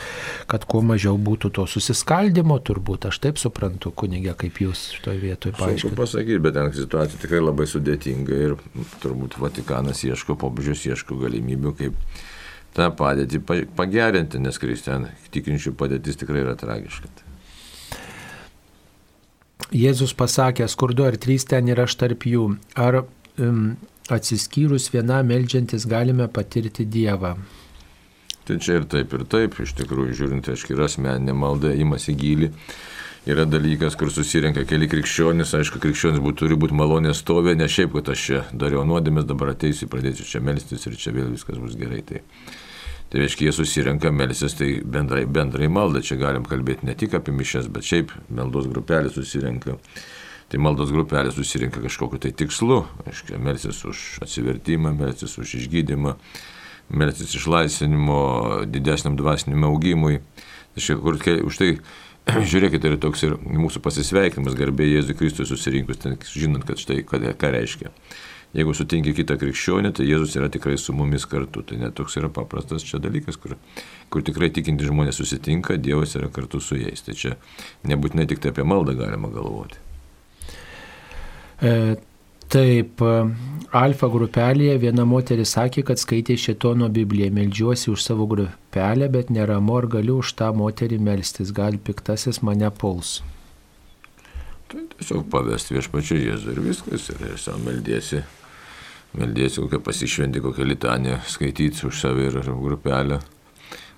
kad 0.52 0.70
kuo 0.70 0.84
mažiau 0.86 1.18
būtų 1.18 1.53
to 1.57 1.66
susiskaldimo, 1.70 2.60
tur, 2.62 2.76
turbūt. 2.76 3.07
Aš 3.10 3.20
taip 3.24 3.40
suprantu, 3.41 3.91
kunigė, 3.95 4.36
kaip 4.38 4.60
jūs 4.64 4.90
šitoje 4.98 5.22
vietoje 5.22 5.56
Sunku 5.56 5.64
paaiškinote. 5.64 5.99
pasakyti, 5.99 6.41
bet 6.44 6.57
ten 6.57 6.72
situacija 6.76 7.22
tikrai 7.22 7.41
labai 7.44 7.68
sudėtinga 7.70 8.40
ir 8.48 8.56
turbūt 9.03 9.38
Vatikanas 9.41 10.03
ieško, 10.06 10.38
popiežius 10.39 10.85
ieško 10.89 11.18
galimybių, 11.22 11.76
kaip 11.80 11.99
tą 12.76 12.89
padėtį 12.95 13.41
pa- 13.47 13.64
pagerinti, 13.77 14.41
nes 14.43 14.60
kristian 14.60 15.10
tikinčių 15.31 15.76
padėtis 15.80 16.19
tikrai 16.22 16.43
yra 16.43 16.56
tragiška. 16.60 17.11
Jėzus 19.76 20.14
pasakė, 20.14 20.68
skurdu 20.69 21.07
ar 21.07 21.18
trys 21.18 21.47
ten 21.49 21.68
ir 21.72 21.80
aš 21.81 21.95
tarp 21.97 22.27
jų. 22.27 22.49
Ar 22.77 23.02
um, 23.41 23.77
atsiskyrus 24.14 24.91
vienam 24.93 25.31
melžiantis 25.31 25.88
galime 25.89 26.27
patirti 26.30 26.85
Dievą? 26.85 27.35
Tai 28.45 28.60
čia 28.61 28.77
ir 28.77 28.85
taip, 28.85 29.14
ir 29.18 29.23
taip, 29.26 29.57
iš 29.64 29.73
tikrųjų, 29.80 30.14
žiūrint, 30.19 30.52
aiškiai, 30.53 30.76
yra 30.77 30.85
asmeninė 30.85 31.34
malda, 31.34 31.72
įmasi 31.73 32.14
gilį. 32.14 32.52
Yra 33.26 33.41
dalykas, 33.49 33.95
kur 33.97 34.11
susirenka 34.14 34.61
keli 34.69 34.85
krikščionys, 34.85 35.56
aišku, 35.57 35.80
krikščionys 35.81 36.22
būt, 36.22 36.35
turi 36.43 36.57
būti 36.61 36.76
malonės 36.77 37.23
stovė, 37.23 37.56
ne 37.57 37.65
šiaip, 37.65 37.95
kad 37.95 38.11
aš 38.14 38.26
čia 38.27 38.41
dariau 38.53 38.84
nuodėmės, 38.85 39.26
dabar 39.26 39.56
ateisiu, 39.56 39.88
pradėsiu 39.89 40.27
čia 40.30 40.43
melstis 40.45 40.85
ir 40.85 40.93
čia 41.02 41.14
vėl 41.15 41.31
viskas 41.34 41.57
bus 41.57 41.73
gerai. 41.80 42.03
Tai, 42.06 42.22
tai 43.10 43.23
reiškia, 43.23 43.47
jie 43.47 43.56
susirenka 43.57 44.11
melsis, 44.14 44.53
tai 44.60 44.69
bendrai, 44.85 45.23
bendrai 45.26 45.72
malda, 45.73 46.03
čia 46.06 46.19
galim 46.22 46.45
kalbėti 46.45 46.85
ne 46.85 46.93
tik 46.93 47.18
apie 47.18 47.34
mišes, 47.34 47.65
bet 47.73 47.89
šiaip 47.89 48.14
maldos 48.30 48.69
grupelė 48.69 49.10
susirenka. 49.18 49.80
Tai 50.53 50.61
maldos 50.61 50.93
grupelė 50.93 51.34
susirinka 51.34 51.81
kažkokiu 51.81 52.22
tai 52.22 52.35
tikslu, 52.38 52.84
aiškiai, 53.10 53.41
melsis 53.41 53.81
už 53.89 54.06
atsivertimą, 54.22 54.93
melsis 55.02 55.34
už 55.41 55.57
išgydymą, 55.64 56.14
melsis 56.93 57.34
išlaisvinimo, 57.41 58.22
didesniam 58.69 59.18
dvasiniam 59.18 59.65
augimui. 59.65 60.19
Čia, 60.77 60.99
kur, 61.02 61.15
už 61.18 61.57
tai, 61.57 61.77
žiūrėkite, 62.52 62.81
tai 62.81 62.93
yra 62.93 63.02
toks 63.02 63.26
ir 63.27 63.35
mūsų 63.43 63.81
pasisveikinimas, 63.85 64.56
garbė 64.57 64.88
Jėzui 64.89 65.18
Kristui 65.18 65.45
susirinkus, 65.49 65.99
ten, 66.02 66.15
žinant, 66.31 66.65
kad 66.65 66.81
štai 66.81 67.03
ką, 67.06 67.22
ką 67.38 67.52
reiškia. 67.53 67.91
Jeigu 68.56 68.72
sutinki 68.72 69.11
kitą 69.18 69.35
krikščionį, 69.39 69.91
tai 69.97 70.06
Jėzus 70.07 70.38
yra 70.39 70.47
tikrai 70.52 70.77
su 70.80 70.93
mumis 70.95 71.26
kartu. 71.27 71.60
Tai 71.68 71.76
netoks 71.81 72.15
yra 72.22 72.30
paprastas 72.31 72.85
čia 72.88 73.02
dalykas, 73.03 73.35
kur, 73.41 73.57
kur 74.14 74.23
tikrai 74.23 74.47
tikinti 74.56 74.88
žmonės 74.88 75.19
susitinka, 75.19 75.76
Dievas 75.76 76.15
yra 76.15 76.30
kartu 76.31 76.61
su 76.64 76.80
jais. 76.80 77.03
Tai 77.03 77.18
čia 77.19 77.34
nebūtinai 77.91 78.30
tik 78.31 78.39
tai 78.39 78.53
apie 78.56 78.64
maldą 78.64 78.95
galima 78.95 79.27
galvoti. 79.34 79.81
E, 81.60 81.73
taip, 82.53 83.01
Alfa 83.76 84.07
grupelėje 84.07 84.77
viena 84.80 85.03
moteris 85.09 85.51
sakė, 85.57 85.84
kad 85.89 85.99
skaitė 85.99 86.38
šitono 86.39 86.88
Bibliją, 86.93 87.31
meldžiuosi 87.35 87.91
už 87.91 88.03
savo 88.05 88.27
grupelę, 88.31 89.09
bet 89.11 89.31
neramu 89.34 89.76
ar 89.80 89.89
galiu 89.97 90.22
už 90.23 90.35
tą 90.39 90.51
moterį 90.55 90.99
melstis, 91.03 91.51
gal 91.51 91.76
piktasis 91.76 92.39
mane 92.45 92.69
puls. 92.72 93.19
Tai 94.72 94.81
tiesiog 94.95 95.27
pavesti 95.31 95.76
viešpačiu 95.76 96.17
Jėzų 96.22 96.55
ir 96.55 96.63
viskas. 96.65 97.09
Ir 97.11 97.19
tiesiog 97.22 97.61
meldiesi, 97.67 98.23
meldiesi 99.19 99.61
kokią 99.61 99.81
pasišventį, 99.85 100.41
kokią 100.47 100.67
litaniją 100.72 101.19
skaityti 101.30 101.85
už 101.89 101.99
save 102.01 102.30
ir 102.31 102.39
grupelę. 102.47 103.19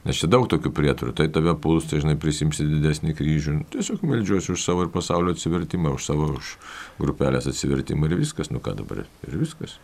Nes 0.05 0.19
čia 0.21 0.29
daug 0.31 0.45
tokių 0.47 0.71
prietarų, 0.71 1.13
tai 1.17 1.27
tave 1.33 1.55
puls, 1.59 1.87
tai 1.89 1.99
žinai 2.03 2.15
prisimsi 2.21 2.67
didesnį 2.67 3.15
kryžių. 3.17 3.55
Tiesiog 3.73 4.05
meldžiuosi 4.07 4.53
už 4.53 4.63
savo 4.63 4.85
ir 4.85 4.91
pasaulio 4.93 5.33
atsivertimą, 5.35 5.95
už 5.97 6.05
savo 6.07 6.29
už 6.37 6.53
grupelės 7.01 7.49
atsivertimą 7.49 8.07
ir 8.07 8.19
viskas, 8.21 8.51
nu 8.53 8.61
ką 8.63 8.77
dabar, 8.77 9.03
ir 9.27 9.39
viskas. 9.41 9.75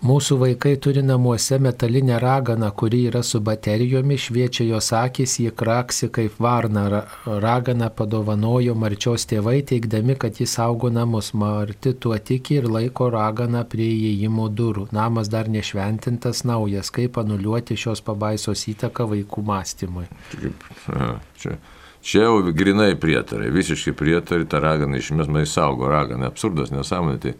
Mūsų 0.00 0.38
vaikai 0.40 0.70
turi 0.80 1.02
namuose 1.04 1.58
metalinę 1.60 2.16
raganą, 2.22 2.70
kuri 2.72 3.02
yra 3.10 3.20
su 3.22 3.36
baterijomis, 3.44 4.22
šviečia 4.30 4.64
jos 4.64 4.86
akis, 4.96 5.34
jie 5.42 5.50
kraksi 5.52 6.08
kaip 6.08 6.38
varna. 6.40 6.86
Ra- 6.88 7.02
Raganą 7.44 7.90
padovanojo 7.98 8.72
Marčios 8.80 9.28
tėvai, 9.28 9.58
teikdami, 9.68 10.16
kad 10.16 10.40
jis 10.40 10.56
saugo 10.56 10.88
namus. 10.88 11.34
Marti 11.36 11.92
tuo 11.92 12.16
tiki 12.16 12.56
ir 12.62 12.70
laiko 12.72 13.10
raganą 13.12 13.66
prie 13.68 13.90
įėjimo 13.92 14.48
durų. 14.48 14.86
Namas 14.96 15.28
dar 15.28 15.52
nešventintas 15.52 16.46
naujas, 16.48 16.88
kaip 16.88 17.20
anuliuoti 17.20 17.76
šios 17.76 18.00
pabaisos 18.00 18.64
įtaką 18.72 19.04
vaikų 19.12 19.44
mąstymui. 19.52 20.08
Kaip, 20.32 20.68
aha, 20.96 21.12
čia, 21.36 21.58
čia 22.00 22.24
jau 22.24 22.38
grinai 22.56 22.94
prietarai, 22.96 23.52
visiškai 23.52 23.92
prietarai, 24.00 24.48
tą 24.48 24.64
raganą 24.64 24.96
išmės, 25.04 25.28
man 25.28 25.44
saugo 25.44 25.92
raganą, 25.92 26.32
absurdas, 26.32 26.72
nesąmonė. 26.72 27.20
Tai 27.20 27.36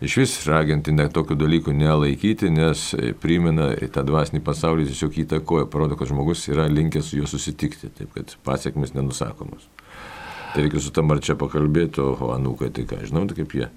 iš 0.00 0.16
vis 0.16 0.34
raginti 0.48 0.92
ne 0.96 1.06
tokių 1.12 1.36
dalykų 1.40 1.74
nelaikyti, 1.76 2.50
nes 2.54 2.90
e, 2.96 3.12
primena 3.12 3.70
į 3.76 3.90
tą 3.94 4.04
dvasinį 4.08 4.40
pasaulį 4.46 4.88
tiesiog 4.88 5.18
įtakoja, 5.24 5.68
parodo, 5.70 5.98
kad 6.00 6.10
žmogus 6.10 6.46
yra 6.48 6.68
linkęs 6.70 7.12
su 7.12 7.20
juo 7.20 7.28
susitikti, 7.30 7.92
taip 7.98 8.16
kad 8.16 8.34
pasiekmes 8.46 8.94
nenusakomos. 8.96 9.68
Tai 10.50 10.64
reikia 10.64 10.80
su 10.82 10.90
tam 10.90 11.12
ar 11.14 11.20
čia 11.22 11.36
pakalbėti, 11.38 12.02
o, 12.02 12.32
anūkai 12.34 12.72
tai 12.74 12.82
ką, 12.90 13.04
žinau, 13.06 13.22
tai 13.30 13.36
kaip 13.38 13.52
jie. 13.54 13.68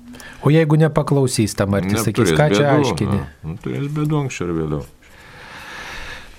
O 0.41 0.49
jeigu 0.53 0.79
nepaklausys 0.81 1.53
tam 1.59 1.75
ar 1.77 1.85
sakys, 1.91 2.33
ką 2.33 2.49
čia 2.55 2.71
aiškini? 2.71 3.19
a, 3.19 3.27
nu, 3.45 3.59
Turės 3.61 3.91
bėdų 3.93 4.23
anksčiau 4.23 4.49
ir 4.49 4.55
vėliau. 4.57 4.81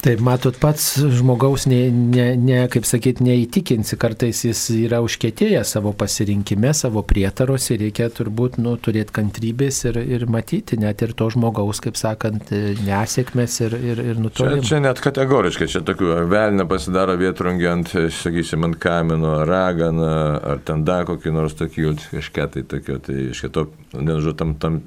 Taip, 0.05 0.20
matot, 0.20 0.52
pats 0.60 0.98
žmogaus, 1.16 1.64
ne, 1.64 1.86
ne, 1.89 2.26
ne, 2.36 2.59
kaip 2.68 2.85
sakyti, 2.85 3.24
neįtikinsi, 3.24 3.97
kartais 3.97 4.43
jis 4.44 4.60
yra 4.76 4.98
užkėtėjęs 5.01 5.70
savo 5.78 5.94
pasirinkime, 5.97 6.74
savo 6.76 7.01
prietaros 7.09 7.70
ir 7.72 7.81
reikia 7.86 8.10
turbūt 8.12 8.59
nu, 8.60 8.74
turėti 8.76 9.14
kantrybės 9.16 9.81
ir, 9.89 9.97
ir 10.05 10.26
matyti 10.28 10.76
net 10.82 11.01
ir 11.06 11.14
to 11.16 11.31
žmogaus, 11.32 11.81
kaip 11.81 11.97
sakant, 11.97 12.52
nesėkmės 12.85 13.56
ir, 13.64 13.78
ir, 13.81 14.05
ir 14.05 14.12
Čia, 14.12 14.26
nutolimą. 14.26 14.68
čia 14.68 14.85
net 14.85 15.01
kategoriškai, 15.09 15.72
čia 15.72 15.81
tokių 15.89 16.12
velnė 16.28 16.68
pasidaro 16.68 17.16
vietrungį 17.24 17.72
ant, 17.72 17.97
sakysim, 18.12 18.68
ant 18.68 18.76
kamino, 18.85 19.39
raganą, 19.48 20.14
ar 20.52 20.60
ten 20.68 20.85
dar 20.85 21.09
kokį 21.09 21.32
nors 21.32 21.56
tokį, 21.56 21.94
kažką 22.12 22.51
tai 22.59 22.68
tokio, 22.76 23.01
tai 23.09 23.31
iš 23.31 23.47
kito, 23.47 23.70
nežinau, 23.97 24.36
tam, 24.36 24.52
tam, 24.60 24.82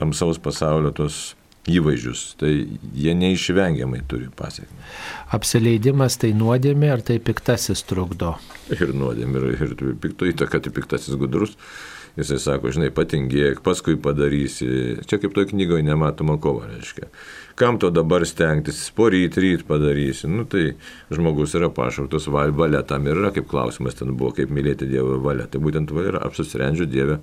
tamsaus 0.00 0.40
pasaulio 0.40 0.96
tos 0.96 1.35
įvaizdžius, 1.70 2.22
tai 2.40 2.52
jie 2.94 3.14
neišvengiamai 3.18 4.04
turi 4.08 4.28
pasiekti. 4.36 4.86
Apsileidimas 5.34 6.18
tai 6.22 6.30
nuodėmė 6.38 6.92
ar 6.94 7.02
tai 7.06 7.18
piktasis 7.22 7.82
trukdo? 7.88 8.36
Ir 8.70 8.94
nuodėmė, 8.94 9.42
ir, 9.56 9.74
ir 9.74 9.94
pikto 10.02 10.28
įtaka, 10.30 10.62
tai 10.62 10.72
piktasis 10.76 11.18
gudrus. 11.18 11.56
Jisai 12.16 12.38
sako, 12.40 12.70
žinai, 12.72 12.88
patingėk, 12.96 13.58
paskui 13.60 13.98
padarysi. 14.00 14.66
Čia 15.04 15.18
kaip 15.20 15.34
toj 15.36 15.50
knygoje 15.50 15.84
nematoma 15.84 16.38
kova, 16.40 16.64
reiškia. 16.70 17.10
Kam 17.60 17.76
to 17.80 17.90
dabar 17.92 18.24
stengtis, 18.24 18.78
poryt, 18.96 19.36
ryt 19.36 19.66
padarysi. 19.68 20.24
Nu 20.32 20.46
tai 20.48 20.70
žmogus 21.12 21.52
yra 21.58 21.68
pašauktas 21.76 22.30
va- 22.32 22.48
valia, 22.56 22.80
tam 22.88 23.04
ir 23.04 23.20
yra 23.20 23.34
kaip 23.36 23.50
klausimas 23.50 23.98
ten 24.00 24.14
buvo, 24.16 24.32
kaip 24.38 24.48
mylėti 24.48 24.88
Dievo 24.88 25.18
valią. 25.20 25.44
Tai 25.52 25.60
būtent 25.60 25.92
va 25.92 26.06
ir 26.08 26.16
apsisprendžiu 26.22 26.88
Dievę 26.88 27.18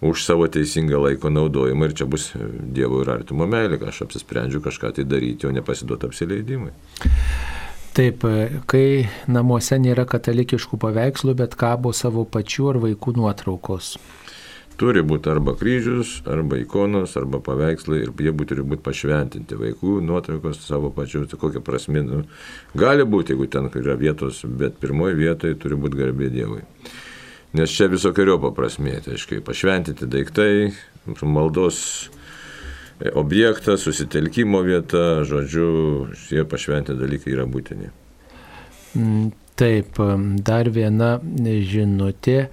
už 0.00 0.24
savo 0.24 0.48
teisingą 0.48 1.02
laiko 1.04 1.30
naudojimą 1.30 1.90
ir 1.90 1.94
čia 1.94 2.06
bus 2.10 2.30
Dievo 2.34 3.02
ir 3.04 3.10
artimo 3.14 3.46
meilė, 3.46 3.78
aš 3.88 4.04
apsisprendžiu 4.08 4.62
kažką 4.64 4.94
tai 4.98 5.04
daryti, 5.08 5.46
o 5.46 5.52
nepasiduoti 5.54 6.10
apsileidimui. 6.10 6.72
Taip, 7.94 8.24
kai 8.66 9.06
namuose 9.30 9.78
nėra 9.78 10.02
katalikiškų 10.10 10.80
paveikslų, 10.82 11.36
bet 11.38 11.54
kabo 11.54 11.92
savo 11.94 12.24
pačių 12.26 12.72
ar 12.72 12.80
vaikų 12.82 13.14
nuotraukos. 13.20 13.94
Turi 14.74 15.04
būti 15.06 15.30
arba 15.30 15.52
kryžius, 15.54 16.16
arba 16.26 16.58
ikonos, 16.58 17.12
arba 17.20 17.38
paveikslai 17.46 18.00
ir 18.02 18.10
jie 18.18 18.32
būtų 18.34 18.56
turi 18.56 18.64
būti 18.72 18.82
pašventinti 18.82 19.58
vaikų 19.60 20.00
nuotraukos 20.02 20.58
savo 20.66 20.90
pačių, 20.96 21.28
tai 21.30 21.38
kokia 21.38 21.62
prasme. 21.62 22.02
Nu, 22.02 22.22
gali 22.74 23.06
būti, 23.06 23.36
jeigu 23.36 23.46
ten 23.46 23.70
yra 23.70 23.94
vietos, 24.00 24.42
bet 24.42 24.80
pirmoji 24.82 25.20
vietoje 25.20 25.60
turi 25.62 25.78
būti 25.78 26.00
garbė 26.02 26.32
Dievui. 26.34 26.64
Nes 27.54 27.70
čia 27.70 27.86
visokiojo 27.86 28.40
paprasmė, 28.42 28.96
tai 29.04 29.14
aiškiai, 29.14 29.42
pašventinti 29.44 30.08
daiktai, 30.10 30.72
maldos 31.22 31.78
e, 32.98 33.12
objektas, 33.14 33.84
susitelkimo 33.86 34.64
vieta, 34.66 35.22
žodžiu, 35.28 35.68
šie 36.26 36.42
pašventinti 36.50 36.98
dalykai 36.98 37.36
yra 37.36 37.46
būtini. 37.46 37.92
Mm, 38.98 39.30
Taip, 39.54 40.00
dar 40.42 40.66
viena 40.74 41.20
žinutė. 41.22 42.48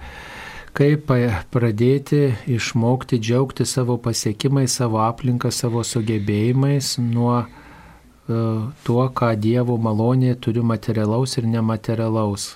Kaip 0.72 1.10
pradėti 1.52 2.20
išmokti 2.48 3.18
džiaugti 3.18 3.66
savo 3.66 3.98
pasiekimais, 4.00 4.78
savo 4.78 5.02
aplinką, 5.02 5.50
savo 5.52 5.82
sugebėjimais 5.84 6.94
nuo 7.02 7.42
e, 7.42 7.48
tuo, 8.86 9.02
ką 9.18 9.32
Dievo 9.34 9.76
malonė 9.82 10.36
turi 10.40 10.62
materialaus 10.64 11.36
ir 11.42 11.50
nematerialaus. 11.50 12.52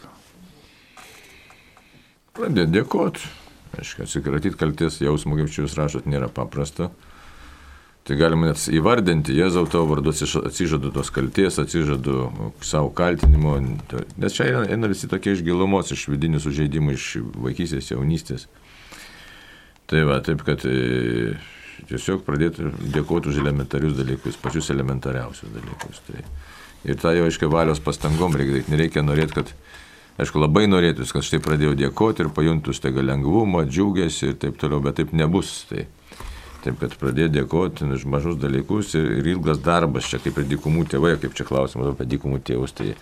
Pradėti 2.36 2.72
dėkoti. 2.74 3.34
Aišku, 3.76 4.06
atsikratyti 4.06 4.56
kalties 4.60 5.00
jausmų, 5.02 5.40
kaip 5.40 5.52
čia 5.52 5.64
jūs 5.64 5.76
rašot, 5.76 6.08
nėra 6.08 6.28
paprasta. 6.32 6.90
Tai 8.06 8.14
galima 8.14 8.52
net 8.52 8.60
įvardinti, 8.70 9.34
Jėzau 9.34 9.64
tavo 9.66 9.88
vardu 9.90 10.12
atsiž- 10.12 10.44
atsižadu 10.46 10.92
tos 10.94 11.10
kalties, 11.10 11.58
atsižadu 11.58 12.28
savo 12.62 12.92
kaltinimo, 12.94 13.56
nes 14.16 14.36
čia 14.36 14.46
eina, 14.62 14.86
visi 14.86 15.10
tokie 15.10 15.32
iš 15.34 15.42
gilumos, 15.42 15.90
iš 15.90 16.06
vidinių 16.12 16.38
sužeidimų, 16.44 16.94
iš 16.94 17.06
vaikystės, 17.34 17.90
jaunystės. 17.90 18.46
Tai 19.90 20.04
va, 20.06 20.20
taip 20.22 20.44
kad 20.46 20.62
e, 20.70 21.34
tiesiog 21.90 22.22
pradėti 22.26 22.70
dėkoti 22.94 23.32
už 23.32 23.42
elementarius 23.42 23.98
dalykus, 23.98 24.38
pačius 24.38 24.70
elementariausius 24.70 25.50
dalykus. 25.50 25.98
Tai, 26.06 26.22
ir 26.86 27.02
tą 27.02 27.10
jau 27.10 27.26
aiškiai 27.26 27.50
valios 27.50 27.82
pastangom 27.82 28.38
reikia 28.38 28.70
nereikia 28.70 29.02
norėti, 29.02 29.40
kad 29.40 29.50
Aišku, 30.16 30.40
labai 30.40 30.64
norėtųsi, 30.64 31.12
kad 31.12 31.26
štai 31.26 31.42
pradėjau 31.44 31.74
dėkoti 31.76 32.24
ir 32.24 32.32
pajuntų 32.32 32.72
staiga 32.76 33.04
lengvumą, 33.04 33.66
džiaugiasi 33.68 34.30
ir 34.30 34.38
taip 34.40 34.56
toliau, 34.60 34.80
bet 34.84 34.96
taip 34.96 35.12
nebus. 35.12 35.66
Tai, 35.68 35.84
taip, 36.64 36.78
kad 36.80 36.96
pradėjo 36.96 37.28
dėkoti 37.34 37.90
už 37.98 38.06
mažus 38.08 38.38
dalykus 38.40 38.94
ir, 38.96 39.10
ir 39.20 39.28
ilgas 39.34 39.60
darbas 39.64 40.08
čia, 40.08 40.20
kaip 40.24 40.40
ir 40.40 40.48
dykumų 40.54 40.86
tėvai, 40.94 41.14
kaip 41.20 41.36
čia 41.36 41.44
klausimas 41.48 41.92
apie 41.92 42.08
dykumų 42.14 42.40
tėvus. 42.48 42.72
Tai 42.78 42.94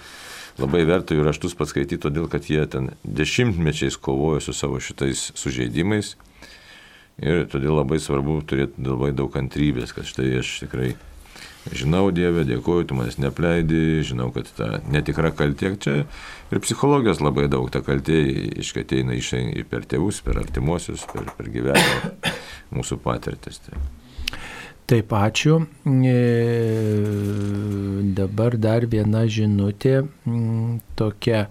labai 0.59 0.82
verta 0.91 1.15
jų 1.15 1.28
raštus 1.28 1.55
paskaityti, 1.59 2.03
todėl 2.03 2.27
kad 2.32 2.51
jie 2.51 2.66
ten 2.70 2.91
dešimtmečiais 3.07 3.95
kovojo 3.95 4.43
su 4.43 4.57
savo 4.57 4.82
šitais 4.82 5.31
sužeidimais. 5.39 6.16
Ir 7.23 7.45
todėl 7.47 7.78
labai 7.78 8.01
svarbu 8.03 8.41
turėti 8.43 8.82
labai 8.82 9.15
daug 9.15 9.31
kantrybės, 9.31 9.95
kad 9.95 10.11
štai 10.11 10.32
aš 10.41 10.57
tikrai 10.65 10.97
Žinau, 11.73 12.11
Dieve, 12.12 12.45
dėkuoju, 12.45 12.85
tu 12.91 12.97
manęs 12.99 13.16
nepleidi, 13.23 14.03
žinau, 14.05 14.28
kad 14.35 14.51
ta 14.59 14.66
netikra 14.93 15.31
kaltė 15.32 15.73
čia 15.81 15.95
ir 16.53 16.61
psichologijos 16.61 17.23
labai 17.24 17.47
daug, 17.49 17.70
ta 17.73 17.81
kaltė 17.85 18.20
iškateina 18.61 19.16
iš 19.16 19.32
per 19.70 19.86
tėvus, 19.89 20.20
per 20.27 20.43
artimuosius, 20.43 21.07
per, 21.09 21.31
per 21.39 21.49
gyvenimą, 21.55 22.35
mūsų 22.77 23.01
patirtis. 23.05 23.62
Tai. 23.65 23.81
Taip, 24.85 25.15
ačiū. 25.16 25.62
E, 25.89 26.19
dabar 28.19 28.59
dar 28.61 28.85
viena 28.85 29.24
žinutė 29.24 30.03
tokia. 31.01 31.47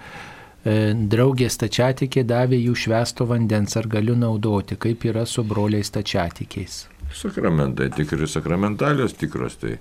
E, 0.63 0.93
draugė 0.93 1.49
stačiatikė 1.51 2.21
davė 2.23 2.61
jų 2.61 2.75
švesto 2.85 3.25
vandens, 3.27 3.73
ar 3.75 3.89
galiu 3.91 4.13
naudoti, 4.15 4.77
kaip 4.79 5.03
yra 5.09 5.25
su 5.27 5.43
broliais 5.43 5.89
stačiatikiais. 5.89 6.77
Sakramentai, 7.13 7.89
tikri 7.97 8.29
sakramentalijos 8.29 9.17
tikros, 9.17 9.57
tai 9.59 9.75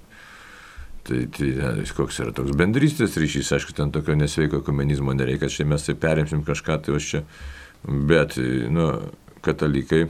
Tai, 1.03 1.19
tai 1.35 1.49
koks 1.97 2.21
yra 2.23 2.31
toks 2.37 2.55
bendrystės 2.55 3.17
ryšys, 3.19 3.51
aišku, 3.57 3.75
ten 3.75 3.91
tokio 3.91 4.15
nesveiko 4.15 4.61
komunizmo 4.63 5.15
nereikia, 5.19 5.51
čia 5.51 5.67
mes 5.67 5.83
tai 5.83 5.97
perimsim 5.99 6.45
kažką, 6.47 6.77
tai 6.87 6.95
aš 6.95 7.09
čia, 7.09 7.23
bet, 7.83 8.37
nu, 8.71 8.87
katalikai, 9.43 10.05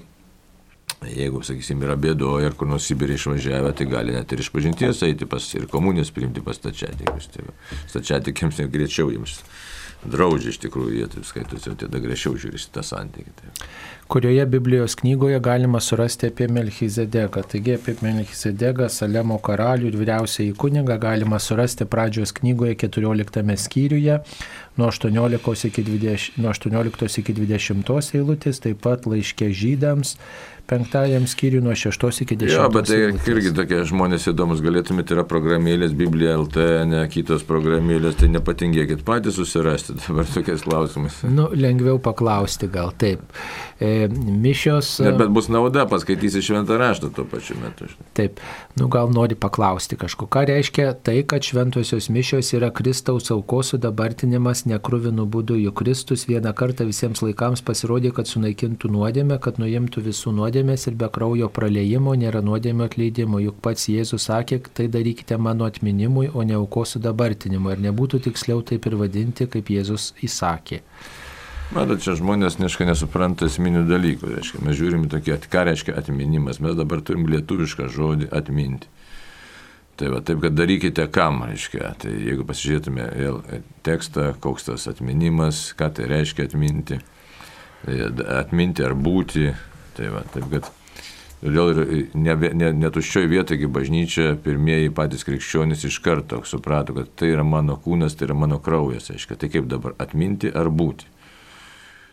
jeigu, 1.09 1.41
sakysim, 1.47 1.83
yra 1.87 1.97
bėdoje 1.97 2.51
ar 2.51 2.57
kur 2.59 2.69
nors 2.69 2.87
Sibirį 2.91 3.17
išvažiavę, 3.17 3.73
tai 3.79 3.89
gali 3.91 4.15
net 4.15 4.33
ir 4.33 4.43
iš 4.45 4.53
pažinties 4.55 5.03
eiti 5.09 5.29
pas 5.31 5.47
ir 5.57 5.65
komunijos 5.73 6.13
priimti 6.15 6.45
pas 6.45 6.61
stačiatikius. 6.61 7.31
Tai 7.33 7.47
stačiatikėms 7.91 8.61
greičiau 8.73 9.11
jiems 9.15 9.41
draudžia 10.03 10.53
iš 10.53 10.61
tikrųjų, 10.65 10.95
jie 10.99 11.09
taip 11.11 11.27
skaitosi, 11.27 11.73
o 11.73 11.79
tada 11.79 12.01
griežčiau 12.03 12.37
žiūri 12.39 12.61
tą 12.75 12.85
santykį. 12.87 13.35
Tai. 13.39 13.53
Kurioje 14.13 14.47
Biblijos 14.47 14.95
knygoje 14.95 15.41
galima 15.41 15.81
surasti 15.81 16.27
apie 16.27 16.49
Melchizedeką. 16.49 17.43
Taigi 17.49 17.73
apie 17.79 17.95
Melchizedeką, 18.05 18.91
Salemo 18.93 19.39
karalių 19.41 19.89
ir 19.89 19.97
vyriausiai 19.97 20.53
kunigą 20.53 20.99
galima 21.01 21.39
surasti 21.41 21.87
pradžios 21.89 22.35
knygoje 22.37 22.75
14 22.83 23.57
skyriuje 23.65 24.19
nuo 24.77 24.91
18 24.93 25.67
iki 25.69 25.85
20, 25.89 26.37
nuo 26.37 26.53
18 26.53 27.21
iki 27.25 27.33
20 27.41 28.13
eilutės, 28.19 28.61
taip 28.61 28.85
pat 28.85 29.09
laiškė 29.09 29.49
žydams 29.53 30.19
penktajam 30.67 31.27
skyriui 31.27 31.63
nuo 31.65 31.75
6 31.75 32.23
iki 32.25 32.37
10. 32.37 32.55
Jo, 32.55 32.69
bet 32.73 32.89
tai 32.89 33.01
irgi 33.33 33.53
tokie 33.57 33.83
žmonės 33.89 34.29
įdomus, 34.31 34.63
galėtumėte, 34.65 35.17
yra 35.17 35.25
programėlės, 35.29 35.93
Biblija 35.99 36.37
LT, 36.39 36.67
ne 36.89 37.03
kitos 37.13 37.45
programėlės, 37.49 38.17
tai 38.21 38.31
nepatingėkit 38.33 39.05
patys 39.07 39.37
susirasti 39.41 39.99
dabar 40.01 40.29
tokiais 40.33 40.65
klausimais. 40.65 41.19
Nu, 41.29 41.51
lengviau 41.53 41.99
paklausti 42.03 42.71
gal 42.73 42.95
taip. 42.97 43.25
E, 43.83 44.09
mišios. 44.27 44.99
Ne, 44.99 45.11
bet 45.13 45.31
bus 45.35 45.49
nauda, 45.51 45.83
paskaitysi 45.91 46.39
šventą 46.47 46.77
raštą 46.79 47.09
tuo 47.17 47.25
pačiu 47.27 47.57
metu. 47.59 47.89
Taip, 48.15 48.39
nu 48.79 48.87
gal 48.93 49.11
nori 49.11 49.35
paklausti 49.35 49.97
kažko. 49.99 50.29
Ką 50.31 50.45
reiškia 50.47 50.93
tai, 51.03 51.17
kad 51.27 51.43
šventosios 51.43 52.07
mišios 52.15 52.53
yra 52.55 52.69
Kristaus 52.71 53.33
aukos 53.35 53.73
sudabartinimas 53.73 54.63
nekruvinu 54.71 55.27
būdu, 55.27 55.57
juk 55.65 55.81
Kristus 55.81 56.29
vieną 56.31 56.53
kartą 56.55 56.87
visiems 56.87 57.25
laikams 57.27 57.65
pasirodė, 57.67 58.13
kad 58.15 58.31
sunaikintų 58.31 58.93
nuodėmę, 58.95 59.41
kad 59.43 59.59
nuimtų 59.59 60.05
visų 60.07 60.37
nuodėmės 60.37 60.87
ir 60.87 61.01
be 61.03 61.11
kraujo 61.11 61.51
praleimo 61.51 62.15
nėra 62.15 62.45
nuodėmio 62.47 62.87
atleidimo, 62.87 63.43
juk 63.43 63.59
pats 63.67 63.89
Jėzus 63.91 64.29
sakė, 64.31 64.61
tai 64.71 64.87
darykite 64.95 65.41
mano 65.43 65.67
atminimui, 65.67 66.29
o 66.31 66.47
ne 66.47 66.55
aukos 66.61 66.95
sudabartinimui. 66.95 67.75
Ar 67.75 67.83
nebūtų 67.91 68.23
tiksliau 68.31 68.63
taip 68.63 68.87
ir 68.87 69.01
vadinti, 69.03 69.51
kaip 69.51 69.75
Jėzus 69.75 70.13
įsakė? 70.23 70.85
Matot, 71.73 72.03
čia 72.05 72.13
žmonės 72.19 72.59
neškai 72.61 72.85
nesupranta 72.85 73.47
esminių 73.49 73.87
dalykų. 73.89 74.29
Reiškia, 74.35 74.59
mes 74.61 74.77
žiūrime 74.77 75.07
tokį, 75.09 75.39
ką 75.49 75.63
reiškia 75.71 75.95
atminimas. 75.97 76.59
Mes 76.61 76.75
dabar 76.77 77.01
turim 77.01 77.25
lietuvišką 77.33 77.87
žodį 77.89 78.27
atminti. 78.29 78.91
Tai 79.97 80.11
va, 80.13 80.19
taip, 80.21 80.43
kad 80.43 80.53
darykite 80.53 81.07
kam, 81.09 81.41
reiškia. 81.49 81.95
Tai 82.03 82.13
jeigu 82.13 82.45
pasižiūrėtume 82.45 83.07
vėl 83.17 83.41
tekstą, 83.89 84.35
koks 84.45 84.69
tas 84.69 84.85
atminimas, 84.93 85.63
ką 85.79 85.89
tai 85.97 86.11
reiškia 86.11 86.51
atminti. 86.51 86.99
Tai 87.87 87.97
atminti 88.43 88.85
ar 88.85 88.93
būti. 88.93 89.49
Tai 89.97 90.13
va, 90.13 90.27
taip, 90.35 90.51
kad 90.53 90.69
Todėl 91.43 91.73
ir 91.73 91.81
netuščioj 92.15 93.25
ne, 93.25 93.31
ne 93.31 93.33
vietoje 93.33 93.71
bažnyčia 93.75 94.29
pirmieji 94.45 94.93
patys 94.95 95.25
krikščionys 95.27 95.89
iš 95.89 95.97
karto 96.05 96.39
suprato, 96.47 96.95
kad 96.95 97.17
tai 97.19 97.33
yra 97.33 97.43
mano 97.43 97.81
kūnas, 97.83 98.15
tai 98.15 98.29
yra 98.29 98.37
mano 98.45 98.61
kraujas. 98.63 99.09
Aiškia, 99.11 99.41
tai 99.41 99.51
kaip 99.51 99.67
dabar 99.73 99.97
atminti 99.99 100.53
ar 100.53 100.71
būti 100.71 101.12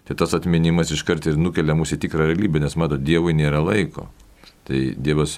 tai 0.10 0.18
tas 0.18 0.34
atminimas 0.34 0.90
iškart 0.90 1.30
ir 1.30 1.38
nukelia 1.38 1.76
mus 1.78 1.94
į 1.94 2.00
tikrą 2.02 2.32
realybę, 2.32 2.64
nes 2.64 2.74
mato, 2.82 2.98
Dievui 2.98 3.36
nėra 3.38 3.62
laiko. 3.62 4.08
Tai 4.66 4.80
Dievas 4.98 5.36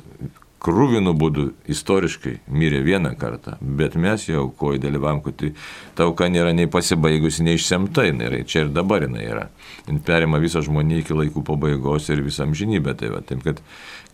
krūvinų 0.61 1.11
būdų 1.17 1.45
istoriškai 1.73 2.35
mirė 2.53 2.79
vieną 2.85 3.11
kartą, 3.19 3.55
bet 3.59 3.97
mes 3.99 4.27
jau 4.29 4.45
aukoji 4.45 4.79
dalyvavom, 4.83 5.19
kad 5.25 5.37
tai 5.41 5.49
ta 5.97 6.05
auka 6.05 6.29
nėra 6.31 6.53
nei 6.55 6.69
pasibaigusi, 6.71 7.43
nei 7.43 7.57
išsemta, 7.57 8.05
jinai 8.07 8.29
yra, 8.29 8.39
čia 8.47 8.63
ir 8.63 8.71
dabar 8.71 9.03
jinai 9.07 9.25
yra. 9.25 9.47
Jin 9.89 9.99
perima 10.05 10.39
visą 10.39 10.61
žmoniją 10.63 11.01
iki 11.01 11.17
laikų 11.17 11.43
pabaigos 11.49 12.07
ir 12.13 12.23
visą 12.23 12.45
amžinybę. 12.45 12.95
Tai 13.01 13.11
va, 13.15 13.23
taip, 13.25 13.43
kad 13.43 13.59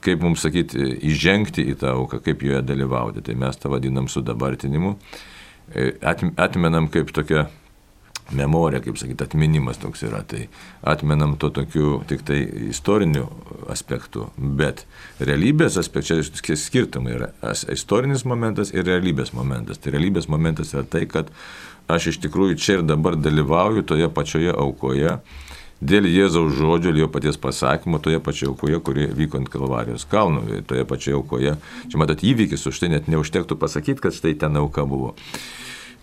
kaip 0.07 0.23
mums 0.23 0.41
sakyti, 0.45 0.89
įžengti 1.11 1.67
į 1.73 1.77
tą 1.83 1.93
auką, 1.99 2.23
kaip 2.25 2.47
joje 2.47 2.63
dalyvauti, 2.65 3.25
tai 3.27 3.37
mes 3.37 3.59
tą 3.59 3.73
vadinam 3.73 4.09
su 4.09 4.25
dabartinimu, 4.25 4.95
e, 5.75 5.91
atmenam 6.01 6.89
kaip 6.89 7.13
tokia 7.13 7.49
memorija, 8.31 8.81
kaip 8.83 8.97
sakyti, 8.99 9.23
atminimas 9.23 9.79
toks 9.81 10.03
yra. 10.07 10.21
Tai 10.27 10.47
atmenam 10.87 11.35
to 11.39 11.49
tokiu 11.53 12.01
tik 12.09 12.25
tai 12.27 12.41
istoriniu 12.69 13.27
aspektu, 13.71 14.27
bet 14.37 14.85
realybės 15.19 15.79
aspektu, 15.79 16.19
čia 16.43 16.57
skirtumai 16.59 17.15
yra 17.17 17.31
istorinis 17.73 18.25
momentas 18.27 18.73
ir 18.75 18.87
realybės 18.87 19.33
momentas. 19.37 19.81
Tai 19.81 19.95
realybės 19.95 20.29
momentas 20.31 20.73
yra 20.75 20.83
tai, 20.83 21.05
kad 21.09 21.31
aš 21.87 22.11
iš 22.13 22.21
tikrųjų 22.27 22.57
čia 22.59 22.79
ir 22.79 22.87
dabar 22.87 23.15
dalyvauju 23.19 23.85
toje 23.87 24.09
pačioje 24.11 24.55
aukoje. 24.55 25.19
Dėl 25.77 26.07
Jėzaus 26.09 26.55
žodžio 26.57 26.89
jo 26.97 27.05
paties 27.13 27.37
pasakymo 27.37 27.99
toje 28.01 28.17
pačioje 28.23 28.49
aukoje, 28.49 28.79
kuri 28.81 29.05
vyko 29.13 29.37
ant 29.37 29.49
Kalvarijos 29.53 30.07
kalno, 30.09 30.41
toje 30.65 30.85
pačioje 30.89 31.19
aukoje. 31.19 31.53
Čia 31.91 31.99
matot 32.01 32.23
įvykis, 32.25 32.65
už 32.65 32.81
tai 32.81 32.89
net 32.95 33.05
neužtektų 33.13 33.59
pasakyti, 33.61 34.01
kad 34.01 34.17
štai 34.17 34.33
ten 34.41 34.57
auka 34.57 34.87
buvo. 34.89 35.13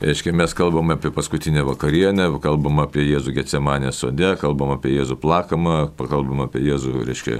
Reiškia, 0.01 0.33
mes 0.35 0.55
kalbam 0.55 0.91
apie 0.91 1.11
paskutinę 1.15 1.63
vakarienę, 1.65 2.27
kalbam 2.43 2.81
apie 2.83 3.05
Jėzų 3.07 3.31
Getsemanę 3.37 3.93
sode, 3.95 4.33
kalbam 4.41 4.73
apie 4.75 4.91
Jėzų 4.91 5.17
plakamą, 5.23 5.77
kalbam 5.97 6.43
apie 6.49 6.65
Jėzų, 6.67 7.05
reiškia, 7.07 7.39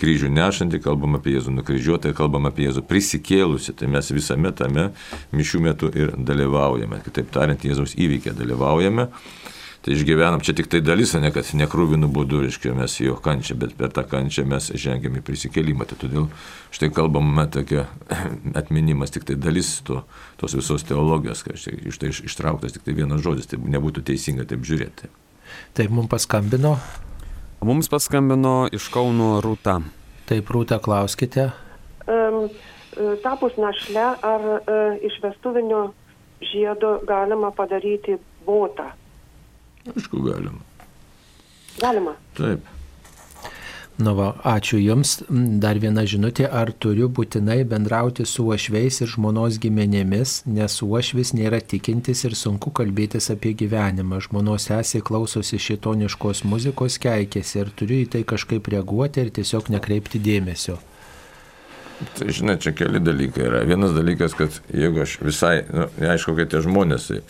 kryžių 0.00 0.30
nešantį, 0.32 0.80
kalbam 0.80 1.18
apie 1.18 1.34
Jėzų 1.36 1.52
nukryžiuotą, 1.58 2.14
kalbam 2.16 2.48
apie 2.48 2.64
Jėzų 2.70 2.86
prisikėlusi. 2.88 3.76
Tai 3.76 3.90
mes 3.92 4.08
visame 4.16 4.54
tame 4.56 4.88
mišių 5.36 5.60
metu 5.66 5.92
ir 5.92 6.14
dalyvaujame. 6.16 7.02
Kitaip 7.04 7.28
tariant, 7.34 7.68
Jėzaus 7.68 7.98
įvykė 8.00 8.32
dalyvaujame 8.38 9.10
tai 9.84 9.92
išgyvenam, 9.92 10.40
čia 10.40 10.54
tik 10.56 10.70
tai 10.72 10.80
dalis, 10.80 11.12
ne 11.20 11.28
kad 11.34 11.48
nekrūvinų 11.60 12.08
būdų, 12.08 12.40
reiškia, 12.46 12.72
mes 12.76 12.96
jo 13.02 13.18
kančią, 13.20 13.56
bet 13.60 13.74
per 13.76 13.92
tą 13.92 14.06
kančią 14.08 14.46
mes 14.48 14.70
žengiame 14.80 15.20
į 15.20 15.24
prisikėlimą. 15.26 15.84
Tai 15.90 15.98
todėl 16.00 16.28
štai 16.72 16.88
kalbame 16.96 17.44
tokia 17.52 17.84
atminimas, 18.60 19.12
tik 19.12 19.28
tai 19.28 19.36
dalis 19.36 19.76
to, 19.84 20.00
tos 20.40 20.56
visos 20.56 20.86
teologijos, 20.88 21.44
kad 21.44 21.60
štai, 21.60 21.76
iš 21.92 22.00
tai 22.00 22.14
ištrauktas 22.14 22.78
tik 22.78 22.88
tai 22.88 22.96
vienas 22.96 23.20
žodis, 23.24 23.50
tai 23.50 23.60
nebūtų 23.60 24.06
teisinga 24.08 24.48
taip 24.48 24.64
žiūrėti. 24.64 25.12
Taip 25.76 25.92
mums 25.92 26.08
paskambino. 26.08 26.78
Mums 27.64 27.92
paskambino 27.92 28.70
iš 28.72 28.88
Kauno 28.92 29.38
Rūta. 29.44 29.78
Taip, 30.24 30.48
Rūta, 30.48 30.80
klauskite. 30.80 31.50
Um, 32.08 32.48
tapus 33.20 33.56
našle, 33.60 34.08
ar 34.16 34.50
uh, 34.56 34.96
iš 35.04 35.20
vestuvinio 35.20 35.90
žiedo 36.40 36.98
galima 37.04 37.52
padaryti 37.52 38.16
botą? 38.48 38.94
Aišku, 39.92 40.22
galima. 40.24 40.62
Galima. 41.80 42.14
Taip. 42.38 42.70
Nu 43.94 44.14
va, 44.18 44.32
ačiū 44.42 44.80
Jums. 44.82 45.20
Dar 45.62 45.78
viena 45.78 46.02
žinutė, 46.02 46.48
ar 46.50 46.72
turiu 46.82 47.06
būtinai 47.14 47.60
bendrauti 47.70 48.24
su 48.26 48.42
uošveis 48.48 49.04
ir 49.04 49.10
žmonos 49.12 49.60
giminėmis, 49.62 50.40
nes 50.50 50.80
uošvis 50.82 51.30
nėra 51.38 51.60
tikintis 51.62 52.24
ir 52.26 52.34
sunku 52.34 52.72
kalbėtis 52.74 53.30
apie 53.30 53.52
gyvenimą. 53.54 54.18
Žmonos 54.26 54.66
sesė 54.66 54.98
klausosi 54.98 55.60
šitoniškos 55.62 56.42
muzikos, 56.42 56.98
keikėsi 56.98 57.60
ir 57.62 57.70
turiu 57.78 58.00
į 58.02 58.10
tai 58.16 58.24
kažkaip 58.26 58.66
reaguoti 58.74 59.22
ir 59.22 59.30
tiesiog 59.38 59.70
nekreipti 59.76 60.18
dėmesio. 60.18 60.80
Tai 62.18 62.26
žinai, 62.34 62.58
čia 62.58 62.74
keli 62.74 62.98
dalykai 62.98 63.46
yra. 63.46 63.62
Vienas 63.68 63.94
dalykas, 63.94 64.34
kad 64.34 64.58
jeigu 64.74 65.04
aš 65.04 65.20
visai, 65.22 65.60
nu, 65.70 65.86
aišku, 66.02 66.34
kad 66.34 66.50
tie 66.50 66.64
žmonės, 66.66 67.06
tai, 67.12 67.20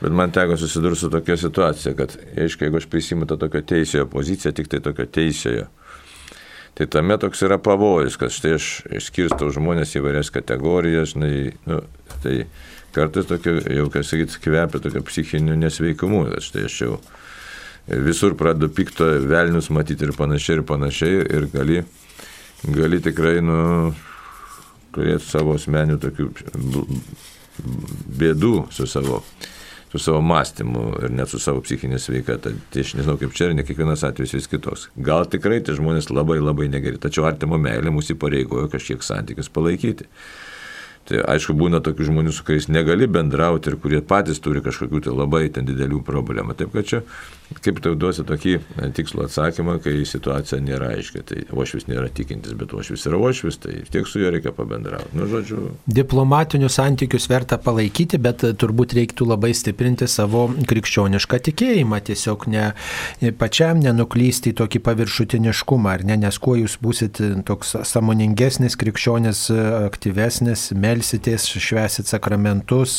bet 0.00 0.12
man 0.12 0.32
teko 0.34 0.56
susidurti 0.60 1.00
su 1.00 1.10
tokia 1.12 1.36
situacija, 1.40 1.94
kad, 1.98 2.16
aišku, 2.40 2.66
jeigu 2.66 2.80
aš 2.80 2.88
prisimu 2.90 3.28
tą 3.30 3.38
tokio 3.40 3.62
teisėjo 3.62 4.06
poziciją, 4.10 4.54
tik 4.56 4.70
tai 4.72 4.80
tokio 4.84 5.06
teisėjo, 5.06 5.66
tai 6.74 6.86
tame 6.90 7.18
toks 7.22 7.44
yra 7.46 7.58
pavojus, 7.62 8.18
kad 8.20 8.34
štai 8.34 8.54
aš 8.58 8.70
išskirstau 9.00 9.50
žmonės 9.54 9.94
į 9.94 10.04
varias 10.08 10.32
kategorijas, 10.34 11.14
žinai, 11.14 11.52
nu, 11.70 11.82
tai 12.24 12.40
kartais 12.94 13.28
tokio, 13.30 13.58
jau, 13.62 13.90
kaip 13.92 14.06
sakyt, 14.06 14.38
kvepia 14.42 14.80
tokio 14.82 15.02
psichinių 15.06 15.58
nesveikumų, 15.62 16.24
kad 16.32 16.48
štai 16.48 16.66
aš 16.68 16.80
jau 16.86 16.98
visur 17.86 18.34
pradedu 18.38 18.70
pikto 18.72 19.06
velnius 19.28 19.68
matyti 19.74 20.06
ir 20.06 20.14
panašiai, 20.16 20.58
ir 20.58 20.66
panašiai, 20.66 21.22
ir 21.36 21.48
gali, 21.52 21.82
gali 22.64 23.00
tikrai, 23.04 23.38
nu, 23.44 23.92
turėti 24.94 25.26
savo 25.26 25.56
asmenių 25.58 25.98
tokių 26.02 26.28
bėdų 28.18 28.54
su 28.74 28.86
savo, 28.90 29.20
su 29.94 30.02
savo 30.02 30.20
mąstymu 30.20 30.84
ir 31.06 31.12
net 31.14 31.30
su 31.30 31.38
savo 31.38 31.60
psichinė 31.62 32.00
sveikata. 32.02 32.50
Tai 32.74 32.82
aš 32.82 32.96
nežinau, 32.98 33.14
kaip 33.20 33.36
čia 33.36 33.46
ir 33.50 33.54
ne 33.54 33.62
kiekvienas 33.66 34.02
atvejis 34.08 34.34
vis 34.34 34.50
kitos. 34.50 34.88
Gal 34.96 35.28
tikrai 35.30 35.60
tie 35.62 35.76
žmonės 35.78 36.10
labai 36.10 36.40
labai 36.42 36.66
negeri, 36.72 36.98
tačiau 36.98 37.28
artimo 37.28 37.60
meilė 37.62 37.94
mūsų 37.94 38.16
įpareigojo 38.16 38.72
kažkiek 38.74 39.06
santykius 39.06 39.52
palaikyti. 39.54 40.08
Tai 41.04 41.20
aišku, 41.34 41.54
būna 41.60 41.82
tokių 41.84 42.08
žmonių, 42.08 42.32
su 42.32 42.42
kuriais 42.48 42.66
negali 42.72 43.06
bendrauti 43.06 43.70
ir 43.70 43.76
kurie 43.78 44.00
patys 44.00 44.40
turi 44.42 44.62
kažkokių 44.64 45.02
tai 45.04 45.12
labai 45.14 45.44
ten 45.52 45.68
didelių 45.68 46.00
problemų. 46.02 46.56
Taip 46.58 46.72
kad 46.72 46.88
čia, 46.88 47.00
kaip 47.64 47.78
tau 47.84 47.94
duosi 47.94 48.24
tokį 48.26 48.54
tikslų 48.96 49.26
atsakymą, 49.28 49.76
kai 49.84 50.00
situacija 50.08 50.58
nėra 50.64 50.94
aiški. 50.96 51.22
Tai 51.28 51.42
ošvis 51.60 51.86
nėra 51.90 52.08
tikintis, 52.12 52.54
bet 52.58 52.72
ošvis 52.74 53.04
yra 53.10 53.18
ošvis, 53.20 53.58
tai 53.62 53.74
tiek 53.92 54.08
su 54.08 54.22
juo 54.22 54.32
reikia 54.32 54.52
pabendrauti. 54.56 55.12
Nu, 55.16 55.28
žodžiu. 55.30 55.60
Diplomatinius 55.86 56.78
santykius 56.80 57.28
verta 57.30 57.58
palaikyti, 57.60 58.18
bet 58.22 58.42
turbūt 58.60 58.96
reiktų 58.96 59.28
labai 59.28 59.52
stiprinti 59.56 60.08
savo 60.10 60.46
krikščionišką 60.70 61.40
tikėjimą. 61.50 62.00
Tiesiog 62.08 62.48
ne 62.52 62.64
pačiam 63.38 63.82
nenuklysti 63.84 64.54
į 64.54 64.58
tokį 64.62 64.82
paviršutiniškumą, 64.88 65.94
ar 65.98 66.06
ne, 66.08 66.18
nes 66.24 66.40
kuo 66.42 66.56
jūs 66.58 66.78
busit 66.82 67.20
toks 67.46 67.76
samoningesnis, 67.92 68.78
krikščionis, 68.80 69.46
aktyvesnis, 69.84 70.70
melsitės, 70.72 71.46
švesit 71.60 72.10
sakramentus, 72.10 72.98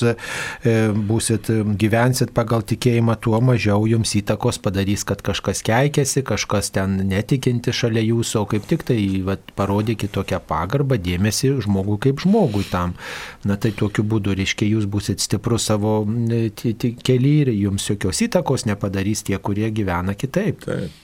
būsit, 1.09 1.51
gyvensit 1.81 2.31
pagal 2.38 2.63
tikėjimą, 2.69 3.17
tuo 3.26 3.41
mažiau 3.43 3.89
jums 3.89 4.15
įtakos 4.15 4.35
padarys, 4.64 5.03
kad 5.07 5.22
kažkas 5.26 5.64
keikėsi, 5.66 6.24
kažkas 6.26 6.72
ten 6.76 6.98
netikinti 7.10 7.74
šalia 7.76 8.03
jūsų, 8.06 8.41
o 8.41 8.49
kaip 8.49 8.68
tik 8.70 8.84
tai 8.88 8.99
vat, 9.28 9.44
parodykit 9.56 10.14
tokią 10.16 10.41
pagarbą, 10.48 10.99
dėmesį 11.02 11.56
žmogui 11.66 11.98
kaip 12.07 12.22
žmogui 12.26 12.66
tam. 12.72 12.95
Na 13.44 13.57
tai 13.57 13.72
tokiu 13.72 14.03
būdu, 14.03 14.36
reiškia, 14.38 14.68
jūs 14.76 14.90
busit 14.90 15.24
stiprus 15.24 15.70
savo 15.72 16.03
keliį 16.06 17.34
ir 17.45 17.56
jums 17.56 17.90
jokios 17.90 18.22
įtakos 18.28 18.68
nepadarys 18.70 19.26
tie, 19.26 19.40
kurie 19.40 19.72
gyvena 19.72 20.18
kitaip. 20.18 20.64
Taip. 20.66 21.02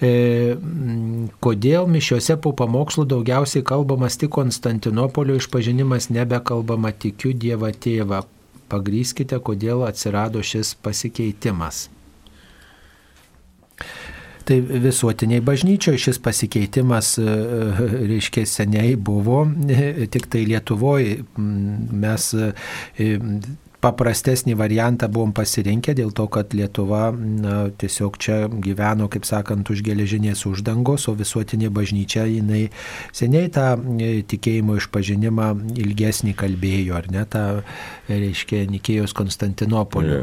E, 0.00 0.56
kodėl 1.44 1.88
mišiuose 1.92 2.38
po 2.40 2.54
pamokslų 2.56 3.04
daugiausiai 3.10 3.64
kalbamas 3.68 4.16
tik 4.20 4.32
Konstantinopolio 4.32 5.36
išpažinimas, 5.36 6.08
nebekalbama 6.08 6.94
tikiu 6.96 7.34
Dievą 7.36 7.74
tėvą. 7.76 8.24
Pagryskite, 8.70 9.36
kodėl 9.44 9.84
atsirado 9.84 10.40
šis 10.46 10.72
pasikeitimas. 10.80 11.88
Tai 14.50 14.56
visuotiniai 14.82 15.42
bažnyčioje 15.46 16.00
šis 16.08 16.18
pasikeitimas, 16.24 17.12
reiškia, 18.10 18.42
seniai 18.50 18.96
buvo, 18.98 19.44
tik 20.10 20.26
tai 20.32 20.42
Lietuvoje 20.48 21.20
mes 21.38 22.24
paprastesnį 23.80 24.54
variantą 24.60 25.08
buvom 25.12 25.32
pasirinkę 25.36 25.94
dėl 25.96 26.12
to, 26.16 26.26
kad 26.32 26.52
Lietuva 26.56 27.10
na, 27.16 27.54
tiesiog 27.80 28.18
čia 28.20 28.36
gyveno, 28.50 29.08
kaip 29.12 29.24
sakant, 29.28 29.68
už 29.72 29.82
geležinės 29.86 30.44
uždangos, 30.48 31.06
o 31.08 31.14
visuotinė 31.16 31.70
bažnyčia 31.72 32.26
jinai 32.28 32.66
seniai 33.16 33.48
tą 33.52 33.72
e, 33.96 34.10
tikėjimo 34.28 34.76
išpažinimą 34.80 35.48
ilgesnį 35.80 36.34
kalbėjo, 36.38 36.98
ar 37.00 37.08
ne, 37.12 37.24
tą, 37.30 37.44
reiškia, 38.10 38.64
Nikėjos 38.70 39.14
Konstantinopolio. 39.16 40.22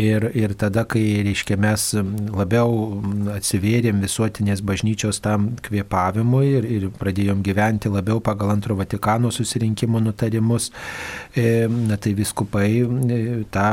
Ir, 0.00 0.28
ir 0.34 0.54
tada, 0.58 0.86
kai, 0.88 1.02
reiškia, 1.26 1.58
mes 1.60 1.86
labiau 2.34 3.02
atsivėrėm 3.34 4.00
visuotinės 4.04 4.64
bažnyčios 4.64 5.20
tam 5.24 5.52
kvėpavimui 5.64 6.44
ir, 6.58 6.68
ir 6.78 6.88
pradėjom 6.98 7.44
gyventi 7.44 7.92
labiau 7.92 8.22
pagal 8.24 8.54
antro 8.54 8.78
Vatikano 8.78 9.30
susirinkimo 9.34 10.00
nutarimus, 10.02 10.70
e, 11.36 11.66
na, 11.68 12.00
tai 12.00 12.14
viskupai 12.16 12.93
tą 13.54 13.66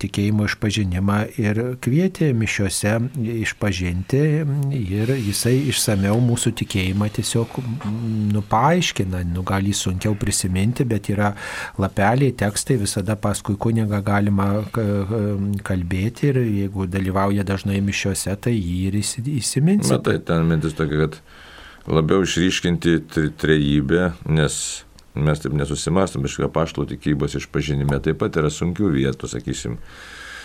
tikėjimo 0.00 0.46
išpažinimą 0.48 1.18
ir 1.40 1.60
kvietė 1.84 2.30
mišiuose 2.36 2.94
išpažinti 3.44 4.22
ir 4.78 5.12
jisai 5.16 5.56
išsameu 5.70 6.16
mūsų 6.24 6.54
tikėjimą 6.60 7.08
tiesiog 7.18 7.58
nu, 8.34 8.42
paaiškina, 8.50 9.24
nu, 9.30 9.44
gal 9.46 9.66
jį 9.66 9.74
sunkiau 9.78 10.16
prisiminti, 10.18 10.86
bet 10.88 11.10
yra 11.12 11.32
lapeliai, 11.80 12.34
tekstai, 12.36 12.78
visada 12.80 13.16
paskui 13.20 13.58
kunigą 13.60 14.00
galima 14.04 14.48
kalbėti 15.66 16.30
ir 16.32 16.40
jeigu 16.44 16.88
dalyvauja 16.90 17.46
dažnai 17.46 17.80
mišiuose, 17.84 18.34
tai 18.40 18.56
jį 18.56 18.80
ir 18.88 18.98
įsiminti. 19.00 19.92
Matai, 19.92 20.18
ten 20.24 20.48
mintis 20.48 20.76
tokia, 20.78 21.06
kad 21.06 21.20
labiau 21.90 22.24
išryškinti 22.24 22.98
trejybę, 23.40 24.10
nes 24.32 24.84
mes 25.14 25.40
taip 25.42 25.54
nesusimastom, 25.56 26.26
iš 26.26 26.40
paštų 26.54 26.88
tikybos 26.94 27.38
išpažinime 27.38 28.00
taip 28.02 28.20
pat 28.22 28.36
yra 28.40 28.50
sunkių 28.52 28.90
vietų, 28.96 29.30
sakysim. 29.30 29.78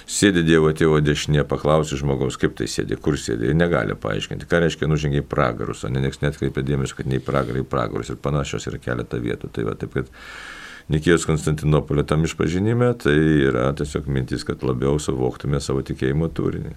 Sėdi 0.09 0.41
Dievo 0.41 0.71
tėvo 0.73 0.97
dešinė, 1.05 1.43
paklausi 1.45 1.97
žmogaus, 1.99 2.37
kaip 2.41 2.55
tai 2.57 2.65
sėdi, 2.65 2.97
kur 2.97 3.17
sėdi, 3.21 3.51
ir 3.51 3.57
negali 3.57 3.93
paaiškinti, 3.93 4.47
ką 4.49 4.63
reiškia 4.63 4.87
nužengiai 4.89 5.21
pragarus, 5.21 5.83
o 5.85 5.91
ne 5.93 6.01
nieks 6.01 6.23
net 6.23 6.39
kreipia 6.39 6.63
dėmesio, 6.65 6.97
kad 6.97 7.09
nei 7.11 7.21
pragarai 7.21 7.61
pragarus 7.61 8.09
ir 8.09 8.17
panašios 8.17 8.65
yra 8.71 8.81
keletą 8.81 9.19
vietų. 9.21 9.51
Tai 9.53 9.67
va, 9.67 9.75
taip, 9.77 9.93
kad 9.93 10.09
Nikėjos 10.89 11.27
Konstantinopolio 11.29 12.01
tam 12.09 12.25
išpažinime, 12.25 12.89
tai 12.97 13.13
yra 13.45 13.67
tiesiog 13.77 14.07
mintis, 14.09 14.41
kad 14.47 14.65
labiau 14.65 14.97
suvoktume 14.97 15.61
savo 15.61 15.83
tikėjimo 15.85 16.31
turinį. 16.33 16.73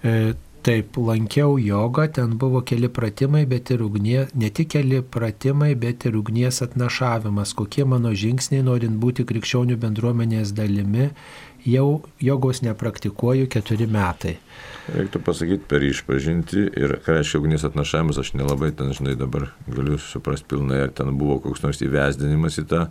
E, 0.00 0.14
Taip, 0.60 0.96
lankiau 1.00 1.54
jogą, 1.56 2.04
ten 2.12 2.34
buvo 2.36 2.60
keli 2.60 2.90
pratimai, 2.92 3.46
bet 3.48 3.70
ir 3.72 3.80
ugnie, 3.80 4.26
ne 4.36 4.50
tik 4.52 4.74
keli 4.74 4.98
pratimai, 5.00 5.70
bet 5.72 6.04
ir 6.04 6.18
ugnies 6.18 6.60
atnašavimas, 6.66 7.54
kokie 7.56 7.86
mano 7.88 8.12
žingsniai 8.12 8.66
norint 8.66 8.98
būti 9.00 9.24
krikščionių 9.24 9.78
bendruomenės 9.80 10.52
dalimi, 10.52 11.06
jau 11.64 12.02
jogos 12.20 12.60
nepraktikuoju 12.66 13.48
keturi 13.52 13.88
metai. 13.88 14.34
Reiktų 14.92 15.22
pasakyti 15.24 15.64
per 15.70 15.86
išpažinti 15.86 16.66
ir 16.76 16.98
ką 17.06 17.16
reiškia 17.16 17.40
ugnies 17.40 17.64
atnašavimas, 17.64 18.20
aš 18.20 18.34
nelabai 18.36 18.74
ten, 18.76 18.92
žinai, 18.96 19.16
dabar 19.16 19.48
galiu 19.64 19.96
suprasti 19.96 20.50
pilnai, 20.52 20.82
ar 20.84 20.92
ten 20.92 21.16
buvo 21.16 21.38
koks 21.46 21.64
nors 21.64 21.80
įvesdinimas 21.86 22.60
į 22.60 22.66
tą 22.68 22.84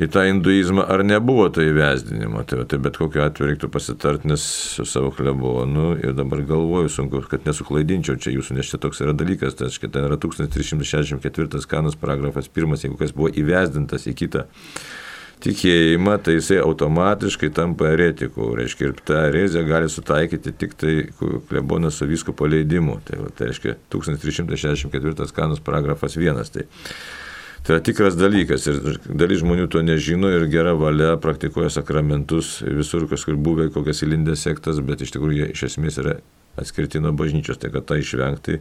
į 0.00 0.08
tą 0.08 0.24
hinduizmą, 0.24 0.86
ar 0.88 1.04
nebuvo 1.04 1.48
to 1.52 1.64
įvesdinimo. 1.66 2.44
Tai, 2.48 2.62
tai 2.68 2.78
bet 2.82 2.96
kokiu 3.00 3.24
atveju 3.26 3.50
reiktų 3.50 3.68
pasitarti, 3.72 4.30
nes 4.30 4.44
su 4.78 4.86
savo 4.88 5.12
klebonu 5.12 5.92
ir 6.00 6.16
dabar 6.16 6.40
galvoju, 6.48 6.88
sunku, 6.92 7.20
kad 7.28 7.44
nesuklaidinčiau 7.48 8.16
čia 8.16 8.32
jūsų, 8.32 8.56
nes 8.56 8.72
čia 8.72 8.80
toks 8.80 9.04
yra 9.04 9.12
dalykas, 9.16 9.58
tai 9.58 9.68
štai 9.72 9.92
ten 9.92 10.08
yra 10.08 10.16
1364 10.22 11.68
kanus 11.68 11.98
paragrafas 12.00 12.48
pirmas, 12.48 12.86
jeigu 12.86 12.96
kas 13.00 13.12
buvo 13.16 13.32
įvesdintas 13.36 14.08
į 14.08 14.16
kitą 14.24 14.46
tikėjimą, 15.42 16.16
tai 16.22 16.36
jisai 16.36 16.60
automatiškai 16.62 17.50
tampa 17.54 17.88
eretiku. 17.92 18.52
Reiškia, 18.58 18.90
ir 18.92 19.00
tą 19.02 19.18
ereziją 19.28 19.64
gali 19.66 19.90
sutaikyti 19.90 20.52
tik 20.58 20.76
tai 20.78 20.94
klebonas 21.50 21.98
su 21.98 22.06
visko 22.08 22.34
paleidimu. 22.38 23.00
Tai, 23.08 23.18
tai 23.36 23.50
reiškia 23.50 23.74
1364 23.92 25.34
kanus 25.34 25.62
paragrafas 25.64 26.16
1. 26.16 26.52
Tai 26.54 26.66
Tai 27.62 27.76
yra 27.76 27.82
tikras 27.86 28.16
dalykas 28.18 28.64
ir 28.66 28.78
dalis 29.06 29.38
žmonių 29.44 29.68
to 29.70 29.84
nežino 29.86 30.32
ir 30.34 30.48
gera 30.50 30.72
valia 30.74 31.12
praktikuoja 31.22 31.70
sakramentus 31.70 32.56
visur, 32.66 33.06
kažkur 33.10 33.36
buvę 33.38 33.68
kokias 33.70 34.02
įlindęs 34.02 34.42
sektas, 34.48 34.80
bet 34.82 35.04
iš 35.04 35.14
tikrųjų 35.14 35.36
jie 35.38 35.46
iš 35.54 35.62
esmės 35.68 36.00
yra 36.02 36.16
atskirti 36.58 36.98
nuo 37.00 37.12
bažnyčios, 37.14 37.60
tai 37.62 37.70
kad 37.70 37.86
tą 37.86 38.00
išvengti. 38.02 38.58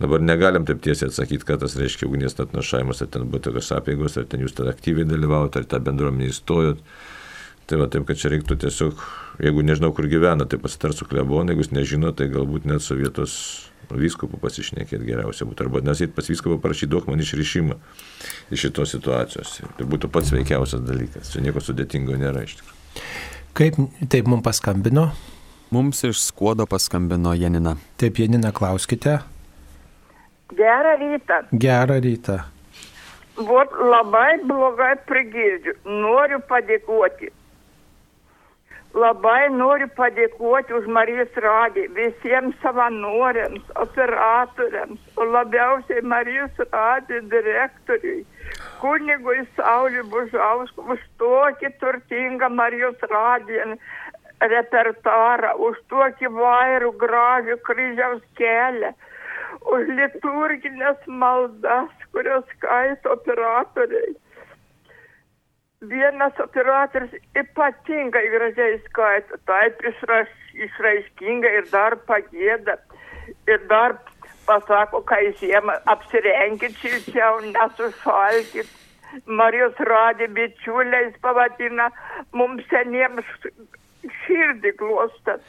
Dabar 0.00 0.24
negalim 0.24 0.64
taip 0.66 0.80
tiesiai 0.82 1.10
atsakyti, 1.12 1.44
ką 1.46 1.58
tas 1.62 1.76
reiškia 1.78 2.08
ugnies 2.08 2.34
atnašavimas, 2.40 3.04
ar 3.04 3.12
ten 3.12 3.28
buvo 3.28 3.44
tokios 3.44 3.68
apėgos, 3.76 4.16
ar 4.18 4.24
ten 4.30 4.42
jūs 4.42 4.56
ten 4.56 4.72
aktyviai 4.72 5.06
dalyvaujate, 5.06 5.60
ar 5.60 5.68
tą 5.70 5.82
bendruomenį 5.84 6.32
įstojot. 6.32 6.80
Tai 7.68 7.78
va 7.80 7.86
taip, 7.92 8.08
kad 8.08 8.18
čia 8.20 8.32
reiktų 8.32 8.56
tiesiog, 8.64 9.04
jeigu 9.44 9.62
nežinau, 9.68 9.92
kur 9.94 10.08
gyvena, 10.10 10.48
tai 10.48 10.58
pasitart 10.64 10.96
su 10.96 11.06
klebonu, 11.08 11.52
jeigu 11.52 11.62
jūs 11.62 11.76
nežino, 11.76 12.10
tai 12.16 12.32
galbūt 12.32 12.66
net 12.72 12.82
su 12.84 12.96
vietos 12.98 13.36
vyskupu 13.90 14.40
pasišnekėti 14.42 15.04
geriausia 15.06 15.46
būtų. 15.48 15.66
Arba 15.66 15.82
nes 15.84 16.00
eit 16.04 16.14
pas 16.16 16.28
vyskupą 16.30 16.58
parašyti 16.62 16.90
duok 16.92 17.10
man 17.10 17.22
išrišimą 17.22 17.76
iš 18.54 18.66
šitos 18.66 18.96
situacijos. 18.96 19.60
Tai 19.78 19.88
būtų 19.90 20.10
pats 20.14 20.32
veikiausias 20.34 20.82
dalykas. 20.86 21.34
Čia 21.34 21.44
nieko 21.44 21.62
sudėtingo 21.64 22.16
nėra 22.20 22.46
iš 22.46 22.58
tikrųjų. 22.60 22.80
Kaip 23.54 23.78
taip 24.10 24.26
mums 24.30 24.42
paskambino? 24.46 25.12
Mums 25.74 26.04
iš 26.06 26.20
skuodo 26.22 26.66
paskambino 26.66 27.34
Janina. 27.34 27.76
Taip, 27.98 28.18
Janina, 28.18 28.52
klauskite. 28.54 29.18
Gerą 30.54 30.96
rytą. 31.00 31.38
Gerą 31.52 32.00
rytą. 32.02 32.36
Vot 33.36 33.72
labai 33.78 34.36
blogai 34.46 34.92
prigirdžiu. 35.08 35.74
Noriu 35.86 36.38
padėkoti. 36.50 37.32
Labai 38.94 39.48
noriu 39.50 39.88
padėkoti 39.96 40.74
už 40.78 40.84
Marijos 40.96 41.38
radiją 41.42 41.90
visiems 41.96 42.54
savanoriams, 42.62 43.64
operatoriams, 43.82 45.00
o 45.18 45.26
labiausiai 45.26 46.04
Marijos 46.12 46.60
radijo 46.70 47.24
direktoriui, 47.32 48.22
kunigui 48.82 49.40
Sauliu 49.56 50.04
Bužausku, 50.12 50.86
už 50.94 51.02
tokį 51.18 51.72
turtingą 51.80 52.52
Marijos 52.60 53.02
radiją 53.10 53.74
repertuarą, 54.54 55.56
už 55.68 55.82
tokį 55.90 56.30
vairų 56.38 56.94
gražų 57.02 57.58
kryžiaus 57.66 58.22
kelią 58.38 58.94
už 59.72 59.88
liturginės 59.98 61.06
maldas, 61.08 61.90
kurios 62.12 62.44
skaito 62.56 63.14
operatoriai. 63.16 64.14
Vienas 65.90 66.38
operatorius 66.40 67.12
ypatingai 67.36 68.24
gražiai 68.32 68.78
skaito, 68.86 69.38
taip 69.48 69.82
išraš, 69.90 70.30
išraiškingai 70.66 71.52
ir 71.60 71.68
dar 71.72 71.96
pagėda. 72.08 72.76
Ir 73.48 73.60
dar 73.70 73.96
pasako, 74.46 75.00
kai 75.08 75.32
žiemą 75.40 75.78
apsirenkit 75.94 76.76
šilčiau, 76.82 77.40
nesušalkit. 77.54 78.68
Marijos 79.26 79.78
radė 79.78 80.26
bičiuliais 80.34 81.14
pavadina 81.22 81.88
mums 82.34 82.64
seniems 82.70 83.28
širdį 84.24 84.72
glostat. 84.80 85.40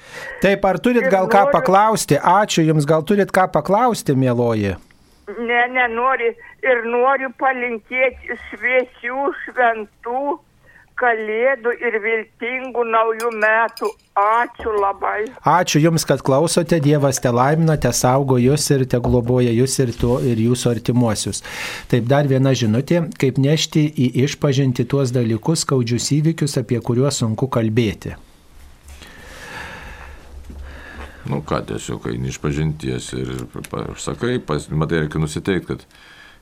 Taip, 0.44 0.66
ar 0.70 0.78
turit 0.80 1.04
Ir 1.04 1.10
gal 1.12 1.28
ką 1.28 1.46
noriu- 1.48 1.56
paklausti? 1.58 2.16
Ačiū 2.22 2.64
Jums, 2.68 2.86
gal 2.88 3.04
turit 3.04 3.32
ką 3.32 3.48
paklausti, 3.52 4.14
mėloji? 4.16 4.76
Ne, 5.26 5.62
nenori 5.74 6.34
ir 6.62 6.84
noriu 6.86 7.32
palinkėti 7.40 8.36
šviesių, 8.50 9.22
šventų, 9.46 10.26
kalėdų 11.00 11.74
ir 11.82 11.98
viltingų 12.04 12.84
naujų 12.88 13.32
metų. 13.42 13.90
Ačiū 14.16 14.72
labai. 14.80 15.26
Ačiū 15.44 15.82
Jums, 15.84 16.06
kad 16.08 16.22
klausote, 16.24 16.80
Dievas 16.80 17.20
te 17.20 17.34
laimina, 17.36 17.76
te 17.82 17.92
saugo 17.92 18.38
Jūs 18.40 18.70
ir 18.72 18.86
te 18.92 19.02
globoja 19.04 19.52
Jūs 19.52 19.76
ir, 19.84 19.92
tuo, 20.00 20.22
ir 20.24 20.40
Jūsų 20.40 20.72
artimuosius. 20.72 21.44
Taip 21.92 22.08
dar 22.12 22.30
viena 22.32 22.54
žinutė, 22.56 23.02
kaip 23.20 23.42
nešti 23.42 23.90
į 23.92 24.14
išpažinti 24.28 24.88
tuos 24.88 25.12
dalykus, 25.16 25.66
skaudžius 25.68 26.14
įvykius, 26.22 26.56
apie 26.62 26.80
kuriuos 26.80 27.20
sunku 27.26 27.52
kalbėti. 27.52 28.16
Nu 31.30 31.42
ką, 31.42 31.64
tiesiog 31.72 32.10
eini 32.12 32.30
iš 32.30 32.38
pažinties 32.42 33.08
ir 33.18 33.32
sakai, 33.98 34.38
pas, 34.38 34.68
matai, 34.70 35.06
reikia 35.06 35.22
nusiteikti, 35.24 35.68
kad 35.72 35.88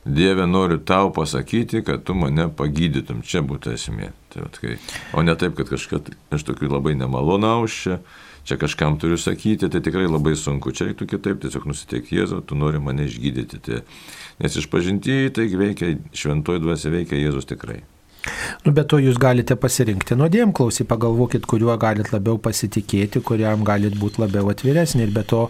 Dieve 0.05 0.43
noriu 0.47 0.77
tau 0.83 1.13
pasakyti, 1.15 1.79
kad 1.83 2.03
tu 2.03 2.13
mane 2.13 2.49
pagydytum. 2.51 3.21
Čia 3.23 3.39
būtų 3.47 3.71
esmė. 3.77 4.09
Tai, 4.33 4.43
vat, 4.43 4.59
kai, 4.59 4.75
o 5.15 5.23
ne 5.23 5.35
taip, 5.39 5.55
kad 5.55 5.71
kažkas 5.71 6.11
iš 6.35 6.43
tokių 6.43 6.67
labai 6.73 6.97
nemalonaus 6.99 7.77
čia, 7.85 8.01
čia 8.43 8.57
kažkam 8.59 8.97
turiu 8.99 9.15
sakyti, 9.15 9.69
tai 9.71 9.79
tikrai 9.79 10.09
labai 10.09 10.35
sunku. 10.35 10.75
Čia 10.75 10.89
reiktų 10.89 11.07
kitaip, 11.15 11.39
tiesiog 11.45 11.69
nusiteikti 11.71 12.19
Jėzau, 12.19 12.41
tu 12.43 12.59
nori 12.59 12.83
mane 12.83 13.07
išgydyti. 13.07 13.61
Tai, 13.63 13.79
nes 14.43 14.59
iš 14.59 14.67
pažintyje 14.67 15.31
tai 15.39 15.47
veikia, 15.47 15.95
šventoji 16.11 16.65
dvasia 16.65 16.91
veikia 16.91 17.23
Jėzus 17.23 17.47
tikrai. 17.47 17.79
Nu, 18.63 18.71
bet 18.71 18.87
to 18.91 18.99
Jūs 19.03 19.17
galite 19.19 19.55
pasirinkti 19.59 20.15
nuodėm 20.15 20.53
klausį, 20.55 20.85
pagalvokit, 20.87 21.47
kuriuo 21.49 21.75
galit 21.79 22.11
labiau 22.13 22.37
pasitikėti, 22.39 23.19
kuriam 23.25 23.65
galit 23.67 23.97
būti 23.99 24.21
labiau 24.23 24.47
atviresni 24.53 25.03
ir 25.03 25.11
be 25.15 25.25
to 25.27 25.41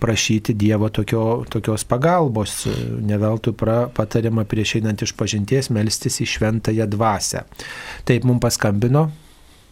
prašyti 0.00 0.54
Dievo 0.56 0.88
tokio, 0.88 1.44
tokios 1.52 1.84
pagalbos. 1.88 2.62
Neveltui 3.04 3.52
patariama 3.96 4.46
prieš 4.48 4.78
einant 4.80 5.04
iš 5.04 5.12
pažinties 5.18 5.68
melstis 5.74 6.22
į 6.24 6.28
šventąją 6.36 6.88
dvasę. 6.94 7.44
Taip, 8.08 8.24
mums 8.28 8.40
paskambino. 8.44 9.10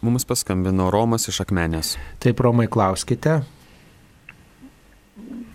Mums 0.01 0.25
paskambino 0.25 0.89
Romas 0.93 1.27
iš 1.29 1.41
Akmenės. 1.43 1.95
Taip, 2.21 2.39
Romai, 2.41 2.67
klauskite 2.69 3.41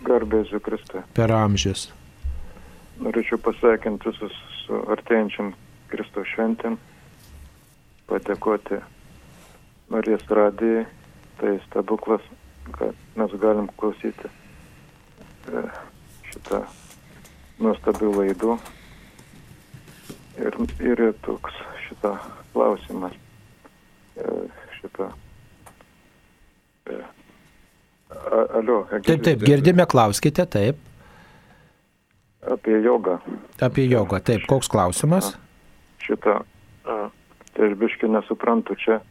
Garbėsiu 0.07 0.59
Kristui. 0.63 1.01
per 1.13 1.31
amžius. 1.35 1.89
Norėčiau 3.03 3.39
pasveikinti 3.43 4.09
visus 4.09 4.37
su 4.63 4.77
artėjančiam 4.93 5.51
Kristaus 5.91 6.27
šventėm, 6.33 6.77
padėkoti 8.09 8.79
Marijos 9.91 10.25
radijai, 10.29 10.85
tai 11.39 11.53
stebuklas, 11.67 12.23
kad 12.75 12.95
mes 13.15 13.35
galim 13.41 13.69
klausyti 13.79 14.27
e, 14.27 15.61
šitą 16.31 16.63
nuostabių 17.63 18.11
laidų. 18.17 18.57
Ir, 20.37 20.59
ir 20.83 21.03
toks 21.25 21.55
šitą 21.87 22.17
klausimas, 22.53 23.15
e, 24.19 24.35
šitą. 24.81 25.09
E, 26.91 26.99
alio, 28.59 28.83
Taip, 28.91 29.23
taip, 29.23 29.41
girdime, 29.43 29.87
klauskite, 29.89 30.45
taip. 30.45 30.83
Apie 32.47 32.77
jogą. 32.83 33.17
Apie 33.63 33.87
jogą, 33.89 34.21
taip, 34.23 34.45
koks 34.47 34.69
klausimas? 34.71 35.35
šitą, 36.07 36.39
tai 37.57 37.71
aš 37.71 37.77
biškai 37.81 38.09
nesuprantu, 38.13 38.77
čia 38.77 39.01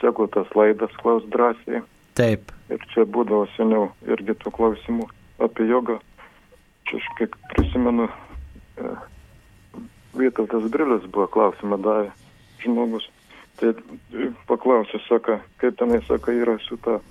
seku 0.00 0.26
tas 0.26 0.50
laidas 0.58 0.92
klaus 1.00 1.24
drąsiai 1.30 1.80
Taip. 2.18 2.50
ir 2.68 2.82
čia 2.92 3.06
būdavo 3.08 3.46
seniau 3.56 3.92
irgi 4.04 4.34
tų 4.42 4.52
klausimų 4.52 5.06
apie 5.40 5.64
jogą. 5.70 5.98
Čia 6.88 6.98
aš 6.98 7.08
kaip 7.20 7.36
prisimenu, 7.54 8.08
e, 8.76 8.92
Vytautas 10.18 10.66
Brilis 10.68 11.06
buvo 11.08 11.26
klausimą 11.32 11.78
davė 11.80 12.10
žmogus. 12.60 13.06
Tai 13.60 13.72
e, 13.72 14.28
paklausė, 14.50 15.00
sako, 15.06 15.38
kaip 15.62 15.78
tenai, 15.80 16.02
sako, 16.08 16.34
yra 16.36 16.58
su 16.66 16.76
ta 16.84 16.98
e, 16.98 17.02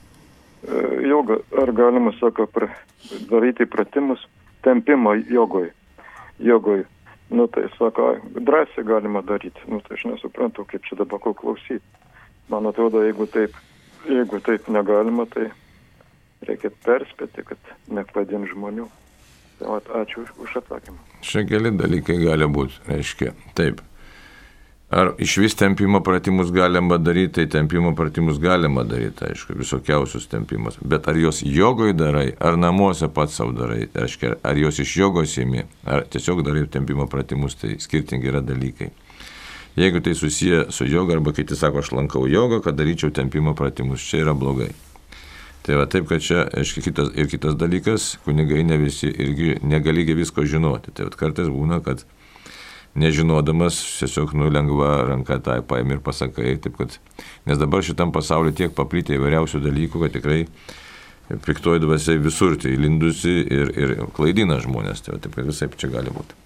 joga, 1.08 1.40
ar 1.58 1.74
galima, 1.74 2.14
sako, 2.20 2.46
pra, 2.52 2.70
daryti 3.32 3.66
pratimus 3.66 4.28
tempimo 4.66 5.16
jogoj. 5.16 5.72
Jogoj. 6.42 6.86
Nu 7.32 7.48
tai 7.48 7.70
sako, 7.78 8.08
ai, 8.12 8.22
drąsiai 8.44 8.86
galima 8.86 9.22
daryti. 9.24 9.64
Nu 9.72 9.80
tai 9.80 9.96
aš 9.96 10.08
nesuprantu, 10.12 10.66
kaip 10.68 10.84
čia 10.88 10.98
dabar 11.00 11.22
ko 11.24 11.34
klausyti. 11.34 11.86
Man 12.52 12.68
atrodo, 12.68 13.04
jeigu 13.06 13.28
taip, 13.32 13.56
jeigu 14.10 14.42
taip 14.44 14.68
negalima, 14.68 15.24
tai 15.32 15.48
reikia 16.48 16.74
perspėti, 16.84 17.46
kad 17.48 17.72
nepadėm 17.88 18.50
žmonių. 18.52 18.90
Tai 19.62 19.70
vat, 19.76 19.88
ačiū 20.02 20.26
už, 20.26 20.34
už 20.44 20.58
atsakymą. 20.64 21.00
Čia 21.24 21.46
keli 21.48 21.72
dalykai 21.78 22.18
gali 22.20 22.50
būti, 22.52 22.82
reiškia. 22.90 23.32
Taip. 23.56 23.80
Ar 24.92 25.14
iš 25.24 25.38
vis 25.38 25.54
tempimo 25.56 26.02
pratimus 26.04 26.50
galima 26.52 26.98
daryti, 26.98 27.34
tai 27.34 27.46
tempimo 27.50 27.94
pratimus 27.96 28.40
galima 28.44 28.84
daryti, 28.84 29.24
aišku, 29.30 29.56
visokiausius 29.56 30.28
tempimus. 30.28 30.76
Bet 30.84 31.08
ar 31.08 31.16
jos 31.16 31.40
jogoj 31.48 31.94
darai, 31.96 32.34
ar 32.40 32.58
namuose 32.60 33.08
pats 33.08 33.40
savo 33.40 33.56
darai, 33.56 33.86
tai 33.94 34.04
reiškia, 34.04 34.34
ar 34.44 34.60
jos 34.60 34.82
iš 34.84 34.98
jogos 35.00 35.38
įmi, 35.40 35.64
ar 35.88 36.04
tiesiog 36.12 36.44
darai 36.44 36.66
tempimo 36.68 37.08
pratimus, 37.08 37.56
tai 37.56 37.78
skirtingi 37.80 38.28
yra 38.34 38.44
dalykai. 38.44 38.92
Jeigu 39.80 40.04
tai 40.04 40.16
susiję 40.16 40.66
su 40.70 40.86
joga, 40.86 41.16
arba 41.16 41.32
kiti 41.32 41.56
sako, 41.56 41.80
aš 41.80 41.96
lankau 41.96 42.28
jogą, 42.28 42.60
kad 42.60 42.76
daryčiau 42.76 43.16
tempimo 43.16 43.56
pratimus, 43.56 44.04
čia 44.04 44.26
yra 44.26 44.36
blogai. 44.36 44.74
Tai 45.64 45.78
va 45.80 45.86
taip, 45.88 46.10
kad 46.10 46.20
čia, 46.20 46.50
aiškiai, 46.58 46.84
kitas, 46.90 47.14
ir 47.16 47.32
kitas 47.32 47.56
dalykas, 47.56 48.18
kunigai 48.26 48.66
ne 48.68 48.76
visi 48.82 49.08
irgi 49.08 49.62
negali 49.64 50.04
visko 50.18 50.44
žinoti. 50.44 50.92
Tai 50.92 51.08
va 51.08 51.16
kartais 51.16 51.48
būna, 51.48 51.80
kad 51.86 52.04
nežinodamas, 52.96 53.80
tiesiog 54.00 54.34
nu 54.36 54.50
lengva 54.52 54.92
ranka 55.08 55.40
tai 55.44 55.62
paėmė 55.64 55.98
ir 55.98 56.04
pasakai. 56.06 56.58
Taip, 56.64 56.78
kad, 56.80 56.98
nes 57.48 57.60
dabar 57.62 57.86
šitam 57.86 58.14
pasauliu 58.16 58.54
tiek 58.56 58.76
paplitę 58.76 59.16
įvairiausių 59.18 59.64
dalykų, 59.64 60.06
kad 60.06 60.16
tikrai 60.18 60.44
piktoji 61.46 61.84
dvasia 61.86 62.20
visur 62.20 62.58
tai 62.60 62.76
lindusi 62.80 63.40
ir, 63.48 63.74
ir 63.80 63.98
klaidina 64.16 64.60
žmonės. 64.64 65.06
Tai 65.08 65.20
taip, 65.24 65.36
kad 65.38 65.48
visai 65.48 65.72
čia 65.78 65.92
gali 65.94 66.14
būti. 66.14 66.40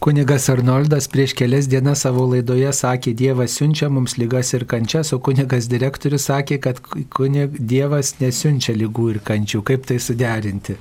Kunigas 0.00 0.46
Arnoldas 0.48 1.10
prieš 1.12 1.34
kelias 1.36 1.66
dienas 1.68 2.06
savo 2.06 2.22
laidoje 2.24 2.70
sakė, 2.72 3.12
Dievas 3.12 3.58
siunčia 3.58 3.90
mums 3.92 4.14
lygas 4.16 4.54
ir 4.56 4.62
kančias, 4.64 5.10
o 5.12 5.18
kunigas 5.20 5.68
direktorius 5.68 6.30
sakė, 6.30 6.56
kad 6.64 6.80
kunig, 7.12 7.58
Dievas 7.60 8.14
nesiunčia 8.22 8.72
lygų 8.80 9.10
ir 9.12 9.18
kančių. 9.26 9.60
Kaip 9.68 9.84
tai 9.90 9.98
suderinti? 10.00 10.78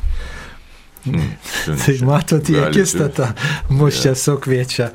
Mm, 1.07 1.31
tai 1.85 1.95
matot, 2.07 2.49
į 2.51 2.59
akistatą 2.67 3.31
mus 3.71 4.01
čia 4.03 4.15
sukviečia. 4.19 4.89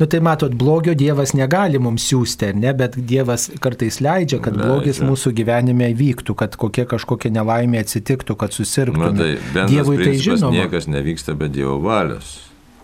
Nu 0.00 0.06
tai 0.10 0.18
matot, 0.18 0.50
blogio 0.58 0.90
Dievas 0.98 1.30
negali 1.38 1.78
mums 1.78 2.02
siūsti, 2.10 2.48
ne, 2.58 2.72
bet 2.74 2.96
Dievas 2.98 3.44
kartais 3.62 4.00
leidžia, 4.02 4.40
kad 4.42 4.56
Leidžia. 4.56 4.66
blogis 4.66 4.98
mūsų 5.06 5.30
gyvenime 5.38 5.92
įvyktų, 5.94 6.34
kad 6.34 6.56
kokia 6.58 6.82
kažkokia 6.90 7.30
nelaimė 7.36 7.84
atsitiktų, 7.84 8.34
kad 8.40 8.50
Na, 8.50 8.56
susirgtume. 8.58 9.12
tai 9.54 9.68
Dievui 9.70 10.00
tai 10.02 10.16
žinoma. 10.18 10.50
niekas 10.56 10.90
nevyksta 10.90 11.36
be 11.38 11.46
Dievo 11.48 11.78
valios. 11.84 12.40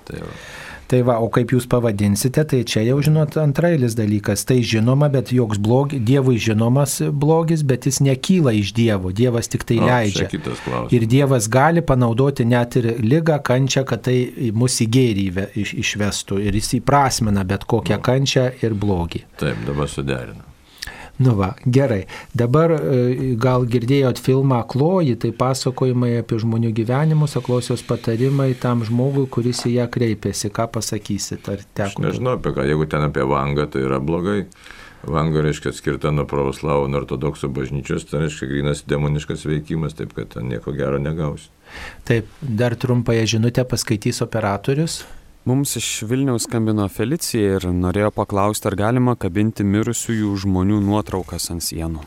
Tai 0.06 0.22
va. 0.22 0.30
Tai 0.90 1.00
va, 1.06 1.16
o 1.24 1.30
kaip 1.32 1.54
jūs 1.54 1.66
pavadinsite, 1.70 2.44
tai 2.50 2.60
čia 2.68 2.82
jau 2.84 2.98
žinot 3.04 3.38
antrailis 3.40 3.96
dalykas. 3.96 4.44
Tai 4.48 4.58
žinoma, 4.60 5.08
bet 5.12 5.32
joks 5.34 5.60
blogi, 5.62 6.00
Dievui 6.04 6.36
žinomas 6.42 6.98
blogis, 7.08 7.64
bet 7.66 7.88
jis 7.88 8.02
nekyla 8.04 8.52
iš 8.58 8.74
Dievo. 8.76 9.12
Dievas 9.14 9.48
tik 9.52 9.64
tai 9.68 9.80
O, 9.80 9.88
leidžia. 9.88 10.28
Ir 10.94 11.08
Dievas 11.10 11.48
gali 11.52 11.84
panaudoti 11.84 12.46
net 12.48 12.78
ir 12.80 12.90
lygą, 13.00 13.40
kančią, 13.44 13.84
kad 13.88 14.04
tai 14.08 14.18
mus 14.52 14.80
į 14.84 14.90
gėrį 14.96 15.28
iš, 15.64 15.76
išvestų. 15.84 16.42
Ir 16.44 16.60
jis 16.60 16.76
įprasmina 16.80 17.46
bet 17.48 17.66
kokią 17.68 18.00
kančią 18.04 18.50
ir 18.62 18.76
blogį. 18.76 19.24
Taip, 19.40 19.64
dabar 19.68 19.90
suderinu. 19.90 20.53
Nu 21.16 21.34
va, 21.38 21.54
gerai. 21.70 22.06
Dabar 22.34 22.72
e, 22.74 23.34
gal 23.38 23.66
girdėjot 23.70 24.18
filmą 24.18 24.64
Kloji, 24.66 25.14
tai 25.22 25.30
pasakojimai 25.30 26.16
apie 26.18 26.40
žmonių 26.42 26.72
gyvenimus, 26.74 27.36
aklosios 27.38 27.84
patarimai 27.86 28.50
tam 28.58 28.82
žmogui, 28.86 29.28
kuris 29.30 29.62
į 29.70 29.76
ją 29.76 29.86
kreipėsi. 29.94 30.50
Ką 30.54 30.66
pasakysit? 30.74 31.46
Ar 31.52 31.62
Aš 31.62 31.68
teko? 31.78 32.02
nežinau 32.02 32.34
apie 32.40 32.54
ką, 32.56 32.66
jeigu 32.66 32.88
ten 32.90 33.06
apie 33.06 33.22
vangą, 33.30 33.68
tai 33.70 33.86
yra 33.86 34.00
blogai. 34.02 34.42
Vanga 35.04 35.42
reiškia 35.44 35.68
atskirta 35.70 36.10
nuo 36.16 36.24
pravoslavų, 36.24 36.86
nuo 36.88 37.02
ortodoksų 37.02 37.50
bažnyčios, 37.52 38.06
tai 38.08 38.22
reiškia 38.24 38.48
grinas 38.48 38.80
demoniškas 38.88 39.44
veikimas, 39.44 39.94
taip 39.98 40.14
kad 40.16 40.30
ten 40.32 40.48
nieko 40.48 40.72
gero 40.72 40.96
negausi. 40.98 41.50
Taip, 42.08 42.30
dar 42.40 42.74
trumpąją 42.80 43.26
žinutę 43.36 43.66
paskaitys 43.68 44.22
operatorius. 44.24 45.02
Mums 45.44 45.76
iš 45.76 46.02
Vilniaus 46.08 46.46
skambino 46.46 46.86
Felicija 46.88 47.58
ir 47.58 47.64
norėjo 47.68 48.08
paklausti, 48.16 48.64
ar 48.70 48.78
galima 48.80 49.12
kabinti 49.20 49.64
mirusiųjų 49.68 50.30
žmonių 50.40 50.78
nuotraukas 50.80 51.50
ant 51.52 51.60
sienų. 51.66 52.00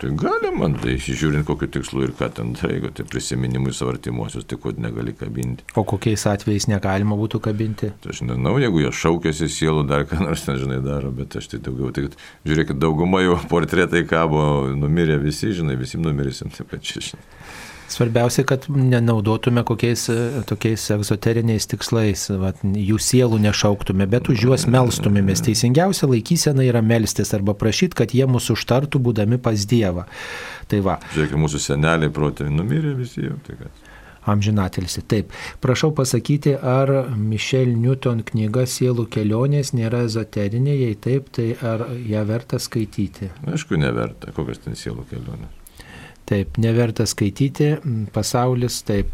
Tai 0.00 0.10
galima, 0.20 0.68
tai 0.82 0.98
žiūrint 1.00 1.46
kokiu 1.48 1.70
tikslu 1.72 2.02
ir 2.04 2.12
ką 2.18 2.28
ten 2.36 2.52
darai, 2.58 2.74
jeigu 2.76 2.90
tai 2.98 3.06
prisiminimui 3.08 3.72
savo 3.72 3.94
artimuosius, 3.94 4.44
tai 4.48 4.58
ko 4.60 4.74
negali 4.76 5.14
kabinti. 5.16 5.64
O 5.72 5.86
kokiais 5.88 6.26
atvejais 6.28 6.68
negalima 6.68 7.16
būtų 7.16 7.40
kabinti? 7.48 7.94
Tai 8.04 8.12
aš 8.12 8.20
nežinau, 8.26 8.58
jeigu 8.60 8.84
jie 8.84 8.92
šaukėsi 9.00 9.48
sielų, 9.48 9.86
dar 9.88 10.04
ką 10.10 10.20
nors 10.20 10.44
nežinai 10.50 10.82
daro, 10.84 11.14
bet 11.16 11.38
aš 11.40 11.48
tai 11.54 11.62
daugiau, 11.64 11.94
tai 11.96 12.10
žiūrėkit, 12.44 12.76
dauguma 12.80 13.24
jau 13.24 13.40
portretai 13.48 14.04
kabo, 14.08 14.42
numirė 14.76 15.16
visi, 15.24 15.54
žinai, 15.56 15.80
visi 15.80 16.00
numirėsim, 16.00 16.52
taip 16.52 16.74
kad 16.74 16.84
čia, 16.84 17.00
žinai. 17.12 17.24
Svarbiausia, 17.90 18.44
kad 18.46 18.68
nenaudotume 18.70 19.64
kokiais 19.66 20.04
e, 20.12 20.16
tokiais 20.46 20.84
egzoteriniais 20.94 21.66
tikslais, 21.72 22.28
vat, 22.38 22.62
jų 22.62 22.98
sielų 23.02 23.40
nešauktume, 23.42 24.06
bet 24.10 24.30
už 24.30 24.44
juos 24.46 24.66
melstumėmės. 24.70 25.42
Teisingiausia 25.48 26.06
laikysena 26.10 26.62
yra 26.68 26.84
melstis 26.86 27.34
arba 27.34 27.56
prašyti, 27.58 27.98
kad 27.98 28.14
jie 28.14 28.28
mūsų 28.30 28.54
užtartų 28.54 29.02
būdami 29.02 29.40
pas 29.42 29.66
Dievą. 29.66 30.06
Tai 30.70 30.82
va, 30.86 31.00
Žiūrėkit, 31.16 31.38
mūsų 31.42 31.64
seneliai 31.66 32.14
protėviai 32.14 32.54
numirė 32.54 32.94
visi 32.94 33.26
jau, 33.26 33.34
tai 33.46 33.58
kad. 33.58 33.84
amžinatilsi. 34.30 35.02
Taip, 35.10 35.34
prašau 35.58 35.90
pasakyti, 35.96 36.54
ar 36.54 37.10
Mišel 37.18 37.74
Newton 37.74 38.22
knyga 38.30 38.68
Sielų 38.70 39.08
kelionės 39.10 39.74
nėra 39.74 40.04
ezoterinė, 40.06 40.78
jei 40.86 40.94
taip, 40.94 41.32
tai 41.34 41.56
ar 41.58 41.88
ją 42.06 42.22
verta 42.28 42.62
skaityti? 42.62 43.32
Aišku, 43.50 43.80
neverta, 43.82 44.30
kokios 44.36 44.62
ten 44.62 44.78
sielų 44.78 45.08
kelionės. 45.10 45.59
Taip, 46.30 46.60
neverta 46.62 47.08
skaityti, 47.10 47.72
pasaulis 48.14 48.84
taip, 48.86 49.08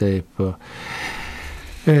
taip. 0.00 0.40
E, 1.86 1.94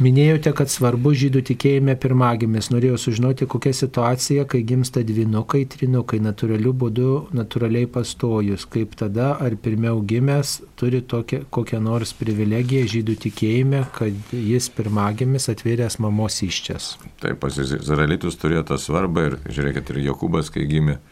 minėjote, 0.00 0.54
kad 0.56 0.70
svarbu 0.72 1.12
žydų 1.12 1.42
tikėjime 1.50 1.92
pirmagimis. 2.00 2.70
Norėjau 2.72 2.96
sužinoti, 3.02 3.44
kokia 3.50 3.74
situacija, 3.76 4.46
kai 4.48 4.62
gimsta 4.64 5.02
dvinukai, 5.04 5.66
trinukai, 5.68 6.22
natūraliu 6.24 6.72
būdu, 6.72 7.10
natūraliai 7.36 7.90
pastojus. 7.92 8.64
Kaip 8.64 8.96
tada, 8.96 9.34
ar 9.36 9.58
pirmiau 9.60 10.00
gimęs 10.00 10.56
turi 10.80 11.02
tokią, 11.04 11.42
kokią 11.52 11.82
nors 11.84 12.16
privilegiją 12.16 12.86
žydų 12.96 13.18
tikėjime, 13.26 13.82
kad 13.98 14.32
jis 14.32 14.70
pirmagimis 14.72 15.50
atvėręs 15.52 16.00
mamos 16.00 16.40
iščias. 16.48 16.94
Taip, 17.20 17.42
pas 17.44 17.60
izraelitus 17.60 18.40
turėjo 18.40 18.64
tą 18.72 18.80
svarbą 18.80 19.28
ir 19.28 19.42
žiūrėkit, 19.50 19.92
ir 19.92 20.06
Jokūbas, 20.08 20.48
kai 20.54 20.64
gimė 20.70 21.02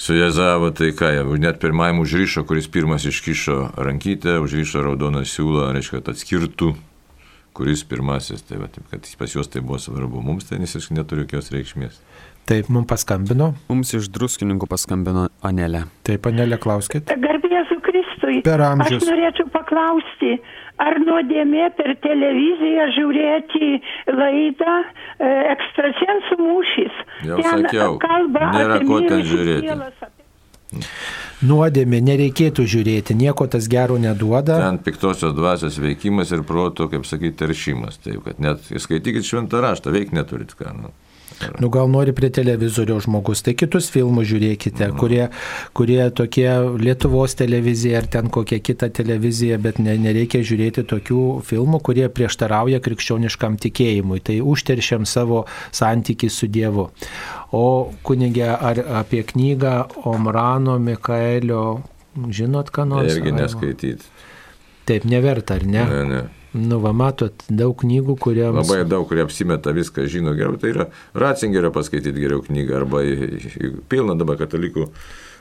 su 0.00 0.14
Jezavo, 0.16 0.70
tai 0.72 0.94
ką, 0.96 1.10
net 1.36 1.58
pirmajam 1.60 2.00
užryšo, 2.00 2.46
kuris 2.48 2.70
pirmas 2.72 3.04
iškišo 3.04 3.56
rankytę, 3.76 4.38
užryšo 4.40 4.80
raudoną 4.86 5.26
siūlą, 5.28 5.66
reiškia, 5.76 6.00
kad 6.00 6.14
atskirtų, 6.14 6.70
kuris 7.52 7.84
pirmasis, 7.84 8.40
tai 8.48 8.62
va, 8.62 8.70
taip, 8.72 8.86
kad 8.88 9.04
pas 9.20 9.34
juos 9.36 9.52
tai 9.52 9.60
buvo 9.60 9.76
svarbu, 9.82 10.22
mums 10.24 10.48
tai 10.48 10.62
visiškai 10.62 10.96
neturi 10.96 11.26
jokios 11.26 11.52
reikšmės. 11.52 12.00
Taip, 12.48 12.70
mums 12.72 12.88
paskambino. 12.88 13.50
Mums 13.68 13.92
iš 13.98 14.08
druskininkų 14.14 14.70
paskambino 14.70 15.26
Anelė. 15.44 15.84
Taip, 16.08 16.24
Anelė, 16.32 16.56
klauskit. 16.62 17.12
Garbėsiu 17.20 17.76
Kristui. 17.84 18.40
Per 18.46 18.64
amžius. 18.64 19.04
Aš 19.04 19.12
norėčiau 19.12 19.52
paklausti, 19.52 20.38
ar 20.80 21.00
nuodėmė 21.04 21.68
per 21.78 21.94
televiziją 22.04 22.86
žiūrėti 22.96 23.68
laidą 24.16 24.76
e, 24.80 25.32
ekstrasensų 25.54 26.38
mūšys. 26.40 27.02
Jau 27.28 27.42
sakiau, 27.44 27.98
nėra 28.00 28.80
ko 28.88 29.02
ten 29.06 29.26
žiūrėti. 29.28 30.16
Nuodėmė 31.40 31.98
nereikėtų 32.04 32.66
žiūrėti, 32.68 33.16
nieko 33.16 33.46
tas 33.50 33.66
gero 33.72 33.96
neduoda. 33.98 34.58
Ten 34.60 34.78
piktosios 34.84 35.32
dvasios 35.34 35.78
veikimas 35.80 36.30
ir 36.36 36.44
proto, 36.46 36.86
kaip 36.92 37.06
sakyti, 37.08 37.38
teršimas. 37.40 37.96
Taip, 38.04 38.20
kad 38.26 38.42
net 38.44 38.68
įskaitykit 38.68 39.26
šventą 39.26 39.62
raštą, 39.64 39.92
veik 39.94 40.12
neturit 40.16 40.52
ką. 40.58 40.74
Nu. 40.76 40.92
Nu 41.60 41.68
gal 41.72 41.88
nori 41.88 42.12
prie 42.16 42.28
televizoriaus 42.32 43.06
žmogus, 43.06 43.40
tai 43.44 43.54
kitus 43.58 43.88
filmus 43.92 44.28
žiūrėkite, 44.28 44.90
kurie, 45.00 45.22
kurie 45.76 46.00
tokie 46.16 46.48
Lietuvos 46.80 47.36
televizija 47.38 48.02
ar 48.02 48.08
ten 48.12 48.28
kokia 48.32 48.60
kita 48.64 48.90
televizija, 48.92 49.58
bet 49.62 49.80
ne, 49.80 49.96
nereikia 50.00 50.42
žiūrėti 50.46 50.84
tokių 50.90 51.24
filmų, 51.48 51.80
kurie 51.86 52.08
prieštarauja 52.12 52.82
krikščioniškam 52.84 53.56
tikėjimui. 53.64 54.20
Tai 54.24 54.40
užteršiam 54.52 55.06
savo 55.08 55.44
santykį 55.76 56.32
su 56.32 56.50
Dievu. 56.52 56.90
O 57.56 57.64
kunigė, 58.06 58.50
ar 58.54 58.82
apie 59.00 59.24
knygą 59.26 59.76
Omrano 60.10 60.76
Mikaelio, 60.82 61.64
žinot 62.28 62.72
ką 62.74 62.86
nors? 62.92 63.16
Irgi 63.16 63.32
neskaityti. 63.36 64.12
Taip, 64.90 65.06
neverta, 65.08 65.56
ar 65.60 65.66
ne? 65.66 65.86
Ne, 65.86 66.04
ne. 66.10 66.22
Nu, 66.52 66.80
va, 66.82 66.90
matot, 66.96 67.44
daug 67.46 67.76
knygų, 67.78 68.16
kuriems... 68.18 68.58
Labai 68.58 68.82
daug, 68.88 69.04
kurie 69.06 69.22
apsimeta 69.22 69.74
viską, 69.74 70.08
žino 70.10 70.34
geriau. 70.34 70.58
Tai 70.58 70.72
yra 70.72 70.86
Ratzingerio 71.14 71.70
paskaityti 71.74 72.18
geriau 72.18 72.42
knygą 72.42 72.80
arba 72.80 73.04
pilna 73.92 74.16
dabar 74.18 74.40
katalikų 74.40 74.88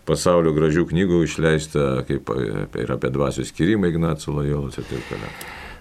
pasaulio 0.10 0.53
gražių 0.53 0.86
knygų 0.90 1.23
išleista, 1.26 1.88
kaip 2.07 2.30
ir 2.77 2.94
apie 2.94 3.10
dvasių 3.14 3.48
skirimą 3.49 3.90
Ignacų 3.90 4.38
Lojolos 4.38 4.77
ir 4.77 4.86
taip 4.90 5.10
toliau. 5.10 5.34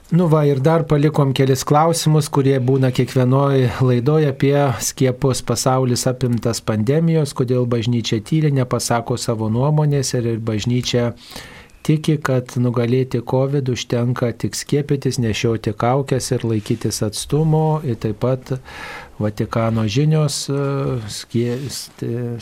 Nu 0.08 0.24
va 0.32 0.46
ir 0.48 0.62
dar 0.64 0.86
palikom 0.88 1.34
kelis 1.36 1.66
klausimus, 1.68 2.30
kurie 2.32 2.54
būna 2.64 2.88
kiekvienoje 2.96 3.66
laidoje 3.84 4.30
apie 4.32 4.56
skiepus. 4.80 5.42
Pasaulis 5.44 6.06
apimtas 6.08 6.62
pandemijos, 6.64 7.34
kodėl 7.36 7.68
bažnyčia 7.68 8.22
tyli, 8.24 8.48
nepasako 8.56 9.18
savo 9.20 9.50
nuomonės 9.52 10.14
ir 10.16 10.30
ir 10.32 10.40
bažnyčia 10.40 11.10
tiki, 11.88 12.18
kad 12.20 12.52
nugalėti 12.60 13.22
COVID 13.24 13.70
užtenka 13.72 14.30
tik 14.42 14.56
skiepytis, 14.58 15.18
nešioti 15.22 15.72
kaukės 15.78 16.30
ir 16.36 16.44
laikytis 16.44 17.00
atstumo. 17.06 17.80
Ir 17.84 17.96
taip 18.02 18.20
pat 18.24 18.52
Vatikano 19.18 19.82
žinios 19.90 20.44
e, 20.52 20.58
skie, 21.10 21.56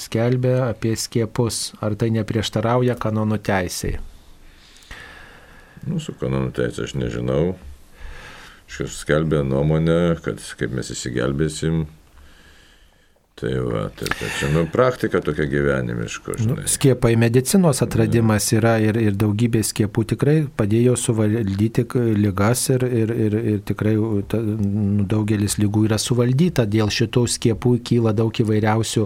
skelbia 0.02 0.66
apie 0.66 0.92
skiepus. 0.98 1.70
Ar 1.80 1.96
tai 1.96 2.10
neprieštarauja 2.18 2.98
kanonų 3.00 3.40
teisėjai? 3.46 4.02
Nu, 5.86 6.00
su 6.02 6.16
kanonų 6.18 6.50
teisė 6.56 6.84
aš 6.88 6.96
nežinau. 6.98 7.54
Šis 8.66 8.98
skelbė 9.04 9.44
nuomonę, 9.46 10.16
kad 10.24 10.42
kaip 10.58 10.74
mes 10.74 10.90
įsigelbėsim. 10.90 11.84
Tai 13.36 13.52
va, 13.60 13.80
tai, 13.92 14.08
tai 14.18 14.28
čia, 14.38 14.48
nu, 14.48 14.62
praktika 14.72 15.20
tokia 15.20 15.44
gyvenimiška, 15.44 16.38
žinai. 16.40 16.62
Skiepai 16.72 17.18
medicinos 17.20 17.82
atradimas 17.84 18.46
yra 18.56 18.78
ir, 18.80 18.96
ir 18.96 19.18
daugybė 19.20 19.60
skiepų 19.60 20.04
tikrai 20.14 20.36
padėjo 20.56 20.94
suvaldyti 20.96 21.84
ligas 22.16 22.62
ir, 22.72 22.86
ir, 22.88 23.12
ir, 23.12 23.36
ir 23.52 23.58
tikrai 23.68 23.92
ta, 24.32 24.40
nu, 24.40 25.04
daugelis 25.04 25.58
lygų 25.60 25.84
yra 25.90 25.98
suvaldyta. 26.00 26.64
Dėl 26.64 26.88
šitų 26.88 27.26
skiepų 27.34 27.74
kyla 27.84 28.14
daug 28.16 28.32
įvairiausių 28.32 29.04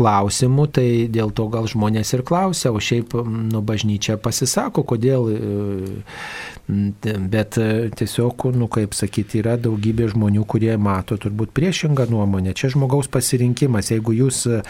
klausimų, 0.00 0.66
tai 0.72 0.88
dėl 1.12 1.36
to 1.36 1.50
gal 1.52 1.68
žmonės 1.68 2.14
ir 2.16 2.24
klausia, 2.24 2.72
o 2.72 2.80
šiaip 2.80 3.18
nu, 3.20 3.60
bažnyčia 3.60 4.16
pasisako, 4.16 4.86
kodėl. 4.94 5.28
e, 5.36 6.00
Bet 6.68 7.56
e, 7.56 7.88
tiesiog, 7.96 8.42
nu, 8.52 8.66
kaip 8.68 8.92
sakyti, 8.92 9.38
yra 9.40 9.54
daugybė 9.56 10.10
žmonių, 10.12 10.42
kurie 10.44 10.74
mato 10.76 11.16
turbūt 11.16 11.54
priešingą 11.56 12.04
nuomonę. 12.12 12.52
Čia 12.52 12.74
žmogaus 12.74 13.08
pasirinkimas. 13.08 13.57
Jeigu 13.66 14.14
jūs 14.16 14.44
e, 14.48 14.60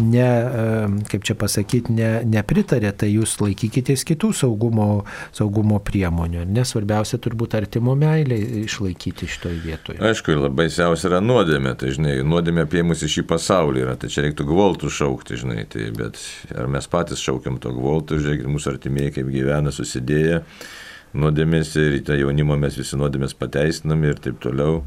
ne, 0.00 0.24
e, 0.24 1.04
kaip 1.10 1.26
čia 1.28 1.36
pasakyti, 1.38 1.94
ne, 1.96 2.10
nepritarė, 2.28 2.92
tai 2.96 3.10
jūs 3.12 3.36
laikykitės 3.42 4.04
kitų 4.08 4.32
saugumo, 4.36 4.88
saugumo 5.36 5.80
priemonių. 5.84 6.46
Nesvarbiausia 6.48 7.20
turbūt 7.22 7.58
artimo 7.58 7.94
meilė 7.98 8.38
išlaikyti 8.64 9.28
šitoje 9.28 9.60
vietoje. 9.64 10.00
Aišku, 10.08 10.34
ir 10.34 10.42
labai 10.46 10.68
siausia 10.72 11.10
yra 11.10 11.22
nuodėmė, 11.24 11.74
tai 11.78 11.92
žinai, 11.96 12.18
nuodėmė 12.26 12.66
apie 12.66 12.84
mus 12.86 13.04
į 13.04 13.12
šį 13.18 13.26
pasaulį 13.30 13.84
yra, 13.84 13.96
tai 14.00 14.10
čia 14.12 14.24
reiktų 14.26 14.48
gvoltų 14.48 14.92
šaukti, 14.98 15.40
žinai, 15.42 15.62
tai 15.70 15.90
bet 15.96 16.20
ar 16.54 16.70
mes 16.70 16.88
patys 16.90 17.22
šaukiam 17.24 17.58
to 17.62 17.72
gvoltų, 17.76 18.20
žiūrėkit, 18.22 18.50
mūsų 18.50 18.74
artimieji 18.76 19.18
kaip 19.18 19.30
gyvena 19.32 19.74
susidėję, 19.74 20.42
nuodėmės 21.18 21.76
ir 21.80 22.00
į 22.00 22.02
tą 22.08 22.18
jaunimą 22.18 22.58
mes 22.60 22.76
visi 22.78 22.98
nuodėmės 23.00 23.36
pateisinami 23.38 24.12
ir 24.12 24.20
taip 24.24 24.40
toliau. 24.44 24.82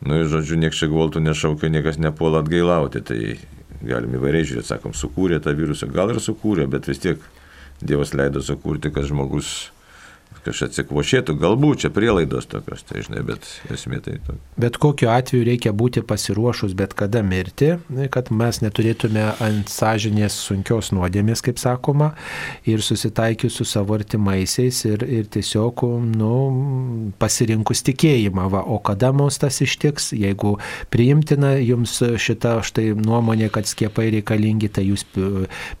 Nu 0.00 0.16
ir 0.16 0.30
žodžiu, 0.32 0.56
nieks 0.60 0.80
čia 0.80 0.88
gultų 0.88 1.20
nešaukia, 1.20 1.68
niekas 1.72 2.00
nepuola 2.00 2.40
atgailauti. 2.40 3.02
Tai 3.04 3.18
galim 3.84 4.16
įvairiai 4.16 4.46
žiūrėti, 4.48 4.68
sakom, 4.70 4.96
sukūrė 4.96 5.40
tą 5.44 5.52
virusą, 5.56 5.88
gal 5.92 6.12
ir 6.14 6.20
sukūrė, 6.22 6.68
bet 6.70 6.88
vis 6.88 7.02
tiek 7.02 7.20
Dievas 7.80 8.10
leido 8.12 8.42
sukurti, 8.44 8.90
kad 8.92 9.06
žmogus 9.08 9.70
kažkaip 10.46 10.70
atsikvošėtų, 10.70 11.34
galbūt 11.40 11.84
čia 11.84 11.90
prielaidos 11.94 12.48
tokios, 12.50 12.82
tai 12.86 13.04
žinai, 13.06 13.22
bet 13.26 13.46
esmė 13.72 14.00
tai 14.04 14.18
tokia. 14.24 14.38
Bet 14.60 14.76
kokiu 14.80 15.10
atveju 15.12 15.46
reikia 15.46 15.72
būti 15.76 16.02
pasiruošus 16.06 16.74
bet 16.78 16.94
kada 16.98 17.22
mirti, 17.26 17.74
kad 18.14 18.30
mes 18.34 18.60
neturėtume 18.64 19.24
ant 19.42 19.70
sąžinės 19.72 20.36
sunkios 20.46 20.90
nuodėmės, 20.96 21.42
kaip 21.44 21.60
sakoma, 21.60 22.12
ir 22.68 22.84
susitaikius 22.84 23.58
su 23.60 23.66
savo 23.68 23.96
artimaisiais 23.98 24.82
ir, 24.88 25.04
ir 25.04 25.28
tiesiog, 25.32 25.84
nu, 26.14 26.32
pasirinkus 27.20 27.84
tikėjimą. 27.88 28.48
Va, 28.54 28.62
o 28.64 28.80
kada 28.84 29.12
mums 29.16 29.40
tas 29.42 29.60
ištiks, 29.64 30.12
jeigu 30.16 30.56
priimtina 30.92 31.56
jums 31.58 31.98
šita 32.00 32.58
štai 32.66 32.90
nuomonė, 32.98 33.50
kad 33.52 33.68
skiepai 33.68 34.10
reikalingi, 34.16 34.70
tai 34.72 34.86
jūs 34.88 35.06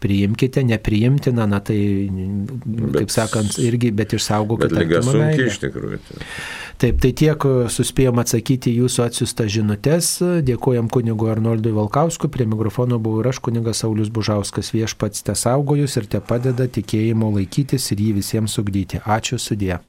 priimkite, 0.02 0.64
nepriimtina, 0.68 1.48
na 1.50 1.62
tai, 1.64 1.80
bet, 2.10 3.00
kaip 3.00 3.14
sakant, 3.14 3.58
irgi, 3.62 3.92
bet 3.96 4.14
išsaugokite 4.16 4.49
Bet 4.58 4.74
lyga 4.74 5.02
sunki 5.04 5.46
iš 5.46 5.60
tikrųjų. 5.62 6.00
Taip, 6.80 6.96
tai 7.02 7.10
tiek 7.12 7.44
suspėjom 7.74 8.22
atsakyti 8.22 8.72
jūsų 8.78 9.04
atsiustas 9.04 9.50
žinutės. 9.52 10.08
Dėkojam 10.46 10.88
kunigui 10.92 11.28
Arnoldui 11.28 11.74
Valkauskui, 11.76 12.30
prie 12.32 12.48
mikrofono 12.48 12.96
buvau 13.02 13.20
ir 13.20 13.30
aš 13.34 13.42
kunigas 13.44 13.84
Saulis 13.84 14.08
Bužauskas 14.08 14.72
viešpats 14.72 15.26
te 15.26 15.36
saugojus 15.36 15.98
ir 16.00 16.08
te 16.08 16.22
padeda 16.24 16.70
tikėjimo 16.72 17.34
laikytis 17.36 17.92
ir 17.92 18.06
jį 18.06 18.16
visiems 18.22 18.56
ugdyti. 18.62 19.04
Ačiū 19.04 19.36
sudė. 19.36 19.82